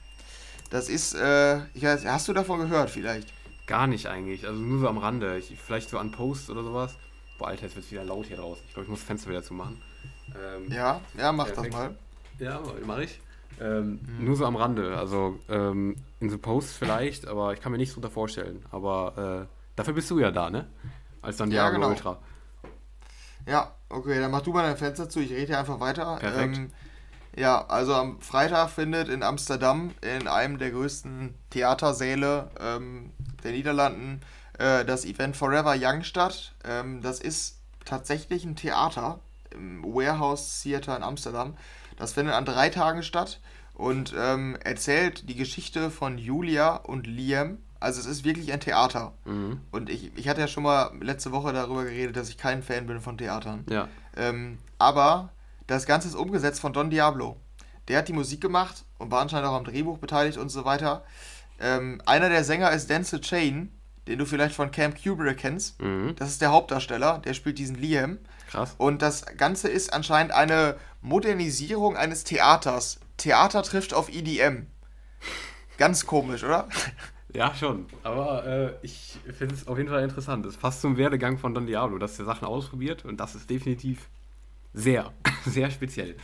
Das 0.70 0.88
ist, 0.88 1.14
äh, 1.14 1.58
ich 1.74 1.82
weiß, 1.82 2.04
hast 2.06 2.28
du 2.28 2.32
davon 2.32 2.60
gehört 2.60 2.90
vielleicht? 2.90 3.32
Gar 3.70 3.86
nicht 3.86 4.08
eigentlich. 4.08 4.48
Also 4.48 4.60
nur 4.60 4.80
so 4.80 4.88
am 4.88 4.98
Rande. 4.98 5.38
Ich, 5.38 5.56
vielleicht 5.56 5.90
so 5.90 5.98
an 5.98 6.10
Post 6.10 6.50
oder 6.50 6.64
sowas. 6.64 6.96
Boah, 7.38 7.48
Alter, 7.48 7.66
jetzt 7.66 7.76
wird 7.76 7.84
es 7.84 7.92
wieder 7.92 8.02
laut 8.02 8.26
hier 8.26 8.36
draußen. 8.36 8.64
Ich 8.66 8.74
glaube, 8.74 8.84
ich 8.84 8.90
muss 8.90 8.98
das 8.98 9.06
Fenster 9.06 9.30
wieder 9.30 9.44
zumachen. 9.44 9.80
Ähm, 10.34 10.72
ja, 10.72 11.00
ja, 11.16 11.30
mach 11.30 11.46
perfekt. 11.46 11.72
das 11.72 11.80
mal. 11.80 11.94
Ja, 12.40 12.60
mache 12.84 13.04
ich. 13.04 13.20
Ähm, 13.60 14.00
mhm. 14.18 14.24
Nur 14.24 14.34
so 14.34 14.44
am 14.44 14.56
Rande. 14.56 14.98
Also 14.98 15.38
ähm, 15.48 15.94
in 16.18 16.30
so 16.30 16.38
Posts 16.38 16.78
vielleicht, 16.78 17.28
aber 17.28 17.52
ich 17.52 17.60
kann 17.60 17.70
mir 17.70 17.78
nichts 17.78 17.94
drunter 17.94 18.10
vorstellen. 18.10 18.64
Aber 18.72 19.46
äh, 19.46 19.54
dafür 19.76 19.94
bist 19.94 20.10
du 20.10 20.18
ja 20.18 20.32
da, 20.32 20.50
ne? 20.50 20.66
Als 21.22 21.36
dann 21.36 21.50
Diablo 21.50 21.66
ja, 21.66 21.76
genau. 21.76 21.88
Ultra. 21.90 22.18
Ja, 23.46 23.72
okay, 23.88 24.18
dann 24.18 24.32
mach 24.32 24.42
du 24.42 24.52
mal 24.52 24.64
dein 24.64 24.76
Fenster 24.76 25.08
zu. 25.08 25.20
Ich 25.20 25.30
rede 25.30 25.46
hier 25.46 25.60
einfach 25.60 25.78
weiter. 25.78 26.16
Perfekt. 26.16 26.56
Ähm, 26.56 26.70
ja, 27.36 27.64
also 27.68 27.94
am 27.94 28.20
Freitag 28.20 28.70
findet 28.70 29.08
in 29.08 29.22
Amsterdam 29.22 29.92
in 30.00 30.26
einem 30.26 30.58
der 30.58 30.72
größten 30.72 31.34
Theatersäle 31.50 32.50
ähm, 32.58 33.12
der 33.42 33.52
Niederlanden 33.52 34.20
äh, 34.58 34.84
das 34.84 35.04
Event 35.04 35.36
Forever 35.36 35.74
Young 35.78 36.02
statt. 36.02 36.52
Ähm, 36.64 37.00
das 37.02 37.20
ist 37.20 37.58
tatsächlich 37.84 38.44
ein 38.44 38.56
Theater 38.56 39.20
im 39.50 39.82
Warehouse 39.82 40.62
Theater 40.62 40.96
in 40.96 41.02
Amsterdam. 41.02 41.56
Das 41.96 42.12
findet 42.12 42.34
an 42.34 42.44
drei 42.44 42.68
Tagen 42.68 43.02
statt 43.02 43.40
und 43.74 44.14
ähm, 44.16 44.56
erzählt 44.62 45.28
die 45.28 45.34
Geschichte 45.34 45.90
von 45.90 46.18
Julia 46.18 46.76
und 46.76 47.06
Liam. 47.06 47.58
Also 47.80 48.00
es 48.00 48.06
ist 48.06 48.24
wirklich 48.24 48.52
ein 48.52 48.60
Theater. 48.60 49.14
Mhm. 49.24 49.60
Und 49.70 49.88
ich, 49.88 50.12
ich 50.16 50.28
hatte 50.28 50.40
ja 50.40 50.48
schon 50.48 50.62
mal 50.62 50.92
letzte 51.00 51.32
Woche 51.32 51.52
darüber 51.52 51.84
geredet, 51.84 52.16
dass 52.16 52.28
ich 52.28 52.36
kein 52.36 52.62
Fan 52.62 52.86
bin 52.86 53.00
von 53.00 53.16
Theatern. 53.16 53.64
Ja. 53.70 53.88
Ähm, 54.16 54.58
aber 54.78 55.30
das 55.66 55.86
Ganze 55.86 56.08
ist 56.08 56.14
umgesetzt 56.14 56.60
von 56.60 56.72
Don 56.72 56.90
Diablo. 56.90 57.36
Der 57.88 57.98
hat 57.98 58.08
die 58.08 58.12
Musik 58.12 58.40
gemacht 58.40 58.84
und 58.98 59.10
war 59.10 59.22
anscheinend 59.22 59.48
auch 59.48 59.56
am 59.56 59.64
Drehbuch 59.64 59.98
beteiligt 59.98 60.36
und 60.36 60.50
so 60.50 60.64
weiter. 60.64 61.04
Ähm, 61.60 62.00
einer 62.06 62.28
der 62.28 62.44
Sänger 62.44 62.70
ist 62.72 62.88
Denzel 62.90 63.20
Chain, 63.20 63.70
den 64.08 64.18
du 64.18 64.24
vielleicht 64.24 64.54
von 64.54 64.70
Camp 64.70 65.00
Kubrick 65.02 65.38
kennst. 65.38 65.80
Mhm. 65.80 66.14
Das 66.16 66.30
ist 66.30 66.40
der 66.40 66.50
Hauptdarsteller, 66.50 67.18
der 67.18 67.34
spielt 67.34 67.58
diesen 67.58 67.76
Liam. 67.76 68.18
Krass. 68.48 68.74
Und 68.78 69.02
das 69.02 69.26
Ganze 69.36 69.68
ist 69.68 69.92
anscheinend 69.92 70.32
eine 70.32 70.76
Modernisierung 71.02 71.96
eines 71.96 72.24
Theaters. 72.24 72.98
Theater 73.16 73.62
trifft 73.62 73.94
auf 73.94 74.08
EDM. 74.08 74.66
Ganz 75.76 76.06
komisch, 76.06 76.44
oder? 76.44 76.68
Ja, 77.32 77.54
schon. 77.54 77.86
Aber 78.02 78.44
äh, 78.44 78.72
ich 78.82 79.16
finde 79.38 79.54
es 79.54 79.68
auf 79.68 79.78
jeden 79.78 79.88
Fall 79.88 80.02
interessant. 80.02 80.44
Es 80.46 80.56
passt 80.56 80.80
zum 80.80 80.96
Werdegang 80.96 81.38
von 81.38 81.54
Don 81.54 81.64
Diablo, 81.64 81.96
dass 81.98 82.18
er 82.18 82.24
Sachen 82.24 82.44
ausprobiert 82.44 83.04
und 83.04 83.18
das 83.18 83.36
ist 83.36 83.48
definitiv 83.48 84.08
sehr, 84.72 85.12
sehr 85.46 85.70
speziell. 85.70 86.16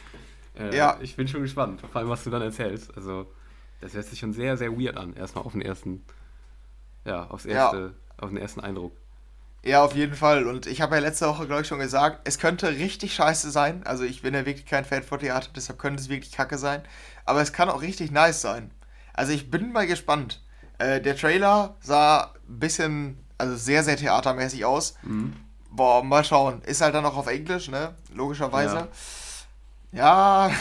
Äh, 0.59 0.77
ja. 0.77 0.99
Ich 1.01 1.15
bin 1.15 1.29
schon 1.29 1.43
gespannt, 1.43 1.81
vor 1.81 2.01
allem 2.01 2.09
was 2.09 2.25
du 2.25 2.31
dann 2.31 2.43
erzählst. 2.43 2.97
Also 2.97 3.33
das 3.81 3.95
hört 3.95 4.07
sich 4.07 4.19
schon 4.19 4.33
sehr, 4.33 4.57
sehr 4.57 4.73
weird 4.73 4.97
an, 4.97 5.15
erstmal 5.15 5.45
auf 5.45 5.53
den 5.53 5.63
ersten, 5.63 6.05
ja, 7.05 7.27
aufs 7.27 7.45
erste, 7.45 7.95
ja. 7.95 8.23
auf 8.23 8.31
den 8.31 8.39
ersten 8.39 8.61
Eindruck. 8.61 8.97
Ja, 9.67 9.83
auf 9.83 9.97
jeden 9.97 10.15
Fall. 10.15 10.47
Und 10.47 10.67
ich 10.67 10.81
habe 10.81 10.95
ja 10.95 11.01
letzte 11.01 11.27
Woche, 11.27 11.47
glaube 11.47 11.63
ich, 11.63 11.69
schon 11.69 11.81
gesagt, 11.81 12.21
es 12.23 12.39
könnte 12.39 12.69
richtig 12.69 13.15
scheiße 13.15 13.51
sein. 13.51 13.85
Also 13.85 14.05
ich 14.05 14.23
bin 14.23 14.33
ja 14.33 14.47
wirklich 14.47 14.65
kein 14.65 14.85
Fan 14.85 15.03
von 15.03 15.19
Theater, 15.19 15.49
deshalb 15.57 15.81
könnte 15.81 16.01
es 16.01 16.09
wirklich 16.09 16.31
kacke 16.31 16.57
sein. 16.57 16.83
Aber 17.25 17.41
es 17.41 17.53
kann 17.53 17.69
auch 17.69 17.83
richtig 17.83 18.13
nice 18.13 18.41
sein. 18.41 18.71
Also 19.13 19.33
ich 19.33 19.51
bin 19.51 19.73
mal 19.73 19.89
gespannt. 19.89 20.41
Äh, 20.79 21.01
der 21.01 21.17
Trailer 21.17 21.75
sah 21.81 22.35
ein 22.49 22.61
bisschen, 22.61 23.19
also 23.39 23.57
sehr, 23.57 23.83
sehr 23.83 23.97
theatermäßig 23.97 24.65
aus. 24.65 24.95
Mhm. 25.03 25.35
Boah, 25.71 26.05
mal 26.05 26.23
schauen. 26.23 26.63
Ist 26.63 26.81
halt 26.81 26.95
dann 26.95 27.05
auch 27.05 27.17
auf 27.17 27.27
Englisch, 27.27 27.69
ne? 27.69 27.95
Logischerweise. 28.15 28.89
Ja, 29.91 30.49
ja 30.49 30.55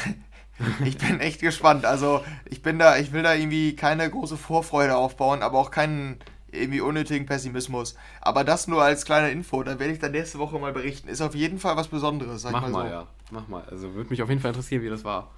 ich 0.85 0.97
bin 0.97 1.19
echt 1.19 1.41
gespannt. 1.41 1.85
Also 1.85 2.23
ich 2.45 2.61
bin 2.61 2.79
da, 2.79 2.97
ich 2.97 3.11
will 3.11 3.23
da 3.23 3.33
irgendwie 3.33 3.75
keine 3.75 4.09
große 4.09 4.37
Vorfreude 4.37 4.95
aufbauen, 4.95 5.41
aber 5.41 5.59
auch 5.59 5.71
keinen 5.71 6.19
irgendwie 6.51 6.81
unnötigen 6.81 7.25
Pessimismus. 7.25 7.95
Aber 8.21 8.43
das 8.43 8.67
nur 8.67 8.81
als 8.81 9.05
kleine 9.05 9.29
Info, 9.31 9.61
dann 9.63 9.79
werde 9.79 9.93
ich 9.93 9.99
dann 9.99 10.11
nächste 10.11 10.39
Woche 10.39 10.57
mal 10.57 10.71
berichten. 10.71 11.09
Ist 11.09 11.21
auf 11.21 11.35
jeden 11.35 11.59
Fall 11.59 11.75
was 11.75 11.87
Besonderes, 11.87 12.41
sag 12.41 12.53
Mach 12.53 12.61
mal, 12.61 12.71
mal 12.71 12.87
so. 12.87 12.93
ja. 12.93 13.07
Mach 13.31 13.47
mal. 13.47 13.63
Also 13.69 13.93
würde 13.93 14.09
mich 14.09 14.21
auf 14.21 14.29
jeden 14.29 14.41
Fall 14.41 14.51
interessieren, 14.51 14.83
wie 14.83 14.89
das 14.89 15.03
war. 15.03 15.31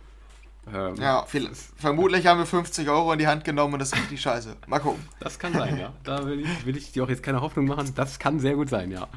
Ähm, 0.74 0.96
ja, 0.96 1.24
viel, 1.26 1.50
vermutlich 1.78 2.28
haben 2.28 2.40
wir 2.40 2.46
50 2.46 2.90
Euro 2.90 3.14
in 3.14 3.20
die 3.20 3.28
Hand 3.28 3.46
genommen 3.46 3.74
und 3.74 3.80
das 3.80 3.94
ist 3.94 4.00
richtig 4.00 4.22
scheiße. 4.22 4.58
Mal 4.68 4.80
gucken. 4.80 5.04
Das 5.20 5.40
kann 5.40 5.54
sein, 5.54 5.78
ja. 5.80 5.94
Da 6.04 6.26
will 6.26 6.42
ich, 6.42 6.66
will 6.66 6.78
ich 6.78 6.92
dir 6.92 7.04
auch 7.04 7.10
jetzt 7.10 7.24
keine 7.24 7.42
Hoffnung 7.42 7.66
machen. 7.66 7.92
Das 7.96 8.20
kann 8.20 8.40
sehr 8.40 8.56
gut 8.56 8.70
sein, 8.70 8.92
ja. 8.92 9.08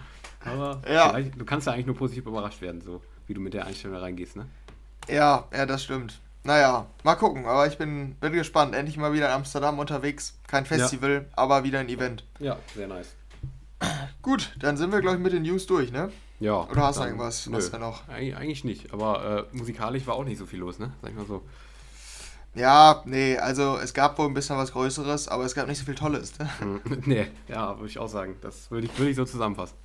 Aber 0.44 0.80
ja. 0.90 1.20
du 1.20 1.44
kannst 1.44 1.66
ja 1.66 1.72
eigentlich 1.72 1.86
nur 1.86 1.96
positiv 1.96 2.26
überrascht 2.26 2.62
werden, 2.62 2.80
so 2.80 3.02
wie 3.26 3.34
du 3.34 3.40
mit 3.40 3.52
der 3.54 3.66
Einstellung 3.66 3.96
reingehst, 3.96 4.36
ne? 4.36 4.46
Ja, 5.10 5.44
ja, 5.52 5.66
das 5.66 5.82
stimmt. 5.82 6.20
Naja, 6.42 6.86
mal 7.02 7.16
gucken. 7.16 7.46
Aber 7.46 7.66
ich 7.66 7.76
bin, 7.76 8.14
bin 8.14 8.32
gespannt. 8.32 8.74
Endlich 8.74 8.96
mal 8.96 9.12
wieder 9.12 9.26
in 9.26 9.32
Amsterdam 9.32 9.78
unterwegs. 9.78 10.38
Kein 10.46 10.64
Festival, 10.64 11.26
ja. 11.28 11.36
aber 11.36 11.64
wieder 11.64 11.80
ein 11.80 11.88
Event. 11.88 12.24
Ja, 12.38 12.58
sehr 12.74 12.88
nice. 12.88 13.14
Gut, 14.22 14.54
dann 14.58 14.76
sind 14.76 14.92
wir, 14.92 15.00
glaube 15.00 15.16
ich, 15.16 15.22
mit 15.22 15.32
den 15.32 15.42
News 15.42 15.66
durch, 15.66 15.90
ne? 15.92 16.10
Ja. 16.38 16.66
Oder 16.70 16.82
hast 16.82 16.98
du 16.98 17.04
irgendwas? 17.04 17.50
Was 17.52 17.70
ja 17.70 17.78
noch? 17.78 18.08
Eig 18.08 18.34
eigentlich 18.34 18.64
nicht, 18.64 18.92
aber 18.94 19.46
äh, 19.52 19.56
musikalisch 19.56 20.06
war 20.06 20.14
auch 20.14 20.24
nicht 20.24 20.38
so 20.38 20.46
viel 20.46 20.60
los, 20.60 20.78
ne? 20.78 20.92
Sag 21.02 21.10
ich 21.10 21.16
mal 21.16 21.26
so. 21.26 21.42
Ja, 22.54 23.02
nee, 23.04 23.36
also 23.36 23.78
es 23.78 23.94
gab 23.94 24.18
wohl 24.18 24.26
ein 24.26 24.34
bisschen 24.34 24.56
was 24.56 24.72
Größeres, 24.72 25.28
aber 25.28 25.44
es 25.44 25.54
gab 25.54 25.68
nicht 25.68 25.78
so 25.78 25.84
viel 25.84 25.94
Tolles. 25.94 26.32
Hm, 26.58 26.80
nee, 27.04 27.28
ja, 27.46 27.76
würde 27.76 27.88
ich 27.88 27.98
auch 27.98 28.08
sagen. 28.08 28.36
Das 28.40 28.70
würde 28.70 28.86
ich, 28.86 28.98
würd 28.98 29.10
ich 29.10 29.16
so 29.16 29.24
zusammenfassen. 29.24 29.76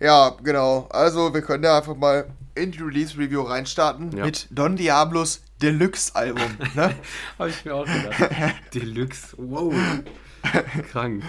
Ja, 0.00 0.36
genau. 0.42 0.88
Also 0.90 1.32
wir 1.34 1.42
können 1.42 1.64
ja 1.64 1.78
einfach 1.78 1.96
mal 1.96 2.26
in 2.54 2.72
die 2.72 2.80
Release-Review 2.80 3.42
reinstarten 3.42 4.16
ja. 4.16 4.24
mit 4.24 4.46
Don 4.50 4.76
Diablos 4.76 5.42
Deluxe-Album. 5.62 6.56
Ne? 6.74 6.94
Habe 7.38 7.50
ich 7.50 7.64
mir 7.64 7.74
auch 7.74 7.86
gedacht. 7.86 8.54
Deluxe, 8.74 9.34
wow. 9.36 9.72
Krank. 10.90 11.22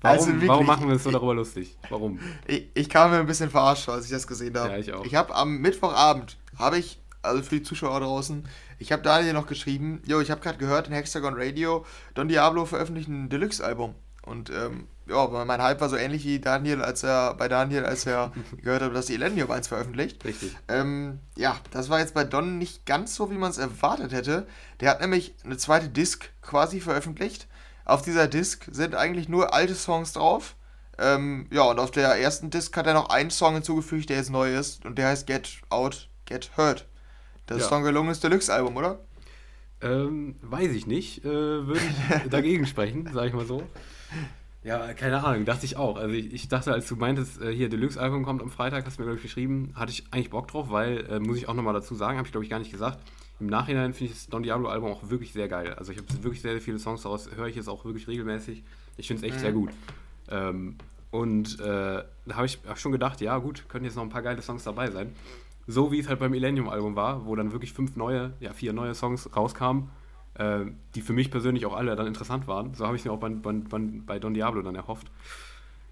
Warum, 0.00 0.18
also 0.18 0.32
wirklich, 0.32 0.48
warum 0.48 0.66
machen 0.66 0.86
wir 0.86 0.94
uns 0.94 1.04
so 1.04 1.10
darüber 1.10 1.34
lustig? 1.34 1.76
Warum? 1.90 2.18
Ich, 2.46 2.68
ich 2.72 2.88
kam 2.88 3.10
mir 3.10 3.18
ein 3.18 3.26
bisschen 3.26 3.50
verarscht, 3.50 3.88
als 3.88 4.06
ich 4.06 4.10
das 4.10 4.26
gesehen 4.26 4.56
habe. 4.58 4.70
Ja, 4.70 4.78
ich 4.78 4.92
auch. 4.92 5.04
Ich 5.04 5.14
habe 5.14 5.34
am 5.34 5.58
Mittwochabend, 5.58 6.38
habe 6.58 6.78
ich, 6.78 6.98
also 7.20 7.42
für 7.42 7.56
die 7.56 7.62
Zuschauer 7.62 8.00
draußen, 8.00 8.48
ich 8.78 8.92
habe 8.92 9.02
Daniel 9.02 9.34
noch 9.34 9.46
geschrieben, 9.46 10.02
jo, 10.06 10.20
ich 10.20 10.30
habe 10.30 10.40
gerade 10.40 10.56
gehört, 10.56 10.88
in 10.88 10.94
Hexagon 10.94 11.34
Radio, 11.36 11.84
Don 12.14 12.28
Diablo 12.28 12.64
veröffentlicht 12.64 13.08
ein 13.08 13.28
Deluxe-Album. 13.28 13.94
Und 14.22 14.48
ähm, 14.50 14.86
ja, 15.10 15.44
mein 15.44 15.62
Hype 15.62 15.80
war 15.80 15.88
so 15.88 15.96
ähnlich 15.96 16.24
wie 16.24 16.38
Daniel, 16.38 16.82
als 16.82 17.02
er 17.02 17.34
bei 17.34 17.48
Daniel, 17.48 17.84
als 17.84 18.06
er 18.06 18.32
gehört 18.62 18.82
hat, 18.82 18.94
dass 18.94 19.06
die 19.06 19.14
Elenium 19.14 19.50
1 19.50 19.68
veröffentlicht. 19.68 20.24
Richtig. 20.24 20.56
Ähm, 20.68 21.18
ja, 21.36 21.58
das 21.72 21.90
war 21.90 21.98
jetzt 21.98 22.14
bei 22.14 22.24
Don 22.24 22.58
nicht 22.58 22.86
ganz 22.86 23.14
so, 23.14 23.30
wie 23.30 23.38
man 23.38 23.50
es 23.50 23.58
erwartet 23.58 24.12
hätte. 24.12 24.46
Der 24.80 24.90
hat 24.90 25.00
nämlich 25.00 25.34
eine 25.44 25.56
zweite 25.56 25.88
Disc 25.88 26.30
quasi 26.40 26.80
veröffentlicht. 26.80 27.48
Auf 27.84 28.02
dieser 28.02 28.28
Disc 28.28 28.68
sind 28.70 28.94
eigentlich 28.94 29.28
nur 29.28 29.52
alte 29.52 29.74
Songs 29.74 30.12
drauf. 30.12 30.54
Ähm, 30.98 31.46
ja, 31.50 31.62
und 31.62 31.78
auf 31.78 31.90
der 31.90 32.10
ersten 32.20 32.50
Disc 32.50 32.76
hat 32.76 32.86
er 32.86 32.94
noch 32.94 33.08
einen 33.08 33.30
Song 33.30 33.54
hinzugefügt, 33.54 34.10
der 34.10 34.18
jetzt 34.18 34.30
neu 34.30 34.54
ist. 34.54 34.84
Und 34.84 34.96
der 34.96 35.08
heißt 35.08 35.26
Get 35.26 35.60
Out, 35.70 36.08
Get 36.26 36.50
Hurt. 36.56 36.86
Das 37.46 37.58
ja. 37.58 37.66
ist 37.66 37.72
ein 37.72 37.82
gelungenes 37.82 38.20
Deluxe-Album, 38.20 38.76
oder? 38.76 39.00
Ähm, 39.82 40.36
weiß 40.42 40.70
ich 40.72 40.86
nicht. 40.86 41.24
Äh, 41.24 41.28
Würde 41.28 41.80
ich 41.80 42.28
dagegen 42.30 42.66
sprechen, 42.66 43.08
sag 43.12 43.26
ich 43.26 43.32
mal 43.32 43.46
so. 43.46 43.62
Ja, 44.62 44.92
keine 44.92 45.24
Ahnung, 45.24 45.46
dachte 45.46 45.64
ich 45.64 45.76
auch. 45.76 45.96
Also 45.96 46.14
ich, 46.14 46.32
ich 46.34 46.48
dachte, 46.48 46.72
als 46.72 46.86
du 46.86 46.96
meintest, 46.96 47.40
äh, 47.40 47.54
hier 47.54 47.70
Deluxe-Album 47.70 48.24
kommt 48.24 48.42
am 48.42 48.50
Freitag, 48.50 48.84
hast 48.84 48.98
du 48.98 49.02
mir, 49.02 49.06
glaube 49.06 49.16
ich, 49.16 49.22
geschrieben, 49.22 49.72
hatte 49.74 49.90
ich 49.90 50.04
eigentlich 50.10 50.30
Bock 50.30 50.48
drauf, 50.48 50.70
weil, 50.70 51.06
äh, 51.10 51.18
muss 51.18 51.38
ich 51.38 51.48
auch 51.48 51.54
nochmal 51.54 51.72
dazu 51.72 51.94
sagen, 51.94 52.18
habe 52.18 52.26
ich, 52.26 52.32
glaube 52.32 52.44
ich, 52.44 52.50
gar 52.50 52.58
nicht 52.58 52.70
gesagt. 52.70 52.98
Im 53.40 53.46
Nachhinein 53.46 53.94
finde 53.94 54.12
ich 54.12 54.18
das 54.18 54.28
Don 54.28 54.42
Diablo-Album 54.42 54.90
auch 54.90 55.08
wirklich 55.08 55.32
sehr 55.32 55.48
geil. 55.48 55.74
Also 55.74 55.92
ich 55.92 55.98
habe 55.98 56.06
wirklich 56.22 56.42
sehr, 56.42 56.52
sehr 56.52 56.60
viele 56.60 56.78
Songs 56.78 57.02
daraus, 57.02 57.30
höre 57.34 57.46
ich 57.46 57.56
jetzt 57.56 57.68
auch 57.68 57.86
wirklich 57.86 58.06
regelmäßig. 58.06 58.62
Ich 58.98 59.06
finde 59.06 59.22
es 59.22 59.28
echt 59.28 59.38
mhm. 59.38 59.40
sehr 59.40 59.52
gut. 59.52 59.70
Ähm, 60.28 60.76
und 61.10 61.58
äh, 61.58 62.04
da 62.26 62.34
habe 62.34 62.44
ich 62.44 62.58
schon 62.76 62.92
gedacht, 62.92 63.22
ja 63.22 63.38
gut, 63.38 63.64
könnten 63.68 63.86
jetzt 63.86 63.96
noch 63.96 64.02
ein 64.02 64.10
paar 64.10 64.22
geile 64.22 64.42
Songs 64.42 64.62
dabei 64.64 64.90
sein. 64.90 65.14
So 65.66 65.90
wie 65.90 66.00
es 66.00 66.08
halt 66.08 66.18
beim 66.18 66.32
Millennium-Album 66.32 66.96
war, 66.96 67.24
wo 67.24 67.34
dann 67.34 67.52
wirklich 67.52 67.72
fünf 67.72 67.96
neue, 67.96 68.34
ja 68.40 68.52
vier 68.52 68.74
neue 68.74 68.94
Songs 68.94 69.34
rauskamen 69.34 69.88
äh, 70.40 70.64
die 70.94 71.02
für 71.02 71.12
mich 71.12 71.30
persönlich 71.30 71.66
auch 71.66 71.74
alle 71.76 71.94
dann 71.96 72.06
interessant 72.06 72.48
waren. 72.48 72.72
So 72.74 72.86
habe 72.86 72.96
ich 72.96 73.02
es 73.02 73.04
mir 73.04 73.12
auch 73.12 73.20
bei, 73.20 73.28
bei, 73.28 73.52
bei, 74.06 74.18
Don 74.18 74.32
Diablo 74.32 74.62
dann 74.62 74.74
erhofft. 74.74 75.10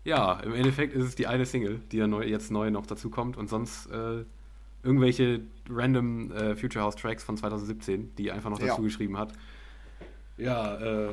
Ja, 0.05 0.40
im 0.40 0.55
Endeffekt 0.55 0.94
ist 0.94 1.05
es 1.05 1.14
die 1.14 1.26
eine 1.26 1.44
Single, 1.44 1.80
die 1.92 1.99
dann 1.99 2.11
neu, 2.11 2.24
jetzt 2.24 2.51
neu 2.51 2.70
noch 2.70 2.86
dazu 2.86 3.11
kommt 3.11 3.36
und 3.36 3.51
sonst 3.51 3.90
äh, 3.90 4.24
irgendwelche 4.82 5.42
random 5.68 6.32
äh, 6.32 6.57
Future 6.57 6.82
House 6.82 6.96
Tracks 6.96 7.22
von 7.22 7.36
2017, 7.36 8.14
die 8.16 8.32
einfach 8.32 8.49
noch 8.49 8.59
dazu 8.59 8.80
ja. 8.80 8.84
geschrieben 8.84 9.18
hat. 9.18 9.34
Ja, 10.38 10.76
äh, 10.76 11.09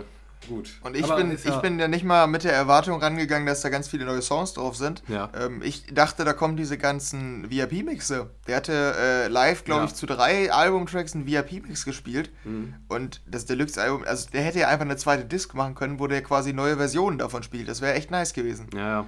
Gut. 0.47 0.69
Und 0.81 0.95
ich 0.95 1.07
bin, 1.07 1.31
ja 1.31 1.35
ich 1.35 1.61
bin 1.61 1.79
ja 1.79 1.87
nicht 1.87 2.03
mal 2.03 2.27
mit 2.27 2.43
der 2.43 2.53
Erwartung 2.53 2.99
rangegangen, 3.01 3.45
dass 3.45 3.61
da 3.61 3.69
ganz 3.69 3.87
viele 3.87 4.05
neue 4.05 4.21
Songs 4.21 4.53
drauf 4.53 4.75
sind. 4.75 5.03
Ja. 5.07 5.29
Ähm, 5.35 5.61
ich 5.63 5.87
dachte, 5.93 6.23
da 6.23 6.33
kommen 6.33 6.57
diese 6.57 6.77
ganzen 6.77 7.49
VIP-Mixe. 7.49 8.29
Der 8.47 8.57
hatte 8.57 8.95
äh, 8.97 9.27
live, 9.27 9.63
glaube 9.63 9.81
ja. 9.81 9.87
ich, 9.87 9.95
zu 9.95 10.05
drei 10.05 10.51
Albumtracks 10.51 11.15
einen 11.15 11.25
VIP-Mix 11.27 11.85
gespielt. 11.85 12.31
Mhm. 12.43 12.75
Und 12.87 13.21
das 13.27 13.45
Deluxe-Album, 13.45 14.03
also 14.05 14.29
der 14.31 14.41
hätte 14.41 14.59
ja 14.59 14.67
einfach 14.69 14.85
eine 14.85 14.97
zweite 14.97 15.25
Disc 15.25 15.53
machen 15.53 15.75
können, 15.75 15.99
wo 15.99 16.07
der 16.07 16.21
quasi 16.21 16.53
neue 16.53 16.77
Versionen 16.77 17.17
davon 17.17 17.43
spielt. 17.43 17.67
Das 17.67 17.81
wäre 17.81 17.93
echt 17.93 18.11
nice 18.11 18.33
gewesen. 18.33 18.67
Ja, 18.73 18.79
ja. 18.79 19.05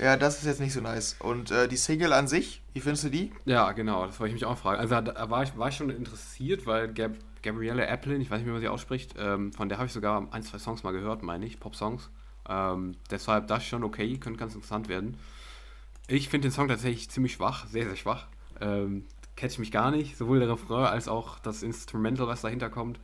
Ja, 0.00 0.16
das 0.16 0.38
ist 0.38 0.46
jetzt 0.46 0.60
nicht 0.60 0.72
so 0.72 0.80
nice. 0.80 1.16
Und 1.18 1.50
äh, 1.50 1.68
die 1.68 1.76
Single 1.76 2.14
an 2.14 2.26
sich, 2.26 2.62
wie 2.72 2.80
findest 2.80 3.04
du 3.04 3.10
die? 3.10 3.32
Ja, 3.44 3.72
genau, 3.72 4.06
das 4.06 4.18
wollte 4.18 4.34
ich 4.34 4.40
mich 4.40 4.46
auch 4.46 4.56
fragen. 4.56 4.80
Also 4.80 4.98
da 4.98 5.28
war 5.28 5.42
ich, 5.42 5.58
war 5.58 5.68
ich 5.68 5.76
schon 5.76 5.90
interessiert, 5.90 6.66
weil 6.66 6.94
Gab 6.94 7.12
Gabrielle 7.42 7.88
Applin, 7.88 8.20
ich 8.20 8.30
weiß 8.30 8.38
nicht, 8.38 8.46
wie 8.46 8.52
man 8.52 8.60
sie 8.60 8.68
ausspricht, 8.68 9.14
ähm, 9.18 9.52
von 9.52 9.68
der 9.68 9.78
habe 9.78 9.86
ich 9.86 9.92
sogar 9.92 10.28
ein, 10.32 10.42
zwei 10.42 10.58
Songs 10.58 10.82
mal 10.82 10.92
gehört, 10.92 11.22
meine 11.22 11.46
ich, 11.46 11.60
Pop-Songs. 11.60 12.10
Ähm, 12.48 12.96
deshalb 13.10 13.46
das 13.46 13.64
schon 13.64 13.84
okay, 13.84 14.16
könnte 14.18 14.38
ganz 14.38 14.54
interessant 14.54 14.88
werden. 14.88 15.16
Ich 16.08 16.28
finde 16.28 16.48
den 16.48 16.52
Song 16.52 16.68
tatsächlich 16.68 17.08
ziemlich 17.10 17.34
schwach, 17.34 17.66
sehr, 17.66 17.86
sehr 17.86 17.96
schwach. 17.96 18.26
Ähm, 18.60 19.04
catch 19.36 19.58
mich 19.58 19.70
gar 19.70 19.90
nicht, 19.90 20.16
sowohl 20.16 20.40
der 20.40 20.50
Refrain 20.50 20.86
als 20.86 21.08
auch 21.08 21.38
das 21.38 21.62
Instrumental, 21.62 22.26
was 22.26 22.42
dahinter 22.42 22.68
kommt. 22.68 23.00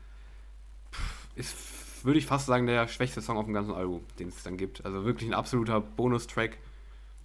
ist, 1.35 2.05
würde 2.05 2.19
ich 2.19 2.27
fast 2.27 2.47
sagen, 2.47 2.67
der 2.67 2.89
schwächste 2.89 3.21
Song 3.23 3.37
auf 3.37 3.47
dem 3.47 3.55
ganzen 3.55 3.75
Album, 3.75 4.05
den 4.19 4.29
es 4.29 4.43
dann 4.43 4.57
gibt. 4.57 4.85
Also 4.85 5.05
wirklich 5.05 5.29
ein 5.31 5.35
absoluter 5.35 5.81
Bonustrack. 5.81 6.59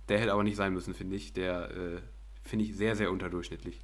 Der 0.07 0.19
hätte 0.19 0.33
aber 0.33 0.43
nicht 0.43 0.55
sein 0.55 0.73
müssen, 0.73 0.93
finde 0.93 1.15
ich. 1.15 1.33
Der 1.33 1.71
äh, 1.71 2.01
finde 2.43 2.65
ich 2.65 2.75
sehr, 2.75 2.95
sehr 2.95 3.11
unterdurchschnittlich. 3.11 3.79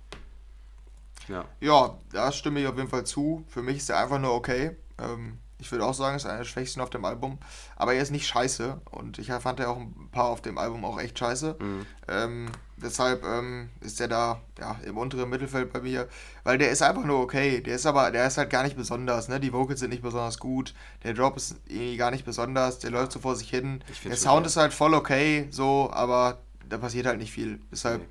Ja. 1.28 1.46
ja, 1.60 1.98
da 2.12 2.32
stimme 2.32 2.60
ich 2.60 2.68
auf 2.68 2.78
jeden 2.78 2.90
Fall 2.90 3.06
zu. 3.06 3.44
Für 3.48 3.62
mich 3.62 3.78
ist 3.78 3.90
er 3.90 4.00
einfach 4.00 4.20
nur 4.20 4.34
okay. 4.34 4.76
Ähm, 5.00 5.40
ich 5.60 5.72
würde 5.72 5.86
auch 5.86 5.94
sagen, 5.94 6.16
es 6.16 6.24
ist 6.24 6.30
einer 6.30 6.40
der 6.40 6.46
schwächsten 6.46 6.82
auf 6.82 6.92
dem 6.92 7.04
Album. 7.04 7.40
Aber 7.76 7.94
er 7.94 8.02
ist 8.02 8.12
nicht 8.12 8.28
scheiße. 8.28 8.80
Und 8.92 9.18
ich 9.18 9.32
fand 9.32 9.60
ja 9.60 9.70
auch 9.70 9.78
ein 9.78 10.10
paar 10.12 10.26
auf 10.26 10.42
dem 10.42 10.58
Album 10.58 10.86
auch 10.86 11.00
echt 11.00 11.18
scheiße. 11.18 11.56
Mhm. 11.60 11.86
Ähm, 12.08 12.52
deshalb 12.78 13.24
ähm, 13.24 13.70
ist 13.82 14.00
er 14.00 14.08
da 14.08 14.42
ja, 14.60 14.80
im 14.86 14.98
unteren 14.98 15.30
Mittelfeld 15.30 15.74
bei 15.74 15.82
mir. 15.82 16.08
Weil 16.44 16.60
der 16.60 16.70
ist 16.70 16.84
einfach 16.84 17.04
nur 17.04 17.20
okay. 17.20 17.62
Der 17.62 17.76
ist 17.76 17.88
aber, 17.88 18.12
der 18.12 18.28
ist 18.28 18.38
halt 18.38 18.52
gar 18.52 18.64
nicht 18.64 18.78
besonders. 18.78 19.30
Ne? 19.30 19.40
Die 19.40 19.52
Vocals 19.52 19.80
sind 19.80 19.90
nicht 19.90 20.04
besonders 20.04 20.38
gut. 20.38 20.76
Der 21.04 21.16
Drop 21.16 21.36
ist 21.38 21.56
irgendwie 21.66 21.98
gar 21.98 22.12
nicht 22.12 22.26
besonders. 22.26 22.78
Der 22.80 22.92
läuft 22.92 23.12
so 23.12 23.20
vor 23.20 23.36
sich 23.36 23.50
hin. 23.50 23.84
Der 24.06 24.16
Sound 24.16 24.46
ist 24.46 24.58
halt 24.58 24.74
voll 24.74 24.94
okay, 24.94 25.48
so, 25.50 25.90
aber 25.92 26.38
da 26.70 26.78
passiert 26.78 27.08
halt 27.08 27.18
nicht 27.18 27.32
viel. 27.32 27.62
Deshalb, 27.72 28.02
nee. 28.02 28.08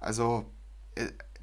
also. 0.00 0.46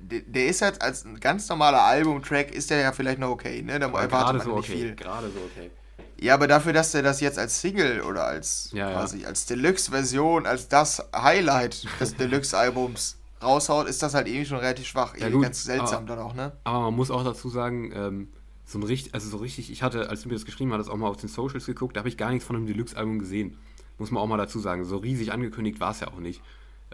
Äh, 0.10 0.22
der 0.28 0.48
ist 0.48 0.62
halt 0.62 0.82
als 0.82 1.06
ein 1.06 1.20
ganz 1.20 1.48
normaler 1.50 1.84
Albumtrack 1.84 2.52
ist 2.52 2.70
der 2.70 2.80
ja 2.80 2.92
vielleicht 2.92 3.20
noch 3.20 3.30
okay, 3.30 3.62
ne? 3.62 3.80
Da 3.80 3.88
erwartet 3.88 4.38
man 4.38 4.42
so 4.42 4.56
nicht 4.58 4.70
okay. 4.70 4.78
viel. 4.78 4.96
Gerade 4.96 5.28
so 5.30 5.40
okay. 5.40 5.72
Ja, 6.20 6.34
aber 6.34 6.48
dafür, 6.48 6.74
dass 6.74 6.92
der 6.92 7.04
das 7.04 7.20
jetzt 7.20 7.38
als 7.38 7.60
Single 7.60 8.02
oder 8.02 8.26
als 8.26 8.70
ja, 8.72 8.92
quasi 8.92 9.20
ja. 9.20 9.28
als 9.28 9.46
Deluxe-Version, 9.48 10.46
als 10.46 10.70
das 10.70 11.04
Highlight 11.14 11.86
des 12.00 12.16
Deluxe-Albums 12.18 13.18
raushaut, 13.44 13.88
ist 13.88 14.02
das 14.02 14.14
halt 14.14 14.28
irgendwie 14.28 14.46
schon 14.46 14.60
relativ 14.60 14.86
schwach. 14.86 15.16
Ja, 15.18 15.30
ganz 15.30 15.64
seltsam 15.64 16.04
aber, 16.04 16.16
dann 16.16 16.20
auch, 16.20 16.34
ne? 16.34 16.54
Aber 16.64 16.80
man 16.80 16.96
muss 16.96 17.12
auch 17.12 17.24
dazu 17.24 17.50
sagen, 17.50 17.92
ähm, 17.94 18.28
so 18.66 18.80
ein 18.80 18.84
richtig, 18.84 19.14
also 19.14 19.30
so 19.30 19.38
richtig, 19.38 19.72
ich 19.72 19.84
hatte, 19.84 20.10
als 20.10 20.22
du 20.22 20.30
mir 20.30 20.36
das 20.36 20.46
geschrieben 20.46 20.72
hattest, 20.74 20.90
auch 20.90 20.96
mal 20.96 21.08
auf 21.08 21.18
den 21.18 21.30
Socials 21.30 21.66
geguckt, 21.66 21.96
da 21.96 22.00
habe 22.00 22.10
ich 22.10 22.18
gar 22.18 22.32
nichts 22.32 22.46
von 22.46 22.56
einem 22.56 22.66
Deluxe-Album 22.66 23.20
gesehen. 23.20 23.58
Muss 23.98 24.12
man 24.12 24.22
auch 24.22 24.28
mal 24.28 24.38
dazu 24.38 24.60
sagen. 24.60 24.84
So 24.84 24.98
riesig 24.98 25.32
angekündigt 25.32 25.80
war 25.80 25.92
es 25.92 26.00
ja 26.00 26.08
auch 26.08 26.20
nicht. 26.20 26.42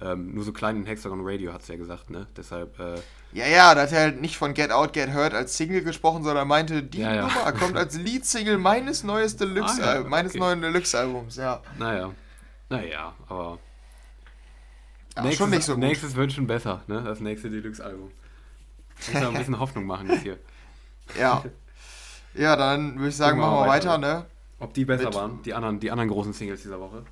Ähm, 0.04 0.34
nur 0.34 0.44
so 0.44 0.52
klein 0.52 0.78
in 0.78 0.86
Hexagon 0.86 1.22
Radio 1.24 1.54
hat 1.54 1.62
es 1.62 1.68
ja 1.68 1.76
gesagt, 1.76 2.10
ne? 2.10 2.26
Deshalb. 2.36 2.80
Äh, 2.80 2.96
ja, 3.34 3.46
ja, 3.46 3.76
da 3.76 3.82
hat 3.84 3.92
er 3.92 4.00
halt 4.00 4.22
nicht 4.22 4.36
von 4.36 4.56
Get 4.56 4.72
Out, 4.72 4.94
Get 4.94 5.14
Hurt 5.14 5.34
als 5.34 5.56
Single 5.56 5.84
gesprochen, 5.84 6.24
sondern 6.24 6.48
meinte, 6.48 6.82
die 6.82 7.02
ja, 7.02 7.14
ja. 7.14 7.28
Nummer 7.28 7.52
kommt 7.52 7.78
als 7.78 7.96
Lead-Single 7.96 8.58
meines 8.58 9.04
neues 9.04 9.38
Deluxe, 9.38 9.84
ah, 9.84 9.96
ja, 9.96 10.04
meines 10.04 10.32
okay. 10.32 10.40
neuen 10.40 10.62
Deluxe-Albums, 10.62 11.36
ja. 11.36 11.62
Naja. 11.78 12.12
Naja, 12.70 13.14
aber. 13.28 13.60
Ach, 15.14 15.24
nächstes, 15.24 15.38
schon 15.38 15.50
nicht 15.52 15.64
so 15.64 15.74
gut. 15.74 15.84
Nächstes 15.84 16.16
wird 16.16 16.34
schon 16.34 16.48
besser, 16.48 16.82
ne? 16.88 17.04
Das 17.04 17.20
nächste 17.20 17.52
Deluxe-Album. 17.52 18.12
Muss 19.14 19.22
ja 19.22 19.28
ein 19.28 19.34
bisschen 19.36 19.60
Hoffnung 19.60 19.86
machen 19.86 20.10
jetzt 20.10 20.24
hier. 20.24 20.38
Ja. 21.20 21.44
Ja, 22.34 22.56
dann 22.56 22.96
würde 22.96 23.10
ich 23.10 23.18
sagen, 23.18 23.38
machen 23.38 23.56
wir 23.56 23.68
weiter, 23.68 23.90
weiter, 23.90 23.98
ne? 23.98 24.26
Ob 24.60 24.74
die 24.74 24.86
besser 24.86 25.06
Mit 25.06 25.16
waren, 25.16 25.42
die 25.44 25.54
anderen, 25.54 25.82
die 25.82 25.92
anderen 25.92 26.10
großen 26.10 26.32
Singles 26.32 26.62
dieser 26.62 26.80
Woche. 26.80 27.04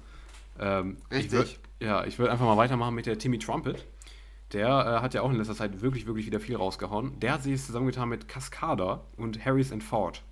Ähm, 0.57 0.95
Richtig. 1.11 1.59
Ja, 1.79 2.05
ich 2.05 2.19
würde 2.19 2.31
einfach 2.31 2.45
mal 2.45 2.57
weitermachen 2.57 2.95
mit 2.95 3.05
der 3.05 3.17
Timmy 3.17 3.39
Trumpet. 3.39 3.85
Der 4.51 4.67
äh, 4.67 5.01
hat 5.01 5.13
ja 5.13 5.21
auch 5.21 5.29
in 5.29 5.37
letzter 5.37 5.55
Zeit 5.55 5.81
wirklich, 5.81 6.05
wirklich 6.05 6.25
wieder 6.25 6.39
viel 6.39 6.55
rausgehauen. 6.55 7.19
Der 7.19 7.33
hat 7.33 7.43
sich 7.43 7.63
zusammengetan 7.63 8.09
mit 8.09 8.27
Cascada 8.27 9.01
und 9.15 9.43
Harris 9.45 9.71
and 9.71 9.83
Ford. 9.83 10.23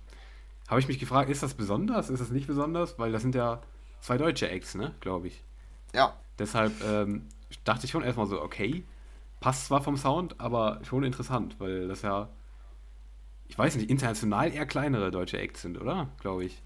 Habe 0.68 0.80
ich 0.80 0.88
mich 0.88 0.98
gefragt, 0.98 1.30
ist 1.30 1.42
das 1.42 1.54
besonders? 1.54 2.10
Ist 2.10 2.20
das 2.20 2.30
nicht 2.30 2.46
besonders? 2.46 2.98
Weil 2.98 3.12
das 3.12 3.22
sind 3.22 3.34
ja 3.34 3.62
zwei 4.00 4.18
deutsche 4.18 4.50
Acts, 4.50 4.74
ne? 4.74 4.94
Glaube 5.00 5.28
ich. 5.28 5.42
Ja. 5.94 6.14
Deshalb 6.38 6.72
ähm, 6.84 7.26
dachte 7.64 7.86
ich 7.86 7.90
schon 7.90 8.02
erstmal 8.02 8.26
so, 8.26 8.42
okay, 8.42 8.84
passt 9.40 9.66
zwar 9.66 9.82
vom 9.82 9.96
Sound, 9.96 10.38
aber 10.40 10.80
schon 10.82 11.04
interessant, 11.04 11.56
weil 11.58 11.88
das 11.88 12.02
ja, 12.02 12.28
ich 13.46 13.56
weiß 13.56 13.76
nicht, 13.76 13.88
international 13.88 14.52
eher 14.52 14.66
kleinere 14.66 15.10
deutsche 15.10 15.38
Acts 15.38 15.62
sind, 15.62 15.80
oder? 15.80 16.08
Glaube 16.20 16.44
ich. 16.44 16.60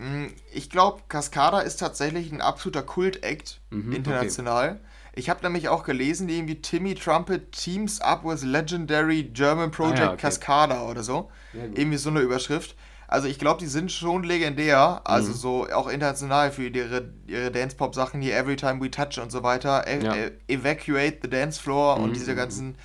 Mm, 0.00 0.28
ich 0.52 0.70
glaube, 0.70 1.02
Cascada 1.08 1.60
ist 1.60 1.76
tatsächlich 1.76 2.32
ein 2.32 2.40
absoluter 2.40 2.82
Kult-Act 2.82 3.60
mhm, 3.70 3.92
international. 3.92 4.70
Okay. 4.70 4.80
Ich 5.14 5.28
habe 5.28 5.42
nämlich 5.42 5.68
auch 5.68 5.84
gelesen, 5.84 6.26
die 6.26 6.38
irgendwie 6.38 6.62
Timmy 6.62 6.94
Trumpet 6.94 7.52
teams 7.52 8.00
up 8.00 8.24
with 8.24 8.42
legendary 8.42 9.24
German 9.24 9.70
Project 9.70 9.98
ah, 9.98 10.02
ja, 10.02 10.12
okay. 10.12 10.22
Cascada 10.22 10.82
oder 10.88 11.02
so. 11.02 11.30
Irgendwie 11.52 11.98
so 11.98 12.10
eine 12.10 12.20
Überschrift. 12.20 12.76
Also 13.08 13.26
ich 13.26 13.40
glaube, 13.40 13.58
die 13.58 13.66
sind 13.66 13.90
schon 13.90 14.22
legendär, 14.22 15.00
also 15.04 15.30
mhm. 15.30 15.34
so 15.34 15.66
auch 15.68 15.88
international 15.88 16.52
für 16.52 16.68
ihre, 16.68 17.12
ihre 17.26 17.50
Dance-Pop-Sachen, 17.50 18.22
hier 18.22 18.36
Every 18.36 18.54
Time 18.54 18.80
We 18.80 18.88
Touch 18.88 19.18
und 19.20 19.32
so 19.32 19.42
weiter, 19.42 19.84
e 19.88 20.02
ja. 20.02 20.14
e 20.14 20.30
Evacuate 20.46 21.18
the 21.22 21.28
Dance 21.28 21.60
Floor 21.60 21.98
mhm. 21.98 22.04
und 22.04 22.14
diese 22.14 22.36
ganzen 22.36 22.76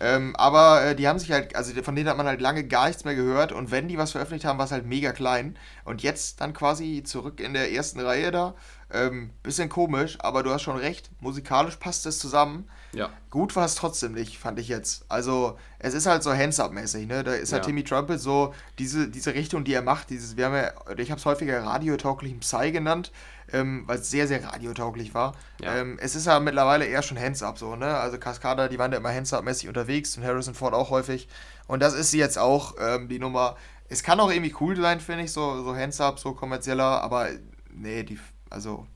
Ähm, 0.00 0.34
aber 0.36 0.82
äh, 0.84 0.96
die 0.96 1.08
haben 1.08 1.18
sich 1.18 1.32
halt, 1.32 1.56
also 1.56 1.72
von 1.82 1.96
denen 1.96 2.08
hat 2.08 2.16
man 2.16 2.26
halt 2.26 2.40
lange 2.40 2.64
gar 2.64 2.86
nichts 2.88 3.04
mehr 3.04 3.14
gehört 3.14 3.52
und 3.52 3.70
wenn 3.70 3.88
die 3.88 3.98
was 3.98 4.12
veröffentlicht 4.12 4.44
haben, 4.44 4.58
war 4.58 4.66
es 4.66 4.72
halt 4.72 4.86
mega 4.86 5.12
klein. 5.12 5.56
Und 5.84 6.02
jetzt 6.02 6.40
dann 6.40 6.52
quasi 6.52 7.02
zurück 7.04 7.40
in 7.40 7.54
der 7.54 7.72
ersten 7.72 8.00
Reihe 8.00 8.30
da. 8.30 8.54
Ähm, 8.88 9.30
bisschen 9.42 9.68
komisch, 9.68 10.16
aber 10.20 10.44
du 10.44 10.52
hast 10.52 10.62
schon 10.62 10.76
recht, 10.76 11.10
musikalisch 11.20 11.76
passt 11.76 12.06
es 12.06 12.20
zusammen. 12.20 12.68
Ja. 12.92 13.10
Gut 13.30 13.56
war 13.56 13.64
es 13.64 13.74
trotzdem 13.74 14.12
nicht, 14.12 14.38
fand 14.38 14.60
ich 14.60 14.68
jetzt. 14.68 15.04
Also, 15.08 15.58
es 15.80 15.92
ist 15.92 16.06
halt 16.06 16.22
so 16.22 16.32
Hands-Up-mäßig, 16.32 17.08
ne? 17.08 17.24
Da 17.24 17.32
ist 17.32 17.52
halt 17.52 17.64
ja. 17.64 17.66
Timmy 17.66 17.82
Trumpet 17.82 18.20
so, 18.20 18.54
diese, 18.78 19.08
diese 19.08 19.34
Richtung, 19.34 19.64
die 19.64 19.74
er 19.74 19.82
macht, 19.82 20.10
dieses, 20.10 20.36
wir 20.36 20.46
haben 20.46 20.54
ja, 20.54 20.70
ich 20.96 21.10
habe 21.10 21.18
es 21.18 21.26
häufiger 21.26 21.64
radiotauglichen 21.64 22.38
Psy 22.38 22.70
genannt, 22.70 23.10
ähm, 23.52 23.82
weil 23.86 23.98
es 23.98 24.08
sehr, 24.08 24.28
sehr 24.28 24.44
radiotauglich 24.44 25.14
war. 25.14 25.34
Ja. 25.60 25.74
Ähm, 25.74 25.98
es 26.00 26.14
ist 26.14 26.26
ja 26.26 26.38
mittlerweile 26.38 26.84
eher 26.84 27.02
schon 27.02 27.18
Hands-Up 27.18 27.58
so, 27.58 27.74
ne? 27.74 27.96
Also 27.96 28.18
Cascada, 28.18 28.68
die 28.68 28.78
waren 28.78 28.92
ja 28.92 28.98
immer 28.98 29.12
Hands-Up-mäßig 29.12 29.68
unterwegs 29.68 30.16
und 30.16 30.24
Harrison 30.24 30.54
Ford 30.54 30.74
auch 30.74 30.90
häufig. 30.90 31.28
Und 31.66 31.80
das 31.80 31.94
ist 31.94 32.12
sie 32.12 32.18
jetzt 32.18 32.38
auch, 32.38 32.76
ähm, 32.80 33.08
die 33.08 33.18
Nummer. 33.18 33.56
Es 33.88 34.04
kann 34.04 34.20
auch 34.20 34.30
irgendwie 34.30 34.54
cool 34.60 34.76
sein, 34.76 35.00
finde 35.00 35.24
ich, 35.24 35.32
so, 35.32 35.64
so 35.64 35.74
Hands-Up, 35.74 36.20
so 36.20 36.34
kommerzieller, 36.34 37.02
aber 37.02 37.28
nee, 37.72 38.04
die, 38.04 38.18
also 38.50 38.86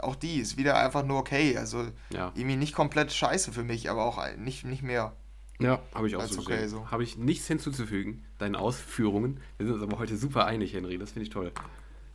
auch 0.00 0.16
die 0.16 0.36
ist 0.36 0.56
wieder 0.56 0.76
einfach 0.76 1.04
nur 1.04 1.18
okay. 1.18 1.56
Also 1.56 1.86
ja. 2.10 2.32
irgendwie 2.34 2.56
nicht 2.56 2.74
komplett 2.74 3.12
scheiße 3.12 3.52
für 3.52 3.64
mich, 3.64 3.90
aber 3.90 4.04
auch 4.04 4.20
nicht, 4.36 4.64
nicht 4.64 4.82
mehr. 4.82 5.12
Ja, 5.60 5.80
habe 5.94 6.08
ich 6.08 6.16
auch 6.16 6.22
so 6.24 6.40
okay, 6.40 6.66
so. 6.66 6.90
Habe 6.90 7.04
ich 7.04 7.16
nichts 7.16 7.46
hinzuzufügen, 7.46 8.24
deinen 8.38 8.56
Ausführungen. 8.56 9.40
Wir 9.56 9.66
sind 9.66 9.76
uns 9.76 9.84
aber 9.84 9.98
heute 9.98 10.16
super 10.16 10.46
einig, 10.46 10.74
Henry, 10.74 10.98
das 10.98 11.12
finde 11.12 11.24
ich 11.24 11.30
toll. 11.30 11.52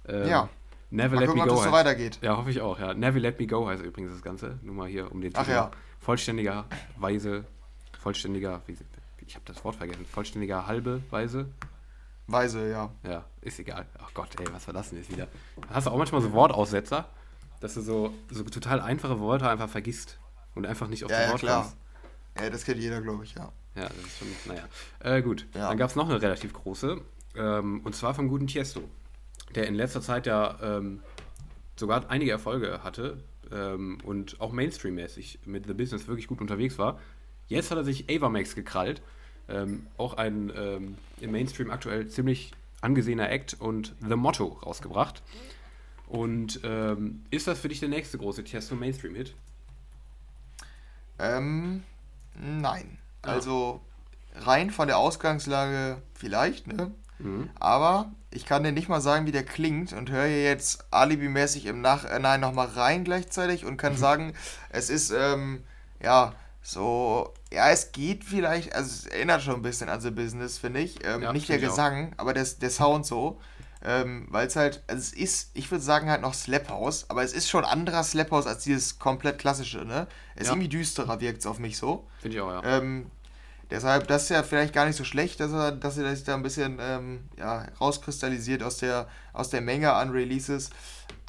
Ähm, 0.08 0.28
ja. 0.28 0.50
Never 0.92 1.16
mal 1.16 1.22
Let 1.22 1.30
gucken, 1.30 1.44
Me 1.44 1.48
Go. 1.48 1.56
Heißt, 1.56 1.64
so 1.66 1.72
weitergeht. 1.72 2.20
Ja, 2.22 2.36
hoffe 2.36 2.50
ich 2.50 2.62
auch, 2.62 2.80
ja. 2.80 2.94
Never 2.94 3.20
Let 3.20 3.40
Me 3.40 3.48
Go 3.48 3.68
heißt 3.68 3.84
übrigens 3.84 4.12
das 4.12 4.22
Ganze. 4.22 4.60
Nur 4.62 4.76
mal 4.76 4.88
hier 4.88 5.12
um 5.12 5.22
den 5.22 5.32
Titel. 5.32 5.46
Ach 5.46 5.48
ja. 5.48 5.72
Vollständiger 6.00 6.66
Weise, 6.98 7.46
vollständiger, 8.00 8.62
wie, 8.66 8.78
ich 9.26 9.36
habe 9.36 9.46
das 9.46 9.64
Wort 9.64 9.76
vergessen, 9.76 10.06
vollständiger 10.06 10.68
halbe 10.68 11.02
Weise. 11.10 11.48
Weise, 12.32 12.70
ja. 12.70 12.92
Ja, 13.04 13.26
ist 13.42 13.60
egal. 13.60 13.86
Ach 13.98 14.14
Gott, 14.14 14.30
ey, 14.40 14.46
was 14.52 14.68
war 14.68 14.74
das 14.74 14.90
denn 14.90 15.00
jetzt 15.00 15.12
wieder? 15.12 15.28
Hast 15.70 15.88
du 15.88 15.92
auch 15.92 15.98
manchmal 15.98 16.22
so 16.22 16.32
Wortaussetzer, 16.34 17.10
dass 17.60 17.74
du 17.74 17.82
so, 17.82 18.14
so 18.30 18.44
total 18.44 18.82
einfache 18.82 19.20
Worte 19.20 19.50
einfach 19.50 19.70
vergisst 19.70 20.20
und 20.56 20.66
einfach 20.66 20.88
nicht 20.88 21.04
auf 21.04 21.12
ja, 21.12 21.30
Wort 21.30 21.32
ja, 21.32 21.38
klar. 21.38 21.74
Ja, 22.40 22.50
das 22.50 22.64
kennt 22.64 22.80
jeder, 22.80 23.02
glaube 23.02 23.24
ich, 23.24 23.36
ja. 23.36 23.52
Ja, 23.76 23.84
das 23.84 23.98
ist 23.98 24.18
schon, 24.18 24.28
naja. 24.46 24.64
Äh, 25.00 25.22
gut, 25.22 25.46
ja. 25.54 25.70
dann 25.70 25.78
gab 25.78 25.90
es 25.90 25.96
noch 25.96 26.10
eine 26.10 26.22
relativ 26.22 26.54
große, 26.54 27.02
ähm, 27.36 27.82
und 27.84 27.96
zwar 27.96 28.14
vom 28.14 28.28
guten 28.28 28.48
Tiesto 28.48 28.84
der 29.56 29.68
in 29.68 29.76
letzter 29.76 30.02
Zeit 30.02 30.28
ja 30.28 30.58
ähm, 30.62 31.02
sogar 31.76 32.10
einige 32.10 32.32
Erfolge 32.32 32.84
hatte 32.84 33.24
ähm, 33.52 34.00
und 34.04 34.40
auch 34.42 34.52
Mainstream-mäßig 34.52 35.40
mit 35.46 35.66
The 35.66 35.74
Business 35.74 36.08
wirklich 36.08 36.28
gut 36.28 36.42
unterwegs 36.42 36.78
war. 36.78 37.00
Jetzt 37.48 37.72
hat 37.72 37.78
er 37.78 37.84
sich 37.84 38.10
Avamax 38.10 38.54
gekrallt, 38.54 39.02
ähm, 39.50 39.88
auch 39.98 40.16
ein 40.16 40.52
ähm, 40.56 40.98
im 41.20 41.32
Mainstream 41.32 41.72
aktuell 41.72 42.08
ziemlich 42.08 42.52
angesehener 42.82 43.30
Act 43.30 43.58
und 43.60 43.94
The 44.08 44.16
Motto 44.16 44.60
rausgebracht. 44.64 45.22
Und 46.08 46.62
ähm, 46.64 47.26
ist 47.30 47.48
das 47.48 47.60
für 47.60 47.70
dich 47.70 47.80
der 47.80 47.90
nächste 47.90 48.18
große 48.18 48.44
Tiesto 48.44 48.76
Mainstream-Hit? 48.76 49.36
Ähm, 51.20 51.84
nein. 52.36 52.98
Ah. 53.22 53.34
Also 53.34 53.82
rein 54.36 54.72
von 54.72 54.88
der 54.88 54.98
Ausgangslage 54.98 56.02
vielleicht, 56.14 56.68
ne? 56.68 56.92
Mhm. 57.20 57.50
Aber 57.60 58.12
ich 58.32 58.46
kann 58.46 58.64
dir 58.64 58.72
nicht 58.72 58.90
mal 58.90 59.02
sagen, 59.02 59.26
wie 59.26 59.32
der 59.32 59.44
klingt 59.44 59.94
und 59.94 60.10
höre 60.10 60.26
hier 60.26 60.44
jetzt 60.44 60.86
alibimäßig 60.92 61.66
im 61.66 61.82
Nachhinein 61.82 62.40
nochmal 62.40 62.68
rein 62.68 63.04
gleichzeitig 63.04 63.66
und 63.66 63.78
kann 63.78 63.94
mhm. 63.94 63.98
sagen, 64.08 64.34
es 64.70 64.90
ist, 64.90 65.12
ähm, 65.12 65.64
ja, 66.02 66.34
so, 66.62 67.34
ja, 67.52 67.70
es 67.70 67.92
geht 67.92 68.24
vielleicht, 68.24 68.74
also 68.76 68.90
es 68.90 69.06
erinnert 69.08 69.42
schon 69.42 69.56
ein 69.56 69.62
bisschen 69.62 69.90
an 69.90 70.02
The 70.02 70.12
Business, 70.12 70.58
finde 70.58 70.82
ich. 70.82 71.04
Ähm, 71.06 71.24
ja, 71.24 71.34
nicht 71.34 71.50
der 71.50 71.60
Gesang, 71.60 72.14
auch. 72.14 72.20
aber 72.20 72.34
der, 72.34 72.46
der 72.46 72.70
Sound 72.70 73.06
so. 73.06 73.40
Ähm, 73.82 74.28
Weil 74.30 74.48
es 74.48 74.58
halt, 74.58 74.84
also 74.88 75.00
es 75.00 75.14
ist, 75.14 75.52
ich 75.54 75.72
würde 75.72 75.84
sagen 75.84 76.10
halt 76.10 76.22
noch 76.22 76.34
Slap 76.34 76.70
House, 76.70 77.06
aber 77.08 77.24
es 77.24 77.32
ist 77.32 77.50
schon 77.50 77.64
anderer 77.64 78.04
Slap 78.04 78.30
House 78.32 78.46
als 78.46 78.64
dieses 78.64 79.00
komplett 79.00 79.40
klassische, 79.40 79.86
ne? 79.86 80.06
Es 80.36 80.42
ja. 80.42 80.44
ist 80.44 80.50
irgendwie 80.50 80.68
düsterer, 80.68 81.22
wirkt 81.22 81.40
es 81.40 81.46
auf 81.46 81.60
mich 81.60 81.78
so. 81.78 82.06
Finde 82.20 82.36
ich 82.36 82.42
auch, 82.42 82.52
ja. 82.52 82.78
Ähm, 82.78 83.10
Deshalb, 83.72 84.08
das 84.08 84.24
ist 84.24 84.30
ja 84.30 84.42
vielleicht 84.42 84.74
gar 84.74 84.86
nicht 84.86 84.96
so 84.96 85.04
schlecht, 85.04 85.40
dass 85.40 85.52
er, 85.52 85.72
dass 85.72 85.98
er 85.98 86.16
sich 86.16 86.26
da 86.26 86.34
ein 86.34 86.42
bisschen 86.42 86.80
ähm, 86.82 87.30
ja, 87.38 87.68
rauskristallisiert 87.80 88.64
aus 88.64 88.78
der, 88.78 89.08
aus 89.32 89.50
der 89.50 89.62
Menge 89.62 89.94
an 89.94 90.10
Releases. 90.10 90.72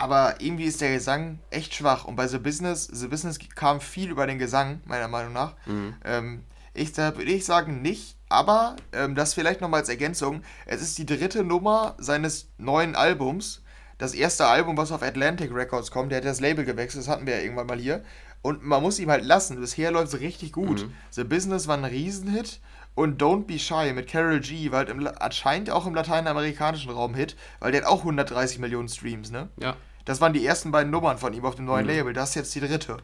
Aber 0.01 0.37
irgendwie 0.41 0.65
ist 0.65 0.81
der 0.81 0.95
Gesang 0.95 1.41
echt 1.51 1.75
schwach. 1.75 2.07
Und 2.07 2.17
bei 2.17 2.27
The 2.27 2.39
Business, 2.39 2.89
The 2.91 3.09
Business 3.09 3.39
kam 3.55 3.83
viel 3.83 4.11
über 4.11 4.27
den 4.27 4.39
Gesang, 4.39 4.81
meiner 4.87 5.09
Meinung 5.09 5.35
nach. 5.35 5.57
Mhm. 5.67 5.95
Ähm, 6.05 6.45
ich, 6.73 6.93
da 6.93 7.15
würde 7.17 7.31
ich 7.31 7.45
sagen, 7.45 7.83
nicht. 7.83 8.17
Aber 8.31 8.77
ähm, 8.93 9.15
das 9.15 9.35
vielleicht 9.35 9.61
nochmal 9.61 9.81
als 9.81 9.91
Ergänzung. 9.91 10.43
Es 10.65 10.81
ist 10.81 10.97
die 10.97 11.05
dritte 11.05 11.45
Nummer 11.45 11.97
seines 11.99 12.49
neuen 12.57 12.95
Albums. 12.95 13.63
Das 13.99 14.15
erste 14.15 14.47
Album, 14.47 14.79
was 14.79 14.91
auf 14.91 15.03
Atlantic 15.03 15.53
Records 15.53 15.91
kommt, 15.91 16.13
der 16.13 16.19
hat 16.19 16.25
das 16.25 16.41
Label 16.41 16.65
gewechselt, 16.65 17.05
das 17.05 17.13
hatten 17.13 17.27
wir 17.27 17.37
ja 17.37 17.43
irgendwann 17.43 17.67
mal 17.67 17.79
hier. 17.79 18.03
Und 18.41 18.65
man 18.65 18.81
muss 18.81 18.99
ihm 18.99 19.11
halt 19.11 19.27
lassen. 19.27 19.61
Bisher 19.61 19.91
läuft 19.91 20.15
es 20.15 20.21
richtig 20.21 20.53
gut. 20.53 20.87
Mhm. 20.87 20.95
The 21.11 21.25
Business 21.25 21.69
war 21.69 21.77
ein 21.77 21.85
Riesenhit. 21.85 22.61
Und 22.95 23.21
Don't 23.21 23.45
Be 23.45 23.59
Shy 23.59 23.93
mit 23.93 24.09
Carol 24.09 24.41
G 24.41 24.71
war 24.71 24.79
halt 24.79 24.89
im, 24.89 25.07
anscheinend 25.19 25.71
auch 25.71 25.87
im 25.87 25.95
lateinamerikanischen 25.95 26.91
Raum 26.91 27.15
Hit, 27.15 27.37
weil 27.61 27.73
der 27.73 27.83
hat 27.83 27.89
auch 27.89 28.01
130 28.01 28.59
Millionen 28.59 28.89
Streams, 28.89 29.31
ne? 29.31 29.49
Ja. 29.61 29.77
Das 30.05 30.21
waren 30.21 30.33
die 30.33 30.45
ersten 30.45 30.71
beiden 30.71 30.91
Nummern 30.91 31.19
von 31.19 31.33
ihm 31.33 31.45
auf 31.45 31.55
dem 31.55 31.65
neuen 31.65 31.85
mhm. 31.85 31.93
Label. 31.93 32.13
Das 32.13 32.31
ist 32.31 32.35
jetzt 32.37 32.55
die 32.55 32.61
dritte. 32.61 32.99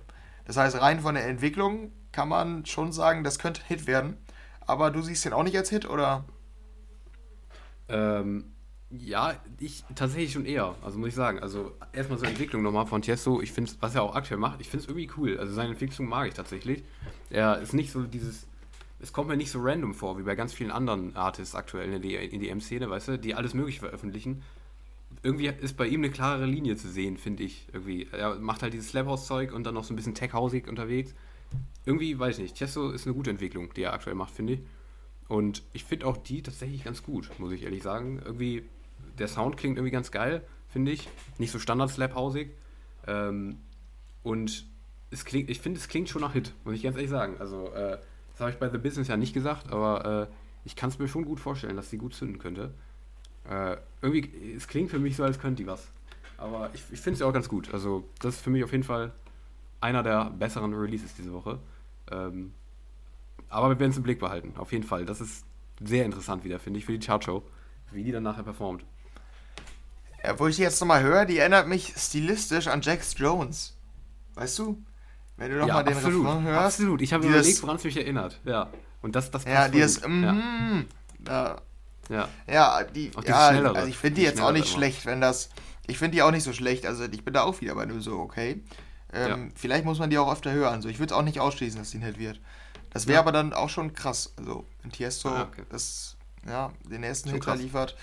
Das 0.45 0.57
heißt, 0.57 0.81
rein 0.81 1.01
von 1.01 1.15
der 1.15 1.27
Entwicklung 1.27 1.93
kann 2.13 2.29
man 2.29 2.65
schon 2.67 2.93
sagen, 2.93 3.25
das 3.25 3.39
könnte 3.39 3.61
ein 3.63 3.67
Hit 3.69 3.87
werden. 3.87 4.17
Aber 4.67 4.91
du 4.91 5.03
siehst 5.03 5.25
den 5.25 5.33
auch 5.33 5.43
nicht 5.43 5.57
als 5.57 5.71
Hit, 5.71 5.89
oder? 5.89 6.25
Ähm, 7.89 8.53
ja, 8.91 9.35
ich 9.59 9.85
tatsächlich 9.95 10.33
schon 10.33 10.45
eher. 10.45 10.75
Also 10.83 10.99
muss 10.99 11.09
ich 11.09 11.15
sagen. 11.15 11.41
Also 11.41 11.73
erstmal 11.93 12.19
so 12.19 12.25
Entwicklung 12.25 12.63
nochmal 12.63 12.87
von 12.87 13.03
Tiesto. 13.03 13.41
Ich 13.41 13.53
finde 13.53 13.71
was 13.81 13.95
er 13.95 14.03
auch 14.03 14.15
aktuell 14.15 14.39
macht, 14.39 14.61
ich 14.61 14.69
finde 14.69 14.85
es 14.85 14.89
irgendwie 14.89 15.11
cool. 15.17 15.39
Also 15.39 15.53
seine 15.55 15.71
Entwicklung 15.71 16.09
mag 16.09 16.29
ich 16.29 16.35
tatsächlich. 16.35 16.83
Er 17.31 17.59
ist 17.59 17.75
nicht 17.75 17.91
so 17.91 18.03
dieses. 18.03 18.47
Es 18.99 19.13
kommt 19.13 19.29
mir 19.29 19.37
nicht 19.37 19.51
so 19.51 19.61
random 19.61 19.93
vor, 19.93 20.19
wie 20.19 20.23
bei 20.23 20.35
ganz 20.35 20.55
vielen 20.55 20.71
anderen 20.71 21.15
Artists 21.17 21.55
aktuell 21.55 21.93
in 21.93 22.03
der 22.03 22.23
EDM-Szene, 22.33 22.89
weißt 22.89 23.09
du, 23.09 23.19
die 23.19 23.35
alles 23.35 23.53
Mögliche 23.53 23.81
veröffentlichen. 23.81 24.43
Irgendwie 25.27 25.49
ist 25.49 25.77
bei 25.77 25.89
ihm 25.89 26.05
eine 26.05 26.13
klarere 26.13 26.47
Linie 26.47 26.77
zu 26.77 26.89
sehen, 26.89 27.17
finde 27.17 27.43
ich. 27.43 27.67
Irgendwie. 27.73 28.07
Er 28.13 28.37
macht 28.37 28.63
halt 28.63 28.73
dieses 28.73 28.91
Slaphouse-Zeug 28.91 29.53
und 29.53 29.65
dann 29.65 29.75
noch 29.75 29.83
so 29.83 29.93
ein 29.93 29.97
bisschen 29.97 30.15
tech-hausig 30.15 30.69
unterwegs. 30.69 31.17
Irgendwie, 31.85 32.17
weiß 32.17 32.37
ich 32.37 32.43
nicht. 32.45 32.57
Tiesto 32.57 32.93
ist 32.93 33.07
eine 33.07 33.15
gute 33.17 33.31
Entwicklung, 33.31 33.75
die 33.75 33.83
er 33.83 33.93
aktuell 33.93 34.15
macht, 34.15 34.33
finde 34.33 34.53
ich. 34.53 34.61
Und 35.27 35.65
ich 35.73 35.83
finde 35.83 36.07
auch 36.07 36.17
die 36.17 36.43
tatsächlich 36.43 36.85
ganz 36.85 37.03
gut, 37.03 37.29
muss 37.41 37.51
ich 37.51 37.65
ehrlich 37.65 37.83
sagen. 37.83 38.23
Irgendwie 38.25 38.67
der 39.19 39.27
Sound 39.27 39.57
klingt 39.57 39.79
irgendwie 39.79 39.91
ganz 39.91 40.13
geil, 40.13 40.47
finde 40.69 40.93
ich. 40.93 41.09
Nicht 41.39 41.51
so 41.51 41.59
standard-slap-hausig. 41.59 42.51
Ähm, 43.09 43.57
und 44.23 44.65
es 45.11 45.25
klingt, 45.25 45.51
ich 45.51 45.59
finde, 45.59 45.81
es 45.81 45.89
klingt 45.89 46.09
schon 46.09 46.23
nach 46.23 46.35
Hit, 46.35 46.55
muss 46.63 46.77
ich 46.77 46.85
ganz 46.85 46.95
ehrlich 46.95 47.11
sagen. 47.11 47.35
Also, 47.41 47.73
äh, 47.73 47.99
das 48.31 48.41
habe 48.41 48.53
ich 48.53 48.59
bei 48.59 48.71
The 48.71 48.79
Business 48.79 49.09
ja 49.09 49.17
nicht 49.17 49.35
gesagt, 49.35 49.73
aber 49.73 50.29
äh, 50.31 50.35
ich 50.65 50.77
kann 50.77 50.91
es 50.91 51.01
mir 51.01 51.09
schon 51.09 51.25
gut 51.25 51.41
vorstellen, 51.41 51.75
dass 51.75 51.91
sie 51.91 51.99
gut 51.99 52.15
zünden 52.15 52.39
könnte. 52.39 52.75
Äh, 53.51 53.77
irgendwie, 54.03 54.55
es 54.57 54.67
klingt 54.69 54.91
für 54.91 54.99
mich 54.99 55.17
so, 55.17 55.25
als 55.25 55.39
könnte 55.39 55.63
die 55.63 55.69
was. 55.69 55.89
Aber 56.39 56.71
ich, 56.75 56.83
ich 56.91 57.01
finde 57.01 57.15
es 57.15 57.21
ja 57.21 57.27
auch 57.27 57.33
ganz 57.33 57.49
gut. 57.49 57.73
Also, 57.73 58.05
das 58.21 58.37
ist 58.37 58.41
für 58.43 58.51
mich 58.51 58.63
auf 58.65 58.73
jeden 58.73 58.85
Fall 58.85 59.13
einer 59.81 60.03
der 60.03 60.31
besseren 60.31 60.75
Releases 60.75 61.15
diese 61.15 61.33
Woche. 61.33 61.59
Ähm, 62.11 62.53
aber 63.49 63.71
wir 63.71 63.79
werden 63.79 63.91
es 63.91 63.97
im 63.97 64.03
Blick 64.03 64.19
behalten, 64.19 64.55
auf 64.57 64.73
jeden 64.73 64.85
Fall. 64.85 65.05
Das 65.05 65.21
ist 65.21 65.45
sehr 65.81 66.05
interessant 66.05 66.45
wieder, 66.45 66.59
finde 66.59 66.79
ich, 66.79 66.87
für 66.87 66.97
die 66.97 67.05
Chartshow, 67.05 67.43
wie 67.93 68.03
die 68.03 68.13
dann 68.13 68.23
nachher 68.23 68.43
performt. 68.43 68.85
Ja, 70.25 70.39
wo 70.39 70.47
ich 70.47 70.57
die 70.57 70.63
jetzt 70.63 70.81
nochmal 70.81 71.03
höre, 71.03 71.25
die 71.25 71.39
erinnert 71.39 71.69
mich 71.69 71.95
stilistisch 71.97 72.67
an 72.67 72.81
Jax 72.81 73.15
Jones. 73.17 73.77
Weißt 74.35 74.59
du? 74.59 74.83
Wenn 75.37 75.51
du 75.51 75.59
nochmal 75.59 75.77
ja, 75.77 75.83
den 75.83 75.97
absolut, 75.97 76.27
Refrain 76.27 76.43
hörst. 76.45 76.65
Absolut, 76.65 77.03
ich 77.03 77.13
habe 77.13 77.27
überlegt, 77.27 77.63
woran 77.63 77.77
es 77.77 77.85
mich 77.85 77.97
erinnert. 77.97 78.41
Ja. 78.45 78.71
Und 79.03 79.15
das, 79.15 79.31
das 79.31 79.45
Ja, 79.45 79.69
die 79.69 79.79
ist. 79.79 80.07
Mm, 80.07 80.83
ja. 81.27 81.61
Ja. 82.09 82.29
Ja, 82.47 82.85
die. 82.85 83.11
Ja, 83.25 83.49
also 83.49 83.89
ich 83.89 83.97
finde 83.97 84.17
die, 84.17 84.21
die 84.23 84.27
jetzt 84.27 84.41
auch 84.41 84.53
nicht 84.53 84.69
immer. 84.69 84.77
schlecht, 84.77 85.07
wenn 85.07 85.21
das. 85.21 85.51
Ich 85.87 85.99
finde 85.99 86.17
die 86.17 86.23
auch 86.23 86.31
nicht 86.31 86.43
so 86.43 86.53
schlecht. 86.53 86.87
Also 86.87 87.05
ich 87.05 87.25
bin 87.25 87.35
da 87.35 87.43
auch 87.43 87.61
wieder 87.61 87.75
bei 87.75 87.87
nur 87.87 88.01
so, 88.01 88.19
okay. 88.19 88.63
Ähm, 89.13 89.29
ja. 89.29 89.39
Vielleicht 89.55 89.85
muss 89.85 89.99
man 89.99 90.11
die 90.11 90.19
auch 90.19 90.31
öfter 90.33 90.53
hören. 90.53 90.83
So, 90.83 90.89
ich 90.89 90.99
würde 90.99 91.13
es 91.13 91.19
auch 91.19 91.23
nicht 91.23 91.41
ausschließen, 91.41 91.79
dass 91.79 91.91
die 91.91 91.99
ein 91.99 92.03
Hit 92.03 92.19
wird. 92.19 92.41
Das 92.91 93.07
wäre 93.07 93.15
ja. 93.15 93.21
aber 93.21 93.33
dann 93.33 93.53
auch 93.53 93.69
schon 93.69 93.93
krass. 93.93 94.33
Also, 94.37 94.65
wenn 94.83 94.91
Tiesto 94.91 95.29
ah, 95.29 95.43
okay. 95.43 95.63
das, 95.69 96.17
ja, 96.47 96.73
den 96.91 97.03
ersten 97.03 97.31
Hit 97.31 97.47
liefert. 97.57 97.97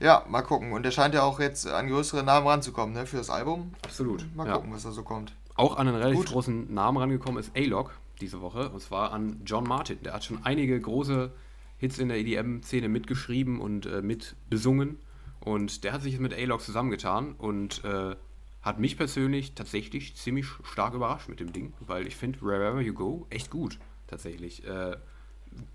Ja, 0.00 0.24
mal 0.28 0.42
gucken. 0.42 0.72
Und 0.72 0.84
der 0.84 0.90
scheint 0.90 1.14
ja 1.14 1.22
auch 1.22 1.40
jetzt 1.40 1.66
an 1.66 1.88
größere 1.88 2.22
Namen 2.22 2.46
ranzukommen, 2.46 2.94
ne, 2.94 3.06
für 3.06 3.16
das 3.16 3.30
Album. 3.30 3.72
Absolut. 3.82 4.24
Mal 4.36 4.46
ja. 4.46 4.54
gucken, 4.54 4.72
was 4.72 4.84
da 4.84 4.92
so 4.92 5.02
kommt. 5.02 5.34
Auch 5.56 5.76
an 5.76 5.88
einen 5.88 5.96
relativ 5.96 6.20
Gut. 6.20 6.28
großen 6.30 6.72
Namen 6.72 6.98
rangekommen 6.98 7.42
ist 7.42 7.50
A-Log 7.56 7.92
diese 8.20 8.40
Woche. 8.40 8.68
Und 8.70 8.80
zwar 8.80 9.12
an 9.12 9.40
John 9.44 9.64
Martin. 9.64 10.00
Der 10.02 10.14
hat 10.14 10.24
schon 10.24 10.44
einige 10.44 10.80
große 10.80 11.32
Hits 11.78 11.98
in 11.98 12.08
der 12.08 12.18
EDM-Szene 12.18 12.88
mitgeschrieben 12.88 13.60
und 13.60 13.86
äh, 13.86 14.02
mit 14.02 14.36
besungen. 14.50 14.98
Und 15.40 15.84
der 15.84 15.92
hat 15.92 16.02
sich 16.02 16.12
jetzt 16.12 16.20
mit 16.20 16.34
A-Log 16.34 16.60
zusammengetan 16.60 17.34
und 17.34 17.84
äh, 17.84 18.16
hat 18.62 18.78
mich 18.80 18.96
persönlich 18.96 19.54
tatsächlich 19.54 20.16
ziemlich 20.16 20.46
stark 20.64 20.94
überrascht 20.94 21.28
mit 21.28 21.40
dem 21.40 21.52
Ding, 21.52 21.72
weil 21.80 22.06
ich 22.06 22.16
finde 22.16 22.40
Wherever 22.42 22.80
You 22.80 22.92
Go 22.92 23.26
echt 23.30 23.50
gut, 23.50 23.78
tatsächlich. 24.08 24.66
Äh, 24.66 24.96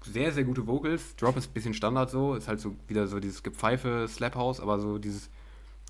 sehr, 0.01 0.31
sehr 0.31 0.43
gute 0.43 0.67
Vocals. 0.67 1.15
Drop 1.15 1.37
ist 1.37 1.49
ein 1.49 1.53
bisschen 1.53 1.73
Standard 1.73 2.09
so. 2.09 2.35
Ist 2.35 2.47
halt 2.47 2.59
so 2.59 2.75
wieder 2.87 3.07
so 3.07 3.19
dieses 3.19 3.41
Gepfeife 3.41 4.07
Slap 4.07 4.35
House, 4.35 4.59
aber 4.59 4.79
so 4.79 4.97
dieses 4.97 5.29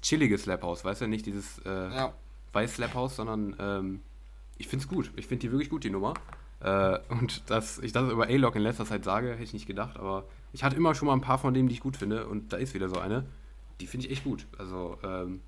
chillige 0.01 0.37
Slap 0.37 0.61
House, 0.63 0.85
weißt 0.85 1.01
du? 1.01 1.07
Nicht 1.07 1.25
dieses 1.25 1.59
äh, 1.65 1.69
ja. 1.69 2.13
Weiß 2.53 2.75
Slap 2.75 2.93
House, 2.93 3.15
sondern 3.15 3.55
ähm, 3.59 4.01
ich 4.57 4.67
finde 4.67 4.83
es 4.83 4.89
gut. 4.89 5.11
Ich 5.15 5.27
finde 5.27 5.41
die 5.41 5.51
wirklich 5.51 5.69
gut, 5.69 5.83
die 5.83 5.89
Nummer. 5.89 6.13
Äh, 6.63 6.99
und 7.09 7.49
dass 7.49 7.77
ich 7.79 7.91
das 7.91 8.09
über 8.11 8.27
A-Log 8.27 8.55
in 8.55 8.61
letzter 8.61 8.85
Zeit 8.85 9.03
sage, 9.03 9.31
hätte 9.31 9.43
ich 9.43 9.53
nicht 9.53 9.67
gedacht, 9.67 9.97
aber 9.97 10.23
ich 10.53 10.63
hatte 10.63 10.75
immer 10.75 10.95
schon 10.95 11.07
mal 11.07 11.13
ein 11.13 11.21
paar 11.21 11.37
von 11.37 11.53
denen, 11.53 11.67
die 11.67 11.75
ich 11.75 11.81
gut 11.81 11.97
finde 11.97 12.27
und 12.27 12.53
da 12.53 12.57
ist 12.57 12.73
wieder 12.73 12.87
so 12.89 12.99
eine. 12.99 13.25
Die 13.81 13.87
finde 13.87 14.05
ich 14.05 14.13
echt 14.13 14.23
gut. 14.23 14.47
Also 14.57 14.97
ähm, 15.03 15.41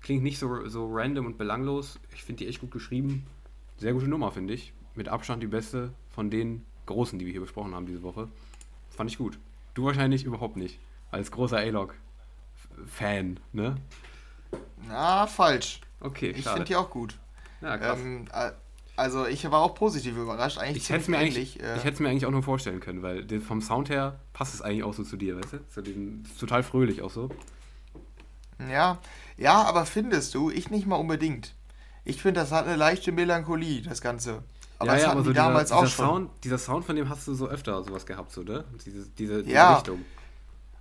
klingt 0.00 0.22
nicht 0.22 0.38
so, 0.38 0.68
so 0.68 0.88
random 0.92 1.26
und 1.26 1.38
belanglos. 1.38 1.98
Ich 2.14 2.22
finde 2.22 2.44
die 2.44 2.48
echt 2.48 2.60
gut 2.60 2.70
geschrieben. 2.70 3.26
Sehr 3.78 3.92
gute 3.92 4.06
Nummer, 4.06 4.30
finde 4.30 4.54
ich. 4.54 4.72
Mit 4.94 5.08
Abstand 5.08 5.42
die 5.42 5.48
beste 5.48 5.92
von 6.10 6.30
den 6.30 6.64
großen, 6.86 7.18
die 7.18 7.26
wir 7.26 7.32
hier 7.32 7.40
besprochen 7.40 7.74
haben 7.74 7.86
diese 7.86 8.02
Woche. 8.02 8.28
Fand 8.90 9.10
ich 9.10 9.18
gut. 9.18 9.38
Du 9.74 9.84
wahrscheinlich 9.84 10.24
überhaupt 10.24 10.56
nicht. 10.56 10.78
Als 11.10 11.30
großer 11.30 11.58
A-Log-Fan, 11.58 13.40
ne? 13.52 13.76
Na, 14.88 15.26
falsch. 15.26 15.80
Okay, 16.00 16.30
Ich 16.30 16.46
finde 16.46 16.64
die 16.64 16.76
auch 16.76 16.90
gut. 16.90 17.18
Ja, 17.60 17.76
krass. 17.76 17.98
Ähm, 18.00 18.26
also 18.96 19.26
ich 19.26 19.48
war 19.50 19.60
auch 19.60 19.74
positiv 19.74 20.16
überrascht. 20.16 20.58
Eigentlich 20.58 20.84
ich 20.84 20.90
hätte 20.90 21.02
es 21.02 21.08
mir, 21.08 21.18
eigentlich, 21.18 21.60
äh, 21.60 21.92
mir 22.00 22.08
eigentlich 22.08 22.26
auch 22.26 22.30
nur 22.30 22.42
vorstellen 22.42 22.80
können, 22.80 23.02
weil 23.02 23.26
vom 23.40 23.60
Sound 23.60 23.90
her 23.90 24.18
passt 24.32 24.54
es 24.54 24.62
eigentlich 24.62 24.84
auch 24.84 24.94
so 24.94 25.04
zu 25.04 25.16
dir, 25.16 25.36
weißt 25.36 25.52
du? 25.52 25.68
Zu 25.68 25.80
ist 25.80 26.40
total 26.40 26.62
fröhlich 26.62 27.02
auch 27.02 27.10
so. 27.10 27.28
Ja, 28.70 28.98
ja, 29.36 29.62
aber 29.62 29.84
findest 29.84 30.34
du, 30.34 30.50
ich 30.50 30.70
nicht 30.70 30.86
mal 30.86 30.96
unbedingt. 30.96 31.54
Ich 32.04 32.22
finde, 32.22 32.40
das 32.40 32.52
hat 32.52 32.66
eine 32.66 32.76
leichte 32.76 33.12
Melancholie, 33.12 33.82
das 33.82 34.00
Ganze. 34.00 34.42
Aber 34.78 34.88
ja, 34.88 34.94
das 34.94 35.02
ja, 35.02 35.08
hatten 35.08 35.18
aber 35.18 35.24
so 35.24 35.30
die 35.30 35.34
dieser, 35.34 35.46
damals 35.46 35.68
dieser 35.68 35.78
auch 35.78 35.86
schon. 35.86 36.06
Sound, 36.06 36.30
dieser 36.44 36.58
Sound, 36.58 36.84
von 36.84 36.96
dem 36.96 37.08
hast 37.08 37.26
du 37.26 37.34
so 37.34 37.48
öfter 37.48 37.82
sowas 37.82 38.06
gehabt, 38.06 38.32
so, 38.32 38.42
ne? 38.42 38.64
Diese, 38.84 39.06
diese, 39.10 39.42
diese 39.42 39.54
ja. 39.54 39.74
Richtung. 39.74 40.04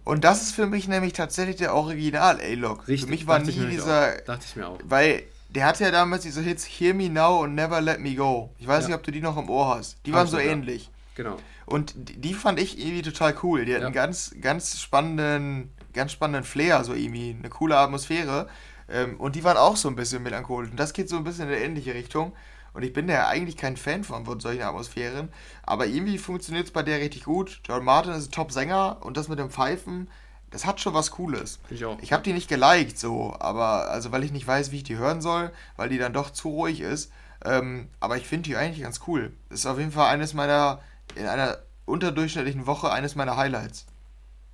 Und 0.06 0.24
das 0.24 0.44
ist 0.44 0.52
für 0.54 0.68
mich 0.68 0.88
nämlich 0.88 1.14
tatsächlich 1.14 1.56
der 1.56 1.74
Original 1.74 2.40
A-Log. 2.40 2.84
Für 2.84 3.08
mich 3.08 3.26
war 3.28 3.40
nie 3.40 3.52
dieser. 3.52 4.18
Dachte 4.22 4.46
ich 4.48 4.56
mir 4.56 4.68
auch. 4.68 4.80
Weil 4.84 5.24
der 5.56 5.66
hatte 5.66 5.86
ja 5.86 5.92
damals 5.92 6.24
diese 6.24 6.42
Hits 6.42 6.66
Hear 6.66 6.94
Me 6.94 7.10
Now 7.10 7.44
und 7.44 7.56
Never 7.56 7.82
Let 7.82 8.00
Me 8.00 8.14
Go. 8.14 8.52
Ich 8.60 8.68
weiß 8.68 8.84
ja. 8.84 8.90
nicht, 8.90 8.98
ob 8.98 9.04
du 9.04 9.12
die 9.12 9.22
noch 9.22 9.38
im 9.38 9.50
Ohr 9.50 9.78
hast. 9.78 9.98
Die 10.06 10.14
waren 10.14 10.28
so 10.28 10.38
ja. 10.38 10.52
ähnlich. 10.52 10.92
Genau. 11.16 11.38
Und 11.66 11.94
die 11.96 12.34
fand 12.34 12.60
ich 12.60 12.78
irgendwie 12.78 13.02
total 13.02 13.36
cool. 13.42 13.66
Die 13.66 13.74
hatten 13.74 13.82
ja. 13.82 13.88
einen 13.88 13.96
ganz, 13.96 14.36
ganz 14.42 14.80
spannenden, 14.80 15.72
ganz 15.94 16.12
spannenden 16.12 16.44
Flair, 16.44 16.84
so 16.84 16.94
irgendwie, 16.94 17.36
eine 17.40 17.50
coole 17.50 17.78
Atmosphäre. 17.78 18.48
Ähm, 18.90 19.20
und 19.20 19.36
die 19.36 19.44
waren 19.44 19.58
auch 19.58 19.78
so 19.78 19.88
ein 19.88 19.96
bisschen 19.96 20.22
melancholisch. 20.22 20.70
Und 20.70 20.80
das 20.80 20.94
geht 20.94 21.10
so 21.10 21.16
ein 21.16 21.24
bisschen 21.24 21.48
in 21.48 21.56
eine 21.56 21.64
ähnliche 21.64 21.94
Richtung. 21.94 22.34
Und 22.74 22.84
ich 22.84 22.92
bin 22.92 23.08
ja 23.08 23.28
eigentlich 23.28 23.56
kein 23.56 23.78
Fan 23.78 24.04
von, 24.04 24.26
von 24.26 24.42
solchen 24.42 24.64
Atmosphären. 24.64 25.30
Aber 25.64 25.88
irgendwie 25.88 26.18
funktioniert 26.18 26.66
es 26.66 26.72
bei 26.72 26.84
der 26.84 27.00
richtig 27.00 27.24
gut. 27.24 27.62
John 27.66 27.86
Martin 27.86 28.12
ist 28.12 28.28
ein 28.28 28.32
Top-Sänger 28.32 28.98
und 29.00 29.16
das 29.16 29.30
mit 29.30 29.40
dem 29.40 29.50
Pfeifen 29.50 30.10
das 30.56 30.66
hat 30.66 30.80
schon 30.80 30.94
was 30.94 31.12
Cooles. 31.12 31.60
Ich 31.70 31.84
auch. 31.84 32.00
Ich 32.02 32.14
habe 32.14 32.24
die 32.24 32.32
nicht 32.32 32.48
geliked, 32.48 32.98
so, 32.98 33.36
aber, 33.40 33.92
also 33.92 34.14
weil 34.14 34.24
ich 34.24 34.32
nicht 34.32 34.48
weiß, 34.48 34.72
wie 34.72 34.78
ich 34.78 34.84
die 34.84 34.96
hören 34.96 35.20
soll, 35.20 35.52
weil 35.76 35.90
die 35.90 35.98
dann 35.98 36.14
doch 36.14 36.30
zu 36.30 36.48
ruhig 36.48 36.80
ist. 36.80 37.12
Ähm, 37.44 37.90
aber 38.00 38.16
ich 38.16 38.26
finde 38.26 38.44
die 38.44 38.56
eigentlich 38.56 38.82
ganz 38.82 39.02
cool. 39.06 39.34
Das 39.50 39.60
ist 39.60 39.66
auf 39.66 39.78
jeden 39.78 39.92
Fall 39.92 40.08
eines 40.08 40.34
meiner, 40.34 40.80
in 41.16 41.28
einer 41.28 41.58
unterdurchschnittlichen 41.84 42.68
Woche, 42.68 42.90
eines 42.90 43.16
meiner 43.16 43.36
Highlights. 43.36 43.86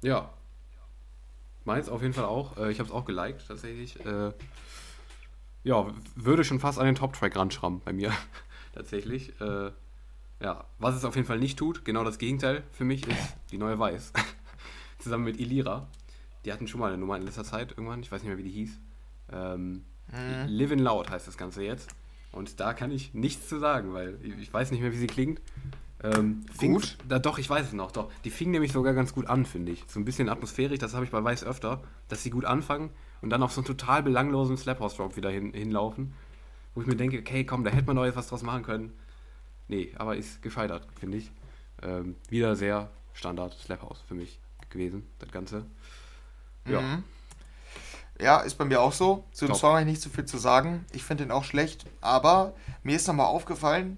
Ja. 0.02 0.32
Meins 1.66 1.88
auf 1.88 2.02
jeden 2.02 2.16
Fall 2.16 2.26
auch. 2.26 2.58
Äh, 2.58 2.72
ich 2.72 2.80
habe 2.80 2.90
es 2.90 2.96
auch 2.96 3.06
geliked, 3.06 3.48
tatsächlich. 3.48 4.04
Äh, 4.04 4.32
ja, 5.64 5.86
würde 6.16 6.44
schon 6.44 6.60
fast 6.60 6.80
an 6.80 6.88
den 6.88 6.96
Top-Track 6.96 7.36
ranschrammen 7.36 7.82
bei 7.86 7.94
mir. 7.94 8.12
tatsächlich. 8.74 9.40
Äh, 9.40 9.70
ja, 10.40 10.66
was 10.80 10.96
es 10.96 11.06
auf 11.06 11.16
jeden 11.16 11.28
Fall 11.28 11.38
nicht 11.38 11.60
tut, 11.60 11.86
genau 11.86 12.04
das 12.04 12.18
Gegenteil 12.18 12.64
für 12.72 12.86
mich, 12.86 13.06
ist 13.08 13.36
die 13.52 13.60
neue 13.60 13.78
Weiß. 13.78 14.14
zusammen 15.02 15.26
mit 15.26 15.40
Ilira. 15.40 15.88
Die 16.46 16.52
hatten 16.52 16.68
schon 16.68 16.80
mal 16.80 16.88
eine 16.88 16.98
Nummer 16.98 17.18
in 17.18 17.24
letzter 17.24 17.44
Zeit 17.44 17.72
irgendwann, 17.72 18.02
ich 18.02 18.12
weiß 18.12 18.22
nicht 18.22 18.30
mehr, 18.30 18.38
wie 18.38 18.44
die 18.44 18.52
hieß. 18.52 18.80
Ähm, 19.32 19.84
mhm. 20.12 20.48
Living 20.48 20.80
Loud 20.80 21.10
heißt 21.10 21.28
das 21.28 21.38
Ganze 21.38 21.64
jetzt. 21.64 21.90
Und 22.32 22.60
da 22.60 22.74
kann 22.74 22.92
ich 22.92 23.14
nichts 23.14 23.48
zu 23.50 23.60
sagen, 23.60 23.94
weil 23.94 24.18
ich 24.24 24.54
weiß 24.54 24.72
nicht 24.72 24.82
mehr, 24.82 24.92
wie 24.92 24.98
sie 24.98 25.08
klingt. 25.08 25.42
Ähm, 26.04 26.46
fing, 26.58 26.74
gut? 26.74 26.98
Da, 27.08 27.20
doch, 27.20 27.38
ich 27.38 27.50
weiß 27.50 27.68
es 27.68 27.74
noch, 27.74 27.92
doch. 27.92 28.12
Die 28.24 28.32
fing 28.32 28.52
nämlich 28.52 28.72
sogar 28.72 28.94
ganz 28.94 29.14
gut 29.14 29.28
an, 29.28 29.46
finde 29.46 29.72
ich. 29.72 29.84
So 29.88 30.00
ein 30.00 30.06
bisschen 30.06 30.30
atmosphärisch, 30.30 30.80
das 30.80 30.94
habe 30.94 31.06
ich 31.06 31.12
bei 31.12 31.24
Weiß 31.24 31.44
öfter, 31.44 31.84
dass 32.08 32.24
sie 32.24 32.32
gut 32.32 32.46
anfangen 32.46 32.90
und 33.22 33.30
dann 33.30 33.44
auf 33.44 33.52
so 33.52 33.62
einen 33.62 33.68
total 33.68 34.02
belanglosen 34.02 34.58
Slap-House-Drop 34.58 35.16
wieder 35.16 35.30
hin, 35.30 35.54
hinlaufen. 35.54 36.14
Wo 36.74 36.82
ich 36.82 36.88
mir 36.88 36.96
denke, 36.96 37.20
okay, 37.20 37.44
komm, 37.44 37.64
da 37.64 37.70
hätte 37.70 37.86
man 37.86 37.98
noch 37.98 38.06
etwas 38.06 38.28
draus 38.28 38.42
machen 38.44 38.64
können. 38.64 38.94
Nee, 39.68 39.92
aber 39.98 40.16
ist 40.16 40.42
gescheitert, 40.42 40.88
finde 41.00 41.18
ich. 41.18 41.32
Ähm, 41.84 42.16
wieder 42.30 42.56
sehr 42.56 42.90
Standard 43.14 43.54
Slap-House 43.54 44.02
für 44.08 44.16
mich 44.16 44.40
gewesen, 44.72 45.08
das 45.20 45.32
Ganze. 45.32 45.66
Ja. 46.68 46.82
Mhm. 46.82 47.04
Ja, 48.20 48.40
ist 48.42 48.56
bei 48.56 48.66
mir 48.66 48.82
auch 48.82 48.94
so. 48.94 49.26
Zu 49.32 49.48
dem 49.48 49.56
Song 49.56 49.72
habe 49.72 49.82
ich 49.82 49.88
nicht 49.88 50.02
so 50.02 50.10
viel 50.10 50.26
zu 50.26 50.38
sagen. 50.38 50.86
Ich 50.94 51.04
finde 51.04 51.24
den 51.24 51.32
auch 51.32 51.44
schlecht. 51.44 51.86
Aber 52.02 52.54
mir 52.84 52.96
ist 52.96 53.08
nochmal 53.08 53.26
aufgefallen, 53.26 53.98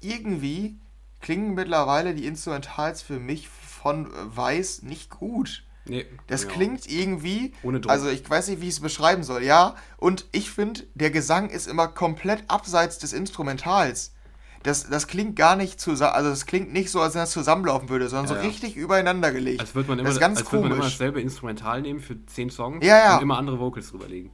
irgendwie 0.00 0.76
klingen 1.20 1.54
mittlerweile 1.54 2.14
die 2.14 2.26
Instrumentals 2.26 3.02
für 3.02 3.18
mich 3.18 3.48
von 3.48 4.08
Weiß 4.12 4.82
nicht 4.82 5.10
gut. 5.10 5.64
Nee, 5.86 6.06
das 6.28 6.48
klingt 6.48 6.86
irgendwie, 6.90 7.52
Ohne 7.62 7.80
Druck. 7.80 7.92
also 7.92 8.08
ich 8.08 8.28
weiß 8.28 8.48
nicht, 8.48 8.62
wie 8.62 8.68
ich 8.68 8.74
es 8.74 8.80
beschreiben 8.80 9.22
soll, 9.22 9.42
ja. 9.42 9.74
Und 9.98 10.26
ich 10.32 10.50
finde, 10.50 10.86
der 10.94 11.10
Gesang 11.10 11.50
ist 11.50 11.66
immer 11.66 11.88
komplett 11.88 12.44
abseits 12.48 12.98
des 12.98 13.12
Instrumentals 13.12 14.13
das, 14.64 14.88
das 14.88 15.06
klingt 15.06 15.36
gar 15.36 15.56
nicht 15.56 15.78
zusammen, 15.78 16.14
also 16.14 16.30
das 16.30 16.46
klingt 16.46 16.72
nicht 16.72 16.90
so, 16.90 17.00
als 17.00 17.14
wenn 17.14 17.20
das 17.20 17.30
zusammenlaufen 17.30 17.90
würde, 17.90 18.08
sondern 18.08 18.34
ja, 18.34 18.42
so 18.42 18.46
richtig 18.46 18.76
übereinander 18.76 19.30
gelegt. 19.30 19.60
Als 19.60 19.74
würde 19.74 19.90
man 19.90 19.98
immer, 19.98 20.08
das 20.08 20.16
ist 20.16 20.20
ganz 20.20 20.38
als 20.38 20.48
komisch. 20.48 20.70
Man 20.70 20.78
immer 20.78 20.84
dasselbe 20.84 21.20
Instrumental 21.20 21.82
nehmen 21.82 22.00
für 22.00 22.24
zehn 22.26 22.50
Songs 22.50 22.84
ja, 22.84 22.96
ja. 22.96 23.16
und 23.16 23.22
immer 23.22 23.38
andere 23.38 23.60
Vocals 23.60 23.90
drüberlegen. 23.90 24.30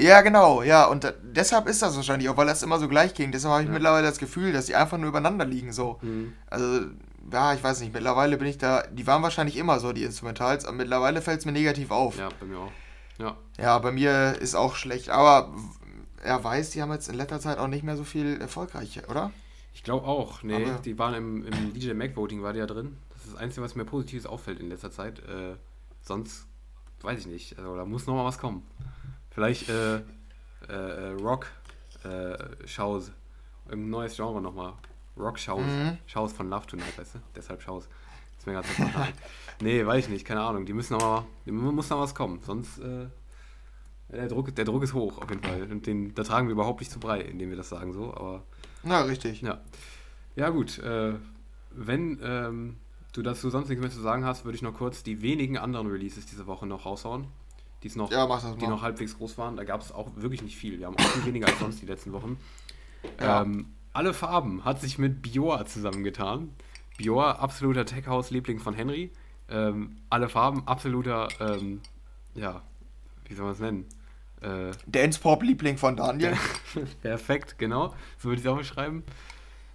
Ja, 0.00 0.22
genau, 0.22 0.62
ja, 0.62 0.86
und 0.86 1.04
da, 1.04 1.12
deshalb 1.22 1.68
ist 1.68 1.82
das 1.82 1.94
wahrscheinlich 1.94 2.30
auch, 2.30 2.38
weil 2.38 2.46
das 2.46 2.62
immer 2.62 2.78
so 2.78 2.88
gleich 2.88 3.12
ging. 3.12 3.30
Deshalb 3.30 3.52
habe 3.52 3.62
ich 3.62 3.68
ja. 3.68 3.74
mittlerweile 3.74 4.06
das 4.06 4.18
Gefühl, 4.18 4.52
dass 4.52 4.64
die 4.64 4.74
einfach 4.74 4.96
nur 4.96 5.10
übereinander 5.10 5.44
liegen, 5.44 5.72
so. 5.72 5.98
Mhm. 6.00 6.32
Also, 6.48 6.86
ja, 7.30 7.52
ich 7.52 7.62
weiß 7.62 7.80
nicht, 7.80 7.92
mittlerweile 7.92 8.38
bin 8.38 8.48
ich 8.48 8.56
da, 8.56 8.82
die 8.90 9.06
waren 9.06 9.22
wahrscheinlich 9.22 9.58
immer 9.58 9.78
so, 9.78 9.92
die 9.92 10.04
Instrumentals, 10.04 10.64
aber 10.64 10.78
mittlerweile 10.78 11.20
fällt 11.20 11.40
es 11.40 11.44
mir 11.44 11.52
negativ 11.52 11.90
auf. 11.90 12.18
Ja, 12.18 12.30
bei 12.40 12.46
mir 12.46 12.58
auch. 12.58 12.72
Ja. 13.18 13.36
Ja, 13.58 13.78
bei 13.78 13.92
mir 13.92 14.38
ist 14.40 14.54
auch 14.54 14.74
schlecht, 14.74 15.10
aber 15.10 15.52
er 16.22 16.42
weiß, 16.42 16.70
die 16.70 16.82
haben 16.82 16.92
jetzt 16.92 17.08
in 17.08 17.16
letzter 17.16 17.40
Zeit 17.40 17.58
auch 17.58 17.68
nicht 17.68 17.82
mehr 17.82 17.96
so 17.96 18.04
viel 18.04 18.40
erfolgreich, 18.40 19.08
oder? 19.08 19.32
Ich 19.74 19.82
glaube 19.82 20.06
auch. 20.06 20.42
Nee, 20.42 20.64
Aber 20.64 20.78
die 20.78 20.98
waren 20.98 21.14
im, 21.14 21.46
im 21.46 21.72
DJ 21.72 21.92
Mac 21.94 22.16
Voting, 22.16 22.42
war 22.42 22.52
die 22.52 22.58
ja 22.58 22.66
drin. 22.66 22.96
Das 23.10 23.24
ist 23.24 23.32
das 23.34 23.40
Einzige, 23.40 23.62
was 23.62 23.74
mir 23.74 23.84
Positives 23.84 24.26
auffällt 24.26 24.60
in 24.60 24.68
letzter 24.68 24.90
Zeit. 24.90 25.18
Äh, 25.20 25.56
sonst 26.02 26.46
weiß 27.00 27.20
ich 27.20 27.26
nicht. 27.26 27.58
Also 27.58 27.76
da 27.76 27.84
muss 27.84 28.06
noch 28.06 28.14
mal 28.14 28.24
was 28.24 28.38
kommen. 28.38 28.62
Vielleicht 29.30 29.68
äh, 29.68 29.96
äh, 30.68 31.08
Rock 31.20 31.46
äh, 32.04 32.66
Shows. 32.66 33.10
Ein 33.70 33.90
neues 33.90 34.16
Genre 34.16 34.40
nochmal. 34.40 34.74
Rock 35.16 35.38
Shows. 35.38 35.64
Mhm. 35.64 35.98
Shows 36.06 36.32
von 36.32 36.48
Love 36.50 36.66
Tonight, 36.66 36.96
weißt 36.98 37.14
du? 37.16 37.18
Deshalb 37.34 37.62
Shows. 37.62 37.88
Ist 38.38 38.46
mir 38.46 38.62
so 38.62 38.82
Nee, 39.60 39.86
weiß 39.86 40.04
ich 40.04 40.10
nicht, 40.10 40.24
keine 40.24 40.42
Ahnung. 40.42 40.66
Die 40.66 40.72
müssen 40.72 40.94
noch 40.94 41.00
mal, 41.00 41.52
muss 41.52 41.88
noch 41.90 42.00
was 42.00 42.14
kommen. 42.14 42.40
Sonst 42.44 42.78
äh, 42.78 43.06
der 44.12 44.28
Druck, 44.28 44.54
der 44.54 44.64
Druck 44.64 44.82
ist 44.82 44.94
hoch, 44.94 45.18
auf 45.18 45.30
jeden 45.30 45.42
Fall. 45.42 45.62
Und 45.70 45.86
den, 45.86 46.14
da 46.14 46.22
tragen 46.22 46.48
wir 46.48 46.52
überhaupt 46.52 46.80
nicht 46.80 46.92
zu 46.92 47.00
Brei, 47.00 47.20
indem 47.20 47.50
wir 47.50 47.56
das 47.56 47.68
sagen 47.68 47.92
so. 47.92 48.14
Aber, 48.14 48.42
Na, 48.82 49.02
richtig. 49.02 49.40
Ja, 49.42 49.60
ja 50.36 50.50
gut. 50.50 50.78
Äh, 50.78 51.14
wenn 51.70 52.20
ähm, 52.22 52.76
du 53.12 53.22
dazu 53.22 53.50
sonst 53.50 53.68
nichts 53.68 53.80
mehr 53.80 53.90
zu 53.90 54.00
sagen 54.00 54.24
hast, 54.24 54.44
würde 54.44 54.56
ich 54.56 54.62
noch 54.62 54.74
kurz 54.74 55.02
die 55.02 55.22
wenigen 55.22 55.58
anderen 55.58 55.86
Releases 55.86 56.26
diese 56.26 56.46
Woche 56.46 56.66
noch 56.66 56.84
raushauen, 56.84 57.26
die's 57.82 57.96
noch, 57.96 58.10
ja, 58.10 58.26
die 58.60 58.66
noch 58.66 58.82
halbwegs 58.82 59.16
groß 59.16 59.38
waren. 59.38 59.56
Da 59.56 59.64
gab 59.64 59.80
es 59.80 59.92
auch 59.92 60.10
wirklich 60.16 60.42
nicht 60.42 60.56
viel. 60.56 60.78
Wir 60.78 60.86
haben 60.86 60.96
auch 60.96 61.00
viel 61.00 61.24
weniger 61.26 61.48
als 61.48 61.58
sonst 61.58 61.80
die 61.80 61.86
letzten 61.86 62.12
Wochen. 62.12 62.38
Ja. 63.20 63.42
Ähm, 63.42 63.66
alle 63.92 64.14
Farben 64.14 64.64
hat 64.64 64.80
sich 64.80 64.98
mit 64.98 65.22
Bior 65.22 65.64
zusammengetan. 65.66 66.50
Bior, 66.96 67.40
absoluter 67.40 67.84
Tech-House-Liebling 67.84 68.58
von 68.58 68.74
Henry. 68.74 69.10
Ähm, 69.48 69.96
alle 70.08 70.28
Farben, 70.28 70.66
absoluter, 70.66 71.28
ähm, 71.40 71.80
ja, 72.34 72.62
wie 73.26 73.34
soll 73.34 73.44
man 73.44 73.54
es 73.54 73.60
nennen? 73.60 73.86
Äh, 74.42 74.72
Dance-Pop-Liebling 74.86 75.76
von 75.76 75.96
Daniel. 75.96 76.36
Perfekt, 77.02 77.58
genau. 77.58 77.94
So 78.18 78.28
würde 78.28 78.40
ich 78.40 78.46
es 78.46 78.50
auch 78.50 78.58
beschreiben. 78.58 79.04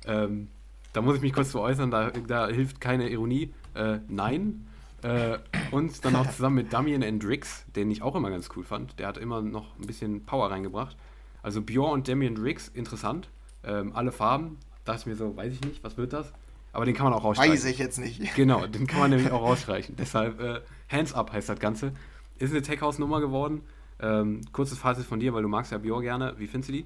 Ähm, 0.05 0.49
da 0.93 1.01
muss 1.01 1.15
ich 1.15 1.21
mich 1.21 1.33
kurz 1.33 1.51
zu 1.51 1.59
äußern, 1.59 1.91
da, 1.91 2.11
da 2.11 2.47
hilft 2.47 2.81
keine 2.81 3.09
Ironie. 3.09 3.53
Äh, 3.75 3.99
nein. 4.07 4.67
Äh, 5.03 5.37
und 5.71 6.03
dann 6.03 6.15
auch 6.15 6.29
zusammen 6.31 6.55
mit 6.55 6.73
Damien 6.73 7.19
Drix, 7.19 7.65
den 7.75 7.91
ich 7.91 8.01
auch 8.01 8.15
immer 8.15 8.29
ganz 8.29 8.49
cool 8.55 8.63
fand. 8.63 8.97
Der 8.99 9.07
hat 9.07 9.17
immer 9.17 9.41
noch 9.41 9.77
ein 9.77 9.85
bisschen 9.85 10.25
Power 10.25 10.49
reingebracht. 10.49 10.97
Also 11.43 11.61
Bjorn 11.61 11.93
und 11.93 12.07
Damien 12.07 12.35
Drix, 12.35 12.67
interessant. 12.67 13.29
Ähm, 13.63 13.95
alle 13.95 14.11
Farben. 14.11 14.57
Dachte 14.85 15.01
ich 15.01 15.05
mir 15.05 15.15
so, 15.15 15.35
weiß 15.35 15.53
ich 15.53 15.61
nicht, 15.61 15.83
was 15.83 15.97
wird 15.97 16.13
das? 16.13 16.33
Aber 16.73 16.85
den 16.85 16.95
kann 16.95 17.05
man 17.05 17.13
auch 17.13 17.23
rausstreichen. 17.23 17.53
Weiß 17.53 17.65
ich 17.65 17.77
jetzt 17.77 17.99
nicht. 17.99 18.35
Genau, 18.35 18.65
den 18.65 18.87
kann 18.87 18.99
man 18.99 19.09
nämlich 19.11 19.31
auch 19.31 19.41
rausstreichen. 19.47 19.95
Deshalb 19.95 20.39
äh, 20.39 20.61
Hands 20.89 21.13
Up 21.13 21.31
heißt 21.31 21.49
das 21.49 21.59
Ganze. 21.59 21.93
Ist 22.39 22.51
eine 22.51 22.61
Tech 22.61 22.81
House 22.81 22.99
Nummer 22.99 23.19
geworden. 23.19 23.61
Ähm, 23.99 24.41
kurzes 24.51 24.77
Fazit 24.77 25.05
von 25.05 25.19
dir, 25.19 25.33
weil 25.33 25.41
du 25.41 25.49
magst 25.49 25.71
ja 25.71 25.77
Bior 25.77 26.01
gerne. 26.01 26.35
Wie 26.37 26.47
findest 26.47 26.69
du 26.69 26.73
die? 26.73 26.85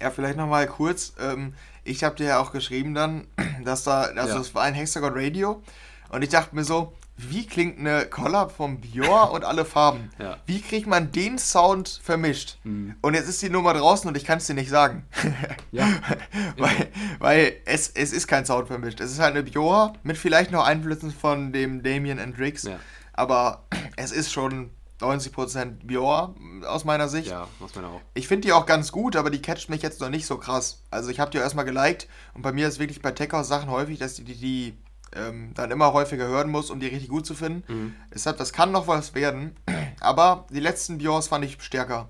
Ja, 0.00 0.10
vielleicht 0.10 0.36
nochmal 0.36 0.66
kurz. 0.66 1.14
Ähm, 1.20 1.54
ich 1.84 2.04
habe 2.04 2.16
dir 2.16 2.26
ja 2.26 2.38
auch 2.38 2.52
geschrieben 2.52 2.94
dann, 2.94 3.26
dass 3.64 3.84
da, 3.84 4.02
also 4.02 4.34
ja. 4.34 4.40
es 4.40 4.54
war 4.54 4.62
ein 4.62 4.74
Hexagon 4.74 5.12
Radio 5.14 5.62
und 6.10 6.22
ich 6.22 6.28
dachte 6.28 6.54
mir 6.54 6.64
so, 6.64 6.92
wie 7.18 7.46
klingt 7.46 7.78
eine 7.78 8.04
Collab 8.06 8.52
von 8.52 8.78
Björn 8.80 9.30
und 9.30 9.44
alle 9.44 9.64
Farben? 9.64 10.10
Ja. 10.18 10.38
Wie 10.46 10.60
kriegt 10.60 10.86
man 10.86 11.12
den 11.12 11.38
Sound 11.38 12.00
vermischt? 12.02 12.58
Mhm. 12.64 12.94
Und 13.00 13.14
jetzt 13.14 13.28
ist 13.28 13.40
die 13.42 13.50
Nummer 13.50 13.74
draußen 13.74 14.08
und 14.08 14.16
ich 14.16 14.24
kann 14.24 14.38
es 14.38 14.46
dir 14.46 14.54
nicht 14.54 14.70
sagen. 14.70 15.06
ja. 15.72 15.88
weil 16.58 16.88
weil 17.18 17.52
es, 17.64 17.88
es 17.88 18.12
ist 18.12 18.26
kein 18.26 18.44
Sound 18.44 18.68
vermischt. 18.68 19.00
Es 19.00 19.12
ist 19.12 19.18
halt 19.18 19.34
eine 19.34 19.42
Björn 19.42 19.96
mit 20.02 20.16
vielleicht 20.18 20.50
noch 20.50 20.66
Einflüssen 20.66 21.10
von 21.12 21.52
dem 21.52 21.82
Damien 21.82 22.18
Hendrix. 22.18 22.64
Ja. 22.64 22.78
Aber 23.12 23.64
es 23.96 24.12
ist 24.12 24.32
schon 24.32 24.70
90% 25.00 25.86
Björn 25.86 26.64
aus 26.64 26.84
meiner 26.84 27.08
Sicht. 27.08 27.28
Ja, 27.28 27.48
aus 27.60 27.74
meiner 27.74 27.88
auch. 27.88 28.00
Ich 28.14 28.28
finde 28.28 28.46
die 28.46 28.52
auch 28.52 28.66
ganz 28.66 28.92
gut, 28.92 29.16
aber 29.16 29.30
die 29.30 29.42
catcht 29.42 29.68
mich 29.68 29.82
jetzt 29.82 30.00
noch 30.00 30.08
nicht 30.08 30.26
so 30.26 30.38
krass. 30.38 30.82
Also 30.90 31.10
ich 31.10 31.20
habe 31.20 31.30
die 31.30 31.38
erstmal 31.38 31.64
geliked 31.64 32.08
und 32.34 32.42
bei 32.42 32.52
mir 32.52 32.66
ist 32.66 32.78
wirklich 32.78 33.02
bei 33.02 33.12
Tech 33.12 33.32
House 33.32 33.48
Sachen 33.48 33.70
häufig, 33.70 33.98
dass 33.98 34.14
die, 34.14 34.24
die, 34.24 34.36
die 34.36 34.78
ähm, 35.14 35.52
dann 35.54 35.70
immer 35.70 35.92
häufiger 35.92 36.26
hören 36.26 36.50
muss, 36.50 36.70
um 36.70 36.80
die 36.80 36.86
richtig 36.86 37.08
gut 37.08 37.26
zu 37.26 37.34
finden. 37.34 37.62
Mhm. 37.72 37.94
Deshalb, 38.12 38.38
das 38.38 38.52
kann 38.52 38.72
noch 38.72 38.88
was 38.88 39.14
werden. 39.14 39.56
Aber 40.00 40.46
die 40.50 40.60
letzten 40.60 40.98
Bios 40.98 41.28
fand 41.28 41.44
ich 41.44 41.62
stärker. 41.62 42.08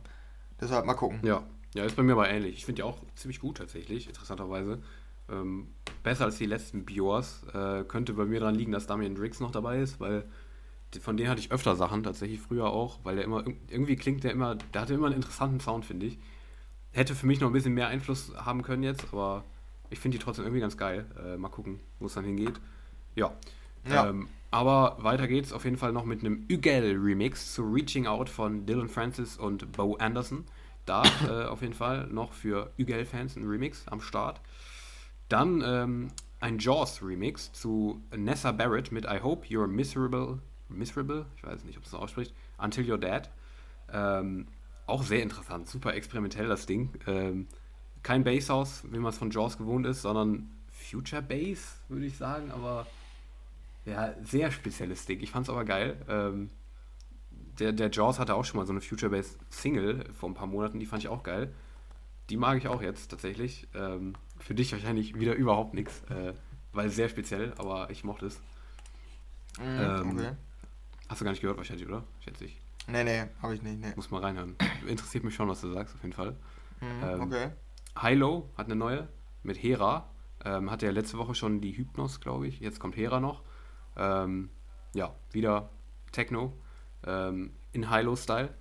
Deshalb 0.61 0.87
mal 0.87 0.95
gucken. 0.95 1.21
Ja, 1.23 1.43
ja 1.75 1.85
ist 1.85 1.97
bei 1.97 2.03
mir 2.03 2.13
aber 2.13 2.31
ähnlich. 2.31 2.57
Ich 2.57 2.65
finde 2.65 2.77
die 2.77 2.83
auch 2.83 2.97
ziemlich 3.15 3.41
gut 3.41 3.59
tatsächlich, 3.59 4.09
interessanterweise. 4.09 4.79
Ähm, 5.31 5.69
besser 6.03 6.25
als 6.25 6.39
die 6.39 6.47
letzten 6.47 6.85
Bios. 6.87 7.43
Äh, 7.53 7.85
könnte 7.85 8.15
bei 8.15 8.25
mir 8.25 8.41
daran 8.41 8.55
liegen, 8.55 8.73
dass 8.73 8.87
Damien 8.87 9.15
Drix 9.15 9.39
noch 9.39 9.51
dabei 9.51 9.81
ist, 9.81 10.01
weil 10.01 10.25
von 11.01 11.17
denen 11.17 11.29
hatte 11.29 11.41
ich 11.41 11.53
öfter 11.53 11.77
Sachen 11.77 12.03
tatsächlich 12.03 12.41
früher 12.41 12.67
auch, 12.67 13.01
weil 13.03 13.17
der 13.17 13.25
immer 13.25 13.45
irgendwie 13.69 13.97
klingt 13.97 14.25
der 14.25 14.33
immer, 14.33 14.57
der 14.57 14.83
hatte 14.83 14.95
immer 14.95 15.07
einen 15.07 15.17
interessanten 15.17 15.61
Sound, 15.61 15.85
finde 15.85 16.07
ich. 16.07 16.19
Hätte 16.93 17.15
für 17.15 17.27
mich 17.27 17.41
noch 17.41 17.49
ein 17.49 17.53
bisschen 17.53 17.75
mehr 17.75 17.89
Einfluss 17.89 18.33
haben 18.37 18.63
können 18.63 18.83
jetzt, 18.83 19.07
aber 19.13 19.45
ich 19.91 19.99
finde 19.99 20.19
die 20.19 20.25
trotzdem 20.25 20.45
irgendwie 20.45 20.61
ganz 20.61 20.77
geil. 20.77 21.07
Äh, 21.23 21.37
mal 21.37 21.49
gucken, 21.49 21.81
wo 21.99 22.07
es 22.07 22.15
dann 22.15 22.25
hingeht. 22.25 22.61
Ja. 23.15 23.33
ja. 23.89 24.09
Ähm, 24.09 24.29
aber 24.51 24.97
weiter 25.01 25.29
geht's 25.29 25.53
auf 25.53 25.65
jeden 25.65 25.77
Fall 25.77 25.93
noch 25.93 26.05
mit 26.05 26.21
einem 26.21 26.47
Ügel-Remix 26.49 27.53
zu 27.53 27.63
Reaching 27.63 28.07
Out 28.07 28.29
von 28.29 28.65
Dylan 28.67 28.89
Francis 28.89 29.37
und 29.37 29.73
Bo 29.73 29.97
Anderson. 29.97 30.45
Da 30.87 31.03
äh, 31.29 31.45
auf 31.49 31.63
jeden 31.63 31.75
Fall 31.75 32.07
noch 32.07 32.33
für 32.33 32.73
Ügel-Fans 32.79 33.37
ein 33.37 33.47
Remix 33.47 33.87
am 33.89 34.01
Start. 34.01 34.41
Dann 35.29 35.63
ähm, 35.67 36.09
ein 36.41 36.59
Jaws-Remix 36.59 37.53
zu 37.53 38.03
Nessa 38.17 38.53
Barrett 38.53 38.93
mit 38.93 39.05
I 39.05 39.21
Hope 39.23 39.47
You're 39.47 39.67
Miserable. 39.67 40.39
Miserable? 40.69 41.27
Ich 41.37 41.45
weiß 41.45 41.65
nicht, 41.65 41.79
ob 41.79 41.85
es 41.85 41.91
so 41.91 41.99
ausspricht. 41.99 42.35
Until 42.59 42.85
You're 42.85 42.99
Dead. 42.99 43.29
Ähm, 43.93 44.47
auch 44.87 45.03
sehr 45.03 45.23
interessant, 45.23 45.69
super 45.69 45.95
experimentell 45.95 46.47
das 46.47 46.67
Ding. 46.67 46.91
Ähm, 47.07 47.49
kein 48.03 48.23
Basshouse, 48.23 48.85
wie 48.91 48.99
man 48.99 49.11
es 49.11 49.19
von 49.19 49.31
Jaws 49.31 49.59
gewohnt 49.59 49.87
ist, 49.87 50.03
sondern 50.03 50.49
Future 50.71 51.23
Bass, 51.23 51.81
würde 51.89 52.07
ich 52.07 52.17
sagen, 52.17 52.51
aber 52.53 52.87
ja, 53.85 54.15
sehr 54.23 54.51
spezielles 54.51 55.07
Ding. 55.07 55.21
Ich 55.21 55.31
fand 55.31 55.47
es 55.47 55.51
aber 55.51 55.65
geil. 55.65 55.97
Ähm, 56.09 56.51
der, 57.59 57.73
der 57.73 57.91
Jaws 57.91 58.19
hatte 58.19 58.35
auch 58.35 58.45
schon 58.45 58.59
mal 58.59 58.67
so 58.67 58.73
eine 58.73 58.81
Future-Based 58.81 59.39
Single 59.51 60.05
vor 60.13 60.29
ein 60.29 60.35
paar 60.35 60.47
Monaten, 60.47 60.79
die 60.79 60.87
fand 60.87 61.03
ich 61.03 61.09
auch 61.09 61.23
geil. 61.23 61.53
Die 62.29 62.37
mag 62.37 62.59
ich 62.59 62.69
auch 62.69 62.83
jetzt 62.83 63.09
tatsächlich. 63.09 63.69
Ähm, 63.75 64.15
für 64.39 64.55
dich 64.55 64.73
wahrscheinlich 64.73 65.19
wieder 65.19 65.35
überhaupt 65.35 65.75
nichts, 65.75 66.03
äh, 66.11 66.35
weil 66.73 66.91
sehr 66.91 67.09
speziell, 67.09 67.55
aber 67.57 67.91
ich 67.91 68.05
mochte 68.05 68.27
es. 68.27 68.41
Mm, 69.59 69.63
ähm, 69.63 70.11
okay. 70.11 70.33
Hast 71.09 71.21
du 71.21 71.25
gar 71.25 71.31
nicht 71.31 71.41
gehört 71.41 71.57
wahrscheinlich, 71.57 71.87
oder? 71.87 72.05
Schätze 72.21 72.45
ich. 72.45 72.61
Nee, 72.89 73.05
nee, 73.05 73.25
habe 73.43 73.55
ich 73.55 73.63
nicht. 73.63 73.81
Nee. 73.81 73.93
Muss 73.97 74.11
mal 74.11 74.23
reinhören. 74.23 74.57
Interessiert 74.87 75.25
mich 75.25 75.35
schon, 75.35 75.49
was 75.49 75.61
du 75.61 75.73
sagst, 75.73 75.95
auf 75.95 76.03
jeden 76.03 76.15
Fall. 76.15 76.37
Mm, 76.81 77.05
ähm, 77.05 77.21
okay. 77.21 77.51
Hilo 78.01 78.51
hat 78.57 78.67
eine 78.67 78.77
neue 78.77 79.09
mit 79.43 79.63
Hera. 79.63 80.11
Ähm, 80.45 80.71
hatte 80.71 80.87
ja 80.87 80.93
letzte 80.93 81.19
Woche 81.19 81.35
schon 81.35 81.61
die 81.61 81.77
Hypnos, 81.77 82.21
glaube 82.21 82.47
ich. 82.47 82.61
Jetzt 82.61 82.79
kommt 82.79 82.97
Hera 82.97 83.21
noch. 83.21 83.43
Ähm, 83.97 84.51
ja, 84.95 85.15
wieder 85.33 85.71
Techno 86.13 86.53
ähm, 87.05 87.53
in 87.73 87.91
Hilo-Style. 87.91 88.55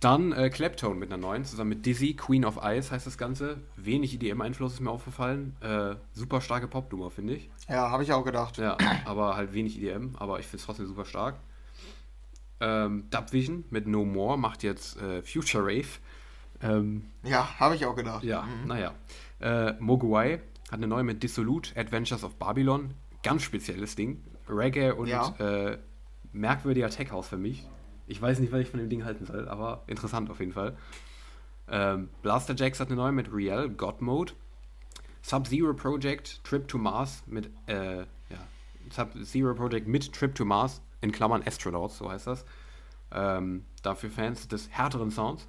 Dann 0.00 0.32
äh, 0.32 0.48
Claptone 0.48 0.94
mit 0.94 1.12
einer 1.12 1.20
neuen, 1.20 1.44
zusammen 1.44 1.70
mit 1.70 1.84
Dizzy, 1.84 2.14
Queen 2.14 2.46
of 2.46 2.58
Ice 2.62 2.90
heißt 2.90 3.06
das 3.06 3.18
Ganze. 3.18 3.58
Wenig 3.76 4.14
EDM-Einfluss 4.14 4.74
ist 4.74 4.80
mir 4.80 4.90
aufgefallen. 4.90 5.56
Äh, 5.60 5.96
super 6.12 6.40
starke 6.40 6.68
Popnummer, 6.68 7.10
finde 7.10 7.34
ich. 7.34 7.50
Ja, 7.68 7.90
habe 7.90 8.02
ich 8.02 8.12
auch 8.12 8.24
gedacht. 8.24 8.56
Ja, 8.56 8.78
aber 9.04 9.36
halt 9.36 9.52
wenig 9.52 9.80
EDM, 9.80 10.16
aber 10.16 10.40
ich 10.40 10.46
finde 10.46 10.58
es 10.58 10.64
trotzdem 10.64 10.86
super 10.86 11.04
stark. 11.04 11.36
Ähm, 12.60 13.08
Dubvision 13.10 13.64
mit 13.70 13.86
No 13.86 14.04
More 14.04 14.38
macht 14.38 14.62
jetzt 14.62 15.00
äh, 15.00 15.22
Future 15.22 15.64
Rave. 15.64 15.88
Ähm, 16.62 17.06
ja, 17.22 17.58
habe 17.60 17.74
ich 17.74 17.84
auch 17.84 17.94
gedacht. 17.94 18.24
Ja, 18.24 18.42
mhm. 18.42 18.68
naja. 18.68 18.94
Äh, 19.40 19.74
Mogwai 19.80 20.40
hat 20.66 20.74
eine 20.74 20.86
neue 20.86 21.04
mit 21.04 21.22
Dissolute, 21.22 21.78
Adventures 21.78 22.24
of 22.24 22.36
Babylon 22.36 22.94
ganz 23.22 23.42
spezielles 23.42 23.96
Ding. 23.96 24.22
Reggae 24.48 24.92
und 24.92 25.08
ja. 25.08 25.34
äh, 25.38 25.78
merkwürdiger 26.32 26.90
Tech 26.90 27.10
House 27.10 27.28
für 27.28 27.36
mich. 27.36 27.66
Ich 28.10 28.20
weiß 28.20 28.40
nicht, 28.40 28.52
was 28.52 28.60
ich 28.60 28.68
von 28.68 28.80
dem 28.80 28.88
Ding 28.88 29.04
halten 29.04 29.24
soll, 29.24 29.48
aber 29.48 29.84
interessant 29.86 30.30
auf 30.30 30.40
jeden 30.40 30.52
Fall. 30.52 30.76
Ähm, 31.68 32.08
Blaster 32.22 32.54
Jacks 32.56 32.80
hat 32.80 32.88
eine 32.88 32.96
neue 32.96 33.12
mit 33.12 33.32
Real, 33.32 33.68
God 33.68 34.02
Mode. 34.02 34.32
Sub-Zero 35.22 35.74
Project, 35.74 36.42
Trip 36.42 36.66
to 36.66 36.76
Mars 36.76 37.22
mit, 37.26 37.50
äh, 37.66 37.98
ja, 37.98 38.06
Sub-Zero 38.90 39.54
Project 39.54 39.86
mit 39.86 40.12
Trip 40.12 40.34
to 40.34 40.44
Mars, 40.44 40.82
in 41.00 41.12
Klammern 41.12 41.42
Astronauts, 41.46 41.98
so 41.98 42.10
heißt 42.10 42.26
das. 42.26 42.44
Ähm, 43.12 43.64
dafür 43.82 44.10
Fans 44.10 44.48
des 44.48 44.70
härteren 44.70 45.10
Sounds. 45.10 45.46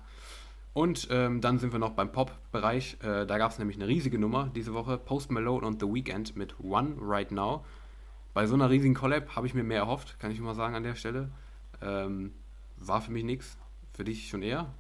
Und 0.74 1.08
ähm, 1.10 1.42
dann 1.42 1.58
sind 1.58 1.74
wir 1.74 1.80
noch 1.80 1.94
beim 1.94 2.12
Pop-Bereich. 2.12 2.98
Äh, 3.02 3.26
da 3.26 3.38
gab 3.40 3.52
es 3.52 3.58
nämlich 3.58 3.78
eine 3.78 3.88
riesige 3.88 4.20
Nummer 4.20 4.52
diese 4.56 4.74
Woche. 4.74 5.00
Post 5.00 5.32
Malone 5.32 5.66
und 5.66 5.82
The 5.82 5.88
Weeknd 5.88 6.36
mit 6.36 6.60
One 6.60 6.96
Right 7.00 7.32
Now. 7.32 7.66
Bei 8.34 8.46
so 8.46 8.54
einer 8.54 8.70
riesigen 8.70 8.94
Collab 8.94 9.36
habe 9.36 9.48
ich 9.48 9.54
mir 9.56 9.64
mehr 9.64 9.80
erhofft, 9.80 10.20
kann 10.20 10.32
ich 10.32 10.40
mal 10.40 10.54
sagen 10.54 10.76
an 10.76 10.84
der 10.84 10.96
Stelle. 10.96 11.32
Ähm, 11.82 12.32
war 12.88 13.02
für 13.02 13.12
mich 13.12 13.24
nichts. 13.24 13.58
Für 13.94 14.04
dich 14.04 14.30
schon 14.30 14.42
eher? 14.42 14.74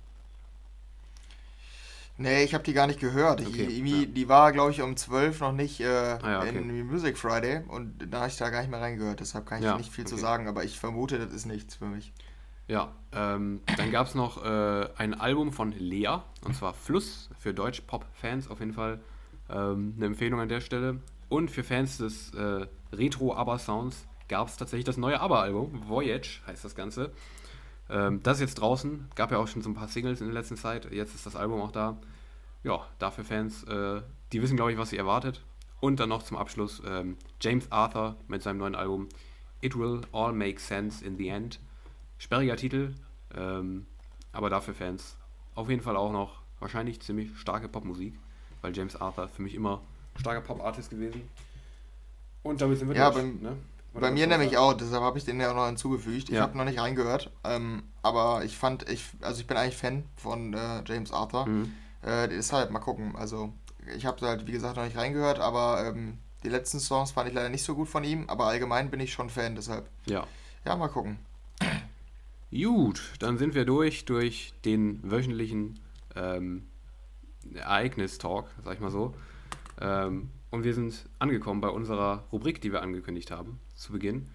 Nee, 2.17 2.43
ich 2.43 2.53
habe 2.53 2.63
die 2.63 2.73
gar 2.73 2.87
nicht 2.87 2.99
gehört. 2.99 3.41
Okay, 3.41 3.63
ich, 3.63 3.79
ja. 3.79 4.05
Die 4.05 4.29
war, 4.29 4.51
glaube 4.51 4.71
ich, 4.71 4.81
um 4.81 4.95
12 4.95 5.39
noch 5.39 5.53
nicht 5.53 5.79
äh, 5.79 5.85
ah, 5.85 6.19
ja, 6.23 6.39
okay. 6.39 6.57
in 6.57 6.85
Music 6.85 7.17
Friday 7.17 7.61
und 7.67 7.95
da 8.11 8.19
habe 8.19 8.29
ich 8.29 8.37
da 8.37 8.49
gar 8.49 8.61
nicht 8.61 8.69
mehr 8.69 8.81
reingehört. 8.81 9.19
Deshalb 9.19 9.45
kann 9.45 9.59
ich 9.59 9.65
ja, 9.65 9.77
nicht 9.77 9.91
viel 9.91 10.03
okay. 10.03 10.15
zu 10.15 10.17
sagen, 10.17 10.47
aber 10.47 10.63
ich 10.63 10.79
vermute, 10.79 11.17
das 11.17 11.33
ist 11.33 11.45
nichts 11.45 11.75
für 11.75 11.85
mich. 11.85 12.13
Ja, 12.67 12.93
ähm, 13.11 13.61
dann 13.75 13.91
gab 13.91 14.07
es 14.07 14.15
noch 14.15 14.45
äh, 14.45 14.87
ein 14.97 15.13
Album 15.13 15.51
von 15.51 15.71
Lea, 15.71 16.19
und 16.45 16.55
zwar 16.55 16.73
Fluss, 16.73 17.29
für 17.39 17.53
Deutsch-Pop-Fans 17.53 18.49
auf 18.49 18.59
jeden 18.59 18.73
Fall 18.73 18.99
ähm, 19.49 19.95
eine 19.97 20.05
Empfehlung 20.05 20.39
an 20.39 20.47
der 20.47 20.61
Stelle. 20.61 20.99
Und 21.27 21.49
für 21.49 21.63
Fans 21.63 21.97
des 21.97 22.33
äh, 22.33 22.67
Retro-ABBA-Sounds 22.93 24.05
gab 24.27 24.47
es 24.47 24.57
tatsächlich 24.57 24.85
das 24.85 24.97
neue 24.97 25.19
ABBA-Album, 25.19 25.87
Voyage 25.87 26.41
heißt 26.45 26.63
das 26.63 26.75
Ganze. 26.75 27.11
Ähm, 27.91 28.23
das 28.23 28.37
ist 28.37 28.41
jetzt 28.41 28.55
draußen, 28.55 29.09
gab 29.15 29.31
ja 29.31 29.37
auch 29.37 29.47
schon 29.47 29.61
so 29.61 29.69
ein 29.69 29.75
paar 29.75 29.89
Singles 29.89 30.21
in 30.21 30.27
der 30.27 30.33
letzten 30.33 30.55
Zeit, 30.55 30.91
jetzt 30.91 31.13
ist 31.13 31.25
das 31.25 31.35
Album 31.35 31.61
auch 31.61 31.71
da. 31.71 31.97
Ja, 32.63 32.85
dafür 32.99 33.25
Fans, 33.25 33.63
äh, 33.63 34.01
die 34.31 34.41
wissen, 34.41 34.55
glaube 34.55 34.71
ich, 34.71 34.77
was 34.77 34.91
sie 34.91 34.97
erwartet. 34.97 35.43
Und 35.81 35.99
dann 35.99 36.09
noch 36.09 36.23
zum 36.23 36.37
Abschluss 36.37 36.81
ähm, 36.85 37.17
James 37.41 37.71
Arthur 37.71 38.15
mit 38.27 38.43
seinem 38.43 38.59
neuen 38.59 38.75
Album 38.75 39.09
It 39.61 39.77
Will 39.77 40.01
All 40.13 40.31
Make 40.31 40.59
Sense 40.59 41.03
in 41.03 41.17
the 41.17 41.27
End. 41.27 41.59
Sperriger 42.17 42.55
Titel, 42.55 42.93
ähm, 43.35 43.87
aber 44.31 44.49
dafür 44.49 44.73
Fans. 44.73 45.17
Auf 45.55 45.69
jeden 45.69 45.81
Fall 45.81 45.97
auch 45.97 46.11
noch 46.11 46.41
wahrscheinlich 46.59 47.01
ziemlich 47.01 47.35
starke 47.37 47.67
Popmusik, 47.67 48.13
weil 48.61 48.75
James 48.75 48.95
Arthur 48.95 49.27
für 49.27 49.41
mich 49.41 49.55
immer 49.55 49.81
starker 50.19 50.41
Pop-Artist 50.41 50.91
gewesen. 50.91 51.23
Und 52.43 52.61
damit 52.61 52.79
sind 52.79 52.89
wir 52.89 52.95
ja, 52.95 53.11
durch. 53.11 53.25
Bei, 53.41 53.49
ne? 53.93 54.01
bei 54.01 54.11
mir 54.11 54.27
nämlich 54.27 54.57
auch, 54.57 54.73
deshalb 54.73 55.03
habe 55.03 55.17
ich 55.17 55.25
den 55.25 55.39
ja 55.39 55.51
auch 55.51 55.55
noch 55.55 55.67
hinzugefügt. 55.67 56.29
Ich 56.29 56.35
ja. 56.35 56.41
habe 56.41 56.57
noch 56.57 56.65
nicht 56.65 56.79
reingehört, 56.79 57.31
ähm, 57.43 57.83
aber 58.01 58.43
ich 58.45 58.57
fand, 58.57 58.89
ich, 58.89 59.05
also 59.21 59.41
ich 59.41 59.47
bin 59.47 59.57
eigentlich 59.57 59.77
Fan 59.77 60.03
von 60.15 60.53
äh, 60.53 60.83
James 60.85 61.11
Arthur. 61.11 61.45
Mhm. 61.45 61.73
Äh, 62.01 62.27
deshalb 62.27 62.71
mal 62.71 62.79
gucken. 62.79 63.15
Also 63.15 63.53
ich 63.95 64.05
habe 64.05 64.25
halt, 64.25 64.47
wie 64.47 64.51
gesagt, 64.51 64.77
noch 64.77 64.85
nicht 64.85 64.97
reingehört, 64.97 65.39
aber 65.39 65.85
ähm, 65.85 66.17
die 66.43 66.49
letzten 66.49 66.79
Songs 66.79 67.11
fand 67.11 67.29
ich 67.29 67.35
leider 67.35 67.49
nicht 67.49 67.63
so 67.63 67.75
gut 67.75 67.87
von 67.87 68.03
ihm, 68.03 68.25
aber 68.27 68.45
allgemein 68.45 68.89
bin 68.89 68.99
ich 68.99 69.13
schon 69.13 69.29
Fan, 69.29 69.55
deshalb. 69.55 69.89
Ja. 70.05 70.25
Ja, 70.65 70.75
mal 70.75 70.87
gucken. 70.87 71.19
Gut, 72.51 73.13
dann 73.19 73.37
sind 73.37 73.55
wir 73.55 73.65
durch, 73.65 74.05
durch 74.05 74.53
den 74.65 74.99
wöchentlichen 75.09 75.79
ähm, 76.15 76.67
Ereignis-Talk, 77.53 78.47
sag 78.63 78.73
ich 78.75 78.79
mal 78.79 78.91
so. 78.91 79.13
Ähm, 79.79 80.29
und 80.49 80.63
wir 80.63 80.73
sind 80.73 81.07
angekommen 81.17 81.61
bei 81.61 81.69
unserer 81.69 82.25
Rubrik, 82.31 82.61
die 82.61 82.71
wir 82.71 82.81
angekündigt 82.81 83.31
haben 83.31 83.59
zu 83.81 83.91
Beginn. 83.91 84.27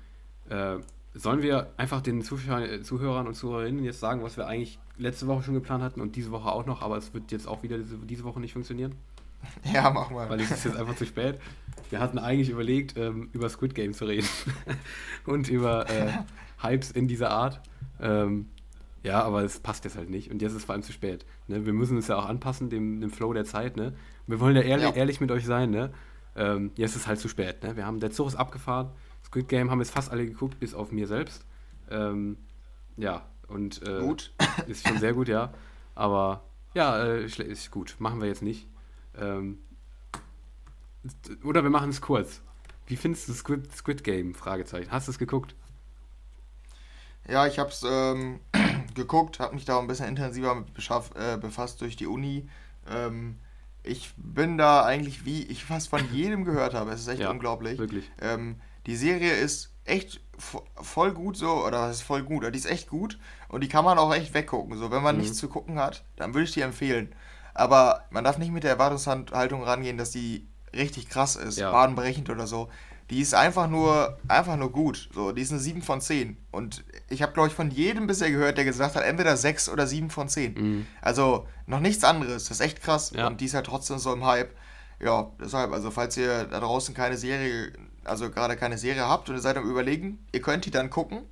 Äh, 0.49 0.77
sollen 1.15 1.43
wir 1.43 1.73
einfach 1.77 2.03
den 2.03 2.23
Zuschauer, 2.23 2.83
Zuhörern 2.83 3.27
und 3.27 3.35
Zuhörerinnen 3.35 3.85
jetzt 3.85 4.01
sagen, 4.01 4.23
was 4.23 4.37
wir 4.37 4.47
eigentlich 4.47 4.79
letzte 4.99 5.27
Woche 5.27 5.43
schon 5.43 5.55
geplant 5.55 5.83
hatten 5.83 6.01
und 6.01 6.17
diese 6.17 6.31
Woche 6.31 6.51
auch 6.51 6.67
noch, 6.67 6.83
aber 6.83 6.97
es 6.97 7.15
wird 7.15 7.33
jetzt 7.33 7.49
auch 7.49 7.63
wieder 7.63 7.79
diese, 7.79 7.97
diese 7.99 8.25
Woche 8.25 8.41
nicht 8.41 8.53
funktionieren? 8.53 8.95
Ja, 9.73 9.91
mach 9.91 10.11
mal. 10.11 10.29
Weil 10.29 10.41
es 10.41 10.51
ist 10.51 10.65
jetzt 10.65 10.77
einfach 10.77 10.97
zu 10.97 11.07
spät. 11.07 11.39
Wir 11.91 12.01
hatten 12.01 12.19
eigentlich 12.19 12.51
überlegt, 12.51 12.97
ähm, 12.97 13.29
über 13.33 13.49
Squid 13.49 13.75
Game 13.75 13.93
zu 13.93 14.07
reden 14.07 14.27
und 15.27 15.49
über 15.49 15.89
äh, 15.89 16.11
Hypes 16.63 16.91
in 16.91 17.07
dieser 17.07 17.31
Art. 17.31 17.61
Ähm, 18.01 18.49
Ja, 19.05 19.23
aber 19.23 19.45
es 19.45 19.61
passt 19.61 19.85
jetzt 19.85 19.97
halt 19.97 20.11
nicht 20.11 20.33
und 20.33 20.43
jetzt 20.43 20.53
ist 20.53 20.59
es 20.59 20.65
vor 20.65 20.73
allem 20.73 20.83
zu 20.83 20.93
spät. 20.93 21.25
Ne? 21.47 21.65
Wir 21.65 21.73
müssen 21.73 21.97
es 21.97 22.09
ja 22.09 22.17
auch 22.17 22.27
anpassen, 22.27 22.71
dem, 22.71 23.01
dem 23.01 23.11
Flow 23.11 23.33
der 23.33 23.45
Zeit. 23.45 23.77
Ne? 23.77 23.95
Wir 24.27 24.41
wollen 24.41 24.57
ja 24.57 24.63
ehrlich, 24.63 24.89
ja. 24.89 24.95
ehrlich 24.95 25.21
mit 25.21 25.31
euch 25.31 25.45
sein. 25.47 25.71
Ne? 25.71 25.93
Ähm, 26.35 26.73
jetzt 26.75 26.97
ist 26.97 27.03
es 27.03 27.07
halt 27.07 27.21
zu 27.21 27.29
spät. 27.29 27.63
Ne? 27.63 27.77
Wir 27.77 27.87
haben, 27.87 28.01
der 28.01 28.11
Zug 28.11 28.27
ist 28.27 28.35
abgefahren. 28.35 28.91
Squid 29.37 29.49
Game 29.49 29.71
haben 29.71 29.81
jetzt 29.81 29.91
fast 29.91 30.11
alle 30.11 30.25
geguckt, 30.25 30.59
bis 30.61 30.73
auf 30.73 30.93
mir 30.93 31.07
selbst. 31.07 31.45
Ähm, 31.91 32.39
ja, 32.97 33.27
und 33.49 33.87
äh, 33.87 34.01
gut. 34.01 34.33
ist 34.67 34.89
schon 34.89 34.97
sehr 34.99 35.13
gut, 35.13 35.29
ja. 35.29 35.53
Aber 35.95 36.43
ja, 36.73 37.05
äh, 37.05 37.27
ist 37.27 37.71
gut. 37.71 37.97
Machen 37.99 38.19
wir 38.23 38.29
jetzt 38.29 38.41
nicht. 38.41 38.67
Ähm, 39.15 39.59
oder 41.45 41.63
wir 41.63 41.69
machen 41.69 41.91
es 41.91 42.01
kurz. 42.01 42.41
Wie 42.87 42.97
findest 42.97 43.29
du 43.29 43.35
Squid, 43.35 43.71
Squid 43.77 44.05
Game? 44.05 44.35
Fragezeichen. 44.35 44.91
Hast 44.91 45.07
du 45.07 45.13
es 45.13 45.19
geguckt? 45.19 45.55
Ja, 47.29 47.47
ich 47.47 47.59
habe 47.59 47.69
es 47.69 47.85
ähm, 47.87 48.41
geguckt, 48.95 49.39
habe 49.39 49.55
mich 49.55 49.67
da 49.67 49.79
ein 49.79 49.87
bisschen 49.87 50.09
intensiver 50.09 50.55
mit 50.55 50.69
äh, 51.15 51.37
befasst 51.37 51.83
durch 51.83 51.97
die 51.97 52.07
Uni. 52.07 52.49
Ähm, 52.89 53.37
ich 53.83 54.15
bin 54.17 54.57
da 54.57 54.83
eigentlich, 54.83 55.27
wie 55.27 55.43
ich 55.43 55.63
fast 55.63 55.91
von 55.91 56.01
jedem 56.11 56.47
gehört 56.47 56.73
habe, 56.73 56.91
es 56.93 57.03
ist 57.03 57.09
echt 57.09 57.21
ja, 57.21 57.31
unglaublich. 57.31 57.79
Wirklich. 57.79 58.11
Ähm, 58.19 58.57
die 58.87 58.97
Serie 58.97 59.33
ist 59.33 59.73
echt 59.85 60.21
voll 60.39 61.13
gut 61.13 61.37
so, 61.37 61.65
oder 61.65 61.83
was 61.83 61.97
ist 61.97 62.03
voll 62.03 62.23
gut, 62.23 62.45
die 62.53 62.59
ist 62.59 62.67
echt 62.67 62.89
gut 62.89 63.19
und 63.49 63.63
die 63.63 63.69
kann 63.69 63.85
man 63.85 63.99
auch 63.99 64.15
echt 64.15 64.35
weggucken. 64.35 64.77
So, 64.77 64.91
wenn 64.91 65.03
man 65.03 65.17
mhm. 65.17 65.23
nichts 65.23 65.39
zu 65.39 65.49
gucken 65.49 65.79
hat, 65.79 66.05
dann 66.17 66.35
würde 66.35 66.45
ich 66.45 66.53
die 66.53 66.61
empfehlen. 66.61 67.15
Aber 67.55 68.05
man 68.11 68.25
darf 68.25 68.37
nicht 68.37 68.53
mit 68.53 68.65
der 68.65 68.73
Erwartungshaltung 68.73 69.63
rangehen, 69.63 69.97
dass 69.97 70.11
die 70.11 70.47
richtig 70.75 71.09
krass 71.09 71.37
ist, 71.37 71.59
ja. 71.59 71.73
badenbrechend 71.73 72.29
oder 72.29 72.47
so. 72.47 72.69
Die 73.09 73.21
ist 73.21 73.35
einfach 73.35 73.69
nur, 73.69 74.19
einfach 74.27 74.57
nur 74.57 74.73
gut. 74.73 75.09
So, 75.15 75.31
die 75.31 75.41
ist 75.41 75.53
eine 75.53 75.61
7 75.61 75.81
von 75.81 76.01
10. 76.01 76.37
Und 76.51 76.85
ich 77.09 77.23
habe, 77.23 77.33
glaube 77.33 77.49
ich, 77.49 77.55
von 77.55 77.71
jedem 77.71 78.09
bisher 78.09 78.31
gehört, 78.31 78.59
der 78.59 78.65
gesagt 78.65 78.97
hat, 78.97 79.05
entweder 79.05 79.37
6 79.37 79.69
oder 79.69 79.87
7 79.87 80.11
von 80.11 80.29
10. 80.29 80.55
Mhm. 80.55 80.87
Also 81.01 81.47
noch 81.67 81.81
nichts 81.81 82.03
anderes. 82.03 82.49
Das 82.49 82.59
ist 82.59 82.61
echt 82.61 82.83
krass. 82.83 83.13
Ja. 83.15 83.29
Und 83.29 83.41
die 83.41 83.45
ist 83.45 83.55
halt 83.55 83.67
trotzdem 83.67 83.99
so 83.99 84.13
im 84.13 84.27
Hype. 84.27 84.55
Ja, 84.99 85.31
deshalb, 85.41 85.73
also 85.73 85.91
falls 85.91 86.17
ihr 86.17 86.45
da 86.45 86.59
draußen 86.59 86.95
keine 86.95 87.17
Serie, 87.17 87.73
also 88.07 88.31
gerade 88.31 88.57
keine 88.57 88.79
Serie 88.79 89.07
habt 89.07 89.29
und 89.29 89.37
ihr 89.37 89.41
seid 89.41 89.57
am 89.57 89.69
überlegen, 89.69 90.25
ihr 90.33 90.41
könnt 90.41 90.67
die 90.67 90.71
dann 90.71 90.91
gucken. 90.91 91.23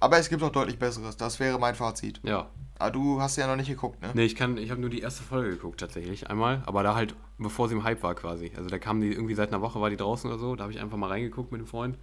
Aber 0.00 0.18
es 0.18 0.28
gibt 0.28 0.42
auch 0.42 0.50
deutlich 0.50 0.78
besseres. 0.78 1.16
Das 1.16 1.38
wäre 1.38 1.60
mein 1.60 1.76
Fazit. 1.76 2.20
Ja, 2.24 2.48
aber 2.82 2.90
du 2.90 3.20
hast 3.20 3.36
ja 3.36 3.46
noch 3.46 3.54
nicht 3.54 3.68
geguckt, 3.68 4.02
ne? 4.02 4.10
Nee, 4.14 4.24
ich, 4.24 4.32
ich 4.40 4.70
habe 4.70 4.80
nur 4.80 4.90
die 4.90 5.00
erste 5.00 5.22
Folge 5.22 5.50
geguckt 5.50 5.78
tatsächlich 5.78 6.28
einmal, 6.28 6.62
aber 6.66 6.82
da 6.82 6.96
halt, 6.96 7.14
bevor 7.38 7.68
sie 7.68 7.76
im 7.76 7.84
Hype 7.84 8.02
war 8.02 8.16
quasi. 8.16 8.50
Also 8.56 8.68
da 8.68 8.78
kam 8.80 9.00
die 9.00 9.12
irgendwie 9.12 9.34
seit 9.34 9.50
einer 9.50 9.60
Woche, 9.60 9.80
war 9.80 9.88
die 9.88 9.96
draußen 9.96 10.28
oder 10.28 10.38
so, 10.38 10.56
da 10.56 10.64
habe 10.64 10.72
ich 10.72 10.80
einfach 10.80 10.96
mal 10.96 11.06
reingeguckt 11.06 11.52
mit 11.52 11.60
dem 11.60 11.68
Freund. 11.68 11.96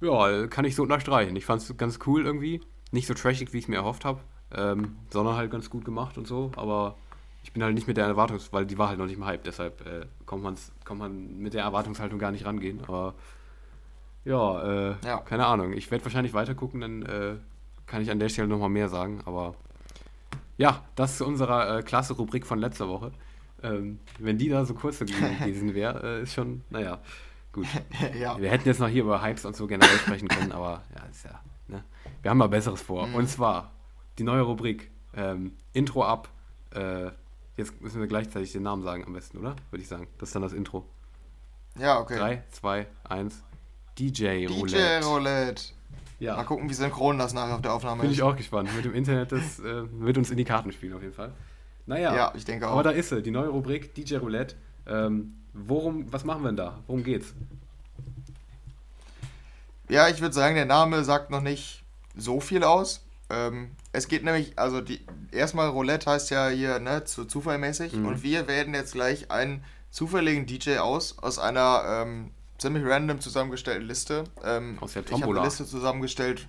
Ja, 0.00 0.48
kann 0.48 0.64
ich 0.64 0.74
so 0.74 0.82
unterstreichen. 0.82 1.36
Ich 1.36 1.46
fand 1.46 1.62
es 1.62 1.76
ganz 1.76 2.00
cool 2.06 2.26
irgendwie. 2.26 2.60
Nicht 2.90 3.06
so 3.06 3.14
trashig, 3.14 3.52
wie 3.52 3.58
ich 3.58 3.64
es 3.64 3.68
mir 3.68 3.76
erhofft 3.76 4.04
habe, 4.04 4.20
ähm, 4.52 4.96
sondern 5.10 5.36
halt 5.36 5.52
ganz 5.52 5.70
gut 5.70 5.84
gemacht 5.84 6.18
und 6.18 6.26
so, 6.26 6.50
aber 6.56 6.96
ich 7.44 7.52
bin 7.52 7.62
halt 7.62 7.74
nicht 7.74 7.86
mit 7.86 7.98
der 7.98 8.06
Erwartungs... 8.06 8.52
weil 8.52 8.64
die 8.64 8.78
war 8.78 8.88
halt 8.88 8.98
noch 8.98 9.04
nicht 9.04 9.16
im 9.16 9.26
Hype, 9.26 9.44
deshalb 9.44 9.86
äh, 9.86 10.06
kommt, 10.24 10.42
man's, 10.42 10.72
kommt 10.84 11.00
man 11.00 11.38
mit 11.38 11.52
der 11.52 11.62
Erwartungshaltung 11.62 12.18
gar 12.18 12.32
nicht 12.32 12.46
rangehen, 12.46 12.80
aber 12.86 13.14
ja, 14.24 14.62
äh, 14.62 14.94
ja. 15.04 15.18
keine 15.18 15.44
Ahnung. 15.46 15.74
Ich 15.74 15.90
werde 15.90 16.02
wahrscheinlich 16.04 16.32
weiter 16.32 16.54
gucken, 16.54 16.80
dann 16.80 17.02
äh, 17.02 17.36
kann 17.84 18.00
ich 18.00 18.10
an 18.10 18.18
der 18.18 18.30
Stelle 18.30 18.48
nochmal 18.48 18.70
mehr 18.70 18.88
sagen, 18.88 19.20
aber 19.26 19.54
ja, 20.56 20.82
das 20.94 21.18
zu 21.18 21.26
unserer 21.26 21.78
äh, 21.78 21.82
klasse 21.82 22.14
Rubrik 22.14 22.46
von 22.46 22.58
letzter 22.58 22.88
Woche. 22.88 23.12
Ähm, 23.62 23.98
wenn 24.18 24.38
die 24.38 24.48
da 24.48 24.64
so 24.64 24.72
kurz 24.72 24.98
gewesen 25.00 25.74
wäre, 25.74 26.20
äh, 26.20 26.22
ist 26.22 26.32
schon, 26.32 26.64
naja, 26.70 27.00
gut. 27.52 27.66
ja. 28.18 28.40
Wir 28.40 28.50
hätten 28.50 28.66
jetzt 28.66 28.80
noch 28.80 28.88
hier 28.88 29.02
über 29.02 29.22
Hypes 29.22 29.44
und 29.44 29.54
so 29.54 29.66
generell 29.66 29.98
sprechen 29.98 30.28
können, 30.28 30.52
aber 30.52 30.82
ja, 30.96 31.04
ist 31.10 31.24
ja, 31.26 31.40
ne? 31.68 31.84
Wir 32.22 32.30
haben 32.30 32.38
mal 32.38 32.48
Besseres 32.48 32.80
vor. 32.80 33.06
Mhm. 33.06 33.14
Und 33.16 33.28
zwar 33.28 33.72
die 34.18 34.22
neue 34.22 34.42
Rubrik, 34.42 34.90
ähm, 35.14 35.52
Intro 35.74 36.04
ab. 36.04 36.30
Äh, 36.70 37.10
jetzt 37.56 37.80
müssen 37.80 38.00
wir 38.00 38.06
gleichzeitig 38.06 38.52
den 38.52 38.62
Namen 38.62 38.82
sagen 38.82 39.04
am 39.04 39.12
besten, 39.12 39.38
oder? 39.38 39.56
Würde 39.70 39.82
ich 39.82 39.88
sagen. 39.88 40.06
Das 40.18 40.28
ist 40.28 40.34
dann 40.34 40.42
das 40.42 40.52
Intro. 40.52 40.84
Ja, 41.78 42.00
okay. 42.00 42.16
3, 42.16 42.42
2, 42.50 42.86
1. 43.04 43.42
DJ 43.98 44.46
Roulette. 44.46 45.00
DJ 45.00 45.04
Roulette. 45.04 45.62
Ja. 46.20 46.36
Mal 46.36 46.44
gucken, 46.44 46.68
wie 46.68 46.74
synchron 46.74 47.18
das 47.18 47.34
nachher 47.34 47.54
auf 47.54 47.62
der 47.62 47.72
Aufnahme 47.72 48.02
Bin 48.02 48.10
ist. 48.10 48.16
Bin 48.16 48.26
ich 48.26 48.32
auch 48.32 48.36
gespannt. 48.36 48.74
Mit 48.74 48.84
dem 48.84 48.94
Internet, 48.94 49.32
das 49.32 49.58
äh, 49.60 49.82
wird 50.00 50.16
uns 50.16 50.30
in 50.30 50.36
die 50.36 50.44
Karten 50.44 50.72
spielen 50.72 50.94
auf 50.94 51.02
jeden 51.02 51.14
Fall. 51.14 51.32
Naja, 51.86 52.14
ja, 52.14 52.32
ich 52.34 52.44
denke 52.44 52.68
auch. 52.68 52.72
aber 52.72 52.82
da 52.82 52.90
ist 52.90 53.10
sie, 53.10 53.22
die 53.22 53.30
neue 53.30 53.48
Rubrik 53.48 53.94
DJ 53.94 54.16
Roulette. 54.16 54.54
Ähm, 54.86 55.34
worum, 55.52 56.10
was 56.12 56.24
machen 56.24 56.42
wir 56.42 56.48
denn 56.48 56.56
da? 56.56 56.78
Worum 56.86 57.04
geht's? 57.04 57.34
Ja, 59.88 60.08
ich 60.08 60.20
würde 60.20 60.34
sagen, 60.34 60.54
der 60.54 60.64
Name 60.64 61.04
sagt 61.04 61.30
noch 61.30 61.42
nicht 61.42 61.84
so 62.16 62.40
viel 62.40 62.64
aus. 62.64 63.04
Ähm, 63.28 63.72
es 63.94 64.08
geht 64.08 64.24
nämlich, 64.24 64.58
also 64.58 64.80
die, 64.80 65.06
erstmal 65.30 65.68
Roulette 65.68 66.10
heißt 66.10 66.30
ja 66.30 66.48
hier, 66.48 66.80
ne, 66.80 67.04
zu 67.04 67.24
zufallmäßig. 67.24 67.92
Mhm. 67.92 68.06
Und 68.06 68.22
wir 68.24 68.48
werden 68.48 68.74
jetzt 68.74 68.92
gleich 68.92 69.30
einen 69.30 69.64
zufälligen 69.90 70.46
DJ 70.46 70.78
aus, 70.78 71.16
aus 71.20 71.38
einer 71.38 71.84
ähm, 71.86 72.32
ziemlich 72.58 72.84
random 72.84 73.20
zusammengestellte 73.20 73.84
Liste. 73.84 74.24
Ähm, 74.42 74.78
Aus 74.80 74.94
der 74.94 75.04
Tombola. 75.04 75.18
Ich 75.18 75.22
habe 75.22 75.38
eine 75.38 75.48
Liste 75.48 75.66
zusammengestellt. 75.66 76.48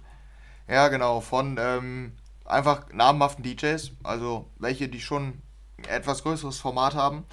Ja, 0.68 0.88
genau, 0.88 1.22
von 1.22 1.58
ähm, 1.60 2.14
einfach 2.46 2.92
namhaften 2.92 3.44
DJs, 3.44 3.92
also 4.02 4.50
welche, 4.58 4.90
die 4.90 5.00
schon 5.00 5.42
ein 5.78 5.86
etwas 5.88 6.24
größeres 6.24 6.58
Format 6.58 6.96
haben. 6.96 7.26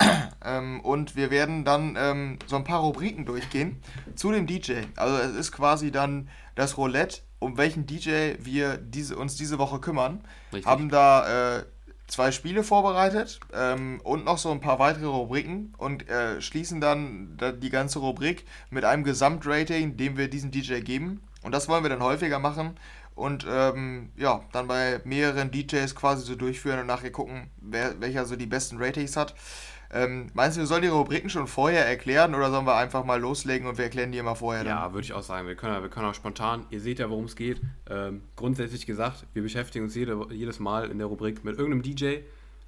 ähm, 0.46 0.80
und 0.80 1.14
wir 1.14 1.30
werden 1.30 1.66
dann 1.66 1.94
ähm, 1.98 2.38
so 2.46 2.56
ein 2.56 2.64
paar 2.64 2.80
Rubriken 2.80 3.26
durchgehen 3.26 3.82
zu 4.14 4.32
dem 4.32 4.46
DJ. 4.46 4.84
Also 4.96 5.18
es 5.18 5.34
ist 5.34 5.52
quasi 5.52 5.92
dann 5.92 6.30
das 6.54 6.78
Roulette, 6.78 7.20
um 7.38 7.56
welchen 7.56 7.86
DJ 7.86 8.34
wir 8.40 8.76
diese, 8.76 9.16
uns 9.16 9.36
diese 9.36 9.58
Woche 9.58 9.80
kümmern. 9.80 10.20
Richtig. 10.52 10.66
Haben 10.66 10.88
da 10.88 11.58
äh, 11.58 11.64
zwei 12.06 12.32
Spiele 12.32 12.64
vorbereitet 12.64 13.38
ähm, 13.52 14.00
und 14.02 14.24
noch 14.24 14.38
so 14.38 14.50
ein 14.50 14.60
paar 14.60 14.78
weitere 14.78 15.06
Rubriken 15.06 15.74
und 15.78 16.08
äh, 16.08 16.40
schließen 16.40 16.80
dann 16.80 17.38
die 17.60 17.70
ganze 17.70 17.98
Rubrik 18.00 18.44
mit 18.70 18.84
einem 18.84 19.04
Gesamtrating, 19.04 19.96
dem 19.96 20.16
wir 20.16 20.28
diesem 20.28 20.50
DJ 20.50 20.80
geben. 20.80 21.22
Und 21.42 21.52
das 21.52 21.68
wollen 21.68 21.84
wir 21.84 21.90
dann 21.90 22.02
häufiger 22.02 22.38
machen 22.38 22.76
und 23.18 23.44
ähm, 23.50 24.10
ja, 24.16 24.42
dann 24.52 24.68
bei 24.68 25.00
mehreren 25.04 25.50
DJs 25.50 25.94
quasi 25.94 26.24
so 26.24 26.36
durchführen 26.36 26.78
und 26.78 26.86
nachher 26.86 27.10
gucken, 27.10 27.50
wer, 27.60 28.00
welcher 28.00 28.24
so 28.24 28.36
die 28.36 28.46
besten 28.46 28.78
Ratings 28.78 29.16
hat. 29.16 29.34
Ähm, 29.90 30.30
meinst 30.34 30.56
du, 30.56 30.60
wir 30.60 30.66
sollen 30.66 30.82
die 30.82 30.88
Rubriken 30.88 31.30
schon 31.30 31.46
vorher 31.46 31.86
erklären 31.86 32.34
oder 32.34 32.50
sollen 32.50 32.66
wir 32.66 32.76
einfach 32.76 33.04
mal 33.04 33.18
loslegen 33.18 33.66
und 33.66 33.78
wir 33.78 33.84
erklären 33.84 34.12
die 34.12 34.18
immer 34.18 34.36
vorher? 34.36 34.64
Dann? 34.64 34.76
Ja, 34.76 34.92
würde 34.92 35.04
ich 35.04 35.14
auch 35.14 35.22
sagen. 35.22 35.48
Wir 35.48 35.54
können, 35.54 35.82
wir 35.82 35.88
können 35.88 36.06
auch 36.06 36.14
spontan, 36.14 36.66
ihr 36.70 36.80
seht 36.80 36.98
ja, 36.98 37.08
worum 37.08 37.24
es 37.24 37.36
geht. 37.36 37.60
Ähm, 37.88 38.22
grundsätzlich 38.36 38.84
gesagt, 38.84 39.26
wir 39.32 39.42
beschäftigen 39.42 39.86
uns 39.86 39.94
jede, 39.94 40.26
jedes 40.30 40.60
Mal 40.60 40.90
in 40.90 40.98
der 40.98 41.06
Rubrik 41.06 41.42
mit 41.42 41.58
irgendeinem 41.58 41.82
DJ, 41.82 42.18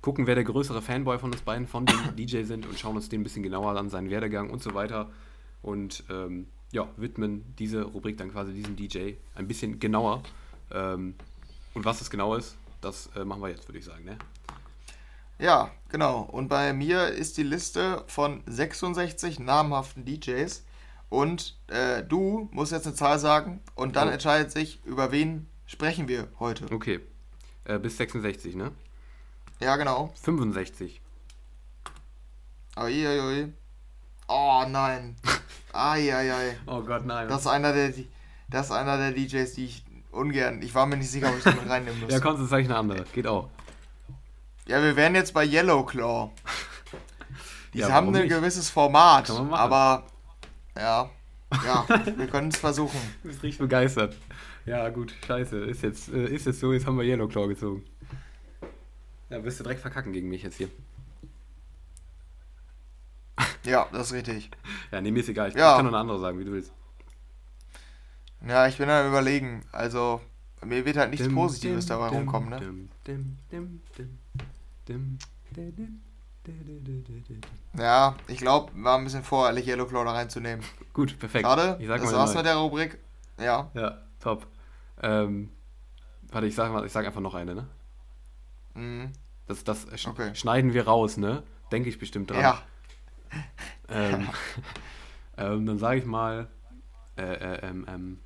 gucken, 0.01 0.27
wer 0.27 0.35
der 0.35 0.45
größere 0.45 0.81
Fanboy 0.81 1.19
von 1.19 1.31
uns 1.31 1.43
beiden 1.43 1.67
von 1.67 1.85
dem 1.85 2.17
DJ 2.17 2.45
sind 2.45 2.67
und 2.67 2.79
schauen 2.79 2.97
uns 2.97 3.11
den 3.11 3.21
ein 3.21 3.25
bisschen 3.25 3.43
genauer 3.43 3.77
an, 3.77 3.91
seinen 3.91 4.09
Werdegang 4.09 4.49
und 4.49 4.63
so 4.63 4.73
weiter. 4.73 5.11
Und 5.61 6.05
ähm, 6.09 6.47
ja, 6.73 6.89
widmen 6.97 7.45
diese 7.59 7.83
Rubrik 7.83 8.17
dann 8.17 8.31
quasi 8.31 8.55
diesem 8.55 8.77
DJ 8.77 9.15
ein 9.35 9.47
bisschen 9.47 9.79
genauer. 9.79 10.23
Ähm, 10.71 11.15
und 11.75 11.85
was 11.85 11.99
das 11.99 12.09
genau 12.11 12.35
ist, 12.35 12.57
das 12.81 13.11
äh, 13.15 13.25
machen 13.25 13.43
wir 13.43 13.51
jetzt, 13.51 13.69
würde 13.69 13.79
ich 13.79 13.85
sagen. 13.85 14.05
Ne? 14.05 14.17
Ja, 15.41 15.71
genau. 15.89 16.21
Und 16.21 16.49
bei 16.49 16.73
mir 16.73 17.09
ist 17.09 17.39
die 17.39 17.43
Liste 17.43 18.05
von 18.07 18.43
66 18.47 19.39
namhaften 19.39 20.05
DJs. 20.05 20.65
Und 21.09 21.59
äh, 21.69 22.05
du 22.05 22.49
musst 22.53 22.73
jetzt 22.73 22.87
eine 22.87 22.95
Zahl 22.95 23.19
sagen 23.19 23.61
und 23.75 23.97
dann 23.97 24.09
oh. 24.09 24.13
entscheidet 24.13 24.53
sich, 24.53 24.81
über 24.85 25.11
wen 25.11 25.49
sprechen 25.67 26.07
wir 26.07 26.29
heute. 26.39 26.73
Okay. 26.73 27.01
Äh, 27.65 27.79
bis 27.79 27.97
66, 27.97 28.55
ne? 28.55 28.71
Ja, 29.59 29.77
genau. 29.77 30.13
65. 30.23 31.01
Uiuiui. 32.79 33.53
Oh 34.29 34.65
nein. 34.69 35.17
Eieiei. 35.73 36.57
oh 36.67 36.83
Gott, 36.83 37.05
nein. 37.05 37.29
Das 37.29 37.41
ist 37.43 37.47
einer 37.47 37.73
der, 37.73 37.93
das 38.49 38.67
ist 38.67 38.73
einer 38.73 38.97
der 38.97 39.13
DJs, 39.13 39.53
die 39.55 39.65
ich 39.65 39.85
ungern. 40.13 40.63
Ich 40.63 40.75
war 40.75 40.87
mir 40.87 40.97
nicht 40.97 41.11
sicher, 41.11 41.31
ob 41.31 41.39
ich 41.39 41.45
den 41.45 41.69
reinnehmen 41.69 42.01
muss. 42.01 42.13
ja, 42.13 42.21
komm, 42.21 42.37
sonst 42.37 42.51
sag 42.51 42.61
ich 42.61 42.67
eine 42.67 42.77
andere. 42.77 43.05
Geht 43.13 43.27
auch. 43.27 43.49
Ja, 44.67 44.83
wir 44.83 44.97
wären 44.97 45.15
jetzt 45.15 45.35
bei 45.35 45.45
Yellow 45.45 45.85
Claw. 45.85 46.31
Die 47.75 47.79
ja, 47.79 47.91
haben 47.91 48.09
ein 48.09 48.23
nicht? 48.23 48.29
gewisses 48.29 48.69
Format, 48.69 49.31
aber 49.31 50.05
ja, 50.77 51.09
ja, 51.65 51.87
wir 52.17 52.27
können 52.27 52.49
es 52.49 52.59
versuchen. 52.59 52.99
Du 53.23 53.29
bist 53.29 53.43
richtig 53.43 53.59
begeistert. 53.59 54.17
Ja, 54.67 54.89
gut, 54.89 55.15
scheiße. 55.27 55.57
Ist 55.65 55.83
jetzt, 55.83 56.13
äh, 56.13 56.27
ist 56.27 56.47
jetzt 56.47 56.61
so, 56.61 56.73
jetzt 56.73 56.87
haben 56.87 56.99
wir 56.99 57.05
Yellow 57.05 57.29
Claw 57.29 57.49
gezogen. 57.49 57.85
Ja, 59.29 59.43
wirst 59.45 59.61
du 59.61 59.65
direkt 59.65 59.81
verkacken 59.81 60.13
gegen 60.13 60.29
mich 60.29 60.43
jetzt 60.43 60.57
hier. 60.57 60.69
Ja, 63.65 63.89
das 63.93 64.09
ist 64.09 64.13
richtig. 64.13 64.51
Ja, 64.91 65.01
nee, 65.01 65.11
mir 65.11 65.21
ist 65.21 65.29
egal. 65.29 65.49
Ich, 65.51 65.55
ja. 65.55 65.77
kann 65.77 65.85
noch 65.85 65.93
eine 65.93 66.01
andere 66.01 66.19
sagen, 66.19 66.39
wie 66.39 66.45
du 66.45 66.53
willst. 66.53 66.73
Ja, 68.47 68.67
ich 68.67 68.79
bin 68.79 68.89
am 68.89 69.09
überlegen. 69.09 69.65
Also, 69.71 70.21
mir 70.65 70.85
wird 70.85 70.97
halt 70.97 71.11
nichts 71.11 71.27
dim, 71.27 71.35
Positives 71.35 71.87
dim, 71.87 71.89
dabei 71.91 72.09
dim, 72.09 72.19
rumkommen, 72.19 72.51
ne? 72.51 72.89
Ja, 77.77 78.17
ich 78.29 78.39
glaube, 78.39 78.73
war 78.75 78.99
ein 78.99 79.05
bisschen 79.05 79.23
voreilig, 79.23 79.67
Yellow 79.67 79.87
Claw 79.87 80.05
da 80.05 80.13
reinzunehmen. 80.13 80.65
Gut, 80.93 81.19
perfekt. 81.19 81.45
Schade, 81.45 81.79
das 81.87 82.13
war's 82.13 82.35
mit 82.35 82.47
der 82.47 82.57
Rubrik. 82.57 82.99
Ja. 83.39 83.71
Ja, 83.75 83.99
top. 84.21 84.47
Ähm, 85.03 85.51
warte, 86.31 86.47
ich 86.47 86.55
sag, 86.55 86.85
ich 86.85 86.93
sag 86.93 87.07
einfach 87.07 87.21
noch 87.21 87.35
eine, 87.35 87.55
ne? 87.55 87.67
Mhm. 88.75 89.13
Das, 89.47 89.65
das 89.65 89.87
okay. 90.07 90.35
schneiden 90.35 90.75
wir 90.75 90.87
raus, 90.87 91.17
ne? 91.17 91.43
Denke 91.73 91.89
ich 91.89 91.99
bestimmt 91.99 92.31
dran. 92.31 92.41
Ja. 92.41 92.63
Ähm, 93.89 94.29
ähm, 95.37 95.67
dann 95.67 95.79
sage 95.79 96.01
ich 96.01 96.07
mal 96.07 96.49
äh, 97.17 97.23
äh, 97.23 97.67
ähm, 97.67 97.87
ähm, 97.89 98.19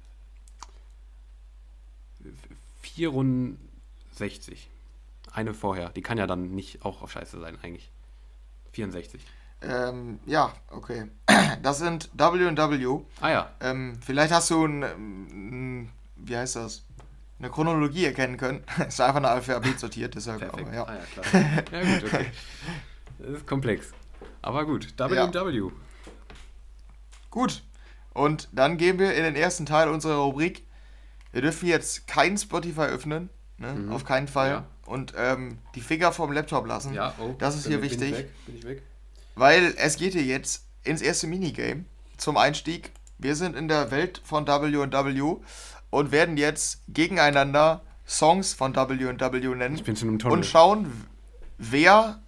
64. 2.83 4.69
Eine 5.35 5.53
vorher. 5.53 5.89
Die 5.91 6.01
kann 6.01 6.17
ja 6.17 6.29
dann 6.29 6.53
nicht 6.53 6.85
auch 6.85 7.03
auf 7.03 7.11
Scheiße 7.11 7.41
sein, 7.41 7.59
eigentlich. 7.61 7.91
64. 8.73 9.21
Ähm, 9.63 10.21
ja, 10.27 10.53
okay. 10.71 11.11
Das 11.63 11.79
sind 11.79 12.11
W&W. 12.15 13.01
Ah 13.21 13.31
ja. 13.31 13.51
Ähm, 13.61 13.99
vielleicht 14.05 14.33
hast 14.33 14.51
du 14.51 14.65
ein, 14.65 14.83
ein, 14.83 15.93
wie 16.17 16.37
heißt 16.37 16.57
das? 16.57 16.85
Eine 17.39 17.51
Chronologie 17.51 18.05
erkennen 18.05 18.37
können. 18.37 18.63
ist 18.89 19.01
einfach 19.01 19.17
eine 19.17 19.29
Alphabet 19.29 19.81
sortiert, 19.81 20.15
deshalb. 20.15 20.41
Perfekt. 20.41 20.69
Aber, 20.69 20.75
ja. 20.75 20.85
Ah 20.85 20.95
ja, 20.95 21.23
klar. 21.23 21.43
ja, 21.73 21.95
gut, 21.95 22.05
okay. 22.05 22.27
Das 23.19 23.39
ist 23.39 23.47
komplex. 23.47 23.93
Aber 24.43 24.67
gut, 24.67 24.99
W&W. 24.99 25.59
Ja. 25.59 25.73
Gut. 27.31 27.63
Und 28.13 28.49
dann 28.53 28.77
gehen 28.77 28.99
wir 28.99 29.15
in 29.15 29.25
den 29.25 29.37
ersten 29.37 29.67
Teil 29.67 29.89
unserer 29.89 30.17
Rubrik. 30.17 30.65
Wir 31.33 31.43
dürfen 31.43 31.67
jetzt 31.67 32.07
kein 32.07 32.37
Spotify 32.37 32.83
öffnen. 32.83 33.31
Ne? 33.59 33.73
Mhm. 33.73 33.93
Auf 33.93 34.05
keinen 34.05 34.29
Fall. 34.29 34.51
Ja. 34.51 34.65
Und 34.87 35.15
ähm, 35.17 35.59
die 35.75 35.81
Finger 35.81 36.13
vom 36.13 36.33
Laptop 36.33 36.67
lassen. 36.67 36.95
Ja, 36.95 37.15
oh, 37.19 37.35
das 37.39 37.57
ist 37.57 37.67
hier 37.67 37.79
bin 37.79 37.91
wichtig. 37.91 38.11
Ich 38.11 38.19
weg, 38.19 38.31
bin 38.47 38.57
ich 38.57 38.65
weg. 38.65 38.83
Weil 39.35 39.75
es 39.77 39.97
geht 39.97 40.13
hier 40.13 40.23
jetzt 40.23 40.65
ins 40.85 41.03
erste 41.03 41.27
Minigame 41.27 41.85
zum 42.17 42.37
Einstieg. 42.37 42.93
Wir 43.19 43.35
sind 43.37 43.57
in 43.57 43.69
der 43.69 43.91
Welt 43.91 44.21
von 44.25 44.47
W&W 44.47 45.37
und 45.91 46.13
werden 46.13 46.37
jetzt 46.37 46.81
gegeneinander 46.89 47.83
Songs 48.07 48.53
von 48.53 48.75
W&W 48.75 49.55
nennen. 49.55 49.77
Ich 49.77 49.85
bin 49.85 49.97
schon 49.97 50.09
im 50.09 50.19
Tunnel. 50.19 50.37
Und 50.37 50.47
schauen, 50.47 51.07
wer 51.59 52.21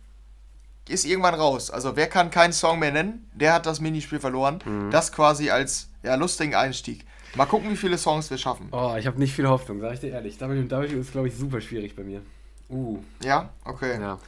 ist 0.89 1.05
irgendwann 1.05 1.35
raus. 1.35 1.71
Also 1.71 1.97
wer 1.97 2.07
kann 2.07 2.31
keinen 2.31 2.53
Song 2.53 2.79
mehr 2.79 2.93
nennen, 2.93 3.29
der 3.35 3.53
hat 3.53 3.67
das 3.67 3.81
Minispiel 3.81 4.21
verloren. 4.21 4.61
Mhm. 4.65 4.91
Das 4.91 5.13
quasi 5.13 5.51
als 5.51 5.89
ja, 6.03 6.15
lustigen 6.15 6.55
Einstieg. 6.55 7.05
Mal 7.35 7.47
gucken, 7.47 7.71
wie 7.71 7.77
viele 7.77 7.99
Songs 7.99 8.31
wir 8.31 8.39
schaffen. 8.39 8.69
Oh, 8.71 8.95
ich 8.99 9.07
habe 9.07 9.19
nicht 9.19 9.35
viel 9.35 9.49
Hoffnung, 9.49 9.81
sag 9.81 9.95
ich 9.95 10.01
dir 10.01 10.13
ehrlich. 10.13 10.41
W&W 10.41 10.87
ist, 10.87 11.13
glaube 11.13 11.29
ich, 11.29 11.37
super 11.37 11.61
schwierig 11.61 11.95
bei 11.97 12.03
mir. 12.03 12.23
Uh. 12.69 12.99
Ja, 13.23 13.51
okay. 13.65 14.01
Ja. 14.01 14.19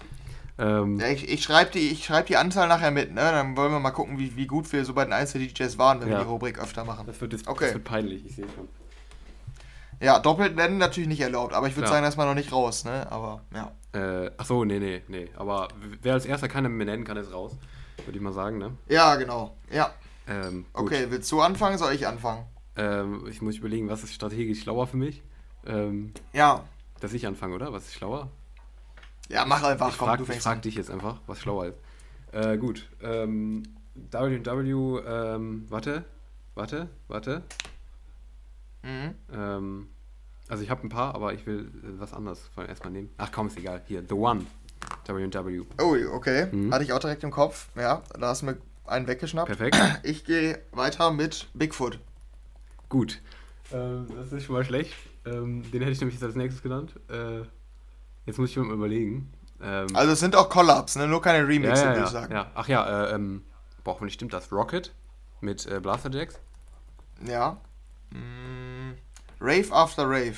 Ähm, 0.58 0.98
ja, 0.98 1.08
ich 1.08 1.28
ich 1.28 1.42
schreibe 1.42 1.70
die, 1.70 1.94
schreib 1.96 2.26
die 2.26 2.36
Anzahl 2.36 2.66
nachher 2.66 2.90
mit, 2.90 3.10
ne? 3.14 3.20
Dann 3.20 3.56
wollen 3.56 3.70
wir 3.70 3.78
mal 3.78 3.92
gucken, 3.92 4.18
wie, 4.18 4.36
wie 4.36 4.46
gut 4.46 4.70
wir 4.72 4.84
so 4.84 4.92
bei 4.92 5.04
den 5.04 5.12
Einzel-DJs 5.12 5.78
waren, 5.78 6.00
wenn 6.00 6.08
ja. 6.08 6.18
wir 6.18 6.24
die 6.24 6.30
Rubrik 6.30 6.58
öfter 6.58 6.84
machen. 6.84 7.06
Das 7.06 7.20
wird, 7.20 7.32
das, 7.32 7.46
okay. 7.46 7.66
das 7.66 7.74
wird 7.74 7.84
peinlich, 7.84 8.26
ich 8.26 8.34
sehe 8.34 8.46
schon. 8.54 8.68
Ja, 10.00 10.18
doppelt 10.18 10.56
nennen 10.56 10.78
natürlich 10.78 11.08
nicht 11.08 11.20
erlaubt, 11.20 11.52
aber 11.52 11.66
ich 11.66 11.76
würde 11.76 11.86
ja. 11.86 11.92
sagen, 11.92 12.04
erstmal 12.04 12.26
noch 12.26 12.34
nicht 12.34 12.52
raus, 12.52 12.84
ne? 12.84 13.10
Aber 13.10 13.42
ja. 13.54 13.72
Äh, 13.92 14.30
ach 14.36 14.44
so, 14.44 14.64
nee, 14.64 14.78
nee, 14.78 15.02
nee. 15.08 15.28
Aber 15.36 15.68
wer 16.02 16.14
als 16.14 16.26
erster 16.26 16.48
keine 16.48 16.68
mehr 16.68 16.86
nennen 16.86 17.04
kann, 17.04 17.16
ist 17.16 17.32
raus. 17.32 17.56
Würde 18.04 18.16
ich 18.16 18.22
mal 18.22 18.32
sagen, 18.32 18.58
ne? 18.58 18.76
Ja, 18.88 19.16
genau. 19.16 19.56
Ja. 19.70 19.92
Ähm, 20.28 20.66
okay, 20.72 21.06
willst 21.08 21.30
du 21.32 21.40
anfangen, 21.40 21.78
soll 21.78 21.94
ich 21.94 22.06
anfangen? 22.06 22.44
Ähm, 22.76 23.26
ich 23.28 23.42
muss 23.42 23.56
überlegen, 23.56 23.88
was 23.88 24.04
ist 24.04 24.14
strategisch 24.14 24.62
schlauer 24.62 24.86
für 24.86 24.96
mich? 24.96 25.22
Ähm, 25.66 26.12
ja. 26.32 26.64
Dass 27.00 27.12
ich 27.12 27.26
anfange, 27.26 27.54
oder? 27.54 27.72
Was 27.72 27.86
ist 27.86 27.94
schlauer? 27.94 28.30
Ja, 29.28 29.44
mach 29.44 29.62
einfach, 29.62 29.90
ich 29.90 29.98
komm, 29.98 30.08
frag, 30.08 30.18
du 30.18 30.32
Ich 30.32 30.40
frag 30.40 30.62
dich 30.62 30.74
jetzt 30.74 30.90
einfach, 30.90 31.20
was 31.26 31.40
schlauer 31.40 31.66
ist. 31.66 31.78
Äh, 32.32 32.56
gut. 32.56 32.88
Ähm, 33.02 33.62
WW, 33.94 35.00
ähm, 35.06 35.66
warte, 35.68 36.04
warte, 36.54 36.88
warte. 37.08 37.42
Mhm. 38.82 39.14
Ähm, 39.32 39.88
also 40.48 40.62
ich 40.62 40.70
habe 40.70 40.82
ein 40.86 40.88
paar, 40.88 41.14
aber 41.14 41.34
ich 41.34 41.46
will 41.46 41.70
äh, 41.82 42.00
was 42.00 42.12
anderes 42.14 42.50
erstmal 42.56 42.92
nehmen. 42.92 43.10
Ach 43.18 43.30
komm, 43.32 43.48
ist 43.48 43.58
egal. 43.58 43.82
Hier, 43.86 44.02
The 44.06 44.14
One. 44.14 44.46
WW. 45.06 45.64
Oh, 45.80 45.96
okay. 46.12 46.48
Mhm. 46.52 46.72
Hatte 46.72 46.84
ich 46.84 46.92
auch 46.92 46.98
direkt 46.98 47.22
im 47.24 47.30
Kopf. 47.30 47.68
Ja, 47.74 48.02
da 48.18 48.28
hast 48.28 48.42
du 48.42 48.46
mir 48.46 48.56
einen 48.86 49.06
weggeschnappt. 49.06 49.48
Perfekt. 49.48 49.76
Ich 50.02 50.24
gehe 50.24 50.62
weiter 50.72 51.10
mit 51.10 51.48
Bigfoot. 51.54 51.98
Gut. 52.88 53.20
Ähm, 53.72 54.06
das 54.16 54.32
ist 54.32 54.44
schon 54.44 54.54
mal 54.54 54.64
schlecht. 54.64 54.94
Ähm, 55.32 55.70
den 55.70 55.80
hätte 55.80 55.92
ich 55.92 56.00
nämlich 56.00 56.14
jetzt 56.14 56.24
als 56.24 56.34
nächstes 56.34 56.62
genannt. 56.62 56.94
Äh, 57.10 57.42
jetzt 58.26 58.38
muss 58.38 58.50
ich 58.50 58.56
mir 58.56 58.64
mal 58.64 58.74
überlegen. 58.74 59.32
Ähm, 59.60 59.88
also 59.94 60.12
es 60.12 60.20
sind 60.20 60.36
auch 60.36 60.48
Collabs, 60.48 60.96
ne? 60.96 61.06
nur 61.06 61.20
keine 61.20 61.46
Remixe, 61.46 61.82
ja, 61.82 61.90
ja, 61.90 61.94
würde 61.94 62.04
ich 62.04 62.10
sagen. 62.10 62.32
Ja. 62.32 62.50
Ach 62.54 62.68
ja, 62.68 63.06
äh, 63.06 63.14
ähm, 63.14 63.42
boah, 63.84 63.94
hoffentlich 63.94 64.14
stimmt 64.14 64.32
das. 64.32 64.52
Rocket 64.52 64.94
mit 65.40 65.66
äh, 65.66 65.80
Blaster 65.80 66.10
Jacks. 66.10 66.38
Ja. 67.26 67.60
Mm, 68.10 68.92
Rave 69.40 69.72
After 69.72 70.04
Rave. 70.04 70.36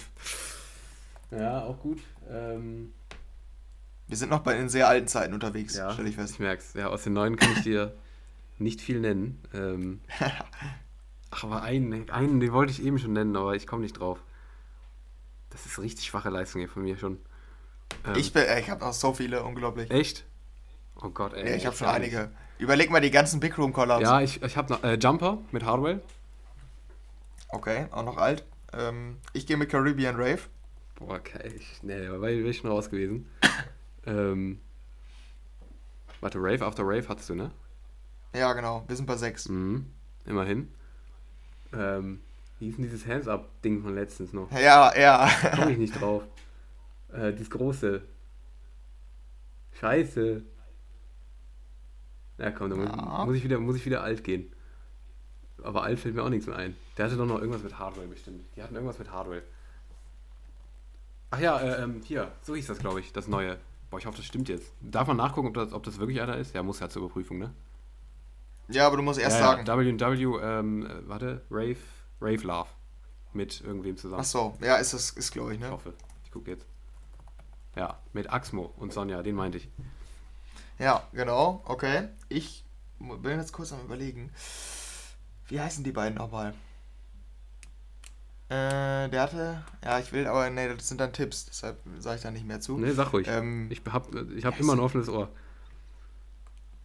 Ja, 1.30 1.64
auch 1.64 1.78
gut. 1.78 2.00
Ähm, 2.28 2.92
Wir 4.08 4.16
sind 4.16 4.30
noch 4.30 4.40
bei 4.40 4.54
den 4.54 4.68
sehr 4.68 4.88
alten 4.88 5.06
Zeiten 5.06 5.34
unterwegs, 5.34 5.76
ja, 5.76 5.92
stelle 5.92 6.08
ich 6.08 6.16
fest. 6.16 6.34
Ich 6.34 6.38
merk's. 6.40 6.74
Ja, 6.74 6.88
aus 6.88 7.04
den 7.04 7.12
neuen 7.12 7.36
kann 7.36 7.52
ich 7.52 7.62
dir 7.62 7.94
nicht 8.58 8.80
viel 8.80 9.00
nennen. 9.00 9.40
Ähm, 9.54 10.00
ach, 11.30 11.44
aber 11.44 11.62
einen, 11.62 12.10
einen, 12.10 12.40
den 12.40 12.52
wollte 12.52 12.72
ich 12.72 12.82
eben 12.82 12.98
schon 12.98 13.12
nennen, 13.12 13.36
aber 13.36 13.54
ich 13.54 13.66
komme 13.66 13.82
nicht 13.82 13.98
drauf. 13.98 14.22
Das 15.50 15.66
ist 15.66 15.78
richtig 15.78 16.06
schwache 16.06 16.30
Leistung 16.30 16.60
hier 16.60 16.68
von 16.68 16.82
mir 16.82 16.96
schon. 16.96 17.18
Ähm, 18.06 18.14
ich 18.16 18.34
ich 18.34 18.70
habe 18.70 18.84
auch 18.84 18.92
so 18.92 19.12
viele, 19.12 19.42
unglaublich. 19.42 19.90
Echt? 19.90 20.24
Oh 21.02 21.08
Gott, 21.08 21.34
ey. 21.34 21.48
Ja, 21.48 21.56
ich 21.56 21.66
habe 21.66 21.76
schon 21.76 21.88
einige. 21.88 22.30
Überleg 22.58 22.90
mal 22.90 23.00
die 23.00 23.10
ganzen 23.10 23.40
Big 23.40 23.56
Room 23.58 23.72
Collabs. 23.72 24.02
Ja, 24.02 24.20
ich, 24.20 24.42
ich 24.42 24.56
habe 24.56 24.72
noch 24.72 24.84
äh, 24.84 24.94
Jumper 24.94 25.38
mit 25.50 25.64
Hardwell. 25.64 26.02
Okay, 27.48 27.86
auch 27.90 28.04
noch 28.04 28.16
alt. 28.16 28.44
Ähm, 28.72 29.16
ich 29.32 29.46
gehe 29.46 29.56
mit 29.56 29.70
Caribbean 29.70 30.16
Rave. 30.16 30.40
Boah, 30.96 31.16
okay. 31.16 31.52
Ich, 31.56 31.82
nee, 31.82 32.06
da 32.06 32.20
wäre 32.20 32.32
ich 32.32 32.58
schon 32.58 32.70
raus 32.70 32.90
gewesen. 32.90 33.28
ähm, 34.06 34.60
warte, 36.20 36.38
Rave 36.38 36.64
after 36.64 36.84
Rave 36.84 37.08
hattest 37.08 37.30
du, 37.30 37.34
ne? 37.34 37.50
Ja, 38.34 38.52
genau. 38.52 38.84
Wir 38.86 38.94
sind 38.94 39.06
bei 39.06 39.16
6. 39.16 39.48
Mhm, 39.48 39.86
immerhin. 40.26 40.72
Ähm, 41.72 42.20
wie 42.60 42.68
ist 42.68 42.76
denn 42.76 42.84
dieses 42.84 43.06
Hands-Up-Ding 43.06 43.82
von 43.82 43.94
letztens 43.94 44.32
noch? 44.32 44.52
Ja, 44.52 44.96
ja. 44.96 45.30
Komme 45.56 45.72
ich 45.72 45.78
nicht 45.78 45.98
drauf. 46.00 46.22
Äh, 47.12 47.32
dieses 47.32 47.50
große. 47.50 48.02
Scheiße. 49.72 50.42
Ja, 52.38 52.50
komm, 52.50 52.70
dann 52.70 52.84
ja. 52.84 53.24
muss, 53.24 53.36
ich 53.36 53.44
wieder, 53.44 53.58
muss 53.58 53.76
ich 53.76 53.86
wieder 53.86 54.02
alt 54.02 54.22
gehen. 54.24 54.52
Aber 55.62 55.82
alt 55.82 55.98
fällt 55.98 56.14
mir 56.14 56.22
auch 56.22 56.28
nichts 56.28 56.46
mehr 56.46 56.56
ein. 56.56 56.76
Der 56.96 57.06
hatte 57.06 57.16
doch 57.16 57.26
noch 57.26 57.38
irgendwas 57.38 57.62
mit 57.62 57.78
Hardware 57.78 58.06
bestimmt. 58.06 58.44
Die 58.56 58.62
hatten 58.62 58.74
irgendwas 58.74 58.98
mit 58.98 59.10
Hardware. 59.10 59.42
Ach 61.30 61.40
ja, 61.40 61.58
äh, 61.60 61.82
ähm, 61.82 62.02
hier, 62.04 62.30
so 62.42 62.54
hieß 62.54 62.66
das, 62.66 62.78
glaube 62.78 63.00
ich, 63.00 63.12
das 63.12 63.26
neue. 63.26 63.56
Boah, 63.90 63.98
ich 63.98 64.06
hoffe, 64.06 64.18
das 64.18 64.26
stimmt 64.26 64.50
jetzt. 64.50 64.72
Darf 64.80 65.08
man 65.08 65.16
nachgucken, 65.16 65.48
ob 65.48 65.54
das, 65.54 65.72
ob 65.72 65.82
das 65.82 65.98
wirklich 65.98 66.20
einer 66.20 66.36
ist? 66.36 66.54
Ja, 66.54 66.62
muss 66.62 66.80
ja 66.80 66.90
zur 66.90 67.02
Überprüfung, 67.02 67.38
ne? 67.38 67.52
Ja, 68.68 68.86
aber 68.86 68.96
du 68.96 69.02
musst 69.02 69.18
erst 69.18 69.38
ja, 69.38 69.46
sagen. 69.46 69.66
WW, 69.66 70.38
ähm, 70.42 70.86
äh, 70.86 71.08
warte, 71.08 71.42
Rave, 71.50 71.76
Rave 72.20 72.46
Love. 72.46 72.68
Mit 73.32 73.60
irgendwem 73.60 73.96
zusammen. 73.96 74.22
Ach 74.22 74.26
so, 74.26 74.56
ja, 74.60 74.76
ist 74.76 74.92
das, 74.92 75.10
ist 75.10 75.30
glaube 75.30 75.54
ich, 75.54 75.60
ne? 75.60 75.66
Ich 75.66 75.72
hoffe. 75.72 75.94
Ich 76.24 76.30
gucke 76.30 76.50
jetzt. 76.50 76.66
Ja, 77.76 77.98
mit 78.12 78.30
Axmo 78.30 78.72
und 78.76 78.92
Sonja, 78.92 79.22
den 79.22 79.36
meinte 79.36 79.58
ich. 79.58 79.68
Ja, 80.78 81.06
genau, 81.12 81.62
okay. 81.66 82.08
Ich 82.28 82.64
bin 82.98 83.38
jetzt 83.38 83.52
kurz 83.52 83.72
am 83.72 83.80
überlegen. 83.82 84.30
Wie 85.46 85.60
heißen 85.60 85.84
die 85.84 85.92
beiden 85.92 86.18
nochmal? 86.18 86.54
Äh, 88.48 89.08
der 89.08 89.22
hatte. 89.22 89.64
Ja, 89.84 90.00
ich 90.00 90.12
will, 90.12 90.26
aber 90.26 90.50
nee, 90.50 90.74
das 90.74 90.88
sind 90.88 91.00
dann 91.00 91.12
Tipps, 91.12 91.46
deshalb 91.46 91.80
sage 91.98 92.16
ich 92.16 92.22
da 92.22 92.32
nicht 92.32 92.46
mehr 92.46 92.60
zu. 92.60 92.76
Nee, 92.78 92.90
sag 92.90 93.12
ruhig. 93.12 93.28
Ähm, 93.28 93.70
ich 93.70 93.82
habe 93.88 94.26
ich 94.34 94.44
hab 94.44 94.58
immer 94.58 94.72
ein 94.72 94.80
offenes 94.80 95.08
Ohr. 95.08 95.30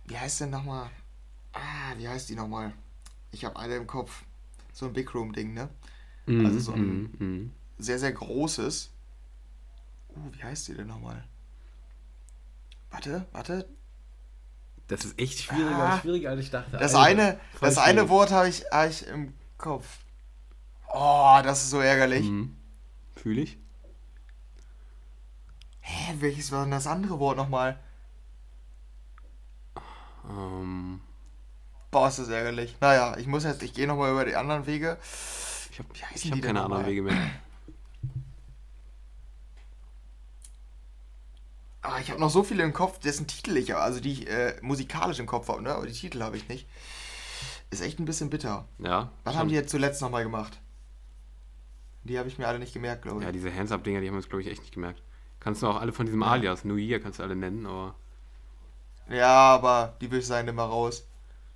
Wie 0.06 0.18
heißt 0.18 0.42
denn 0.42 0.52
nochmal? 0.52 0.92
Ah, 1.54 1.98
wie 1.98 2.08
heißt 2.08 2.30
die 2.30 2.36
nochmal? 2.36 2.74
Ich 3.32 3.46
habe 3.46 3.58
eine 3.58 3.76
im 3.76 3.88
Kopf. 3.88 4.24
So 4.76 4.88
ein 4.88 4.94
Big 4.94 5.16
Room-Ding, 5.16 5.54
ne? 5.54 5.70
Mm, 6.26 6.46
also 6.46 6.60
so 6.60 6.74
ein 6.74 7.04
mm, 7.18 7.52
sehr, 7.78 7.98
sehr 7.98 8.12
großes. 8.12 8.92
Uh, 10.10 10.34
wie 10.34 10.44
heißt 10.44 10.68
die 10.68 10.74
denn 10.74 10.88
nochmal? 10.88 11.24
Warte, 12.92 13.26
warte. 13.32 13.70
Das 14.88 15.06
ist 15.06 15.18
echt 15.18 15.40
schwieriger, 15.40 15.78
ah, 15.78 16.00
schwieriger 16.02 16.32
als 16.32 16.42
ich 16.42 16.52
dachte. 16.52 16.78
Das 16.78 16.94
Alter, 16.94 17.22
eine, 17.24 17.40
das 17.62 17.78
eine 17.78 18.10
Wort 18.10 18.32
habe 18.32 18.50
ich, 18.50 18.66
hab 18.70 18.90
ich 18.90 19.08
im 19.08 19.34
Kopf. 19.58 20.00
Oh, 20.94 21.40
das 21.42 21.64
ist 21.64 21.70
so 21.70 21.80
ärgerlich. 21.80 22.28
Mhm. 22.28 22.58
Fühle 23.16 23.44
ich. 23.44 23.58
Hä, 25.80 26.16
welches 26.20 26.52
war 26.52 26.64
denn 26.64 26.72
das 26.72 26.86
andere 26.86 27.18
Wort 27.20 27.38
nochmal? 27.38 27.80
Ähm. 30.30 31.00
Boah, 31.96 32.10
ist 32.10 32.20
das 32.20 32.28
ärgerlich. 32.28 32.76
Naja, 32.82 33.16
ich 33.18 33.26
muss 33.26 33.46
jetzt, 33.46 33.64
ich 33.64 33.74
gehe 33.74 33.88
nochmal 33.88 34.12
über 34.12 34.26
die 34.26 34.36
anderen 34.36 34.68
Wege. 34.68 34.98
Ich 35.72 35.80
habe 35.80 35.88
hab 35.98 36.42
keine 36.42 36.62
anderen 36.62 36.86
Wege 36.86 37.02
mehr. 37.02 37.16
Ah, 41.82 41.98
ich 42.02 42.10
habe 42.10 42.20
noch 42.20 42.30
so 42.30 42.44
viele 42.44 42.64
im 42.64 42.74
Kopf, 42.74 43.00
dessen 43.00 43.28
Titel 43.28 43.56
ich, 43.56 43.74
also 43.74 44.02
die 44.02 44.12
ich 44.12 44.30
äh, 44.30 44.58
musikalisch 44.62 45.20
im 45.20 45.26
Kopf 45.26 45.48
habe, 45.48 45.62
ne? 45.62 45.74
aber 45.74 45.88
die 45.88 45.94
Titel 45.94 46.22
habe 46.22 46.36
ich 46.36 46.50
nicht. 46.50 46.68
Ist 47.70 47.82
echt 47.82 47.98
ein 48.00 48.06
bisschen 48.06 48.30
bitter. 48.30 48.68
Ja. 48.80 49.14
Was 49.24 49.38
haben 49.38 49.48
die 49.48 49.56
jetzt 49.56 49.70
zuletzt 49.70 50.02
nochmal 50.02 50.24
gemacht? 50.24 50.60
Die 52.04 52.20
habe 52.20 52.28
ich 52.28 52.38
mir 52.38 52.50
alle 52.50 52.60
nicht 52.60 52.74
gemerkt, 52.74 53.04
glaube 53.04 53.22
ich. 53.22 53.26
Ja, 53.26 53.32
diese 53.32 53.56
Hands-Up-Dinger, 53.56 54.02
die 54.02 54.08
haben 54.08 54.16
wir 54.16 54.18
uns, 54.18 54.28
glaube 54.28 54.42
ich, 54.42 54.50
echt 54.50 54.64
nicht 54.64 54.74
gemerkt. 54.74 55.02
Kannst 55.40 55.64
du 55.64 55.68
auch 55.68 55.80
alle 55.80 55.94
von 55.94 56.06
diesem 56.06 56.24
ja. 56.24 56.28
Alias, 56.28 56.66
New 56.66 56.76
Year, 56.76 57.00
kannst 57.00 57.20
du 57.20 57.24
alle 57.24 57.38
nennen, 57.38 57.66
aber. 57.66 57.96
Ja, 59.08 59.56
aber 59.56 59.96
die 60.02 60.12
will 60.12 60.20
ich 60.20 60.28
sein 60.28 60.46
immer 60.50 60.64
raus. 60.64 61.08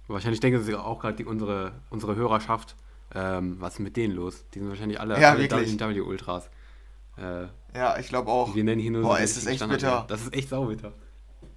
Wahrscheinlich 0.09 0.39
denken 0.39 0.63
sie 0.63 0.75
auch 0.75 0.99
gerade 0.99 1.23
unsere, 1.25 1.71
unsere 1.89 2.15
Hörerschaft, 2.15 2.75
ähm, 3.13 3.57
was 3.59 3.73
ist 3.73 3.79
mit 3.79 3.95
denen 3.95 4.15
los? 4.15 4.43
Die 4.53 4.59
sind 4.59 4.69
wahrscheinlich 4.69 4.99
alle, 4.99 5.19
ja, 5.19 5.31
alle 5.31 5.49
W-Ultras. 5.49 6.49
Äh, 7.17 7.47
ja, 7.75 7.97
ich 7.99 8.07
glaube 8.07 8.31
auch. 8.31 8.55
Wir 8.55 8.63
nennen 8.63 8.81
hier 8.81 8.91
nur 8.91 9.03
Boah, 9.03 9.17
so 9.17 9.23
es 9.23 9.37
ist 9.37 9.45
echt 9.45 9.57
Standard 9.57 9.81
bitter. 9.81 10.05
Das 10.07 10.21
ist 10.21 10.33
echt 10.33 10.49
saubitter. 10.49 10.93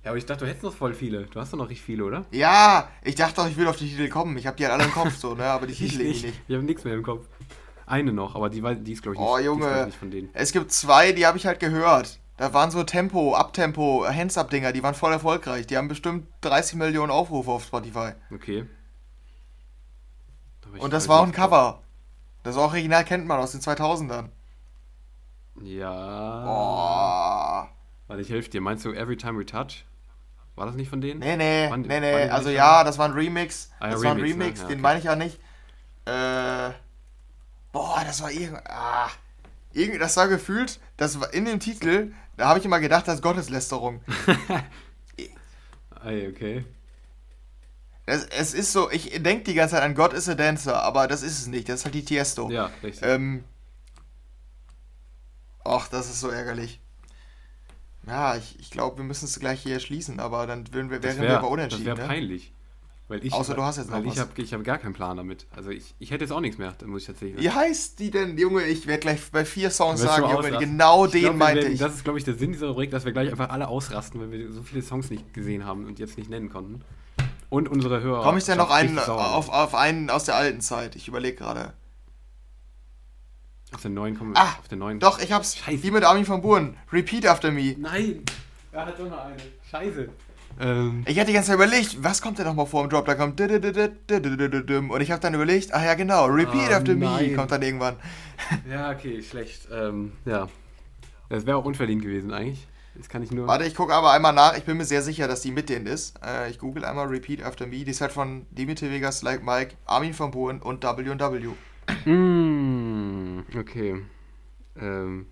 Ja, 0.04 0.10
aber 0.10 0.18
ich 0.18 0.26
dachte, 0.26 0.44
du 0.44 0.50
hättest 0.50 0.64
noch 0.64 0.74
voll 0.74 0.94
viele. 0.94 1.24
Du 1.26 1.38
hast 1.40 1.52
doch 1.52 1.58
noch 1.58 1.68
richtig 1.68 1.86
viele, 1.86 2.04
oder? 2.04 2.26
Ja, 2.32 2.88
ich 3.04 3.14
dachte 3.14 3.36
doch, 3.36 3.48
ich 3.48 3.56
will 3.56 3.68
auf 3.68 3.76
die 3.76 3.88
Titel 3.88 4.08
kommen. 4.08 4.36
Ich 4.36 4.46
habe 4.46 4.56
die 4.56 4.64
halt 4.64 4.74
alle 4.74 4.84
im 4.84 4.90
Kopf, 4.90 5.14
so, 5.16 5.34
ne? 5.34 5.44
Aber 5.44 5.66
die 5.66 5.74
Titel 5.74 6.00
ich 6.00 6.24
nicht. 6.24 6.34
Ich 6.48 6.54
habe 6.54 6.64
nichts 6.64 6.84
mehr 6.84 6.94
im 6.94 7.02
Kopf. 7.02 7.26
Eine 7.86 8.12
noch, 8.12 8.34
aber 8.34 8.48
die, 8.48 8.60
die 8.60 8.92
ist, 8.92 9.02
glaube 9.02 9.16
ich, 9.16 9.20
nicht, 9.20 9.30
oh, 9.30 9.38
Junge, 9.38 9.86
nicht 9.86 9.98
von 9.98 10.10
denen. 10.10 10.30
Es 10.32 10.52
gibt 10.52 10.72
zwei, 10.72 11.12
die 11.12 11.26
habe 11.26 11.38
ich 11.38 11.46
halt 11.46 11.60
gehört. 11.60 12.18
Da 12.36 12.52
waren 12.54 12.70
so 12.70 12.82
Tempo, 12.82 13.34
Abtempo, 13.34 14.06
Hands-Up-Dinger, 14.06 14.72
die 14.72 14.82
waren 14.82 14.94
voll 14.94 15.12
erfolgreich. 15.12 15.66
Die 15.66 15.76
haben 15.76 15.88
bestimmt 15.88 16.28
30 16.40 16.76
Millionen 16.76 17.10
Aufrufe 17.10 17.50
auf 17.50 17.64
Spotify. 17.64 18.12
Okay. 18.32 18.66
Und 20.78 20.92
das 20.92 21.04
halt 21.04 21.10
war 21.10 21.20
auch 21.20 21.26
ein 21.26 21.32
Cover. 21.32 21.82
Das 22.42 22.56
Original 22.56 23.04
kennt 23.04 23.26
man 23.26 23.38
aus 23.38 23.52
den 23.52 23.60
2000ern. 23.60 24.30
Ja. 25.60 26.44
Boah. 26.44 27.68
Warte, 28.08 28.22
ich 28.22 28.30
helfe 28.30 28.50
dir. 28.50 28.60
Meinst 28.60 28.84
du 28.84 28.92
Every 28.92 29.16
Time 29.16 29.38
We 29.38 29.46
Touch? 29.46 29.84
War 30.54 30.66
das 30.66 30.74
nicht 30.74 30.90
von 30.90 31.00
denen? 31.00 31.20
Nee, 31.20 31.36
nee, 31.36 31.70
waren, 31.70 31.82
nee, 31.82 32.00
nee. 32.00 32.28
Also 32.28 32.50
ja, 32.50 32.84
das 32.84 32.98
war 32.98 33.08
ein 33.08 33.12
Remix. 33.12 33.70
Ah, 33.78 33.86
ja, 33.86 33.92
das 33.92 34.02
Remix, 34.02 34.04
war 34.04 34.12
ein 34.12 34.20
Remix, 34.20 34.58
ne? 34.58 34.62
ja, 34.62 34.68
den 34.68 34.74
okay. 34.74 34.82
meine 34.82 34.98
ich 34.98 35.04
ja 35.04 35.16
nicht. 35.16 35.38
Äh, 36.04 36.74
boah, 37.72 38.02
das 38.04 38.22
war 38.22 38.30
irgendwie. 38.30 38.60
Ah, 38.66 39.08
irgendwie, 39.08 39.21
das 39.98 40.16
war 40.16 40.28
gefühlt, 40.28 40.80
das 40.96 41.20
war 41.20 41.32
in 41.32 41.44
dem 41.44 41.60
Titel, 41.60 42.12
da 42.36 42.48
habe 42.48 42.58
ich 42.58 42.64
immer 42.64 42.80
gedacht, 42.80 43.08
das 43.08 43.16
ist 43.16 43.22
Gotteslästerung. 43.22 44.00
Ey, 46.04 46.28
okay. 46.28 46.64
Es, 48.06 48.24
es 48.24 48.54
ist 48.54 48.72
so, 48.72 48.90
ich 48.90 49.22
denke 49.22 49.44
die 49.44 49.54
ganze 49.54 49.76
Zeit 49.76 49.84
an 49.84 49.94
Gott 49.94 50.12
is 50.12 50.28
a 50.28 50.34
Dancer, 50.34 50.82
aber 50.82 51.06
das 51.06 51.22
ist 51.22 51.38
es 51.38 51.46
nicht, 51.46 51.68
das 51.68 51.80
ist 51.80 51.84
halt 51.84 51.94
die 51.94 52.04
Tiesto. 52.04 52.50
Ja, 52.50 52.70
richtig. 52.82 53.08
Ähm, 53.08 53.44
Och, 55.64 55.88
das 55.88 56.10
ist 56.10 56.20
so 56.20 56.28
ärgerlich. 56.28 56.80
Ja, 58.06 58.36
ich, 58.36 58.58
ich 58.58 58.70
glaube, 58.70 58.96
wir 58.96 59.04
müssen 59.04 59.26
es 59.26 59.38
gleich 59.38 59.62
hier 59.62 59.78
schließen, 59.78 60.18
aber 60.18 60.46
dann 60.46 60.72
wären 60.72 60.90
wir, 60.90 61.02
wären 61.02 61.20
wär, 61.20 61.28
wir 61.28 61.38
aber 61.38 61.48
unentschieden. 61.48 61.84
Das 61.84 61.98
wäre 61.98 62.08
ne? 62.08 62.12
peinlich. 62.12 62.52
Weil 63.12 63.26
ich, 63.26 63.34
Außer 63.34 63.54
du 63.54 63.62
hast 63.62 63.76
jetzt 63.76 63.90
noch 63.90 63.98
weil 63.98 64.06
was. 64.06 64.14
Ich 64.14 64.20
habe 64.20 64.30
ich 64.36 64.54
hab 64.54 64.64
gar 64.64 64.78
keinen 64.78 64.94
Plan 64.94 65.18
damit. 65.18 65.46
Also 65.54 65.68
ich, 65.68 65.94
ich 65.98 66.12
hätte 66.12 66.24
jetzt 66.24 66.30
auch 66.30 66.40
nichts 66.40 66.56
mehr, 66.56 66.72
da 66.78 66.86
muss 66.86 67.02
ich 67.02 67.08
tatsächlich 67.08 67.38
Wie 67.42 67.50
heißt 67.50 67.98
die 67.98 68.10
denn, 68.10 68.38
Junge? 68.38 68.64
Ich 68.64 68.86
werde 68.86 69.00
gleich 69.00 69.20
bei 69.30 69.44
vier 69.44 69.68
Songs 69.68 70.00
sagen, 70.00 70.30
Junge, 70.30 70.56
genau 70.56 71.04
ich 71.04 71.12
den 71.12 71.20
glaub, 71.20 71.36
meinte 71.36 71.60
werden, 71.60 71.74
ich. 71.74 71.78
Das 71.78 71.94
ist, 71.94 72.04
glaube 72.04 72.18
ich, 72.18 72.24
der 72.24 72.36
Sinn 72.36 72.52
dieser 72.52 72.68
Rubrik, 72.68 72.90
dass 72.90 73.04
wir 73.04 73.12
gleich 73.12 73.30
einfach 73.30 73.50
alle 73.50 73.68
ausrasten, 73.68 74.18
weil 74.18 74.30
wir 74.30 74.50
so 74.50 74.62
viele 74.62 74.80
Songs 74.80 75.10
nicht 75.10 75.34
gesehen 75.34 75.66
haben 75.66 75.84
und 75.84 75.98
jetzt 75.98 76.16
nicht 76.16 76.30
nennen 76.30 76.48
konnten. 76.48 76.80
Und 77.50 77.68
unsere 77.68 78.00
Hörer. 78.00 78.22
Komme 78.22 78.38
ich 78.38 78.44
denn 78.44 78.56
noch 78.56 78.70
einen 78.70 78.98
auf, 78.98 79.50
auf 79.50 79.74
einen 79.74 80.08
aus 80.08 80.24
der 80.24 80.36
alten 80.36 80.62
Zeit? 80.62 80.96
Ich 80.96 81.06
überlege 81.06 81.36
gerade. 81.36 81.74
Auf 83.74 83.82
den 83.82 83.92
neuen 83.92 84.16
kommen 84.16 84.32
ah, 84.36 84.56
auf 84.58 84.68
den 84.68 84.78
neuen. 84.78 85.00
Doch, 85.00 85.20
ich 85.20 85.32
hab's. 85.32 85.58
Scheiße. 85.58 85.82
Wie 85.82 85.90
mit 85.90 86.04
Armin 86.04 86.24
von 86.24 86.40
Buren. 86.40 86.78
Repeat 86.90 87.26
after 87.26 87.50
me. 87.50 87.76
Nein. 87.78 88.24
Er 88.72 88.86
hat 88.86 88.98
doch 88.98 89.06
noch 89.06 89.22
eine. 89.22 89.36
Scheiße. 89.70 90.08
Ähm. 90.60 91.04
Ich 91.06 91.18
hatte 91.18 91.28
die 91.28 91.32
ganze 91.32 91.48
Zeit 91.48 91.56
überlegt, 91.56 92.02
was 92.02 92.22
kommt 92.22 92.38
denn 92.38 92.46
nochmal 92.46 92.66
vor 92.66 92.84
im 92.84 92.90
Drop? 92.90 93.04
Da 93.04 93.14
kommt 93.14 93.40
und 93.40 95.00
ich 95.00 95.10
habe 95.10 95.20
dann 95.20 95.34
überlegt, 95.34 95.72
ach 95.72 95.82
ja 95.82 95.94
genau, 95.94 96.26
Repeat 96.26 96.70
oh, 96.70 96.74
after 96.74 96.94
nein. 96.94 97.30
me 97.30 97.36
kommt 97.36 97.50
dann 97.50 97.62
irgendwann. 97.62 97.96
Ja, 98.68 98.90
okay, 98.90 99.22
schlecht. 99.22 99.68
Ähm, 99.72 100.12
ja. 100.24 100.48
Das 101.28 101.46
wäre 101.46 101.56
auch 101.56 101.64
unverdient 101.64 102.02
gewesen 102.02 102.32
eigentlich. 102.32 102.66
Das 102.94 103.08
kann 103.08 103.22
ich 103.22 103.30
nur. 103.30 103.46
Warte, 103.46 103.64
ich 103.64 103.74
gucke 103.74 103.94
aber 103.94 104.12
einmal 104.12 104.32
nach. 104.32 104.56
Ich 104.56 104.64
bin 104.64 104.76
mir 104.76 104.84
sehr 104.84 105.02
sicher, 105.02 105.26
dass 105.26 105.40
die 105.40 105.50
mit 105.50 105.68
denen 105.68 105.86
ist. 105.86 106.18
Äh, 106.24 106.50
ich 106.50 106.58
google 106.58 106.84
einmal 106.84 107.06
Repeat 107.06 107.42
After 107.42 107.66
Me. 107.66 107.84
Die 107.84 107.90
ist 107.90 108.00
halt 108.00 108.12
von 108.12 108.46
Dimitri 108.50 108.90
Vegas, 108.90 109.22
Like 109.22 109.42
Mike, 109.42 109.76
Armin 109.86 110.12
von 110.12 110.30
Buren 110.30 110.60
und 110.60 110.82
W&W. 110.82 111.48
Mm, 112.10 113.44
okay. 113.58 114.02
Ähm. 114.78 115.26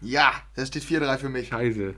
Ja, 0.00 0.32
das 0.54 0.68
steht 0.68 0.84
4-3 0.84 1.18
für 1.18 1.28
mich. 1.28 1.48
Scheiße. 1.48 1.94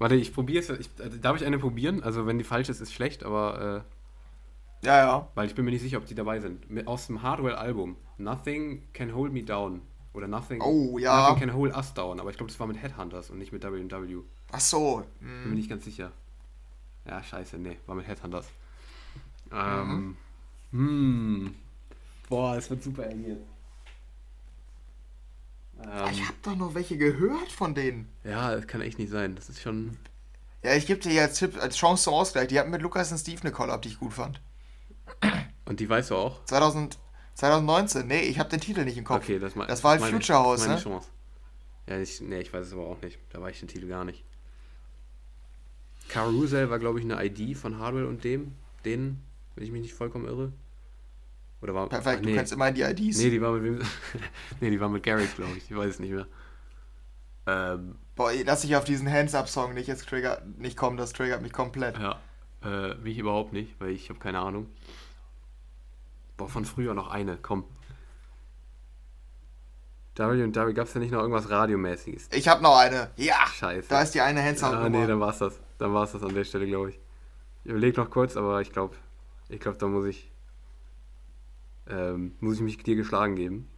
Warte, 0.00 0.14
ich 0.14 0.32
probiere 0.32 0.60
es. 0.60 0.70
Äh, 0.70 1.18
darf 1.20 1.36
ich 1.36 1.46
eine 1.46 1.58
probieren? 1.58 2.02
Also, 2.02 2.26
wenn 2.26 2.38
die 2.38 2.44
falsch 2.44 2.70
ist, 2.70 2.80
ist 2.80 2.92
schlecht, 2.92 3.22
aber. 3.22 3.84
Äh, 4.82 4.86
ja, 4.86 4.96
ja. 4.96 5.28
Weil 5.34 5.46
ich 5.46 5.54
bin 5.54 5.66
mir 5.66 5.72
nicht 5.72 5.82
sicher, 5.82 5.98
ob 5.98 6.06
die 6.06 6.14
dabei 6.14 6.40
sind. 6.40 6.64
Aus 6.86 7.06
dem 7.06 7.22
Hardware-Album. 7.22 7.96
Nothing 8.16 8.82
Can 8.94 9.14
Hold 9.14 9.32
Me 9.32 9.42
Down. 9.42 9.82
Oder 10.14 10.26
Nothing, 10.26 10.62
oh, 10.62 10.98
ja. 10.98 11.28
Nothing 11.28 11.48
Can 11.48 11.54
Hold 11.54 11.76
Us 11.76 11.92
Down. 11.92 12.18
Aber 12.18 12.30
ich 12.30 12.38
glaube, 12.38 12.50
das 12.50 12.58
war 12.58 12.66
mit 12.66 12.82
Headhunters 12.82 13.28
und 13.28 13.38
nicht 13.38 13.52
mit 13.52 13.62
WW. 13.62 14.22
Ach 14.50 14.60
so. 14.60 15.04
Hm. 15.20 15.42
Bin 15.42 15.50
mir 15.50 15.56
nicht 15.56 15.68
ganz 15.68 15.84
sicher. 15.84 16.12
Ja, 17.06 17.22
scheiße, 17.22 17.58
nee, 17.58 17.76
war 17.86 17.94
mit 17.94 18.06
Headhunters. 18.06 18.48
Ähm. 19.52 20.16
Mhm. 20.70 20.88
Hm. 20.88 21.54
Boah, 22.28 22.56
es 22.56 22.70
wird 22.70 22.82
super 22.82 23.06
eng 23.06 23.24
jetzt. 23.26 23.44
Ähm, 25.84 26.08
ich 26.12 26.26
hab 26.26 26.42
doch 26.42 26.56
noch 26.56 26.74
welche 26.74 26.96
gehört 26.96 27.50
von 27.50 27.74
denen. 27.74 28.08
Ja, 28.24 28.54
das 28.54 28.66
kann 28.66 28.80
echt 28.80 28.98
nicht 28.98 29.10
sein. 29.10 29.34
Das 29.34 29.48
ist 29.48 29.60
schon. 29.60 29.96
Ja, 30.62 30.74
ich 30.74 30.86
gebe 30.86 31.00
dir 31.00 31.12
ja 31.12 31.22
als 31.22 31.38
Tipp, 31.38 31.60
als 31.60 31.76
Chance 31.76 32.04
zum 32.04 32.14
Ausgleich. 32.14 32.48
Die 32.48 32.58
hatten 32.58 32.70
mit 32.70 32.82
Lukas 32.82 33.10
und 33.12 33.18
Steve 33.18 33.40
eine 33.42 33.52
Collab, 33.52 33.82
die 33.82 33.88
ich 33.88 33.98
gut 33.98 34.12
fand. 34.12 34.40
Und 35.64 35.80
die 35.80 35.88
weißt 35.88 36.10
du 36.10 36.16
auch? 36.16 36.44
2000, 36.44 36.98
2019. 37.34 38.06
Nee, 38.06 38.22
ich 38.22 38.38
habe 38.38 38.50
den 38.50 38.60
Titel 38.60 38.84
nicht 38.84 38.98
im 38.98 39.04
Kopf. 39.04 39.24
Okay, 39.24 39.38
das, 39.38 39.54
mein, 39.54 39.68
das 39.68 39.82
war 39.84 39.92
halt 39.92 40.00
meine, 40.00 40.12
Future 40.12 40.38
House, 40.38 40.66
ne? 40.66 40.78
Chance. 40.78 41.08
Ja, 41.86 41.98
ich, 41.98 42.20
nee, 42.20 42.40
ich 42.40 42.52
weiß 42.52 42.66
es 42.66 42.72
aber 42.72 42.86
auch 42.86 43.00
nicht. 43.02 43.18
Da 43.30 43.40
war 43.40 43.50
ich 43.50 43.60
den 43.60 43.68
Titel 43.68 43.86
gar 43.86 44.04
nicht. 44.04 44.24
Carousel 46.08 46.70
war, 46.70 46.78
glaube 46.78 46.98
ich, 46.98 47.04
eine 47.04 47.24
ID 47.24 47.56
von 47.56 47.78
Hardwell 47.78 48.04
und 48.04 48.24
dem, 48.24 48.56
denen 48.84 49.24
wenn 49.54 49.64
ich 49.64 49.72
mich 49.72 49.82
nicht 49.82 49.94
vollkommen 49.94 50.26
irre. 50.26 50.52
Oder 51.62 51.74
war, 51.74 51.88
Perfekt, 51.88 52.20
ach, 52.20 52.24
nee. 52.24 52.32
du 52.32 52.36
kannst 52.36 52.52
immer 52.52 52.72
die 52.72 52.82
IDs. 52.82 53.18
Nee, 53.18 53.30
die 53.30 53.40
war 53.40 53.52
mit 53.52 53.62
wem? 53.64 53.80
nee, 54.60 54.70
die 54.70 54.80
war 54.80 54.88
mit 54.88 55.02
Garrett, 55.02 55.34
glaube 55.36 55.52
ich. 55.56 55.70
Ich 55.70 55.76
weiß 55.76 55.90
es 55.90 55.98
nicht 55.98 56.12
mehr. 56.12 56.26
Ähm, 57.46 57.96
Boah, 58.14 58.32
lass 58.44 58.62
dich 58.62 58.76
auf 58.76 58.84
diesen 58.84 59.10
Hands-Up-Song 59.10 59.74
nicht 59.74 59.86
jetzt 59.88 60.08
trigger, 60.08 60.42
nicht 60.56 60.76
kommen, 60.76 60.96
das 60.96 61.12
triggert 61.12 61.42
mich 61.42 61.52
komplett. 61.52 61.98
Ja, 61.98 62.20
äh, 62.62 62.94
mich 62.96 63.18
überhaupt 63.18 63.52
nicht, 63.52 63.78
weil 63.80 63.90
ich 63.90 64.08
habe 64.08 64.18
keine 64.18 64.38
Ahnung. 64.38 64.68
Boah, 66.36 66.48
von 66.48 66.64
früher 66.64 66.94
noch 66.94 67.10
eine, 67.10 67.38
komm. 67.40 67.64
W 70.16 70.42
und 70.42 70.54
W 70.54 70.72
gab 70.74 70.86
es 70.86 70.94
ja 70.94 71.00
nicht 71.00 71.12
noch 71.12 71.20
irgendwas 71.20 71.48
Radiomäßiges. 71.48 72.28
Ich 72.32 72.46
habe 72.46 72.62
noch 72.62 72.76
eine. 72.76 73.10
Ja. 73.16 73.46
Scheiße. 73.54 73.88
Da 73.88 74.02
ist 74.02 74.14
die 74.14 74.20
eine 74.20 74.42
Hands-Up. 74.42 74.74
Ah, 74.74 74.88
nee, 74.88 75.06
dann 75.06 75.18
war's 75.18 75.38
das. 75.38 75.58
Dann 75.78 75.94
war's 75.94 76.12
das 76.12 76.22
an 76.22 76.34
der 76.34 76.44
Stelle, 76.44 76.66
glaube 76.66 76.90
ich. 76.90 77.00
Ich 77.64 77.70
überlege 77.70 77.98
noch 77.98 78.10
kurz, 78.10 78.36
aber 78.36 78.60
ich 78.60 78.70
glaube, 78.70 78.96
ich 79.48 79.60
glaube, 79.60 79.78
da 79.78 79.86
muss 79.86 80.04
ich, 80.04 80.29
ähm, 81.90 82.36
muss 82.40 82.56
ich 82.56 82.62
mich 82.62 82.78
dir 82.82 82.96
geschlagen 82.96 83.36
geben. 83.36 83.68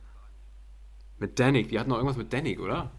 Mit 1.19 1.39
Danik, 1.39 1.69
die 1.69 1.79
hatten 1.79 1.91
noch 1.91 1.97
irgendwas 1.97 2.17
mit 2.17 2.33
Danik, 2.33 2.61
oder? 2.61 2.91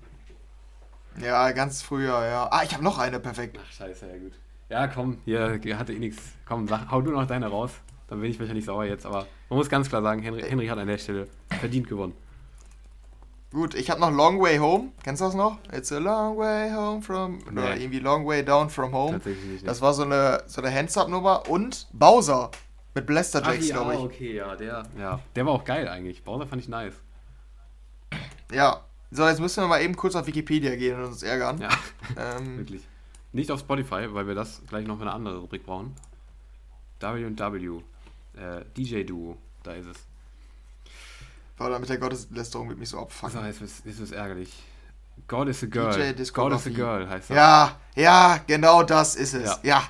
Ja, 1.22 1.52
ganz 1.52 1.82
früher, 1.82 2.26
ja. 2.26 2.48
Ah, 2.52 2.64
ich 2.64 2.74
habe 2.74 2.84
noch 2.84 2.98
eine, 2.98 3.20
perfekt. 3.20 3.60
Ach, 3.62 3.72
scheiße, 3.72 4.08
ja 4.08 4.18
gut. 4.18 4.34
Ja, 4.70 4.88
komm, 4.88 5.20
hier 5.26 5.60
hatte 5.78 5.94
eh 5.94 6.00
nichts. 6.00 6.34
Komm, 6.46 6.68
sag, 6.68 6.90
hau 6.90 7.02
du 7.02 7.12
noch 7.12 7.28
deine 7.28 7.48
raus. 7.48 7.72
Dann 8.08 8.22
bin 8.22 8.32
ich 8.32 8.40
wahrscheinlich 8.40 8.66
sauer 8.66 8.86
jetzt, 8.86 9.06
aber 9.06 9.28
man 9.50 9.58
muss 9.58 9.70
ganz 9.70 9.90
klar 9.90 10.02
sagen, 10.02 10.22
Henry, 10.22 10.42
Henry 10.42 10.68
hat 10.68 10.78
an 10.78 10.88
der 10.88 10.98
Stelle 10.98 11.28
verdient 11.60 11.88
gewonnen. 11.88 12.14
Gut, 13.52 13.76
ich 13.76 13.92
habe 13.92 14.02
noch 14.02 14.12
Long 14.12 14.42
Way 14.42 14.58
Home. 14.58 14.92
Kennst 15.04 15.22
du 15.22 15.26
das 15.26 15.36
noch? 15.36 15.60
It's 15.72 15.92
a 15.92 16.00
long 16.00 16.38
way 16.38 16.72
home 16.72 17.04
from. 17.04 17.38
Nee. 17.52 17.52
Oder 17.52 17.78
irgendwie 17.78 18.00
Long 18.00 18.26
Way 18.26 18.44
Down 18.44 18.68
from 18.72 18.92
Home. 18.92 19.14
Tatsächlich 19.14 19.52
nicht. 19.52 19.68
Das 19.68 19.80
war 19.80 19.94
so 19.94 20.02
eine, 20.04 20.42
so 20.48 20.60
eine 20.60 20.74
Hands-Up-Nummer. 20.74 21.48
Und 21.48 21.88
Bowser. 21.94 22.50
Mit 22.96 23.08
Blaster 23.08 23.42
Jacks, 23.44 23.68
ja, 23.68 23.76
glaube 23.76 23.94
ich. 23.94 24.00
okay, 24.00 24.36
ja, 24.36 24.56
der. 24.56 24.84
Ja, 24.98 25.20
der 25.36 25.46
war 25.46 25.54
auch 25.54 25.64
geil 25.64 25.88
eigentlich. 25.88 26.24
Bowser 26.24 26.46
fand 26.46 26.62
ich 26.62 26.68
nice. 26.68 26.94
Ja. 28.52 28.84
So, 29.10 29.28
jetzt 29.28 29.40
müssen 29.40 29.64
wir 29.64 29.68
mal 29.68 29.82
eben 29.82 29.96
kurz 29.96 30.16
auf 30.16 30.26
Wikipedia 30.26 30.76
gehen 30.76 30.98
und 30.98 31.06
uns 31.06 31.24
ärgern. 31.24 31.60
Ja. 31.60 31.70
Ähm, 32.18 32.58
Wirklich. 32.58 32.84
Nicht 33.32 33.52
auf 33.52 33.60
Spotify, 33.60 34.08
weil 34.14 34.28
wir 34.28 34.36
das 34.36 34.62
gleich 34.68 34.86
noch 34.86 34.98
für 34.98 35.04
eine 35.04 35.14
andere 35.14 35.38
Rubrik 35.38 35.66
brauchen. 35.66 35.96
W&W. 37.00 37.82
Äh, 38.36 38.66
DJ-Duo. 38.78 39.38
Da 39.64 39.74
ist 39.74 39.88
es. 39.88 39.98
Oder 41.60 41.80
mit 41.80 41.90
der 41.90 41.98
Gotteslästerung 41.98 42.70
wird 42.70 42.80
mich 42.80 42.90
so 42.90 43.00
abfucken. 43.00 43.36
Das 43.36 43.44
heißt, 43.62 43.86
ist 43.86 44.00
es 44.00 44.12
ärgerlich. 44.12 44.52
God 45.28 45.48
is 45.48 45.64
a 45.64 45.68
Girl. 45.68 46.14
God 46.34 46.54
is 46.54 46.68
a 46.68 46.70
Girl 46.70 47.08
heißt 47.08 47.30
das. 47.30 47.36
Ja, 47.36 47.80
ja, 47.96 48.40
genau 48.48 48.84
das 48.84 49.16
ist 49.16 49.34
es. 49.34 49.60
Ja. 49.64 49.82
ja. 49.82 49.84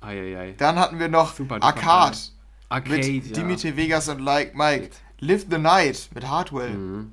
Ei, 0.00 0.54
Dann 0.56 0.78
hatten 0.78 0.98
wir 0.98 1.08
noch 1.08 1.34
super, 1.34 1.60
Arcade. 1.60 2.16
Arcade. 2.68 2.96
Mit 2.96 3.26
ja. 3.26 3.32
Dimitri 3.32 3.76
Vegas 3.76 4.08
und 4.08 4.20
Like 4.20 4.54
Mike. 4.54 4.90
Live 5.20 5.46
the 5.50 5.58
Night 5.58 6.10
mit 6.14 6.28
Hardwell. 6.28 6.70
Mhm. 6.70 7.12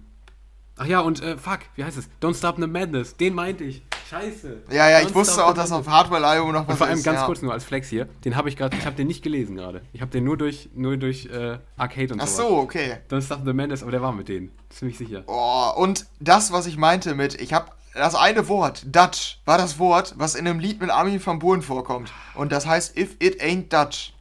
Ach 0.78 0.86
ja, 0.86 1.00
und 1.00 1.24
äh, 1.24 1.38
fuck, 1.38 1.60
wie 1.76 1.84
heißt 1.84 1.98
es? 1.98 2.10
Don't 2.22 2.38
Stop 2.38 2.58
the 2.60 2.68
Madness. 2.68 3.16
Den 3.16 3.34
meinte 3.34 3.64
ich. 3.64 3.82
Scheiße. 4.10 4.64
Ja, 4.70 4.90
ja, 4.90 5.02
ich 5.02 5.16
wusste 5.16 5.44
auch, 5.44 5.54
dass 5.54 5.72
auf 5.72 5.88
Hardware-Album 5.88 6.52
noch 6.52 6.68
was 6.68 6.74
Und 6.74 6.78
vor 6.78 6.88
allem 6.88 6.98
ist. 6.98 7.04
ganz 7.04 7.22
ja. 7.22 7.26
kurz 7.26 7.42
nur 7.42 7.54
als 7.54 7.64
Flex 7.64 7.88
hier. 7.90 8.08
Den 8.24 8.36
habe 8.36 8.50
ich 8.50 8.58
gerade, 8.58 8.78
ich 8.78 8.86
habe 8.86 8.96
den 8.96 9.08
nicht 9.08 9.24
gelesen 9.24 9.56
gerade. 9.56 9.82
Ich 9.94 10.02
habe 10.02 10.12
den 10.12 10.26
nur 10.26 10.38
durch, 10.38 10.70
nur 10.76 10.98
durch 10.98 11.26
äh, 11.28 11.58
Arcade 11.78 12.14
und 12.14 12.22
Ach 12.22 12.28
sowas. 12.28 12.50
so, 12.50 12.58
okay. 12.58 12.98
Ist 13.10 13.32
das 13.32 13.40
The 13.44 13.54
Mendes, 13.54 13.82
aber 13.82 13.92
der 13.92 14.02
war 14.02 14.12
mit 14.12 14.28
denen. 14.28 14.52
Ziemlich 14.70 14.98
sicher. 14.98 15.24
Oh, 15.26 15.72
und 15.78 16.06
das, 16.20 16.52
was 16.52 16.68
ich 16.68 16.78
meinte 16.78 17.16
mit, 17.16 17.42
ich 17.42 17.54
habe 17.54 17.72
das 17.96 18.14
eine 18.14 18.48
Wort, 18.50 18.84
Dutch, 18.94 19.40
war 19.46 19.58
das 19.58 19.80
Wort, 19.80 20.14
was 20.18 20.36
in 20.36 20.46
einem 20.48 20.60
Lied 20.60 20.82
mit 20.82 20.92
Armin 20.92 21.26
van 21.26 21.40
Buuren 21.40 21.62
vorkommt. 21.62 22.12
Und 22.36 22.52
das 22.52 22.68
heißt 22.68 22.98
If 22.98 23.16
It 23.20 23.42
Ain't 23.42 23.70
Dutch. 23.70 24.14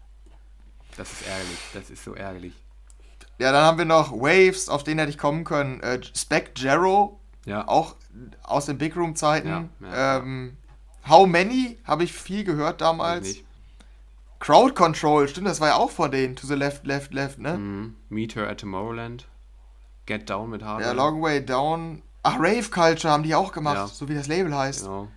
Das 0.96 1.12
ist 1.12 1.26
ärgerlich. 1.26 1.58
Das 1.72 1.90
ist 1.90 2.04
so 2.04 2.14
ärgerlich. 2.14 2.54
Ja, 3.38 3.50
dann 3.50 3.64
haben 3.64 3.78
wir 3.78 3.84
noch 3.84 4.12
Waves, 4.12 4.68
auf 4.68 4.84
den 4.84 4.98
hätte 4.98 5.10
ich 5.10 5.18
kommen 5.18 5.44
können. 5.44 5.80
Äh, 5.80 6.00
Spec 6.14 6.52
Jarrow, 6.56 7.18
Ja. 7.46 7.66
auch 7.66 7.96
aus 8.44 8.66
den 8.66 8.78
Big 8.78 8.94
Room 8.96 9.16
Zeiten. 9.16 9.48
Ja, 9.48 9.64
ja, 9.80 10.18
ähm, 10.18 10.56
How 11.08 11.26
Many 11.26 11.78
habe 11.84 12.04
ich 12.04 12.12
viel 12.12 12.44
gehört 12.44 12.80
damals. 12.80 13.36
Crowd 14.40 14.74
Control, 14.74 15.26
stimmt, 15.28 15.48
das 15.48 15.60
war 15.60 15.68
ja 15.68 15.74
auch 15.76 15.90
von 15.90 16.10
denen. 16.10 16.36
To 16.36 16.46
the 16.46 16.54
left, 16.54 16.86
left, 16.86 17.12
left, 17.12 17.38
ne? 17.38 17.56
Mhm. 17.58 17.96
Meet 18.08 18.36
Her 18.36 18.48
at 18.48 18.60
Tomorrowland. 18.60 19.26
Get 20.06 20.28
Down 20.28 20.50
mit 20.50 20.62
Hardware. 20.62 20.88
Ja, 20.88 20.92
Long 20.92 21.20
Way 21.22 21.44
Down. 21.44 22.02
Ach, 22.22 22.36
Rave 22.38 22.68
Culture 22.70 23.12
haben 23.12 23.22
die 23.22 23.34
auch 23.34 23.52
gemacht, 23.52 23.94
so 23.94 24.08
wie 24.08 24.14
das 24.14 24.28
Label 24.28 24.54
heißt. 24.56 24.82
Genau. 24.84 25.08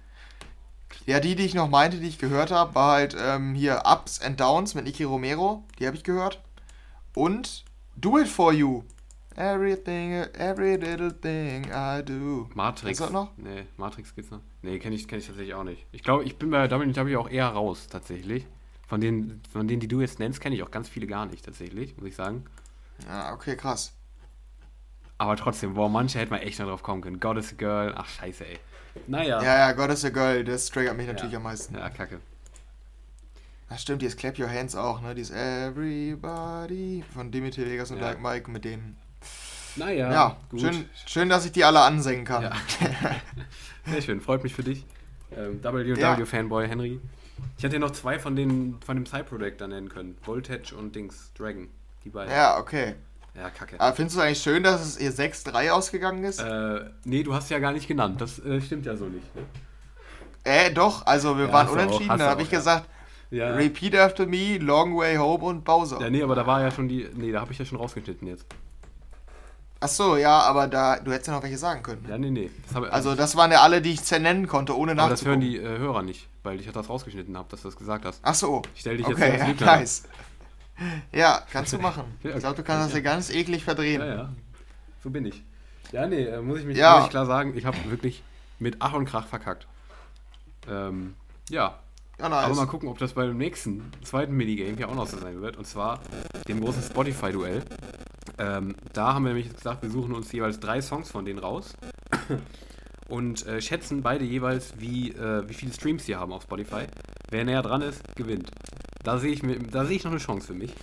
Ja, 1.08 1.22
die, 1.22 1.38
die 1.38 1.46
ich 1.46 1.54
noch 1.54 1.70
meinte, 1.70 2.02
die 2.02 2.08
ich 2.10 2.20
gehört 2.20 2.52
habe, 2.52 2.76
war 2.76 2.92
halt 2.92 3.16
ähm, 3.18 3.56
hier 3.56 3.84
Ups 3.86 4.22
and 4.22 4.38
Downs 4.42 4.76
mit 4.76 4.84
Nicky 4.84 5.06
Romero. 5.06 5.64
Die 5.80 5.88
habe 5.88 5.96
ich 5.96 6.04
gehört. 6.04 6.44
Und 7.16 7.64
Do 7.96 8.20
It 8.20 8.28
For 8.28 8.52
You. 8.52 8.84
Everything, 9.38 10.26
every 10.34 10.76
little 10.76 11.18
thing 11.18 11.66
I 11.72 12.04
do. 12.04 12.50
Matrix. 12.56 12.98
Du 12.98 13.06
das 13.06 13.14
noch? 13.14 13.32
Nee, 13.38 13.68
Matrix 13.78 14.14
gibt's 14.16 14.32
noch. 14.32 14.42
Nee, 14.62 14.80
kenne 14.80 14.96
ich, 14.96 15.08
kenn 15.08 15.20
ich 15.20 15.28
tatsächlich 15.28 15.54
auch 15.54 15.64
nicht. 15.64 15.86
Ich 15.94 16.04
glaube, 16.04 16.26
ich 16.26 16.38
bin 16.38 16.50
bei 16.50 16.70
WW 16.70 17.16
auch 17.16 17.30
eher 17.30 17.48
raus, 17.48 17.88
tatsächlich. 17.90 18.46
Von 18.86 19.00
denen, 19.00 19.42
von 19.50 19.66
denen, 19.66 19.80
die 19.80 19.88
du 19.88 20.02
jetzt 20.02 20.20
nennst, 20.20 20.42
kenne 20.42 20.56
ich 20.56 20.64
auch 20.64 20.72
ganz 20.72 20.90
viele 20.90 21.08
gar 21.08 21.26
nicht, 21.26 21.46
tatsächlich, 21.46 21.96
muss 21.96 22.10
ich 22.10 22.16
sagen. 22.18 22.44
Ja, 23.08 23.34
okay, 23.34 23.56
krass. 23.56 23.94
Aber 25.18 25.38
trotzdem, 25.38 25.76
boah, 25.76 25.88
manche 25.88 26.20
hätte 26.20 26.32
man 26.32 26.42
echt 26.42 26.60
noch 26.60 26.68
drauf 26.68 26.84
kommen 26.84 27.02
können. 27.02 27.22
God 27.22 27.38
is 27.38 27.54
a 27.54 27.56
Girl, 27.56 27.94
ach 27.96 28.08
scheiße, 28.10 28.46
ey. 28.46 28.60
Naja. 29.08 29.42
Ja, 29.44 29.58
ja, 29.68 29.72
God 29.74 29.92
is 29.92 30.04
a 30.06 30.10
Girl, 30.10 30.44
das 30.44 30.68
triggert 30.70 30.98
mich 30.98 31.08
natürlich 31.08 31.34
ja. 31.34 31.38
am 31.38 31.44
meisten. 31.44 31.76
Ja, 31.76 31.90
kacke. 31.90 32.20
Ach 33.70 33.78
stimmt, 33.78 34.02
dieses 34.02 34.16
Clap 34.16 34.40
Your 34.40 34.50
Hands 34.50 34.74
auch, 34.76 35.02
ne? 35.02 35.14
Dieses 35.14 35.36
Everybody 35.36 37.04
von 37.14 37.32
Dimitri 37.32 37.66
Vegas 37.66 37.92
und 37.92 37.98
Ja. 37.98 38.06
Like 38.06 38.22
Mike 38.22 38.50
mit 38.50 38.64
denen. 38.64 38.98
Naja, 39.76 40.12
Ja, 40.12 40.38
gut. 40.50 40.62
schön, 40.62 40.86
schön, 41.06 41.30
dass 41.30 41.46
ich 41.46 41.52
die 41.52 41.64
alle 41.64 41.82
ansingen 41.82 42.26
kann. 42.26 42.44
Ja. 42.44 42.52
Sehr 43.86 44.02
schön, 44.02 44.22
freut 44.22 44.44
mich 44.44 44.54
für 44.54 44.64
dich. 44.64 44.86
Ähm, 45.36 45.62
WW 45.62 46.00
Ja. 46.00 46.16
Fanboy 46.26 46.68
Henry. 46.68 47.00
Ich 47.58 47.64
hätte 47.64 47.76
dir 47.76 47.80
noch 47.80 47.92
zwei 47.92 48.18
von 48.18 48.36
den 48.36 48.80
von 48.84 48.96
dem 48.96 49.06
Side-Project 49.06 49.62
da 49.62 49.68
nennen 49.68 49.90
können. 49.90 50.18
Voltage 50.24 50.76
und 50.76 50.96
Dings, 50.96 51.32
Dragon. 51.38 51.68
Die 52.04 52.10
beiden. 52.10 52.34
Ja, 52.34 52.58
okay. 52.58 52.96
Ja, 53.38 53.50
kacke. 53.52 53.80
Aber 53.80 53.96
findest 53.96 54.18
du 54.18 54.22
eigentlich 54.22 54.42
schön, 54.42 54.64
dass 54.64 54.82
es 54.82 54.98
hier 54.98 55.12
6-3 55.14 55.70
ausgegangen 55.70 56.24
ist? 56.24 56.40
Äh, 56.40 56.86
nee, 57.06 57.22
du 57.24 57.34
hast 57.34 57.50
ja 57.52 57.60
gar 57.60 57.72
nicht 57.72 57.88
genannt. 57.88 58.20
Das 58.20 58.40
äh, 58.40 58.60
stimmt 58.62 58.86
ja 58.86 58.96
so 58.98 59.06
nicht. 59.06 59.36
Ne? 59.36 59.44
Äh, 60.44 60.72
doch, 60.72 61.06
also 61.06 61.38
wir 61.38 61.46
Ja, 61.48 61.54
waren 61.54 61.68
auch, 61.68 61.74
unentschieden. 61.74 62.18
du 62.18 62.24
habe 62.26 62.42
ich 62.42 62.52
ja. 62.52 62.58
gesagt, 62.58 62.90
Ja. 63.30 63.54
Repeat 63.54 63.96
After 63.96 64.26
Me, 64.26 64.58
Long 64.58 64.98
Way 64.98 65.18
Home 65.18 65.44
und 65.46 65.64
Bowser. 65.64 66.00
ja, 66.02 66.10
nee, 66.10 66.24
aber 66.24 66.34
da 66.36 66.48
war 66.48 66.62
ja 66.62 66.72
schon 66.72 66.88
die. 66.88 67.08
Nee, 67.14 67.32
da 67.32 67.42
habe 67.42 67.52
ich 67.52 67.60
ja 67.60 67.66
schon 67.66 67.78
rausgeschnitten 67.78 68.28
jetzt. 68.28 68.46
Ach 69.80 69.88
so, 69.90 70.18
ja, 70.18 70.40
aber 70.40 70.68
da, 70.68 70.98
du 70.98 71.12
hättest 71.12 71.28
ja 71.28 71.34
noch 71.36 71.44
welche 71.44 71.58
sagen 71.58 71.84
können. 71.84 72.04
Ja, 72.10 72.18
nee, 72.18 72.32
nee. 72.32 72.50
Das 72.74 72.84
Also 72.90 73.14
das 73.14 73.36
waren 73.36 73.52
ja 73.52 73.62
alle, 73.62 73.80
die 73.80 73.92
ich 73.92 74.12
nennen 74.20 74.48
konnte, 74.48 74.76
ohne 74.76 74.94
aber 74.94 75.10
das 75.10 75.24
hören 75.24 75.40
nachzugucken. 75.40 75.42
die 75.42 75.58
äh, 75.58 75.78
Hörer 75.78 76.02
nicht, 76.02 76.28
weil 76.42 76.60
ich 76.60 76.72
das 76.72 76.90
rausgeschnitten 76.90 77.38
habe, 77.38 77.48
dass 77.52 77.62
du 77.62 77.68
das 77.68 77.78
gesagt 77.78 78.04
hast. 78.06 78.20
Ach 78.24 78.34
so. 78.34 78.64
Ich 78.74 78.82
stell 78.82 78.98
dich 78.98 79.08
jetzt 79.08 79.18
okay, 79.18 79.38
ja, 79.60 79.66
nice. 79.78 80.04
Ja, 81.12 81.42
kannst 81.52 81.74
du 81.74 81.80
machen. 81.80 82.04
Ja, 82.24 82.32
Ich 82.32 82.40
glaube, 82.40 82.56
du 82.56 82.64
kannst 82.64 82.86
das 82.88 82.94
hier 82.94 83.02
ganz 83.02 83.30
eklig 83.32 83.64
verdrehen. 83.64 84.02
Ja, 84.02 84.08
ja. 84.08 84.30
So 85.04 85.10
bin 85.10 85.26
ich. 85.26 85.44
Ja, 85.92 86.06
nee, 86.06 86.24
äh, 86.24 86.42
muss 86.42 86.60
ich 86.60 86.66
mich 86.66 86.78
Ja. 86.78 86.96
muss 86.98 87.06
ich 87.06 87.10
klar 87.12 87.26
sagen, 87.26 87.58
ich 87.58 87.66
habe 87.66 87.78
wirklich 87.90 88.24
mit 88.60 88.78
Ach 88.80 88.94
und 88.94 89.06
Krach 89.06 89.28
verkackt. 89.28 89.68
Ähm, 90.70 91.16
ja. 91.50 91.80
Ja, 92.20 92.30
nice. 92.30 92.46
Aber 92.46 92.56
mal 92.56 92.66
gucken, 92.66 92.90
ob 92.90 92.98
das 92.98 93.14
beim 93.14 93.38
nächsten, 93.38 93.92
zweiten 94.04 94.34
Minigame 94.36 94.76
hier 94.76 94.90
auch 94.90 94.96
noch 94.96 95.08
so 95.08 95.18
sein 95.18 95.40
wird. 95.42 95.56
Und 95.58 95.66
zwar 95.66 96.00
dem 96.48 96.62
großen 96.62 96.82
Spotify-Duell. 96.84 97.64
Ähm, 98.40 98.76
da 98.94 99.14
haben 99.14 99.24
wir 99.26 99.34
nämlich 99.34 99.54
gesagt, 99.54 99.82
wir 99.84 99.90
suchen 99.90 100.14
uns 100.14 100.32
jeweils 100.32 100.60
drei 100.60 100.82
Songs 100.82 101.10
von 101.12 101.26
denen 101.26 101.40
raus. 101.40 101.74
Und 103.08 103.46
äh, 103.46 103.62
schätzen 103.62 104.02
beide 104.02 104.26
jeweils, 104.26 104.74
wie, 104.80 105.12
äh, 105.12 105.48
wie 105.48 105.54
viele 105.54 105.72
Streams 105.74 106.06
sie 106.06 106.16
haben 106.16 106.34
auf 106.34 106.44
Spotify. 106.44 106.86
Wer 107.30 107.46
näher 107.46 107.62
dran 107.62 107.82
ist, 107.82 108.02
gewinnt. 108.16 108.52
Da 109.08 109.18
sehe 109.20 109.32
ich, 109.32 109.42
mir- 109.42 109.58
da 109.58 109.86
sehe 109.86 109.96
ich 109.96 110.04
noch 110.04 110.12
eine 110.12 110.20
Chance 110.20 110.48
für 110.48 110.54
mich. 110.54 110.74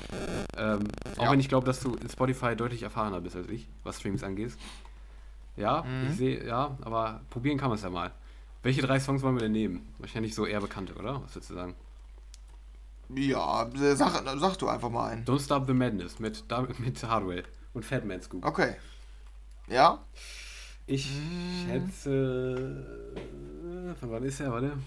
Ähm, 0.56 0.84
auch 1.18 1.24
Ja. 1.24 1.30
wenn 1.30 1.40
ich 1.40 1.48
glaube, 1.50 1.66
dass 1.66 1.80
du 1.80 1.94
in 1.94 2.08
Spotify 2.08 2.56
deutlich 2.56 2.82
erfahrener 2.82 3.20
bist 3.20 3.36
als 3.36 3.50
ich, 3.50 3.68
was 3.82 3.98
Streams 4.00 4.22
angeht. 4.24 4.52
Ja, 5.58 5.82
Mhm. 5.82 6.06
ich 6.10 6.16
sehe, 6.16 6.46
ja, 6.46 6.74
aber 6.80 7.20
probieren 7.28 7.58
kann 7.58 7.68
man 7.68 7.76
es 7.76 7.84
ja 7.84 7.90
mal. 7.90 8.12
Welche 8.62 8.80
drei 8.80 8.98
Songs 8.98 9.20
wollen 9.20 9.34
wir 9.34 9.42
denn 9.42 9.52
nehmen? 9.52 9.86
Wahrscheinlich 9.98 10.34
so 10.34 10.46
eher 10.46 10.62
bekannte, 10.62 10.94
oder? 10.94 11.22
Was 11.22 11.34
würdest 11.34 11.50
du 11.50 11.54
sagen? 11.54 11.74
Ja, 13.10 13.68
sag, 13.94 14.22
sag 14.38 14.56
du 14.58 14.68
einfach 14.68 14.88
mal 14.88 15.10
einen. 15.10 15.26
Don't 15.26 15.44
Stop 15.44 15.66
the 15.66 15.74
Madness 15.74 16.18
mit, 16.18 16.44
mit 16.78 17.02
Hardwell 17.04 17.44
und 17.74 17.84
Fat 17.84 18.06
Man 18.06 18.22
Scoop. 18.22 18.42
Okay. 18.42 18.76
Ja? 19.68 19.98
Ich 20.86 21.12
schätze. 21.66 23.14
Von 24.00 24.10
wann 24.10 24.22
ist 24.24 24.40
er? 24.40 24.50
Warte. 24.50 24.78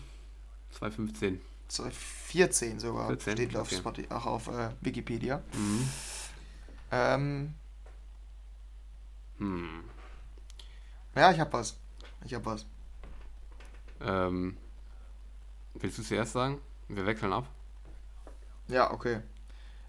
2015. 0.72 1.40
14 1.70 2.80
sogar. 2.80 3.08
14, 3.08 3.34
Steht 3.34 3.56
auf, 3.56 3.68
okay. 3.68 3.78
Spotify, 3.78 4.08
ach, 4.10 4.26
auf 4.26 4.48
äh, 4.48 4.70
Wikipedia. 4.82 5.42
Mhm. 5.54 5.90
Ähm, 6.92 7.54
Hm. 9.40 9.84
ja, 11.16 11.32
ich 11.32 11.40
hab 11.40 11.54
was. 11.54 11.78
Ich 12.26 12.34
hab 12.34 12.46
was. 12.46 12.66
Ähm. 14.02 14.58
Willst 15.76 15.98
du 16.00 16.04
zuerst 16.04 16.34
sagen? 16.34 16.60
Wir 16.88 17.06
wechseln 17.06 17.34
ab. 17.34 17.48
Ja, 18.68 18.92
okay. 18.92 19.22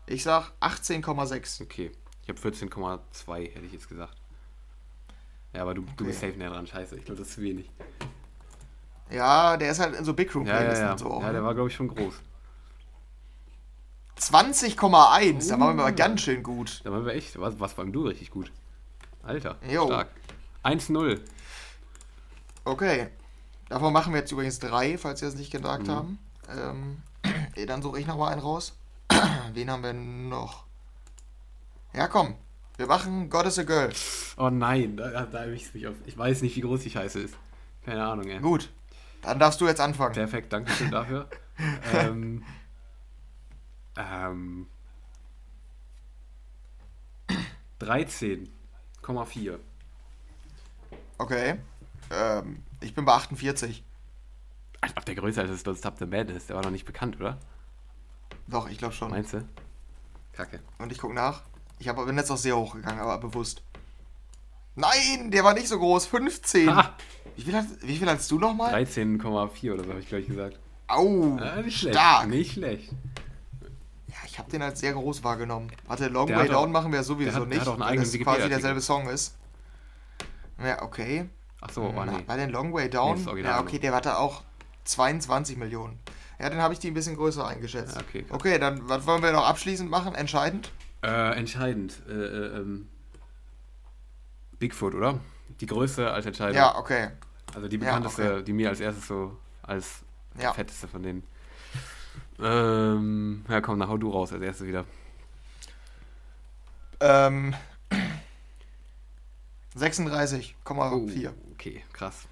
Ich 0.06 0.22
sag 0.22 0.52
18,6. 0.60 1.62
Okay. 1.62 1.90
Ich 2.22 2.28
habe 2.28 2.38
14,2, 2.38 3.52
hätte 3.54 3.64
ich 3.64 3.72
jetzt 3.72 3.88
gesagt. 3.88 4.14
Ja, 5.54 5.62
aber 5.62 5.72
du, 5.74 5.82
du 5.82 5.92
Okay. 5.92 6.04
bist 6.04 6.20
safe 6.20 6.34
näher 6.36 6.50
dran. 6.50 6.66
Scheiße, 6.66 6.96
ich 6.96 7.04
glaube, 7.06 7.20
das 7.20 7.28
ist 7.28 7.34
zu 7.36 7.40
wenig. 7.42 7.70
Ja, 9.10 9.56
der 9.56 9.70
ist 9.70 9.80
halt 9.80 9.94
in 9.94 10.04
so 10.04 10.12
Big 10.14 10.34
Room 10.34 10.46
Ja, 10.46 10.62
ja, 10.62 10.78
ja. 10.78 10.92
und 10.92 10.98
so 10.98 11.10
auch. 11.10 11.22
ja, 11.22 11.32
der 11.32 11.42
war, 11.42 11.54
glaube 11.54 11.68
ich, 11.70 11.74
schon 11.74 11.88
groß. 11.88 12.14
20,1. 14.18 15.48
Da 15.48 15.60
waren 15.60 15.76
wir 15.76 15.82
Uh. 15.84 15.86
aber 15.86 15.92
ganz 15.92 16.22
schön 16.22 16.42
gut. 16.42 16.80
Da 16.84 16.90
waren 16.90 17.04
wir 17.06 17.14
echt. 17.14 17.38
Was, 17.40 17.58
was 17.60 17.74
beim 17.74 17.92
Du 17.92 18.02
richtig 18.06 18.30
gut. 18.30 18.50
Alter, 19.22 19.56
Jo. 19.68 19.86
stark. 19.86 20.08
1-0. 20.64 21.20
Okay. 22.64 23.08
Davon 23.68 23.92
machen 23.92 24.12
wir 24.12 24.20
jetzt 24.20 24.32
übrigens 24.32 24.58
drei, 24.58 24.98
falls 24.98 25.22
ihr 25.22 25.28
es 25.28 25.34
nicht 25.36 25.50
gesagt 25.52 25.86
Mhm. 25.86 25.90
haben. 25.92 26.18
Ähm, 26.50 27.02
eh, 27.54 27.66
dann 27.66 27.82
suche 27.82 28.00
ich 28.00 28.06
noch 28.06 28.16
mal 28.16 28.28
einen 28.32 28.40
raus. 28.40 28.76
Wen 29.52 29.70
haben 29.70 29.82
wir 29.82 29.92
noch? 29.92 30.64
Ja, 31.94 32.08
komm. 32.08 32.34
Wir 32.76 32.86
machen 32.86 33.28
God 33.28 33.46
is 33.46 33.58
a 33.58 33.62
Girl. 33.64 33.90
Oh 34.36 34.50
nein, 34.50 34.96
da, 34.96 35.26
da 35.26 35.38
erwischst 35.44 35.74
mich 35.74 35.86
auf. 35.86 35.94
Ich 36.06 36.16
weiß 36.16 36.42
nicht, 36.42 36.54
wie 36.56 36.60
groß 36.60 36.80
die 36.82 36.90
Scheiße 36.90 37.18
ist. 37.20 37.34
Keine 37.84 38.04
Ahnung, 38.04 38.26
ey. 38.28 38.38
Gut. 38.40 38.70
Dann 39.22 39.38
darfst 39.38 39.60
du 39.60 39.66
jetzt 39.66 39.80
anfangen. 39.80 40.14
Perfekt, 40.14 40.52
danke 40.52 40.72
schön 40.72 40.90
dafür. 40.90 41.28
ähm, 41.92 42.44
ähm, 43.96 44.66
13,4. 47.80 49.58
Okay. 51.18 51.58
Ähm, 52.10 52.62
ich 52.80 52.94
bin 52.94 53.04
bei 53.04 53.12
48. 53.12 53.84
Als 54.80 54.96
ob 54.96 55.04
der 55.04 55.16
größer 55.16 55.44
ist 55.44 55.50
als 55.50 55.64
Don't 55.64 55.78
Stop 55.78 55.98
the 55.98 56.06
Madness. 56.06 56.46
Der 56.46 56.56
war 56.56 56.62
noch 56.62 56.70
nicht 56.70 56.86
bekannt, 56.86 57.16
oder? 57.16 57.38
Doch, 58.46 58.68
ich 58.68 58.78
glaube 58.78 58.94
schon. 58.94 59.10
Meinst 59.10 59.32
du? 59.32 59.46
Kacke. 60.32 60.60
Und 60.78 60.92
ich 60.92 60.98
gucke 60.98 61.14
nach. 61.14 61.42
Ich 61.80 61.88
hab, 61.88 61.96
bin 61.96 62.16
jetzt 62.16 62.30
auch 62.30 62.36
sehr 62.36 62.56
hoch 62.56 62.74
gegangen, 62.74 63.00
aber 63.00 63.18
bewusst. 63.18 63.62
Nein, 64.78 65.30
der 65.30 65.42
war 65.44 65.54
nicht 65.54 65.68
so 65.68 65.78
groß. 65.78 66.06
15. 66.06 66.74
Ha! 66.74 66.94
Wie, 67.36 67.42
viel 67.42 67.54
hast, 67.54 67.68
wie 67.86 67.96
viel 67.96 68.08
hast 68.08 68.30
du 68.30 68.38
nochmal? 68.38 68.72
13,4 68.74 69.72
oder 69.74 69.84
so 69.84 69.90
habe 69.90 70.00
ich 70.00 70.08
gleich 70.08 70.26
gesagt. 70.26 70.58
Au. 70.86 71.36
Ja, 71.38 71.56
nicht 71.62 71.78
schlecht. 71.78 71.96
stark. 71.96 72.28
Nicht 72.28 72.52
schlecht. 72.52 72.90
Ja, 74.08 74.14
ich 74.26 74.38
habe 74.38 74.50
den 74.50 74.62
als 74.62 74.80
sehr 74.80 74.92
groß 74.92 75.22
wahrgenommen. 75.24 75.70
Warte, 75.86 76.08
Long 76.08 76.26
Der 76.28 76.38
Way 76.38 76.48
hat 76.48 76.54
auch- 76.54 76.62
Down 76.62 76.72
machen 76.72 76.92
wir 76.92 77.02
sowieso 77.02 77.30
der 77.30 77.34
hat- 77.34 77.42
der 77.42 77.48
nicht, 77.48 77.60
hat 77.60 77.68
auch 77.68 77.72
einen 77.74 77.98
weil 78.00 78.04
das 78.04 78.18
quasi 78.18 78.48
derselbe 78.48 78.80
Song 78.80 79.08
ist. 79.08 79.36
Ja, 80.62 80.82
okay. 80.82 81.28
Achso, 81.60 81.86
oh 81.94 82.04
nee. 82.04 82.22
Bei 82.26 82.36
den 82.36 82.50
Long 82.50 82.72
Way 82.72 82.84
Nee, 82.84 82.90
Down? 82.90 83.26
original 83.28 83.52
ja, 83.52 83.60
okay, 83.60 83.78
der 83.78 83.92
hatte 83.92 84.18
auch 84.18 84.42
22 84.84 85.56
Millionen. 85.56 85.98
Ja, 86.40 86.48
dann 86.50 86.60
habe 86.62 86.72
ich 86.72 86.78
die 86.80 86.88
ein 86.88 86.94
bisschen 86.94 87.16
größer 87.16 87.46
eingeschätzt. 87.46 87.96
Ja, 87.96 88.00
okay, 88.02 88.22
krass. 88.22 88.34
okay, 88.36 88.58
dann 88.58 88.88
was 88.88 89.06
wollen 89.06 89.22
wir 89.22 89.32
noch 89.32 89.46
abschließend 89.46 89.90
machen? 89.90 90.14
Entscheidend? 90.14 90.70
Äh, 91.02 91.36
entscheidend. 91.36 92.00
Äh, 92.08 92.12
äh, 92.12 92.56
ähm, 92.58 92.88
Bigfoot, 94.58 94.94
oder? 94.94 95.20
Die 95.60 95.66
Größe 95.66 96.10
als 96.10 96.26
entscheidend. 96.26 96.56
Ja, 96.56 96.76
okay. 96.76 97.10
Also 97.54 97.68
die 97.68 97.78
bekannteste, 97.78 98.22
ja, 98.22 98.32
okay. 98.34 98.44
die 98.44 98.52
mir 98.52 98.68
als 98.68 98.80
erstes 98.80 99.06
so 99.06 99.38
als 99.62 100.02
ja. 100.38 100.52
fetteste 100.52 100.88
von 100.88 101.02
denen. 101.02 101.22
Ähm, 102.40 103.44
ja, 103.48 103.60
komm, 103.60 103.78
dann 103.78 103.88
hau 103.88 103.96
du 103.96 104.10
raus 104.10 104.32
als 104.32 104.42
erstes 104.42 104.66
wieder. 104.66 104.84
Ähm, 107.00 107.54
36,4. 109.76 110.54
Oh, 110.70 111.08
okay, 111.52 111.84
krass. 111.92 112.26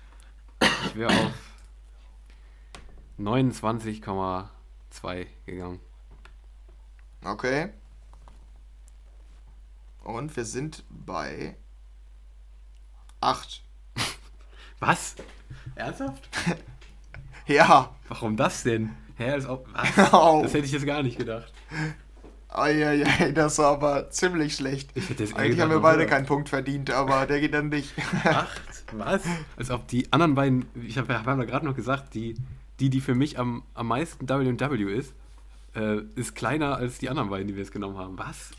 Ich 0.60 0.96
wäre 0.96 1.10
auf 1.10 1.32
29,2 3.18 5.26
gegangen. 5.44 5.80
Okay. 7.24 7.72
Und 10.02 10.36
wir 10.36 10.44
sind 10.44 10.84
bei 10.88 11.56
8. 13.20 13.62
Was? 14.80 15.16
Ernsthaft? 15.74 16.28
ja. 17.46 17.94
Warum 18.08 18.36
das 18.36 18.62
denn? 18.62 18.90
Hä, 19.16 19.30
als 19.30 19.46
ob, 19.46 19.68
oh. 20.12 20.40
Das 20.44 20.54
hätte 20.54 20.66
ich 20.66 20.72
jetzt 20.72 20.86
gar 20.86 21.02
nicht 21.02 21.18
gedacht. 21.18 21.52
Eieiei, 22.48 23.32
das 23.32 23.58
war 23.58 23.72
aber 23.72 24.10
ziemlich 24.10 24.54
schlecht. 24.54 24.90
Eigentlich 25.34 25.60
haben 25.60 25.70
wir 25.70 25.80
beide 25.80 26.00
höher. 26.00 26.06
keinen 26.06 26.26
Punkt 26.26 26.48
verdient, 26.48 26.90
aber 26.90 27.26
der 27.26 27.40
geht 27.40 27.54
dann 27.54 27.68
nicht. 27.68 27.92
Acht? 28.24 28.62
Was? 28.92 29.22
Als 29.56 29.70
ob 29.70 29.88
die 29.88 30.12
anderen 30.12 30.34
beiden, 30.34 30.66
ich 30.86 30.96
habe 30.96 31.18
hab 31.18 31.26
ja 31.26 31.34
gerade 31.44 31.66
noch 31.66 31.74
gesagt, 31.74 32.14
die, 32.14 32.36
die, 32.78 32.88
die 32.88 33.00
für 33.00 33.14
mich 33.14 33.38
am, 33.38 33.62
am 33.74 33.88
meisten 33.88 34.28
WW 34.28 34.94
ist, 34.94 35.14
äh, 35.74 35.98
ist 36.14 36.34
kleiner 36.34 36.76
als 36.76 36.98
die 36.98 37.08
anderen 37.08 37.30
beiden, 37.30 37.48
die 37.48 37.54
wir 37.54 37.62
jetzt 37.62 37.72
genommen 37.72 37.98
haben. 37.98 38.18
Was? 38.18 38.50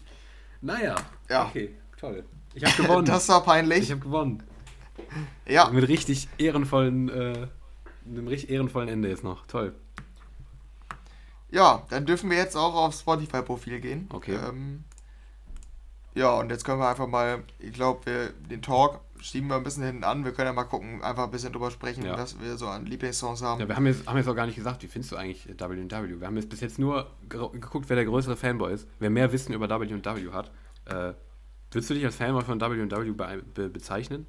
Naja. 0.62 0.96
Ja. 1.30 1.46
Okay, 1.46 1.76
toll. 1.98 2.24
Ich 2.58 2.66
habe 2.66 2.84
gewonnen. 2.84 3.06
das 3.06 3.30
war 3.30 3.44
peinlich. 3.44 3.84
Ich 3.84 3.92
habe 3.92 4.02
gewonnen. 4.02 4.44
Ja. 5.48 5.70
Mit 5.70 5.88
richtig 5.88 6.28
ehrenvollen, 6.38 7.10
äh, 7.10 7.48
einem 8.06 8.28
richtig 8.28 8.50
ehrenvollen 8.50 8.90
Ende 8.90 9.10
jetzt 9.10 9.24
noch. 9.24 9.46
Toll. 9.48 9.76
Ja, 11.50 11.84
dann 11.90 12.06
dürfen 12.06 12.30
wir 12.30 12.38
jetzt 12.38 12.58
auch 12.58 12.74
aufs 12.76 13.02
Spotify-Profil 13.02 13.80
gehen. 13.80 14.10
Okay. 14.12 14.36
Ähm, 14.36 14.84
ja, 16.14 16.34
und 16.34 16.50
jetzt 16.50 16.66
können 16.66 16.80
wir 16.80 16.90
einfach 16.90 17.08
mal, 17.08 17.44
ich 17.60 17.74
glaube, 17.74 18.34
den 18.50 18.62
Talk 18.62 19.02
schieben 19.20 19.50
wir 19.50 19.56
ein 19.56 19.64
bisschen 19.64 19.84
hinten 19.84 20.04
an. 20.04 20.26
Wir 20.26 20.32
können 20.32 20.48
ja 20.48 20.54
mal 20.54 20.64
gucken, 20.64 21.02
einfach 21.04 21.26
ein 21.26 21.32
bisschen 21.32 21.54
drüber 21.54 21.72
sprechen, 21.72 22.04
ja. 22.04 22.18
was 22.18 22.40
wir 22.40 22.58
so 22.58 22.68
an 22.68 22.86
Lieblingssongs 22.86 23.42
haben. 23.42 23.62
Ja, 23.62 23.68
wir 23.68 23.76
haben 23.76 23.86
jetzt, 23.86 24.08
haben 24.08 24.18
jetzt 24.18 24.28
auch 24.28 24.36
gar 24.36 24.48
nicht 24.48 24.56
gesagt, 24.56 24.84
wie 24.84 24.88
findest 24.88 25.12
du 25.12 25.16
eigentlich 25.16 25.48
WW? 25.48 26.20
Wir 26.20 26.28
haben 26.28 26.36
jetzt 26.36 26.50
bis 26.50 26.60
jetzt 26.60 26.80
nur 26.80 27.08
geguckt, 27.30 27.88
wer 27.88 27.96
der 27.96 28.06
größere 28.06 28.36
Fanboy 28.36 28.74
ist, 28.74 28.88
wer 29.00 29.10
mehr 29.10 29.32
Wissen 29.32 29.54
über 29.54 29.70
WW 29.70 30.32
hat. 30.32 30.52
Äh, 30.86 31.14
würdest 31.72 31.90
du 31.90 31.94
dich 31.94 32.06
als 32.06 32.16
Fanboy 32.16 32.44
von 32.44 32.60
WW 32.60 33.12
be 33.12 33.44
be 33.54 33.70
bezeichnen? 33.70 34.26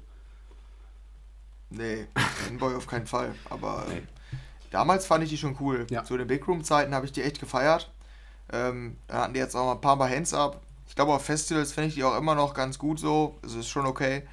Nee, 1.69 2.07
Fanboy 2.15 2.75
auf 2.75 2.87
keinen 2.87 3.07
Fall. 3.07 3.33
Aber 3.49 3.85
nee. 3.89 4.01
damals 4.71 5.05
fand 5.05 5.23
ich 5.23 5.29
die 5.29 5.37
schon 5.37 5.55
cool. 5.59 5.85
Ja. 5.89 6.03
Zu 6.03 6.17
den 6.17 6.27
Big 6.27 6.47
Room-Zeiten 6.47 6.93
habe 6.93 7.05
ich 7.05 7.11
die 7.11 7.21
echt 7.21 7.39
gefeiert. 7.39 7.91
Ähm, 8.51 8.97
da 9.07 9.23
hatten 9.23 9.33
die 9.33 9.39
jetzt 9.39 9.55
auch 9.55 9.71
ein 9.71 9.81
paar 9.81 9.95
Mal 9.95 10.09
Hands 10.09 10.33
Up. 10.33 10.61
Ich 10.87 10.95
glaube, 10.95 11.13
auf 11.13 11.23
Festivals 11.23 11.71
finde 11.71 11.89
ich 11.89 11.95
die 11.95 12.03
auch 12.03 12.17
immer 12.17 12.33
noch 12.33 12.53
ganz 12.53 12.79
gut 12.79 12.99
so. 12.99 13.37
Es 13.43 13.53
ist 13.53 13.67
schon 13.67 13.85
okay. 13.85 14.23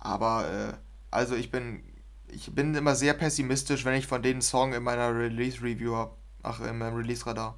Aber, 0.00 0.50
äh, 0.50 0.72
also 1.12 1.36
ich 1.36 1.52
bin, 1.52 1.84
ich 2.26 2.52
bin 2.52 2.74
immer 2.74 2.96
sehr 2.96 3.14
pessimistisch, 3.14 3.84
wenn 3.84 3.94
ich 3.94 4.08
von 4.08 4.22
denen 4.22 4.42
Song 4.42 4.72
in 4.72 4.82
meiner 4.82 5.14
Release-Review 5.14 5.94
habe. 5.94 6.16
Ach, 6.42 6.60
in 6.60 6.78
meinem 6.78 6.96
Release-Radar. 6.96 7.56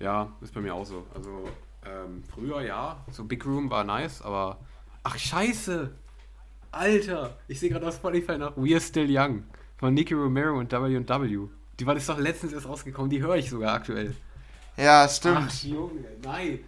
Ja, 0.00 0.32
ist 0.40 0.54
bei 0.54 0.62
mir 0.62 0.74
auch 0.74 0.86
so. 0.86 1.06
Also, 1.14 1.46
ähm, 1.86 2.22
früher 2.32 2.62
ja, 2.62 3.04
so 3.10 3.24
Big 3.24 3.44
Room 3.44 3.70
war 3.70 3.84
nice, 3.84 4.22
aber. 4.22 4.58
Ach, 5.02 5.18
scheiße! 5.18 5.90
Alter, 6.70 7.36
ich 7.46 7.60
sehe 7.60 7.70
gerade 7.70 7.86
auf 7.86 7.94
Spotify 7.94 8.36
noch 8.36 8.56
We're 8.56 8.80
Still 8.80 9.06
Young 9.08 9.44
von 9.76 9.94
Nicky 9.94 10.14
Romero 10.14 10.58
und 10.58 10.72
W&W. 10.72 11.48
Die 11.78 11.86
war 11.86 11.94
das 11.94 12.06
doch 12.06 12.18
letztens 12.18 12.52
erst 12.52 12.68
rausgekommen, 12.68 13.10
die 13.10 13.22
höre 13.22 13.36
ich 13.36 13.50
sogar 13.50 13.74
aktuell. 13.74 14.14
Ja, 14.76 15.08
stimmt. 15.08 15.48
Ach, 15.48 15.62
Junge, 15.62 16.04
nein. 16.22 16.60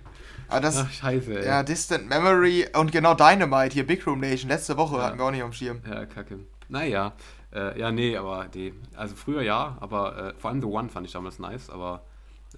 Aber 0.48 0.60
das, 0.60 0.76
Ach, 0.76 0.90
scheiße, 0.90 1.40
ey. 1.40 1.46
Ja, 1.46 1.62
Distant 1.62 2.08
Memory 2.08 2.66
und 2.74 2.92
genau 2.92 3.14
Dynamite, 3.14 3.74
hier 3.74 3.86
Big 3.86 4.06
Room 4.06 4.20
Nation, 4.20 4.48
letzte 4.48 4.76
Woche 4.76 4.96
ja. 4.96 5.04
hatten 5.04 5.18
wir 5.18 5.24
auch 5.24 5.30
nicht 5.32 5.42
am 5.42 5.52
Schirm. 5.52 5.80
Ja, 5.88 6.06
kacke. 6.06 6.40
Naja, 6.68 7.14
äh, 7.52 7.78
ja, 7.78 7.90
nee, 7.90 8.16
aber 8.16 8.46
die, 8.46 8.74
also 8.94 9.16
früher 9.16 9.42
ja, 9.42 9.76
aber 9.80 10.34
äh, 10.34 10.34
vor 10.38 10.50
allem 10.50 10.60
The 10.60 10.66
One 10.66 10.88
fand 10.88 11.06
ich 11.06 11.12
damals 11.12 11.38
nice, 11.38 11.70
aber 11.70 12.04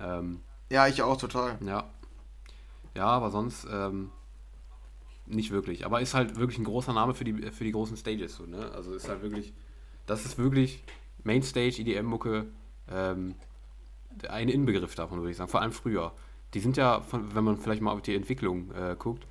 ähm, 0.01 0.41
Ja, 0.71 0.87
ich 0.87 1.01
auch 1.03 1.17
total. 1.17 1.57
Ja. 1.65 1.85
Ja, 2.99 3.07
aber 3.07 3.31
sonst, 3.31 3.65
ähm, 3.71 4.11
nicht 5.27 5.53
wirklich. 5.53 5.87
Aber 5.87 6.01
ist 6.01 6.15
halt 6.15 6.35
wirklich 6.35 6.59
ein 6.59 6.65
großer 6.65 6.93
Name 6.93 7.15
für 7.15 7.23
die, 7.23 7.33
für 7.53 7.63
die 7.63 7.71
großen 7.71 7.97
Stages. 7.97 8.35
So, 8.35 8.45
ne? 8.45 8.73
Also 8.73 8.93
ist 8.93 9.09
halt 9.09 9.23
wirklich, 9.23 9.53
das 10.07 10.25
ist 10.25 10.37
wirklich 10.37 10.83
Mainstage, 11.23 11.77
EDM-Mucke, 11.79 12.47
ähm, 12.91 13.37
ein 14.29 14.49
Inbegriff 14.49 14.97
davon, 14.97 15.21
würde 15.21 15.31
ich 15.31 15.37
sagen. 15.37 15.49
Vor 15.49 15.61
allem 15.61 15.71
früher. 15.71 16.13
Die 16.55 16.59
sind 16.59 16.77
ja, 16.77 17.01
von, 17.01 17.37
wenn 17.37 17.45
man 17.45 17.57
vielleicht 17.57 17.83
mal 17.83 17.93
auf 17.93 18.03
die 18.03 18.17
Entwicklung 18.17 18.73
äh, 18.73 18.97
guckt, 18.99 19.29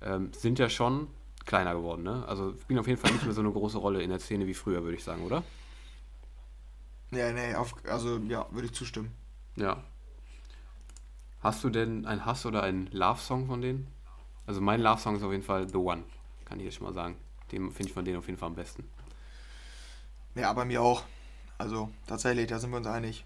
ähm, 0.00 0.32
sind 0.32 0.58
ja 0.58 0.70
schon 0.70 1.08
kleiner 1.44 1.74
geworden. 1.74 2.02
Ne? 2.02 2.24
Also 2.26 2.56
spielen 2.56 2.78
auf 2.78 2.86
jeden 2.86 2.98
Fall 2.98 3.12
nicht 3.12 3.24
mehr 3.24 3.34
so 3.34 3.42
eine 3.42 3.52
große 3.52 3.76
Rolle 3.76 4.02
in 4.02 4.08
der 4.08 4.20
Szene 4.20 4.46
wie 4.46 4.54
früher, 4.54 4.82
würde 4.82 4.96
ich 4.96 5.04
sagen, 5.04 5.24
oder? 5.24 5.42
Ja, 7.10 7.30
nee, 7.32 7.54
auf, 7.54 7.74
also 7.86 8.16
ja, 8.16 8.46
würde 8.50 8.68
ich 8.68 8.72
zustimmen. 8.72 9.10
Ja. 9.56 9.84
Hast 11.42 11.64
du 11.64 11.70
denn 11.70 12.06
einen 12.06 12.26
Hass- 12.26 12.44
oder 12.44 12.62
einen 12.62 12.88
Love-Song 12.92 13.46
von 13.46 13.62
denen? 13.62 13.86
Also 14.46 14.60
mein 14.60 14.80
Love-Song 14.80 15.16
ist 15.16 15.22
auf 15.22 15.32
jeden 15.32 15.44
Fall 15.44 15.68
The 15.68 15.76
One, 15.76 16.02
kann 16.44 16.58
ich 16.58 16.66
jetzt 16.66 16.76
schon 16.76 16.86
mal 16.86 16.92
sagen. 16.92 17.16
Den 17.50 17.70
finde 17.70 17.88
ich 17.88 17.94
von 17.94 18.04
denen 18.04 18.18
auf 18.18 18.26
jeden 18.26 18.38
Fall 18.38 18.48
am 18.48 18.54
besten. 18.54 18.84
Ja, 20.34 20.52
bei 20.52 20.64
mir 20.64 20.82
auch. 20.82 21.04
Also 21.58 21.90
tatsächlich, 22.06 22.46
da 22.46 22.58
sind 22.58 22.70
wir 22.70 22.76
uns 22.76 22.86
einig. 22.86 23.24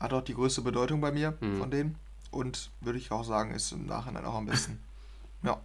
Hat 0.00 0.12
auch 0.12 0.22
die 0.22 0.34
größte 0.34 0.62
Bedeutung 0.62 1.00
bei 1.00 1.12
mir 1.12 1.36
mhm. 1.40 1.58
von 1.58 1.70
denen. 1.70 1.98
Und 2.30 2.70
würde 2.80 2.98
ich 2.98 3.12
auch 3.12 3.24
sagen, 3.24 3.52
ist 3.52 3.72
im 3.72 3.86
Nachhinein 3.86 4.24
auch 4.24 4.34
am 4.34 4.46
besten. 4.46 4.82
ja. 5.42 5.60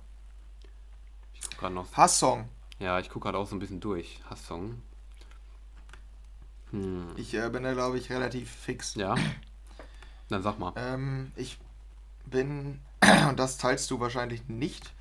Ich 1.34 1.42
gucke 1.42 1.58
gerade 1.58 1.76
noch. 1.76 1.92
Hass-Song. 1.94 2.48
Ja, 2.80 3.00
ich 3.00 3.10
gucke 3.10 3.24
gerade 3.24 3.38
auch 3.38 3.48
so 3.48 3.56
ein 3.56 3.60
bisschen 3.60 3.80
durch. 3.80 4.20
Hass-Song. 4.30 4.82
Hm. 6.72 7.08
Ich 7.16 7.34
äh, 7.34 7.50
bin 7.50 7.64
da, 7.64 7.74
glaube 7.74 7.98
ich, 7.98 8.10
relativ 8.10 8.52
fix. 8.52 8.96
Ja. 8.96 9.16
Dann 10.30 10.44
sag 10.44 10.60
mal. 10.60 10.74
Ähm, 10.76 11.32
ich 11.36 11.58
bin 12.30 12.80
und 13.30 13.40
das 13.40 13.58
teilst 13.58 13.90
du 13.92 14.00
wahrscheinlich 14.00 14.48
nicht 14.48 14.94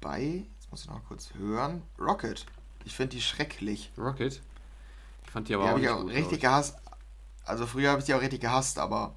bei, 0.00 0.44
jetzt 0.54 0.70
muss 0.70 0.82
ich 0.82 0.90
noch 0.90 1.04
kurz 1.06 1.34
hören, 1.34 1.82
Rocket. 1.98 2.46
Ich 2.84 2.94
finde 2.94 3.16
die 3.16 3.22
schrecklich. 3.22 3.90
Rocket? 3.96 4.42
Ich 5.24 5.30
fand 5.30 5.48
die 5.48 5.54
aber 5.54 5.64
die 5.64 5.70
auch, 5.70 5.78
ich 5.78 5.88
auch 5.88 6.02
gut, 6.02 6.12
richtig 6.12 6.40
gehasst. 6.40 6.76
Also 7.44 7.66
früher 7.66 7.90
habe 7.90 8.00
ich 8.00 8.06
die 8.06 8.14
auch 8.14 8.20
richtig 8.20 8.40
gehasst, 8.40 8.78
aber. 8.78 9.14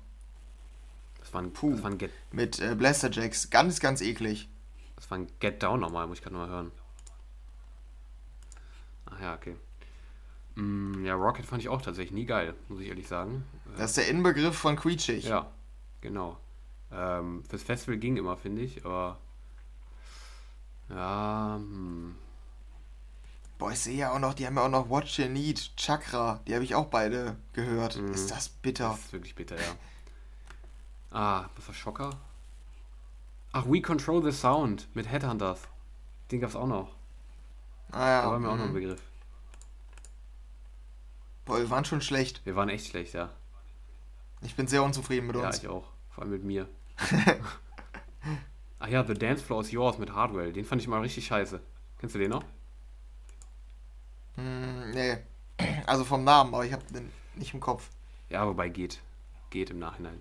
Das 1.19 1.33
war 1.33 1.41
ein, 1.41 1.51
Puh, 1.51 1.71
das 1.71 1.83
war 1.83 1.91
ein 1.91 1.97
Get 1.97 2.11
mit 2.31 2.59
äh, 2.59 2.75
Blaster 2.75 3.11
Jacks. 3.11 3.49
Ganz, 3.49 3.79
ganz 3.79 4.01
eklig. 4.01 4.47
Das 4.95 5.11
war 5.11 5.17
ein 5.17 5.27
Get 5.39 5.61
Down 5.61 5.79
nochmal, 5.79 6.07
muss 6.07 6.17
ich 6.17 6.23
gerade 6.23 6.35
nochmal 6.35 6.49
hören. 6.49 6.71
Ach 9.05 9.21
ja, 9.21 9.35
okay. 9.35 9.55
Mm, 10.55 11.05
ja, 11.05 11.13
Rocket 11.15 11.45
fand 11.45 11.61
ich 11.61 11.69
auch 11.69 11.81
tatsächlich 11.81 12.13
nie 12.13 12.25
geil, 12.25 12.55
muss 12.67 12.81
ich 12.81 12.87
ehrlich 12.87 13.07
sagen. 13.07 13.45
Das 13.77 13.91
ist 13.91 13.97
der 13.97 14.07
Inbegriff 14.07 14.57
von 14.57 14.75
quietschig. 14.75 15.25
Ja, 15.25 15.51
genau. 16.01 16.37
Ähm, 16.91 17.43
fürs 17.43 17.63
Festival 17.63 17.97
ging 17.97 18.17
immer, 18.17 18.37
finde 18.37 18.61
ich, 18.61 18.85
aber. 18.85 19.17
Ja, 20.89 21.55
hm. 21.57 22.15
Boah, 23.57 23.71
ich 23.71 23.79
sehe 23.79 23.97
ja 23.97 24.11
auch 24.11 24.19
noch, 24.19 24.35
die 24.35 24.45
haben 24.45 24.55
ja 24.55 24.63
auch 24.63 24.69
noch 24.69 24.89
Watch 24.89 25.17
Your 25.17 25.29
Need, 25.29 25.75
Chakra, 25.77 26.41
die 26.47 26.53
habe 26.53 26.63
ich 26.63 26.75
auch 26.75 26.85
beide 26.85 27.37
gehört. 27.53 27.97
Mhm. 27.97 28.13
Ist 28.13 28.29
das 28.29 28.49
bitter? 28.49 28.89
Das 28.89 28.99
ist 28.99 29.13
wirklich 29.13 29.33
bitter, 29.33 29.55
ja. 29.55 29.75
Ah, 31.09 31.49
was 31.55 31.67
war 31.67 31.73
Schocker? 31.73 32.11
Ach, 33.53 33.65
We 33.65 33.81
Control 33.81 34.23
the 34.23 34.31
Sound 34.31 34.87
mit 34.93 35.09
Headhunters. 35.09 35.61
Den 36.29 36.41
gab 36.41 36.51
es 36.51 36.55
auch 36.55 36.67
noch. 36.67 36.95
Ah 37.91 38.07
ja. 38.07 38.21
Da 38.23 38.31
war 38.31 38.39
mir 38.39 38.49
auch 38.49 38.57
noch 38.57 38.65
ein 38.65 38.69
mhm. 38.69 38.75
Begriff. 38.75 39.01
Boah, 41.45 41.57
wir 41.57 41.69
waren 41.69 41.85
schon 41.85 42.01
schlecht. 42.01 42.45
Wir 42.45 42.55
waren 42.55 42.69
echt 42.69 42.87
schlecht, 42.87 43.13
ja. 43.13 43.31
Ich 44.41 44.55
bin 44.55 44.67
sehr 44.67 44.83
unzufrieden 44.83 45.25
mit 45.25 45.35
uns. 45.35 45.57
Ja, 45.57 45.63
ich 45.63 45.67
auch. 45.69 45.85
Vor 46.11 46.23
allem 46.23 46.33
mit 46.33 46.43
mir. 46.43 46.67
Ach 48.79 48.87
ja, 48.89 49.03
The 49.03 49.13
Dance 49.13 49.43
Floor 49.43 49.61
is 49.61 49.71
Yours 49.71 49.97
mit 49.97 50.13
Hardwell. 50.13 50.51
Den 50.51 50.65
fand 50.65 50.81
ich 50.81 50.87
mal 50.87 51.01
richtig 51.01 51.25
scheiße. 51.27 51.59
Kennst 51.99 52.15
du 52.15 52.19
den 52.19 52.31
noch? 52.31 52.43
Mm, 54.35 54.91
nee. 54.91 55.17
Also 55.87 56.03
vom 56.03 56.23
Namen, 56.23 56.53
aber 56.53 56.65
ich 56.65 56.73
hab 56.73 56.85
den 56.89 57.09
nicht 57.35 57.53
im 57.53 57.59
Kopf. 57.59 57.89
Ja, 58.29 58.45
wobei 58.45 58.69
geht. 58.69 58.99
Geht 59.49 59.69
im 59.69 59.79
Nachhinein. 59.79 60.19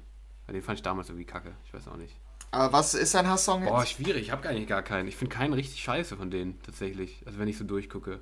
Den 0.48 0.62
fand 0.62 0.78
ich 0.78 0.82
damals 0.82 1.08
irgendwie 1.08 1.24
kacke. 1.24 1.52
Ich 1.64 1.74
weiß 1.74 1.88
auch 1.88 1.96
nicht. 1.96 2.14
Aber 2.52 2.72
was 2.72 2.94
ist 2.94 3.14
dein 3.14 3.28
Hasssong 3.28 3.62
jetzt? 3.62 3.70
Boah, 3.70 3.84
schwierig. 3.84 4.22
Ich 4.22 4.30
hab 4.30 4.46
eigentlich 4.46 4.68
gar 4.68 4.82
keinen. 4.82 5.08
Ich 5.08 5.16
finde 5.16 5.34
keinen 5.34 5.52
richtig 5.52 5.82
scheiße 5.82 6.16
von 6.16 6.30
denen, 6.30 6.62
tatsächlich. 6.62 7.22
Also 7.26 7.38
wenn 7.38 7.48
ich 7.48 7.58
so 7.58 7.64
durchgucke. 7.64 8.20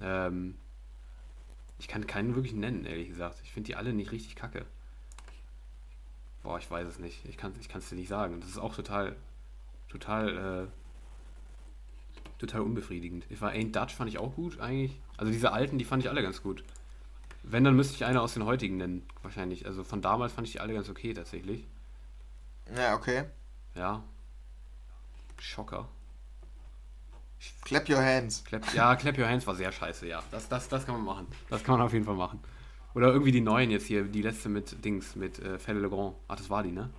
Ähm, 0.00 0.58
ich 1.78 1.88
kann 1.88 2.06
keinen 2.06 2.34
wirklich 2.34 2.54
nennen, 2.54 2.84
ehrlich 2.84 3.08
gesagt. 3.08 3.38
Ich 3.44 3.52
finde 3.52 3.68
die 3.68 3.76
alle 3.76 3.92
nicht 3.92 4.10
richtig 4.10 4.34
kacke. 4.34 4.66
Boah, 6.44 6.58
ich 6.58 6.70
weiß 6.70 6.86
es 6.86 6.98
nicht. 6.98 7.24
Ich 7.24 7.38
kann 7.38 7.52
es 7.52 7.58
ich 7.58 7.88
dir 7.88 7.96
nicht 7.96 8.08
sagen. 8.08 8.38
Das 8.40 8.50
ist 8.50 8.58
auch 8.58 8.76
total, 8.76 9.16
total, 9.88 10.68
total 12.38 12.60
unbefriedigend. 12.60 13.24
Ich 13.30 13.40
war 13.40 13.50
Ain't 13.50 13.72
Dutch 13.72 13.94
fand 13.94 14.10
ich 14.10 14.18
auch 14.18 14.34
gut 14.34 14.60
eigentlich. 14.60 15.00
Also 15.16 15.32
diese 15.32 15.52
alten, 15.52 15.78
die 15.78 15.86
fand 15.86 16.02
ich 16.04 16.10
alle 16.10 16.22
ganz 16.22 16.42
gut. 16.42 16.62
Wenn, 17.42 17.64
dann 17.64 17.74
müsste 17.74 17.94
ich 17.94 18.04
eine 18.04 18.20
aus 18.20 18.34
den 18.34 18.44
heutigen 18.44 18.76
nennen, 18.76 19.06
wahrscheinlich. 19.22 19.66
Also 19.66 19.84
von 19.84 20.02
damals 20.02 20.34
fand 20.34 20.46
ich 20.46 20.52
die 20.52 20.60
alle 20.60 20.74
ganz 20.74 20.88
okay 20.90 21.14
tatsächlich. 21.14 21.66
Ja, 22.76 22.94
okay. 22.94 23.24
Ja. 23.74 24.02
Schocker. 25.38 25.88
Clap 27.64 27.88
Your 27.88 28.02
Hands. 28.02 28.44
Clap, 28.44 28.74
ja, 28.74 28.96
Clap 28.96 29.18
Your 29.18 29.28
Hands 29.28 29.46
war 29.46 29.54
sehr 29.54 29.72
scheiße, 29.72 30.06
ja. 30.06 30.22
Das, 30.30 30.48
das, 30.48 30.68
das 30.68 30.84
kann 30.84 30.96
man 30.96 31.04
machen. 31.04 31.26
Das 31.48 31.64
kann 31.64 31.78
man 31.78 31.86
auf 31.86 31.92
jeden 31.94 32.04
Fall 32.04 32.14
machen. 32.14 32.40
Oder 32.94 33.08
irgendwie 33.08 33.32
die 33.32 33.40
neuen 33.40 33.70
jetzt 33.70 33.86
hier, 33.86 34.04
die 34.04 34.22
letzte 34.22 34.48
mit 34.48 34.84
Dings, 34.84 35.16
mit 35.16 35.40
äh, 35.40 35.58
Felle 35.58 35.80
Le 35.80 35.90
Grand. 35.90 36.14
Ach, 36.28 36.36
das 36.36 36.48
war 36.48 36.62
die, 36.62 36.70
ne? 36.70 36.90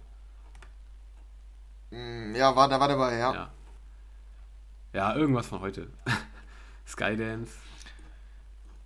Mm, 1.91 2.35
ja, 2.35 2.53
war, 2.55 2.67
da 2.67 2.79
war 2.79 2.89
dabei, 2.89 3.17
ja. 3.17 3.33
Ja, 3.33 3.49
ja 4.93 5.15
irgendwas 5.15 5.47
von 5.47 5.61
heute. 5.61 5.87
Skydance. 6.85 7.53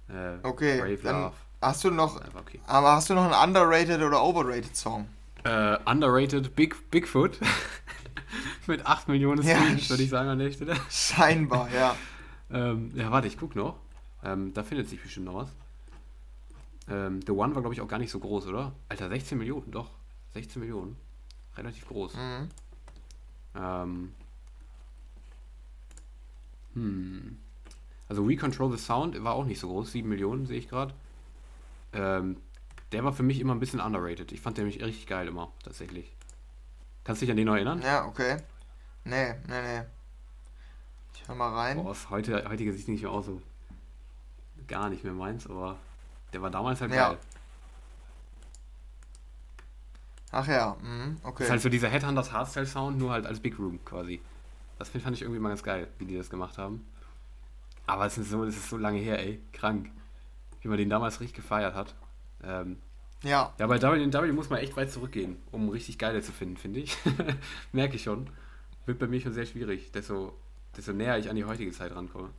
Äh, 0.08 0.38
okay, 0.44 0.80
Brave 0.80 0.98
dann 0.98 1.22
Love. 1.22 1.36
Hast 1.62 1.84
du 1.84 1.92
noch, 1.92 2.22
okay. 2.36 2.62
aber 2.68 2.94
hast 2.94 3.10
du 3.10 3.16
noch 3.16 3.30
einen 3.30 3.50
underrated 3.50 4.02
oder 4.02 4.24
overrated 4.24 4.76
Song? 4.76 5.10
Äh, 5.44 5.78
underrated 5.86 6.56
Big 6.56 6.90
Bigfoot. 6.90 7.38
Mit 8.68 8.86
8 8.86 9.08
Millionen 9.08 9.42
Streams, 9.42 9.84
ja, 9.84 9.90
würde 9.90 10.04
ich 10.04 10.10
sagen, 10.10 10.30
an 10.30 10.40
der 10.40 10.52
Stelle. 10.52 10.76
Scheinbar, 10.90 11.70
ja. 11.74 11.96
ähm, 12.52 12.92
ja, 12.94 13.12
warte, 13.12 13.28
ich 13.28 13.38
guck 13.38 13.56
noch. 13.56 13.78
Ähm, 14.24 14.54
da 14.54 14.64
findet 14.64 14.88
sich 14.88 15.02
bestimmt 15.02 15.26
noch 15.26 15.36
was. 15.36 15.50
Ähm, 16.90 17.22
The 17.26 17.32
One 17.32 17.54
war, 17.56 17.62
glaube 17.62 17.74
ich, 17.74 17.82
auch 17.82 17.88
gar 17.88 18.00
nicht 18.00 18.12
so 18.12 18.20
groß, 18.20 18.48
oder? 18.48 18.74
Alter, 18.90 19.10
16 19.10 19.38
Millionen, 19.38 19.72
doch. 19.72 19.92
16 20.34 20.60
Millionen. 20.60 20.96
Relativ 21.56 21.88
groß. 21.88 22.16
Mhm. 22.16 22.50
Ähm. 23.56 24.14
Hm. 26.74 27.38
Also 28.08 28.28
We 28.28 28.36
Control 28.36 28.72
the 28.72 28.84
Sound 28.84 29.24
war 29.24 29.34
auch 29.34 29.46
nicht 29.46 29.60
so 29.60 29.68
groß, 29.68 29.92
7 29.92 30.08
Millionen 30.08 30.46
sehe 30.46 30.58
ich 30.58 30.68
gerade. 30.68 30.94
Ähm, 31.94 32.38
der 32.92 33.04
war 33.04 33.14
für 33.14 33.24
mich 33.24 33.40
immer 33.40 33.54
ein 33.54 33.60
bisschen 33.60 33.80
underrated. 33.80 34.32
Ich 34.32 34.42
fand 34.42 34.58
den 34.58 34.66
nämlich 34.66 34.84
richtig 34.84 35.06
geil 35.06 35.28
immer, 35.28 35.52
tatsächlich. 35.64 36.12
Kannst 37.04 37.22
du 37.22 37.26
dich 37.26 37.32
an 37.32 37.38
den 37.38 37.46
noch 37.46 37.56
erinnern? 37.56 37.82
Ja, 37.82 38.06
okay. 38.06 38.38
Nee, 39.04 39.36
nee, 39.48 39.62
nee. 39.62 39.82
Ich 41.14 41.28
hör 41.28 41.36
mal 41.36 41.54
rein. 41.54 41.78
Boah, 41.78 41.92
aus 41.92 42.10
heute, 42.10 42.48
heutiger 42.50 42.74
Sicht 42.74 42.88
nicht 42.88 43.04
mehr 43.04 43.12
auch 43.12 43.24
so 43.24 43.42
gar 44.68 44.90
nicht 44.90 45.04
mehr 45.04 45.14
meins, 45.14 45.48
aber 45.48 45.78
der 46.34 46.42
war 46.42 46.50
damals 46.50 46.82
halt 46.82 46.94
ja. 46.94 47.10
geil. 47.10 47.18
Ach 50.32 50.48
ja, 50.48 50.78
mhm, 50.82 51.18
okay. 51.24 51.38
Das 51.40 51.48
ist 51.48 51.52
halt 51.52 51.62
so 51.62 51.70
dieser 51.70 51.90
Headhunters 51.90 52.32
Hardstyle 52.32 52.68
Sound, 52.68 52.98
nur 52.98 53.12
halt 53.12 53.26
als 53.26 53.40
Big 53.40 53.58
Room 53.58 53.84
quasi. 53.84 54.22
Das 54.78 54.90
fand 54.90 55.16
ich 55.16 55.22
irgendwie 55.22 55.40
mal 55.40 55.50
ganz 55.50 55.64
geil, 55.64 55.88
wie 55.98 56.06
die 56.06 56.16
das 56.16 56.30
gemacht 56.30 56.58
haben. 56.58 56.86
Aber 57.86 58.06
es 58.06 58.18
ist 58.18 58.30
so, 58.30 58.44
es 58.44 58.56
ist 58.56 58.70
so 58.70 58.78
lange 58.78 59.00
her, 59.00 59.20
ey. 59.20 59.42
Krank. 59.52 59.90
Wie 60.62 60.68
man 60.68 60.78
den 60.78 60.90
damals 60.90 61.20
richtig 61.20 61.36
gefeiert 61.36 61.74
hat. 61.74 61.96
Ähm, 62.44 62.78
ja. 63.24 63.54
Ja, 63.58 63.68
bei 63.68 63.82
WW 63.82 64.32
muss 64.32 64.50
man 64.50 64.60
echt 64.60 64.78
weit 64.78 64.92
zurückgehen, 64.92 65.38
um 65.52 65.70
richtig 65.70 65.98
geile 65.98 66.22
zu 66.22 66.32
finden, 66.32 66.58
finde 66.58 66.82
ich. 66.82 66.96
Merke 67.72 67.96
ich 67.96 68.04
schon. 68.04 68.30
Wird 68.86 69.00
bei 69.00 69.08
mir 69.08 69.20
schon 69.20 69.34
sehr 69.34 69.46
schwierig, 69.46 69.92
desto, 69.92 70.38
desto 70.78 70.94
näher 70.94 71.18
ich 71.18 71.30
an 71.30 71.36
die 71.36 71.46
heutige 71.46 71.72
Zeit 71.72 71.94
rankomme. 71.94 72.30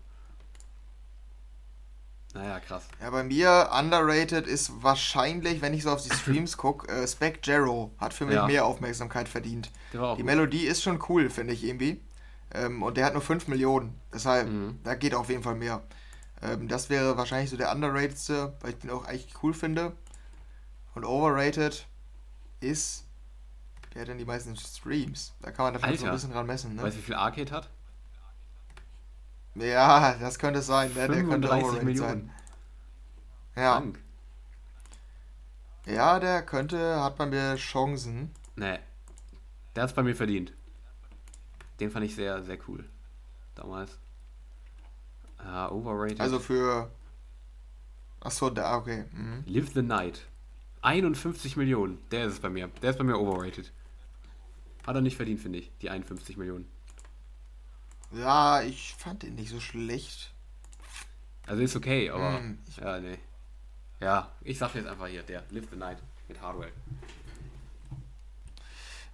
Naja, 2.34 2.60
krass. 2.60 2.84
Ja, 3.00 3.10
bei 3.10 3.24
mir 3.24 3.70
underrated 3.76 4.46
ist 4.46 4.82
wahrscheinlich, 4.82 5.62
wenn 5.62 5.74
ich 5.74 5.82
so 5.82 5.90
auf 5.90 6.02
die 6.02 6.14
Streams 6.14 6.56
gucke, 6.56 6.88
äh, 6.88 7.06
Spec 7.06 7.44
Jarrow 7.44 7.90
hat 7.98 8.14
für 8.14 8.24
mich 8.24 8.36
ja. 8.36 8.46
mehr 8.46 8.64
Aufmerksamkeit 8.64 9.28
verdient. 9.28 9.70
Die 9.92 9.98
gut. 9.98 10.24
Melodie 10.24 10.66
ist 10.66 10.82
schon 10.82 11.02
cool, 11.08 11.28
finde 11.28 11.54
ich 11.54 11.64
irgendwie. 11.64 12.00
Ähm, 12.52 12.82
und 12.82 12.96
der 12.96 13.06
hat 13.06 13.14
nur 13.14 13.22
5 13.22 13.48
Millionen. 13.48 13.98
Deshalb, 14.12 14.48
mhm. 14.48 14.78
da 14.84 14.94
geht 14.94 15.14
auf 15.14 15.28
jeden 15.28 15.42
Fall 15.42 15.56
mehr. 15.56 15.82
Ähm, 16.42 16.68
das 16.68 16.88
wäre 16.88 17.16
wahrscheinlich 17.16 17.50
so 17.50 17.56
der 17.56 17.72
underratedste, 17.72 18.54
weil 18.60 18.70
ich 18.70 18.78
den 18.78 18.90
auch 18.90 19.06
eigentlich 19.06 19.34
cool 19.42 19.54
finde. 19.54 19.92
Und 20.94 21.04
overrated 21.04 21.86
ist. 22.60 23.06
Wer 23.92 24.02
hat 24.02 24.08
denn 24.08 24.18
die 24.18 24.24
meisten 24.24 24.54
Streams? 24.56 25.34
Da 25.42 25.50
kann 25.50 25.64
man 25.64 25.74
da 25.74 25.96
so 25.96 26.06
ein 26.06 26.12
bisschen 26.12 26.32
dran 26.32 26.46
messen. 26.46 26.76
Ne? 26.76 26.82
Weißt 26.82 26.96
du, 26.96 27.00
wie 27.00 27.04
viel 27.04 27.14
Arcade 27.14 27.50
hat? 27.50 27.70
Ja, 29.54 30.14
das 30.14 30.38
könnte 30.38 30.62
sein. 30.62 30.92
Ne? 30.94 31.08
Der 31.08 31.24
könnte 31.24 31.48
overrated 31.48 31.82
Millionen. 31.82 32.32
sein. 33.54 33.62
Ja. 33.62 33.74
Dank. 33.80 33.98
Ja, 35.86 36.20
der 36.20 36.42
könnte, 36.42 37.02
hat 37.02 37.16
bei 37.16 37.26
mir 37.26 37.56
Chancen. 37.56 38.30
Nee. 38.56 38.78
Der 39.74 39.82
hat 39.82 39.90
es 39.90 39.96
bei 39.96 40.02
mir 40.02 40.14
verdient. 40.14 40.52
Den 41.80 41.90
fand 41.90 42.04
ich 42.04 42.14
sehr, 42.14 42.42
sehr 42.42 42.58
cool. 42.68 42.84
Damals. 43.54 43.98
Uh, 45.42 45.72
overrated. 45.72 46.20
Also 46.20 46.38
für. 46.38 46.90
Achso, 48.20 48.50
da, 48.50 48.76
okay. 48.76 49.04
Mhm. 49.12 49.44
Live 49.46 49.72
the 49.72 49.82
Night. 49.82 50.26
51 50.82 51.56
Millionen. 51.56 51.98
Der 52.10 52.26
ist 52.26 52.34
es 52.34 52.40
bei 52.40 52.50
mir. 52.50 52.68
Der 52.82 52.90
ist 52.90 52.98
bei 52.98 53.04
mir 53.04 53.18
overrated. 53.18 53.72
Hat 54.86 54.94
er 54.94 55.00
nicht 55.00 55.16
verdient, 55.16 55.40
finde 55.40 55.58
ich, 55.58 55.70
die 55.80 55.90
51 55.90 56.36
Millionen. 56.36 56.68
Ja, 58.12 58.62
ich 58.62 58.94
fand 58.98 59.22
den 59.22 59.36
nicht 59.36 59.50
so 59.50 59.60
schlecht. 59.60 60.32
Also 61.46 61.62
ist 61.62 61.76
okay, 61.76 62.10
aber. 62.10 62.40
Mm, 62.40 62.58
ja, 62.80 63.00
nee. 63.00 63.18
Ja, 64.00 64.30
ich 64.42 64.58
sag 64.58 64.74
jetzt 64.74 64.88
einfach 64.88 65.06
hier, 65.06 65.22
der 65.22 65.44
Live 65.50 65.66
the 65.70 65.76
Night 65.76 65.98
mit 66.28 66.40
Hardwell. 66.40 66.72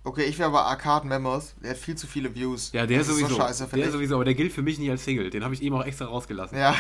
Okay, 0.05 0.23
ich 0.25 0.39
wäre 0.39 0.49
aber 0.49 0.67
Arcade 0.67 1.07
Memos. 1.07 1.57
Der 1.61 1.71
hat 1.71 1.79
viel 1.79 1.97
zu 1.97 2.07
viele 2.07 2.33
Views. 2.33 2.71
Ja, 2.73 2.87
der 2.87 2.99
das 2.99 3.09
sowieso. 3.09 3.27
Ist 3.27 3.33
so 3.33 3.39
scheiße, 3.39 3.67
der 3.67 3.87
ich. 3.87 3.91
sowieso, 3.91 4.15
aber 4.15 4.25
der 4.25 4.35
gilt 4.35 4.53
für 4.53 4.63
mich 4.63 4.79
nicht 4.79 4.89
als 4.89 5.05
Single. 5.05 5.31
Den 5.31 5.43
habe 5.43 5.55
ich 5.55 5.63
eben 5.63 5.75
auch 5.75 5.85
extra 5.85 6.05
rausgelassen. 6.05 6.57
Ja. 6.57 6.77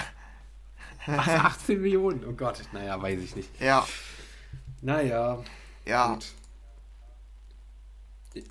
Ach, 1.06 1.26
18 1.26 1.80
Millionen. 1.80 2.24
Oh 2.24 2.32
Gott, 2.32 2.62
naja, 2.72 3.00
weiß 3.02 3.20
ich 3.20 3.34
nicht. 3.34 3.60
Ja. 3.60 3.86
Naja. 4.80 5.42
Ja. 5.84 6.14
Gut. 6.14 6.26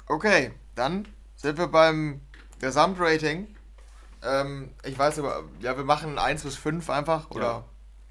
Okay, 0.08 0.52
dann 0.76 1.08
sind 1.36 1.58
wir 1.58 1.68
beim 1.68 2.20
Gesamtrating. 2.60 3.55
Ähm, 4.24 4.72
ich 4.84 4.98
weiß 4.98 5.20
aber, 5.20 5.44
ja, 5.62 5.78
wir 5.78 5.84
machen 5.84 6.18
1 6.18 6.44
bis 6.44 6.56
5 6.56 6.90
einfach, 6.90 7.30
oder 7.32 7.46
ja. 7.46 7.66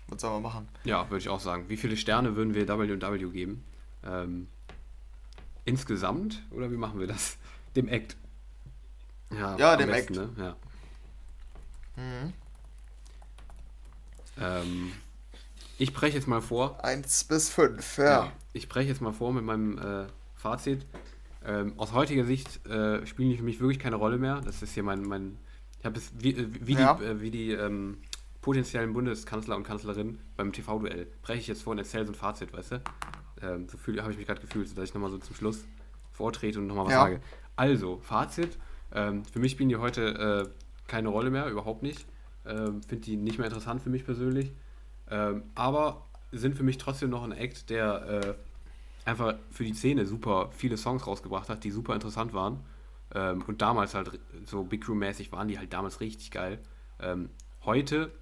was 0.08 0.20
sollen 0.20 0.34
wir 0.34 0.48
machen? 0.48 0.68
Ja, 0.84 1.08
würde 1.10 1.18
ich 1.18 1.28
auch 1.28 1.40
sagen. 1.40 1.68
Wie 1.68 1.76
viele 1.76 1.96
Sterne 1.96 2.36
würden 2.36 2.54
wir 2.54 2.68
WW 2.68 3.30
geben? 3.30 3.64
Ähm, 4.04 4.48
insgesamt, 5.64 6.42
oder 6.50 6.70
wie 6.70 6.76
machen 6.76 7.00
wir 7.00 7.06
das? 7.06 7.36
Dem 7.76 7.88
Act. 7.88 8.16
Ja, 9.32 9.56
ja 9.56 9.76
dem 9.76 9.88
besten, 9.88 10.14
Act. 10.14 10.38
Ne? 10.38 10.44
Ja. 10.44 10.56
Mhm. 11.96 12.32
Ähm, 14.40 14.92
ich 15.78 15.92
breche 15.92 16.16
jetzt 16.16 16.28
mal 16.28 16.40
vor. 16.40 16.84
1 16.84 17.24
bis 17.24 17.50
5, 17.50 17.98
ja. 17.98 18.04
ja. 18.04 18.32
Ich 18.52 18.68
breche 18.68 18.88
jetzt 18.88 19.00
mal 19.00 19.12
vor 19.12 19.32
mit 19.32 19.44
meinem 19.44 19.78
äh, 19.78 20.06
Fazit. 20.34 20.86
Ähm, 21.44 21.74
aus 21.76 21.92
heutiger 21.92 22.24
Sicht 22.24 22.64
äh, 22.66 23.04
spielen 23.06 23.30
die 23.30 23.36
für 23.36 23.42
mich 23.42 23.60
wirklich 23.60 23.78
keine 23.78 23.96
Rolle 23.96 24.18
mehr. 24.18 24.40
Das 24.44 24.62
ist 24.62 24.74
hier 24.74 24.82
mein. 24.82 25.02
mein 25.02 25.38
ich 25.84 25.86
habe 25.86 25.98
es 25.98 26.12
wie, 26.18 26.30
äh, 26.30 26.48
wie 26.60 26.74
ja. 26.74 26.94
die, 26.94 27.04
äh, 27.04 27.20
wie 27.20 27.30
die 27.30 27.50
ähm, 27.52 27.98
potenziellen 28.40 28.94
Bundeskanzler 28.94 29.54
und 29.54 29.64
Kanzlerin 29.64 30.18
beim 30.34 30.50
TV-Duell. 30.50 31.06
Breche 31.20 31.40
ich 31.40 31.46
jetzt 31.46 31.62
vor 31.62 31.72
und 31.72 31.78
erzähle 31.78 32.06
so 32.06 32.12
ein 32.12 32.14
Fazit, 32.14 32.54
weißt 32.54 32.72
du? 32.72 32.82
Ähm, 33.42 33.66
so 33.68 33.78
habe 34.00 34.12
ich 34.12 34.16
mich 34.16 34.26
gerade 34.26 34.40
gefühlt, 34.40 34.66
dass 34.78 34.82
ich 34.82 34.94
nochmal 34.94 35.10
so 35.10 35.18
zum 35.18 35.36
Schluss 35.36 35.66
vortrete 36.10 36.58
und 36.58 36.68
nochmal 36.68 36.86
was 36.86 36.92
ja. 36.92 37.02
sage. 37.02 37.20
Also, 37.56 37.98
Fazit. 37.98 38.56
Ähm, 38.94 39.26
für 39.26 39.40
mich 39.40 39.52
spielen 39.52 39.68
die 39.68 39.76
heute 39.76 40.48
äh, 40.48 40.88
keine 40.88 41.10
Rolle 41.10 41.28
mehr, 41.28 41.50
überhaupt 41.50 41.82
nicht. 41.82 42.06
Ähm, 42.46 42.82
Finde 42.82 43.04
die 43.04 43.16
nicht 43.16 43.36
mehr 43.36 43.46
interessant 43.46 43.82
für 43.82 43.90
mich 43.90 44.06
persönlich. 44.06 44.52
Ähm, 45.10 45.42
aber 45.54 46.06
sind 46.32 46.56
für 46.56 46.62
mich 46.62 46.78
trotzdem 46.78 47.10
noch 47.10 47.24
ein 47.24 47.32
Act, 47.32 47.68
der 47.68 48.06
äh, 48.24 48.34
einfach 49.04 49.34
für 49.50 49.64
die 49.64 49.74
Szene 49.74 50.06
super 50.06 50.48
viele 50.56 50.78
Songs 50.78 51.06
rausgebracht 51.06 51.50
hat, 51.50 51.62
die 51.62 51.70
super 51.70 51.92
interessant 51.92 52.32
waren. 52.32 52.60
Ähm, 53.14 53.42
und 53.46 53.62
damals 53.62 53.94
halt 53.94 54.18
so 54.44 54.64
Big 54.64 54.88
Room-mäßig 54.88 55.32
waren 55.32 55.48
die 55.48 55.58
halt 55.58 55.72
damals 55.72 56.00
richtig 56.00 56.30
geil. 56.30 56.60
Ähm, 57.00 57.30
heute, 57.64 58.12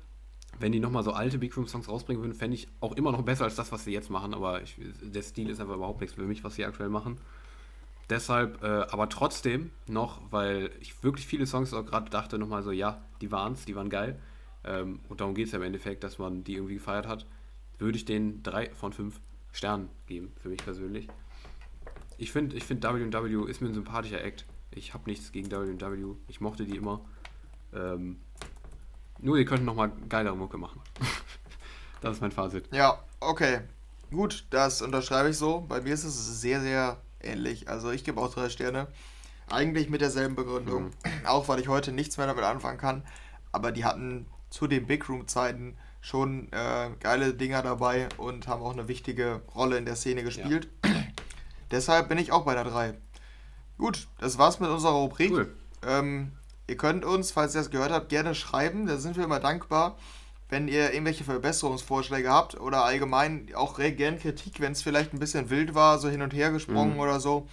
wenn 0.58 0.72
die 0.72 0.80
nochmal 0.80 1.02
so 1.02 1.12
alte 1.12 1.38
Big 1.38 1.56
Room-Songs 1.56 1.88
rausbringen 1.88 2.22
würden, 2.22 2.34
fände 2.34 2.56
ich 2.56 2.68
auch 2.80 2.92
immer 2.92 3.12
noch 3.12 3.22
besser 3.22 3.44
als 3.44 3.54
das, 3.54 3.72
was 3.72 3.84
sie 3.84 3.92
jetzt 3.92 4.10
machen. 4.10 4.34
Aber 4.34 4.62
ich, 4.62 4.76
der 5.02 5.22
Stil 5.22 5.50
ist 5.50 5.60
einfach 5.60 5.76
überhaupt 5.76 6.00
nichts 6.00 6.16
für 6.16 6.22
mich, 6.22 6.44
was 6.44 6.54
sie 6.54 6.64
aktuell 6.64 6.88
machen. 6.88 7.18
Deshalb, 8.10 8.62
äh, 8.62 8.66
aber 8.66 9.08
trotzdem 9.08 9.70
noch, 9.86 10.20
weil 10.30 10.70
ich 10.80 11.02
wirklich 11.02 11.26
viele 11.26 11.46
Songs 11.46 11.72
auch 11.72 11.86
gerade 11.86 12.10
dachte, 12.10 12.38
nochmal 12.38 12.62
so, 12.62 12.70
ja, 12.70 13.02
die 13.20 13.30
waren's, 13.30 13.64
die 13.64 13.74
waren 13.74 13.88
geil 13.88 14.18
ähm, 14.64 15.00
und 15.08 15.20
darum 15.20 15.34
geht 15.34 15.46
es 15.46 15.52
ja 15.52 15.58
im 15.58 15.64
Endeffekt, 15.64 16.04
dass 16.04 16.18
man 16.18 16.44
die 16.44 16.54
irgendwie 16.54 16.74
gefeiert 16.74 17.06
hat, 17.06 17.26
würde 17.78 17.96
ich 17.96 18.04
den 18.04 18.42
drei 18.42 18.70
von 18.70 18.92
fünf 18.92 19.20
Sternen 19.52 19.88
geben, 20.06 20.32
für 20.40 20.48
mich 20.48 20.62
persönlich. 20.62 21.08
Ich 22.18 22.32
finde, 22.32 22.56
ich 22.56 22.64
find 22.64 22.82
WW 22.84 23.50
ist 23.50 23.60
mir 23.60 23.68
ein 23.68 23.74
sympathischer 23.74 24.22
Act. 24.22 24.44
Ich 24.74 24.94
habe 24.94 25.08
nichts 25.08 25.32
gegen 25.32 25.50
WW. 25.50 26.16
Ich 26.28 26.40
mochte 26.40 26.64
die 26.64 26.76
immer. 26.76 27.00
Ähm, 27.74 28.20
nur, 29.18 29.36
die 29.36 29.44
könnten 29.44 29.64
nochmal 29.64 29.92
geilere 30.08 30.36
Mucke 30.36 30.58
machen. 30.58 30.80
das 32.00 32.16
ist 32.16 32.20
mein 32.20 32.32
Fazit. 32.32 32.68
Ja, 32.72 32.98
okay. 33.20 33.60
Gut, 34.10 34.46
das 34.50 34.82
unterschreibe 34.82 35.30
ich 35.30 35.38
so. 35.38 35.60
Bei 35.68 35.80
mir 35.80 35.94
ist 35.94 36.04
es 36.04 36.40
sehr, 36.40 36.60
sehr 36.60 37.00
ähnlich. 37.20 37.68
Also 37.68 37.90
ich 37.90 38.04
gebe 38.04 38.20
auch 38.20 38.32
drei 38.32 38.48
Sterne. 38.48 38.88
Eigentlich 39.48 39.88
mit 39.88 40.00
derselben 40.00 40.34
Begründung. 40.34 40.84
Mhm. 40.84 41.26
Auch 41.26 41.48
weil 41.48 41.60
ich 41.60 41.68
heute 41.68 41.92
nichts 41.92 42.16
mehr 42.16 42.26
damit 42.26 42.44
anfangen 42.44 42.78
kann. 42.78 43.04
Aber 43.52 43.72
die 43.72 43.84
hatten 43.84 44.26
zu 44.50 44.66
den 44.66 44.86
Big 44.86 45.08
Room-Zeiten 45.08 45.76
schon 46.00 46.52
äh, 46.52 46.90
geile 47.00 47.32
Dinger 47.32 47.62
dabei 47.62 48.08
und 48.16 48.48
haben 48.48 48.62
auch 48.62 48.72
eine 48.72 48.88
wichtige 48.88 49.42
Rolle 49.54 49.78
in 49.78 49.84
der 49.84 49.96
Szene 49.96 50.24
gespielt. 50.24 50.68
Ja. 50.84 50.90
Deshalb 51.70 52.08
bin 52.08 52.18
ich 52.18 52.32
auch 52.32 52.44
bei 52.44 52.54
der 52.54 52.64
3. 52.64 52.94
Gut, 53.78 54.06
das 54.18 54.38
war's 54.38 54.60
mit 54.60 54.70
unserer 54.70 54.92
Rubrik. 54.92 55.32
Cool. 55.32 55.54
Ähm, 55.86 56.32
ihr 56.66 56.76
könnt 56.76 57.04
uns, 57.04 57.32
falls 57.32 57.54
ihr 57.54 57.60
das 57.60 57.70
gehört 57.70 57.92
habt, 57.92 58.08
gerne 58.08 58.34
schreiben. 58.34 58.86
Da 58.86 58.98
sind 58.98 59.16
wir 59.16 59.24
immer 59.24 59.40
dankbar. 59.40 59.96
Wenn 60.48 60.68
ihr 60.68 60.92
irgendwelche 60.92 61.24
Verbesserungsvorschläge 61.24 62.30
habt 62.30 62.60
oder 62.60 62.84
allgemein 62.84 63.48
auch 63.54 63.78
gern 63.78 64.18
Kritik, 64.18 64.60
wenn 64.60 64.72
es 64.72 64.82
vielleicht 64.82 65.14
ein 65.14 65.18
bisschen 65.18 65.48
wild 65.48 65.74
war, 65.74 65.98
so 65.98 66.08
hin 66.08 66.20
und 66.20 66.34
her 66.34 66.50
gesprungen 66.52 66.94
mhm. 66.94 67.00
oder 67.00 67.20
so, 67.20 67.48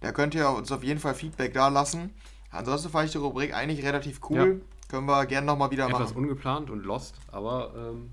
da 0.00 0.12
könnt 0.12 0.34
ihr 0.34 0.48
uns 0.50 0.70
auf 0.70 0.84
jeden 0.84 1.00
Fall 1.00 1.14
Feedback 1.14 1.52
da 1.54 1.68
lassen. 1.68 2.14
Ansonsten 2.50 2.90
fand 2.90 3.06
ich 3.06 3.12
die 3.12 3.18
Rubrik 3.18 3.52
eigentlich 3.54 3.84
relativ 3.84 4.20
cool. 4.30 4.60
Ja. 4.60 4.88
Können 4.88 5.06
wir 5.06 5.26
gerne 5.26 5.46
nochmal 5.46 5.72
wieder 5.72 5.86
Etwas 5.86 5.92
machen. 5.92 6.04
Etwas 6.04 6.16
ungeplant 6.16 6.70
und 6.70 6.84
lost, 6.84 7.16
aber 7.32 7.72
ähm, 7.76 8.10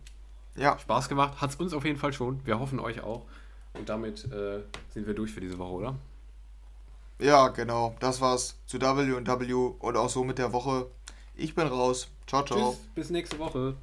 ja. 0.55 0.77
Spaß 0.79 1.07
gemacht. 1.07 1.39
Hat 1.39 1.51
es 1.51 1.55
uns 1.57 1.73
auf 1.73 1.85
jeden 1.85 1.99
Fall 1.99 2.13
schon. 2.13 2.43
Wir 2.45 2.59
hoffen 2.59 2.79
euch 2.79 3.01
auch. 3.03 3.25
Und 3.73 3.89
damit 3.89 4.25
äh, 4.31 4.61
sind 4.89 5.05
wir 5.05 5.13
durch 5.13 5.31
für 5.31 5.41
diese 5.41 5.57
Woche, 5.59 5.71
oder? 5.71 5.95
Ja, 7.19 7.47
genau. 7.49 7.95
Das 7.99 8.21
war's 8.21 8.57
zu 8.65 8.79
W 8.81 9.13
und 9.13 9.27
W 9.27 9.53
und 9.53 9.97
auch 9.97 10.09
so 10.09 10.23
mit 10.23 10.37
der 10.37 10.53
Woche. 10.53 10.87
Ich 11.35 11.55
bin 11.55 11.67
raus. 11.67 12.09
Ciao, 12.27 12.43
ciao. 12.43 12.71
Tschüss, 12.71 12.79
bis 12.95 13.09
nächste 13.09 13.39
Woche. 13.39 13.75